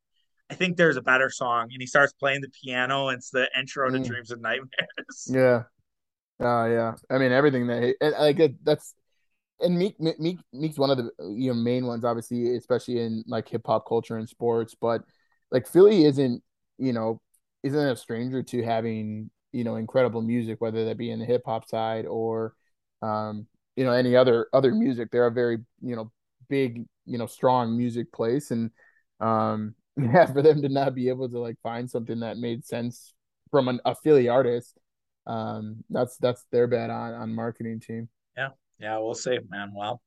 I 0.50 0.54
think 0.54 0.76
there's 0.76 0.96
a 0.96 1.02
better 1.02 1.30
song. 1.30 1.68
And 1.72 1.80
he 1.80 1.86
starts 1.86 2.12
playing 2.14 2.40
the 2.40 2.48
piano. 2.48 3.08
And 3.08 3.18
it's 3.18 3.30
the 3.30 3.48
intro 3.58 3.90
to 3.90 3.98
Mm. 3.98 4.06
Dreams 4.06 4.30
and 4.30 4.42
Nightmares. 4.42 5.28
Yeah. 5.30 5.62
Uh, 6.40 6.66
yeah. 6.66 6.94
I 7.10 7.18
mean 7.18 7.32
everything 7.32 7.66
that 7.66 7.94
and 8.00 8.14
like 8.18 8.54
that's 8.62 8.94
and 9.60 9.76
Meek 9.76 9.98
Meek 9.98 10.38
Meek's 10.52 10.78
one 10.78 10.90
of 10.90 10.98
the 10.98 11.10
you 11.20 11.48
know 11.48 11.54
main 11.54 11.86
ones, 11.86 12.04
obviously, 12.04 12.56
especially 12.56 13.00
in 13.00 13.24
like 13.26 13.48
hip 13.48 13.62
hop 13.66 13.86
culture 13.88 14.16
and 14.16 14.28
sports. 14.28 14.74
But 14.80 15.02
like 15.50 15.66
Philly 15.66 16.04
isn't 16.04 16.42
you 16.78 16.92
know 16.92 17.20
isn't 17.64 17.88
a 17.88 17.96
stranger 17.96 18.42
to 18.44 18.62
having 18.62 19.30
you 19.52 19.64
know 19.64 19.76
incredible 19.76 20.22
music, 20.22 20.60
whether 20.60 20.84
that 20.84 20.96
be 20.96 21.10
in 21.10 21.18
the 21.18 21.24
hip 21.24 21.42
hop 21.44 21.68
side 21.68 22.06
or 22.06 22.54
um 23.02 23.46
you 23.76 23.84
know 23.84 23.92
any 23.92 24.14
other 24.14 24.46
other 24.52 24.72
music. 24.72 25.10
They're 25.10 25.26
a 25.26 25.32
very 25.32 25.58
you 25.82 25.96
know 25.96 26.12
big 26.48 26.84
you 27.04 27.18
know 27.18 27.26
strong 27.26 27.76
music 27.76 28.12
place, 28.12 28.52
and 28.52 28.70
um 29.20 29.74
yeah, 29.98 30.26
for 30.26 30.42
them 30.42 30.62
to 30.62 30.68
not 30.68 30.94
be 30.94 31.08
able 31.08 31.28
to 31.28 31.38
like 31.38 31.56
find 31.62 31.90
something 31.90 32.20
that 32.20 32.36
made 32.38 32.64
sense 32.64 33.14
from 33.50 33.68
an, 33.68 33.80
affiliate 33.84 34.30
artist, 34.30 34.78
um 35.26 35.84
that's 35.90 36.16
that's 36.18 36.44
their 36.52 36.66
bad 36.66 36.90
on 36.90 37.14
on 37.14 37.34
marketing 37.34 37.80
team. 37.80 38.08
yeah. 38.36 38.50
Yeah. 38.80 38.98
We'll 38.98 39.14
see, 39.14 39.38
man. 39.50 39.72
Well, 39.74 40.00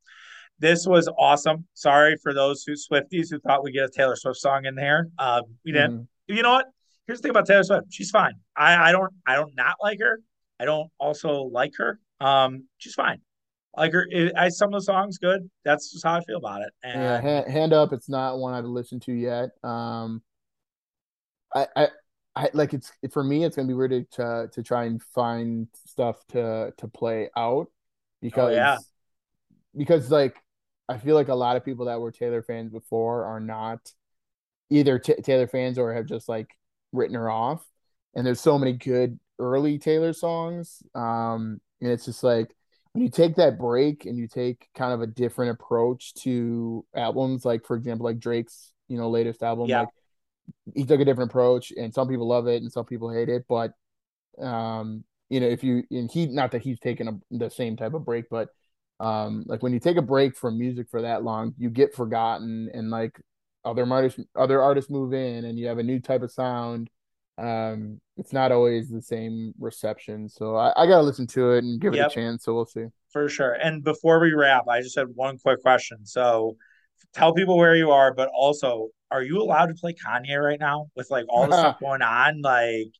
this 0.60 0.88
was 0.88 1.10
awesome. 1.18 1.66
Sorry 1.74 2.16
for 2.24 2.34
those 2.34 2.64
who 2.66 2.74
Swifties 2.74 3.28
who 3.30 3.40
thought 3.40 3.64
we'd 3.64 3.74
get 3.74 3.86
a 3.86 3.90
Taylor 3.90 4.16
Swift 4.16 4.40
song 4.40 4.66
in 4.66 4.76
there. 4.76 5.10
Um, 5.20 5.44
we 5.66 5.72
didn't. 5.74 5.92
hmm 6.28 6.34
You 6.34 6.42
know 6.44 6.52
what? 6.54 6.68
Here's 7.08 7.20
the 7.20 7.24
thing 7.24 7.32
about 7.32 7.48
Taylor 7.48 7.64
Swift. 7.64 7.88
She's 7.90 8.12
fine. 8.12 8.36
I, 8.56 8.90
I 8.90 8.92
don't 8.92 9.12
I 9.28 9.36
don't 9.36 9.54
not 9.56 9.76
like 9.82 10.00
her. 10.00 10.22
I 10.60 10.66
don't 10.66 10.90
also 11.00 11.44
like 11.52 11.74
her. 11.78 12.00
Um, 12.20 12.66
she's 12.78 12.94
fine. 12.94 13.22
Like 13.76 13.94
her. 13.94 14.08
I, 14.36 14.50
some 14.50 14.70
of 14.70 14.74
the 14.74 14.84
songs 14.84 15.18
good. 15.18 15.50
That's 15.64 15.92
just 15.92 16.04
how 16.06 16.16
I 16.16 16.22
feel 16.22 16.38
about 16.38 16.62
it. 16.62 16.74
Yeah, 16.84 17.22
hand, 17.22 17.52
hand 17.52 17.74
up. 17.74 17.94
It's 17.94 18.10
not 18.10 18.38
one 18.38 18.54
I've 18.54 18.66
listened 18.66 19.02
to 19.04 19.14
yet. 19.14 19.52
Um, 19.64 20.22
I, 21.56 21.68
I, 21.76 21.88
I 22.36 22.50
like 22.54 22.74
it's 22.74 22.92
for 23.12 23.24
me. 23.24 23.44
It's 23.44 23.56
gonna 23.56 23.68
be 23.68 23.74
weird 23.74 24.10
to 24.12 24.50
to 24.52 24.64
try 24.64 24.86
and 24.86 25.02
find 25.02 25.68
stuff 25.88 26.18
to 26.30 26.74
to 26.78 26.88
play 26.88 27.30
out 27.36 27.68
oh 28.36 28.48
yeah, 28.50 28.76
because 28.76 28.88
because 29.76 30.12
like 30.12 30.36
I 30.90 30.98
feel 30.98 31.16
like 31.16 31.30
a 31.30 31.36
lot 31.36 31.56
of 31.56 31.66
people 31.66 31.86
that 31.86 32.00
were 32.00 32.12
Taylor 32.12 32.42
fans 32.42 32.72
before 32.72 33.26
are 33.26 33.40
not 33.40 33.94
either 34.70 35.00
t- 35.00 35.22
Taylor 35.22 35.48
fans 35.48 35.78
or 35.78 35.94
have 35.94 36.06
just 36.06 36.28
like 36.28 36.50
written 36.92 37.16
her 37.16 37.30
off. 37.30 37.66
And 38.16 38.26
there's 38.26 38.42
so 38.42 38.58
many 38.58 38.74
good 38.74 39.20
early 39.40 39.78
Taylor 39.78 40.14
songs. 40.14 40.84
Um, 40.94 41.62
and 41.80 41.92
it's 41.92 42.06
just 42.06 42.24
like 42.24 42.54
when 42.94 43.04
you 43.04 43.10
take 43.10 43.36
that 43.36 43.58
break 43.58 44.06
and 44.06 44.18
you 44.18 44.28
take 44.28 44.68
kind 44.76 44.94
of 44.94 45.02
a 45.02 45.08
different 45.08 45.52
approach 45.52 46.14
to 46.16 46.86
albums, 46.96 47.46
like 47.46 47.66
for 47.66 47.76
example, 47.76 48.06
like 48.06 48.20
Drake's, 48.20 48.74
you 48.88 48.98
know, 48.98 49.10
latest 49.10 49.44
album, 49.44 49.70
yeah. 49.70 49.82
like 49.82 49.90
he 50.76 50.86
took 50.86 51.00
a 51.00 51.06
different 51.06 51.32
approach 51.32 51.72
and 51.72 51.94
some 51.94 52.08
people 52.08 52.28
love 52.28 52.48
it 52.48 52.62
and 52.62 52.72
some 52.72 52.86
people 52.86 53.10
hate 53.10 53.30
it. 53.30 53.46
But 53.48 53.74
um, 54.42 55.04
you 55.30 55.40
know, 55.40 55.48
if 55.48 55.64
you 55.64 55.84
and 55.90 56.12
he 56.12 56.28
not 56.28 56.52
that 56.52 56.62
he's 56.62 56.80
taken 56.80 57.08
a, 57.08 57.20
the 57.32 57.50
same 57.50 57.78
type 57.78 57.94
of 57.94 58.04
break, 58.04 58.26
but 58.30 58.50
um, 59.00 59.46
like 59.48 59.64
when 59.64 59.74
you 59.74 59.80
take 59.80 59.98
a 59.98 60.02
break 60.02 60.36
from 60.36 60.60
music 60.60 60.88
for 60.90 61.02
that 61.04 61.24
long, 61.24 61.54
you 61.58 61.70
get 61.70 61.96
forgotten 61.96 62.70
and 62.74 62.90
like 62.90 63.20
other 63.64 63.86
artists 63.90 64.20
other 64.36 64.62
artists 64.62 64.92
move 64.92 65.14
in 65.14 65.46
and 65.46 65.58
you 65.58 65.68
have 65.68 65.78
a 65.78 65.84
new 65.84 66.00
type 66.00 66.24
of 66.24 66.32
sound 66.32 66.90
um 67.42 68.00
it's 68.18 68.34
not 68.34 68.52
always 68.52 68.90
the 68.90 69.02
same 69.02 69.54
reception 69.60 70.30
so 70.30 70.56
i, 70.56 70.72
I 70.76 70.86
gotta 70.86 71.02
listen 71.02 71.26
to 71.28 71.54
it 71.54 71.64
and 71.64 71.82
give 71.82 71.96
yep. 71.96 72.08
it 72.08 72.12
a 72.12 72.16
chance 72.16 72.46
so 72.46 72.54
we'll 72.54 72.66
see. 72.66 72.86
For 73.12 73.28
sure. 73.28 73.54
And 73.54 73.84
before 73.84 74.20
we 74.20 74.34
wrap 74.34 74.68
i 74.70 74.82
just 74.82 74.98
had 74.98 75.08
one 75.16 75.38
quick 75.38 75.62
question. 75.62 76.06
So 76.06 76.56
tell 77.14 77.34
people 77.34 77.58
where 77.58 77.76
you 77.76 77.92
are 77.92 78.14
but 78.14 78.30
also 78.34 78.90
are 79.10 79.24
you 79.24 79.42
allowed 79.42 79.66
to 79.68 79.74
play 79.74 79.94
kanye 79.94 80.42
right 80.42 80.60
now 80.60 80.88
with 80.96 81.10
like 81.10 81.26
all 81.28 81.48
the 81.48 81.58
stuff 81.58 81.80
going 81.82 82.02
on? 82.02 82.42
Like 82.42 82.92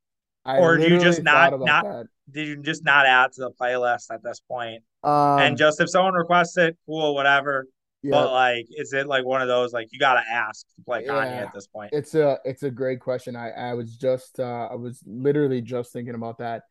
I 0.44 0.58
or 0.58 0.78
do 0.78 0.88
you 0.88 1.00
just 1.00 1.22
not 1.24 1.60
not 1.60 1.84
that. 1.84 2.08
did 2.30 2.48
you 2.48 2.62
just 2.62 2.84
not 2.84 3.06
add 3.06 3.32
to 3.34 3.42
the 3.42 3.52
playlist 3.52 4.12
at 4.12 4.24
this 4.24 4.42
point? 4.42 4.84
Um, 5.04 5.40
and 5.40 5.58
just 5.58 5.80
if 5.80 5.90
someone 5.90 6.14
requests 6.14 6.58
it 6.58 6.78
cool 6.86 7.16
whatever 7.16 7.68
But 8.04 8.32
like, 8.32 8.66
is 8.72 8.94
it 8.94 9.08
like 9.08 9.26
one 9.26 9.42
of 9.42 9.48
those 9.48 9.74
like 9.74 9.88
you 9.92 10.00
gotta 10.00 10.24
ask 10.30 10.66
to 10.76 10.84
play 10.84 11.06
Kanye 11.06 11.42
at 11.42 11.54
this 11.54 11.68
point? 11.68 11.92
It's 11.94 12.16
a 12.16 12.40
it's 12.46 12.64
a 12.64 12.72
great 12.72 13.00
question. 13.00 13.36
I 13.36 13.52
I 13.52 13.74
was 13.74 13.96
just 13.96 14.40
uh 14.40 14.68
I 14.72 14.76
was 14.76 15.04
literally 15.06 15.62
just 15.62 15.94
thinking 15.94 16.16
about 16.16 16.40
that. 16.40 16.64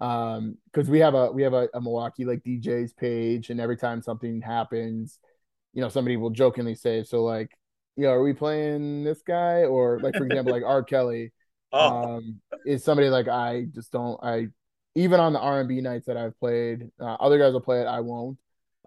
Um, 0.00 0.56
because 0.72 0.90
we 0.90 0.98
have 1.00 1.14
a 1.14 1.30
we 1.30 1.42
have 1.42 1.52
a, 1.52 1.68
a 1.74 1.80
Milwaukee 1.80 2.24
like 2.24 2.42
DJs 2.42 2.96
page, 2.96 3.50
and 3.50 3.60
every 3.60 3.76
time 3.76 4.02
something 4.02 4.40
happens, 4.40 5.20
you 5.72 5.82
know, 5.82 5.88
somebody 5.88 6.16
will 6.16 6.30
jokingly 6.30 6.74
say, 6.74 7.04
"So 7.04 7.22
like, 7.22 7.50
you 7.96 8.04
know, 8.04 8.10
are 8.10 8.22
we 8.22 8.32
playing 8.32 9.04
this 9.04 9.22
guy?" 9.22 9.64
Or 9.64 10.00
like 10.00 10.16
for 10.16 10.24
example, 10.24 10.52
like 10.52 10.64
R. 10.64 10.82
Kelly, 10.82 11.32
oh. 11.72 12.16
um, 12.16 12.40
is 12.66 12.82
somebody 12.82 13.08
like 13.08 13.28
I 13.28 13.66
just 13.72 13.92
don't 13.92 14.18
I 14.24 14.48
even 14.94 15.20
on 15.20 15.32
the 15.32 15.40
R 15.40 15.60
and 15.60 15.68
B 15.68 15.80
nights 15.80 16.06
that 16.06 16.16
I've 16.16 16.38
played, 16.38 16.90
uh, 17.00 17.14
other 17.14 17.38
guys 17.38 17.52
will 17.52 17.60
play 17.60 17.80
it, 17.80 17.86
I 17.86 18.00
won't. 18.00 18.38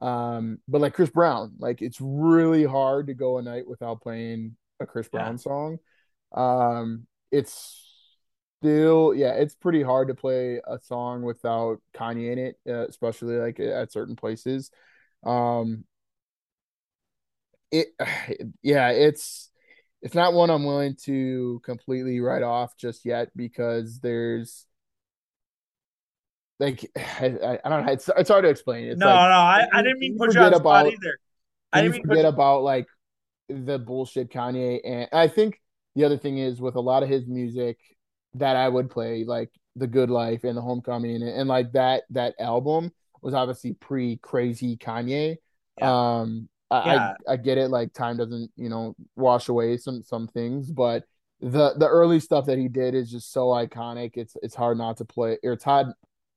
Um, 0.01 0.59
but 0.67 0.81
like 0.81 0.93
Chris 0.93 1.09
Brown, 1.09 1.53
like 1.57 1.81
it's 1.81 1.99
really 2.01 2.65
hard 2.65 3.07
to 3.07 3.13
go 3.13 3.37
a 3.37 3.41
night 3.41 3.67
without 3.67 4.01
playing 4.01 4.55
a 4.79 4.85
Chris 4.85 5.07
Brown 5.07 5.33
yeah. 5.33 5.37
song. 5.37 5.77
Um, 6.33 7.07
it's 7.31 7.81
still, 8.59 9.13
yeah, 9.13 9.33
it's 9.33 9.55
pretty 9.55 9.83
hard 9.83 10.09
to 10.09 10.15
play 10.15 10.61
a 10.65 10.79
song 10.79 11.21
without 11.23 11.81
Kanye 11.93 12.33
in 12.33 12.39
it, 12.39 12.59
uh, 12.67 12.87
especially 12.87 13.37
like 13.37 13.59
at 13.59 13.91
certain 13.91 14.15
places. 14.15 14.71
Um, 15.23 15.85
it, 17.71 17.87
yeah, 18.61 18.89
it's 18.89 19.49
it's 20.01 20.15
not 20.15 20.33
one 20.33 20.49
I'm 20.49 20.65
willing 20.65 20.95
to 21.05 21.61
completely 21.63 22.19
write 22.19 22.43
off 22.43 22.77
just 22.77 23.05
yet 23.05 23.29
because 23.35 23.99
there's 23.99 24.65
like 26.59 26.89
I, 26.95 27.59
I, 27.63 27.69
don't 27.69 27.85
know. 27.85 27.91
It's, 27.91 28.09
it's 28.17 28.29
hard 28.29 28.43
to 28.43 28.49
explain. 28.49 28.85
It's 28.87 28.99
no, 28.99 29.07
like, 29.07 29.15
no, 29.15 29.35
I, 29.35 29.67
I 29.73 29.81
didn't 29.81 29.99
mean 29.99 30.17
put 30.17 30.33
you 30.33 30.41
on 30.41 30.53
about, 30.53 30.87
either. 30.87 31.19
I 31.73 31.81
didn't 31.81 32.01
forget 32.01 32.23
you... 32.23 32.29
about 32.29 32.63
like 32.63 32.87
the 33.49 33.79
bullshit 33.79 34.31
Kanye, 34.31 34.79
and 34.83 35.07
I 35.11 35.27
think 35.27 35.61
the 35.95 36.03
other 36.03 36.17
thing 36.17 36.37
is 36.37 36.61
with 36.61 36.75
a 36.75 36.81
lot 36.81 37.03
of 37.03 37.09
his 37.09 37.27
music 37.27 37.77
that 38.35 38.55
I 38.55 38.67
would 38.67 38.89
play, 38.89 39.23
like 39.23 39.51
the 39.75 39.87
Good 39.87 40.09
Life 40.09 40.43
and 40.43 40.57
the 40.57 40.61
Homecoming, 40.61 41.15
and, 41.15 41.29
and 41.29 41.49
like 41.49 41.71
that 41.73 42.03
that 42.11 42.35
album 42.39 42.91
was 43.21 43.33
obviously 43.33 43.73
pre 43.73 44.17
crazy 44.17 44.77
Kanye. 44.77 45.37
Yeah. 45.79 46.19
Um, 46.19 46.49
I, 46.71 46.93
yeah. 46.93 47.13
I 47.27 47.33
I 47.33 47.37
get 47.37 47.57
it. 47.57 47.69
Like 47.69 47.93
time 47.93 48.17
doesn't 48.17 48.51
you 48.55 48.69
know 48.69 48.95
wash 49.15 49.49
away 49.49 49.77
some 49.77 50.03
some 50.03 50.27
things, 50.27 50.71
but 50.71 51.03
the 51.41 51.73
the 51.77 51.87
early 51.87 52.19
stuff 52.19 52.45
that 52.45 52.57
he 52.57 52.67
did 52.67 52.95
is 52.95 53.11
just 53.11 53.31
so 53.31 53.47
iconic. 53.47 54.11
It's 54.15 54.35
it's 54.41 54.55
hard 54.55 54.77
not 54.77 54.97
to 54.97 55.05
play, 55.05 55.37
or 55.43 55.53
it's 55.53 55.63
hard 55.63 55.87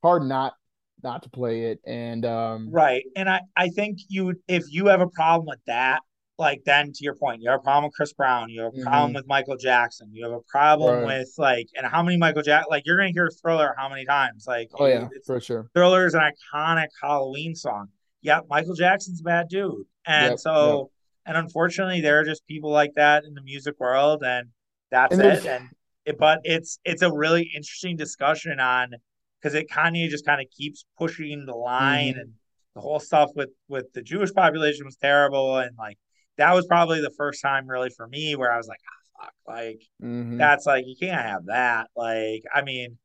hard 0.03 0.23
not 0.23 0.55
not 1.03 1.23
to 1.23 1.31
play 1.31 1.65
it. 1.65 1.81
And 1.87 2.25
um 2.25 2.71
right. 2.71 3.05
And 3.17 3.29
I 3.29 3.41
I 3.57 3.69
think 3.69 3.99
you 4.09 4.35
if 4.49 4.65
you 4.71 4.87
have 4.87 5.01
a 5.01 5.09
problem 5.09 5.47
with 5.47 5.61
that, 5.67 6.01
like 6.39 6.63
then 6.65 6.93
to 6.93 7.05
your 7.05 7.15
point, 7.15 7.43
you 7.43 7.51
have 7.51 7.61
a 7.61 7.63
problem 7.63 7.85
with 7.85 7.95
Chris 7.95 8.13
Brown, 8.13 8.49
you 8.49 8.63
have 8.63 8.73
a 8.73 8.77
mm-hmm. 8.77 8.85
problem 8.85 9.13
with 9.13 9.27
Michael 9.27 9.57
Jackson, 9.57 10.11
you 10.13 10.25
have 10.25 10.33
a 10.33 10.41
problem 10.49 11.05
right. 11.05 11.19
with 11.19 11.33
like 11.39 11.69
and 11.77 11.87
how 11.87 12.03
many 12.03 12.17
Michael 12.17 12.43
Jack 12.43 12.65
like 12.71 12.85
you're 12.87 12.97
gonna 12.97 13.13
hear 13.13 13.31
Thriller 13.43 13.75
how 13.77 13.89
many 13.89 14.05
times? 14.05 14.45
Like 14.47 14.71
oh 14.75 14.87
yeah, 14.87 15.09
for 15.27 15.41
sure. 15.41 15.71
Thriller 15.75 16.07
is 16.07 16.15
an 16.15 16.21
iconic 16.21 16.89
Halloween 17.03 17.55
song. 17.55 17.89
Yeah, 18.21 18.41
Michael 18.49 18.75
Jackson's 18.75 19.21
a 19.21 19.25
bad 19.25 19.49
dude. 19.49 19.87
And 20.07 20.33
yep, 20.33 20.39
so 20.39 20.91
yep. 21.27 21.37
and 21.37 21.45
unfortunately 21.45 22.01
there 22.01 22.19
are 22.21 22.25
just 22.25 22.47
people 22.47 22.71
like 22.71 22.95
that 22.97 23.25
in 23.25 23.35
the 23.35 23.43
music 23.43 23.75
world 23.79 24.23
and 24.25 24.49
that's 24.91 25.13
and 25.15 25.23
it. 25.23 25.47
And 25.47 25.69
it, 26.05 26.19
but 26.19 26.41
it's 26.45 26.79
it's 26.85 27.03
a 27.03 27.13
really 27.13 27.51
interesting 27.55 27.97
discussion 27.97 28.59
on 28.59 28.95
because 29.41 29.55
it 29.55 29.69
Kanye 29.71 30.09
just 30.09 30.27
kind 30.27 30.41
of 30.41 30.47
keeps 30.51 30.85
pushing 30.99 31.47
the 31.47 31.55
line 31.55 32.13
mm-hmm. 32.13 32.21
and 32.21 32.33
the 32.75 32.81
whole 32.81 33.01
stuff 33.01 33.31
with 33.35 33.51
with 33.69 33.93
the 33.93 34.03
Jewish 34.03 34.33
population 34.33 34.85
was 34.85 34.97
terrible 34.97 35.59
and 35.59 35.77
like 35.79 35.99
that 36.39 36.55
was 36.55 36.67
probably 36.67 37.01
the 37.01 37.13
first 37.17 37.43
time 37.43 37.69
really 37.69 37.91
for 37.91 38.07
me 38.07 38.37
where 38.37 38.53
I 38.53 38.57
was 38.57 38.69
like, 38.69 38.79
oh, 38.89 39.25
fuck, 39.25 39.35
like 39.47 39.83
mm-hmm. 40.03 40.39
that's 40.39 40.67
like 40.67 40.85
you 40.87 40.95
can't 40.99 41.21
have 41.21 41.47
that. 41.47 41.89
Like, 41.97 42.45
I 42.55 42.63
mean, 42.63 42.97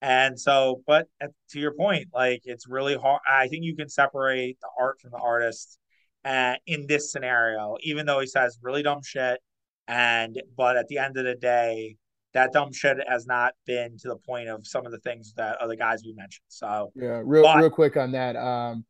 and 0.00 0.38
so, 0.40 0.82
but 0.86 1.06
at, 1.20 1.30
to 1.50 1.60
your 1.60 1.74
point, 1.74 2.08
like 2.14 2.42
it's 2.44 2.68
really 2.68 2.96
hard. 2.96 3.20
I 3.28 3.48
think 3.48 3.64
you 3.64 3.76
can 3.76 3.88
separate 3.88 4.58
the 4.60 4.68
art 4.80 5.00
from 5.00 5.10
the 5.10 5.18
artist 5.18 5.78
uh, 6.24 6.54
in 6.66 6.86
this 6.86 7.12
scenario, 7.12 7.76
even 7.82 8.06
though 8.06 8.20
he 8.20 8.26
says 8.26 8.58
really 8.62 8.82
dumb 8.82 9.02
shit. 9.04 9.40
And 9.86 10.40
but 10.56 10.76
at 10.76 10.88
the 10.88 10.98
end 10.98 11.16
of 11.16 11.24
the 11.24 11.34
day, 11.34 11.96
that 12.38 12.52
dumb 12.52 12.72
shit 12.72 12.98
has 13.08 13.26
not 13.26 13.54
been 13.66 13.98
to 13.98 14.08
the 14.08 14.16
point 14.16 14.48
of 14.48 14.66
some 14.66 14.86
of 14.86 14.92
the 14.92 14.98
things 15.00 15.34
that 15.36 15.56
other 15.56 15.74
guys 15.74 16.02
we 16.04 16.12
mentioned. 16.12 16.44
So 16.48 16.92
yeah, 16.94 17.20
real 17.24 17.42
but, 17.42 17.58
real 17.58 17.70
quick 17.70 17.96
on 17.96 18.12
that. 18.12 18.36
Um, 18.36 18.84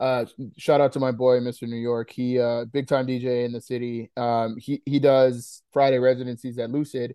uh, 0.00 0.24
shout 0.56 0.80
out 0.80 0.92
to 0.92 1.00
my 1.00 1.10
boy, 1.10 1.40
Mr. 1.40 1.68
New 1.68 1.76
York. 1.76 2.10
He 2.10 2.38
uh, 2.40 2.64
big 2.66 2.86
time 2.86 3.06
DJ 3.06 3.44
in 3.44 3.52
the 3.52 3.60
city. 3.60 4.10
Um, 4.16 4.56
he 4.58 4.82
he 4.84 4.98
does 4.98 5.62
Friday 5.72 5.98
residencies 5.98 6.58
at 6.58 6.70
Lucid, 6.70 7.14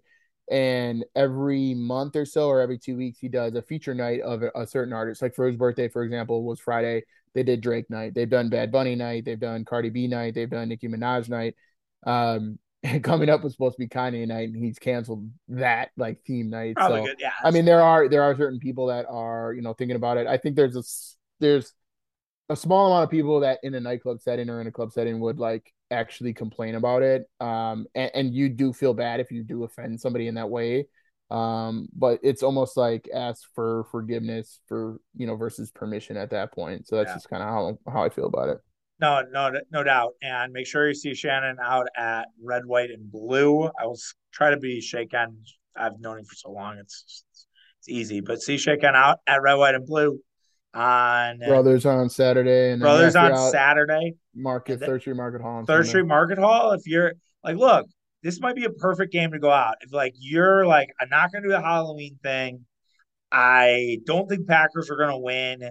and 0.50 1.06
every 1.16 1.74
month 1.74 2.16
or 2.16 2.26
so, 2.26 2.48
or 2.48 2.62
every 2.62 2.78
two 2.78 2.98
weeks, 2.98 3.20
he 3.20 3.30
does 3.30 3.56
a 3.56 3.62
feature 3.62 3.94
night 3.94 4.22
of 4.22 4.44
a, 4.44 4.52
a 4.56 4.68
certain 4.68 4.94
artist. 4.94 5.22
Like 5.22 5.36
for 5.36 5.48
his 5.48 5.58
birthday, 5.58 5.88
for 5.88 6.04
example, 6.04 6.44
was 6.44 6.60
Friday. 6.60 7.04
They 7.34 7.44
did 7.44 7.62
Drake 7.62 7.90
night. 7.90 8.14
They've 8.14 8.30
done 8.30 8.50
Bad 8.50 8.72
Bunny 8.72 8.96
night. 8.96 9.26
They've 9.26 9.40
done 9.40 9.66
Cardi 9.66 9.90
B 9.90 10.08
night. 10.08 10.36
They've 10.36 10.50
done 10.50 10.70
Nicki 10.70 10.88
Minaj 10.88 11.30
night. 11.30 11.56
Um, 12.06 12.60
coming 13.04 13.30
up 13.30 13.44
was 13.44 13.54
supposed 13.54 13.76
to 13.76 13.80
be 13.80 13.88
Kanye 13.88 14.28
night, 14.28 14.50
and 14.50 14.56
he's 14.56 14.80
canceled 14.80 15.30
that 15.50 15.92
like 15.98 16.22
theme 16.26 16.50
night. 16.50 16.76
Probably 16.76 17.02
so, 17.02 17.06
good, 17.08 17.18
yeah. 17.20 17.32
I 17.44 17.52
mean, 17.52 17.66
there 17.66 17.82
are 17.82 18.10
there 18.10 18.24
are 18.24 18.36
certain 18.36 18.60
people 18.60 18.88
that 18.88 19.06
are 19.10 19.54
you 19.54 19.62
know 19.62 19.74
thinking 19.74 19.96
about 19.96 20.18
it. 20.18 20.28
I 20.28 20.38
think 20.38 20.56
there's 20.56 20.76
a 20.76 20.84
there's 21.40 21.74
a 22.50 22.56
small 22.56 22.88
amount 22.88 23.06
of 23.06 23.10
people 23.10 23.40
that 23.42 23.60
in 23.64 23.74
a 23.74 23.80
nightclub 23.80 24.20
setting 24.20 24.50
or 24.50 24.60
in 24.60 24.68
a 24.68 24.72
club 24.72 24.92
setting 24.92 25.20
would 25.22 25.40
like 25.40 25.72
actually 25.92 26.34
complain 26.34 26.76
about 26.76 27.02
it. 27.02 27.26
Um, 27.40 27.86
and, 27.96 28.12
and 28.14 28.34
you 28.34 28.50
do 28.50 28.74
feel 28.74 28.94
bad 28.94 29.20
if 29.20 29.32
you 29.32 29.44
do 29.44 29.64
offend 29.64 30.02
somebody 30.02 30.28
in 30.28 30.36
that 30.36 30.50
way. 30.50 30.88
Um, 31.32 31.88
but 31.96 32.20
it's 32.22 32.44
almost 32.44 32.76
like 32.76 33.10
ask 33.14 33.42
for 33.56 33.86
forgiveness 33.92 34.60
for 34.68 34.98
you 35.16 35.26
know 35.26 35.36
versus 35.36 35.72
permission 35.72 36.18
at 36.18 36.32
that 36.32 36.54
point. 36.54 36.86
So 36.88 36.98
that's 36.98 37.10
yeah. 37.10 37.16
just 37.16 37.30
kind 37.30 37.42
of 37.42 37.50
how 37.50 37.78
how 37.92 38.04
I 38.04 38.10
feel 38.10 38.26
about 38.26 38.50
it. 38.50 38.58
No, 39.00 39.22
no, 39.32 39.52
no 39.72 39.84
doubt. 39.84 40.14
And 40.22 40.54
make 40.54 40.68
sure 40.68 40.88
you 40.88 40.94
see 40.94 41.14
Shannon 41.14 41.58
out 41.62 41.88
at 41.98 42.28
Red, 42.42 42.66
White, 42.66 42.90
and 42.90 43.12
Blue. 43.12 43.66
I 43.80 43.86
will 43.86 44.00
try 44.32 44.52
to 44.52 44.58
be 44.58 44.82
Shaken. 44.82 45.44
I've 45.76 46.00
known 46.00 46.20
him 46.20 46.26
for 46.26 46.36
so 46.36 46.52
long; 46.52 46.78
it's 46.78 47.26
it's 47.80 47.90
easy. 47.90 48.22
But 48.22 48.42
see 48.42 48.58
Shaken 48.58 48.96
out 48.96 49.20
at 49.28 49.42
Red, 49.42 49.56
White, 49.56 49.76
and 49.76 49.86
Blue 49.86 50.20
on 50.74 51.40
Brothers 51.40 51.86
on 51.86 52.10
Saturday 52.10 52.72
and 52.72 52.82
Brothers 52.82 53.16
on 53.16 53.52
Saturday. 53.52 54.14
Market 54.36 54.80
Third 54.80 55.02
Street 55.02 55.16
Market 55.16 55.42
Hall. 55.42 55.64
Third 55.66 55.88
Street 55.88 56.06
Market 56.06 56.38
Hall. 56.38 56.72
If 56.72 56.82
you're 56.86 57.14
like, 57.44 57.58
look, 57.58 57.88
this 58.24 58.40
might 58.40 58.56
be 58.56 58.66
a 58.66 58.72
perfect 58.72 59.12
game 59.12 59.32
to 59.32 59.40
go 59.40 59.52
out. 59.52 59.76
If 59.82 59.94
like 59.94 60.14
you're 60.18 60.66
like, 60.66 60.90
I'm 61.00 61.10
not 61.10 61.32
gonna 61.32 61.44
do 61.44 61.50
the 61.50 61.62
Halloween 61.62 62.18
thing. 62.24 62.66
I 63.32 64.00
don't 64.06 64.28
think 64.28 64.48
Packers 64.48 64.90
are 64.90 64.98
gonna 64.98 65.20
win. 65.20 65.70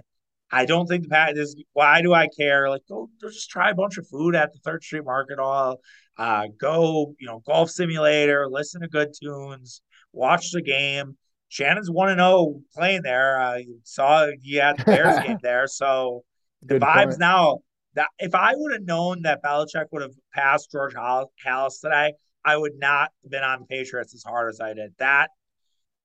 I 0.53 0.65
don't 0.65 0.85
think 0.87 1.03
the 1.03 1.09
Packers. 1.09 1.55
Why 1.73 2.01
do 2.03 2.13
I 2.13 2.27
care? 2.27 2.69
Like, 2.69 2.83
go, 2.87 3.09
go 3.19 3.29
just 3.29 3.49
try 3.49 3.71
a 3.71 3.75
bunch 3.75 3.97
of 3.97 4.07
food 4.07 4.35
at 4.35 4.53
the 4.53 4.59
Third 4.59 4.83
Street 4.83 5.03
Market 5.03 5.39
Hall. 5.39 5.79
Uh, 6.17 6.47
go, 6.59 7.15
you 7.19 7.25
know, 7.27 7.41
golf 7.45 7.71
simulator. 7.71 8.47
Listen 8.47 8.81
to 8.81 8.87
good 8.87 9.09
tunes. 9.19 9.81
Watch 10.11 10.51
the 10.51 10.61
game. 10.61 11.17
Shannon's 11.49 11.89
one 11.89 12.09
and 12.09 12.19
zero 12.19 12.29
oh 12.29 12.61
playing 12.75 13.01
there. 13.01 13.39
Uh, 13.41 13.55
you 13.57 13.79
saw 13.83 14.27
you 14.41 14.61
had 14.61 14.77
the 14.77 14.85
Bears 14.85 15.19
game 15.25 15.39
there, 15.41 15.65
so 15.67 16.23
the 16.61 16.75
Good 16.75 16.81
vibes 16.81 17.05
point. 17.05 17.19
now. 17.19 17.59
that 17.95 18.07
if 18.19 18.35
I 18.35 18.53
would 18.55 18.73
have 18.73 18.83
known 18.85 19.23
that 19.23 19.41
Belichick 19.43 19.85
would 19.91 20.01
have 20.03 20.13
passed 20.33 20.71
George 20.71 20.93
Halas 20.93 21.79
today, 21.81 22.13
I 22.45 22.57
would 22.57 22.73
not 22.77 23.09
have 23.23 23.31
been 23.31 23.43
on 23.43 23.65
Patriots 23.65 24.13
as 24.15 24.23
hard 24.23 24.49
as 24.49 24.59
I 24.59 24.73
did. 24.73 24.93
That 24.99 25.29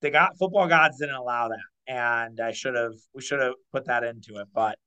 they 0.01 0.11
got 0.11 0.39
football 0.39 0.69
gods 0.69 0.99
didn't 0.99 1.17
allow 1.17 1.49
that, 1.49 1.59
and 1.89 2.39
I 2.41 2.53
should 2.53 2.75
have 2.75 2.95
we 3.15 3.23
should 3.23 3.41
have 3.41 3.55
put 3.73 3.87
that 3.87 4.05
into 4.05 4.37
it. 4.37 4.49
But 4.55 4.79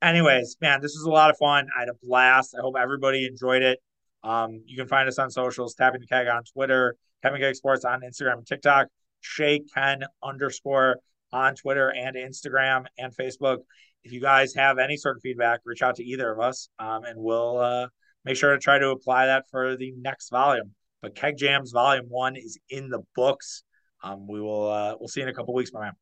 anyways, 0.00 0.56
man, 0.60 0.80
this 0.80 0.94
was 0.96 1.04
a 1.04 1.10
lot 1.10 1.30
of 1.30 1.36
fun. 1.36 1.66
I 1.76 1.80
had 1.80 1.88
a 1.88 1.94
blast. 2.02 2.54
I 2.56 2.62
hope 2.62 2.76
everybody 2.80 3.26
enjoyed 3.26 3.62
it. 3.62 3.80
Um, 4.22 4.62
you 4.64 4.76
can 4.76 4.88
find 4.88 5.08
us 5.08 5.18
on 5.18 5.30
socials, 5.30 5.74
tapping 5.74 6.00
the 6.00 6.06
keg 6.06 6.28
on 6.28 6.42
Twitter, 6.44 6.96
Kevin 7.22 7.40
Keg 7.40 7.54
Sports 7.54 7.84
on 7.84 8.00
Instagram 8.00 8.38
and 8.38 8.46
TikTok, 8.46 8.86
Shay 9.20 9.60
Ken 9.74 10.02
underscore 10.22 10.96
on 11.32 11.54
Twitter 11.54 11.92
and 11.92 12.16
Instagram 12.16 12.86
and 12.96 13.14
Facebook. 13.14 13.58
If 14.02 14.12
you 14.12 14.20
guys 14.20 14.54
have 14.54 14.78
any 14.78 14.96
sort 14.96 15.16
of 15.16 15.22
feedback, 15.22 15.60
reach 15.64 15.82
out 15.82 15.96
to 15.96 16.04
either 16.04 16.30
of 16.30 16.40
us, 16.40 16.68
um, 16.78 17.04
and 17.04 17.16
we'll 17.16 17.58
uh, 17.58 17.88
make 18.24 18.36
sure 18.36 18.52
to 18.52 18.58
try 18.58 18.78
to 18.78 18.90
apply 18.90 19.26
that 19.26 19.44
for 19.50 19.76
the 19.76 19.92
next 19.98 20.30
volume. 20.30 20.74
But 21.02 21.14
Keg 21.14 21.36
Jams 21.36 21.72
Volume 21.72 22.06
One 22.08 22.36
is 22.36 22.58
in 22.70 22.88
the 22.88 23.00
books. 23.14 23.62
Um, 24.02 24.26
we 24.26 24.40
will 24.40 24.70
uh, 24.70 24.94
we'll 24.98 25.08
see 25.08 25.20
you 25.20 25.26
in 25.26 25.32
a 25.32 25.34
couple 25.34 25.54
weeks, 25.54 25.72
my 25.72 25.80
man. 25.80 25.92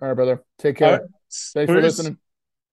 All 0.00 0.08
right, 0.08 0.14
brother. 0.14 0.42
Take 0.58 0.76
care. 0.76 1.00
Right. 1.00 1.00
Thanks 1.54 1.72
for 1.72 1.80
listening. 1.80 2.18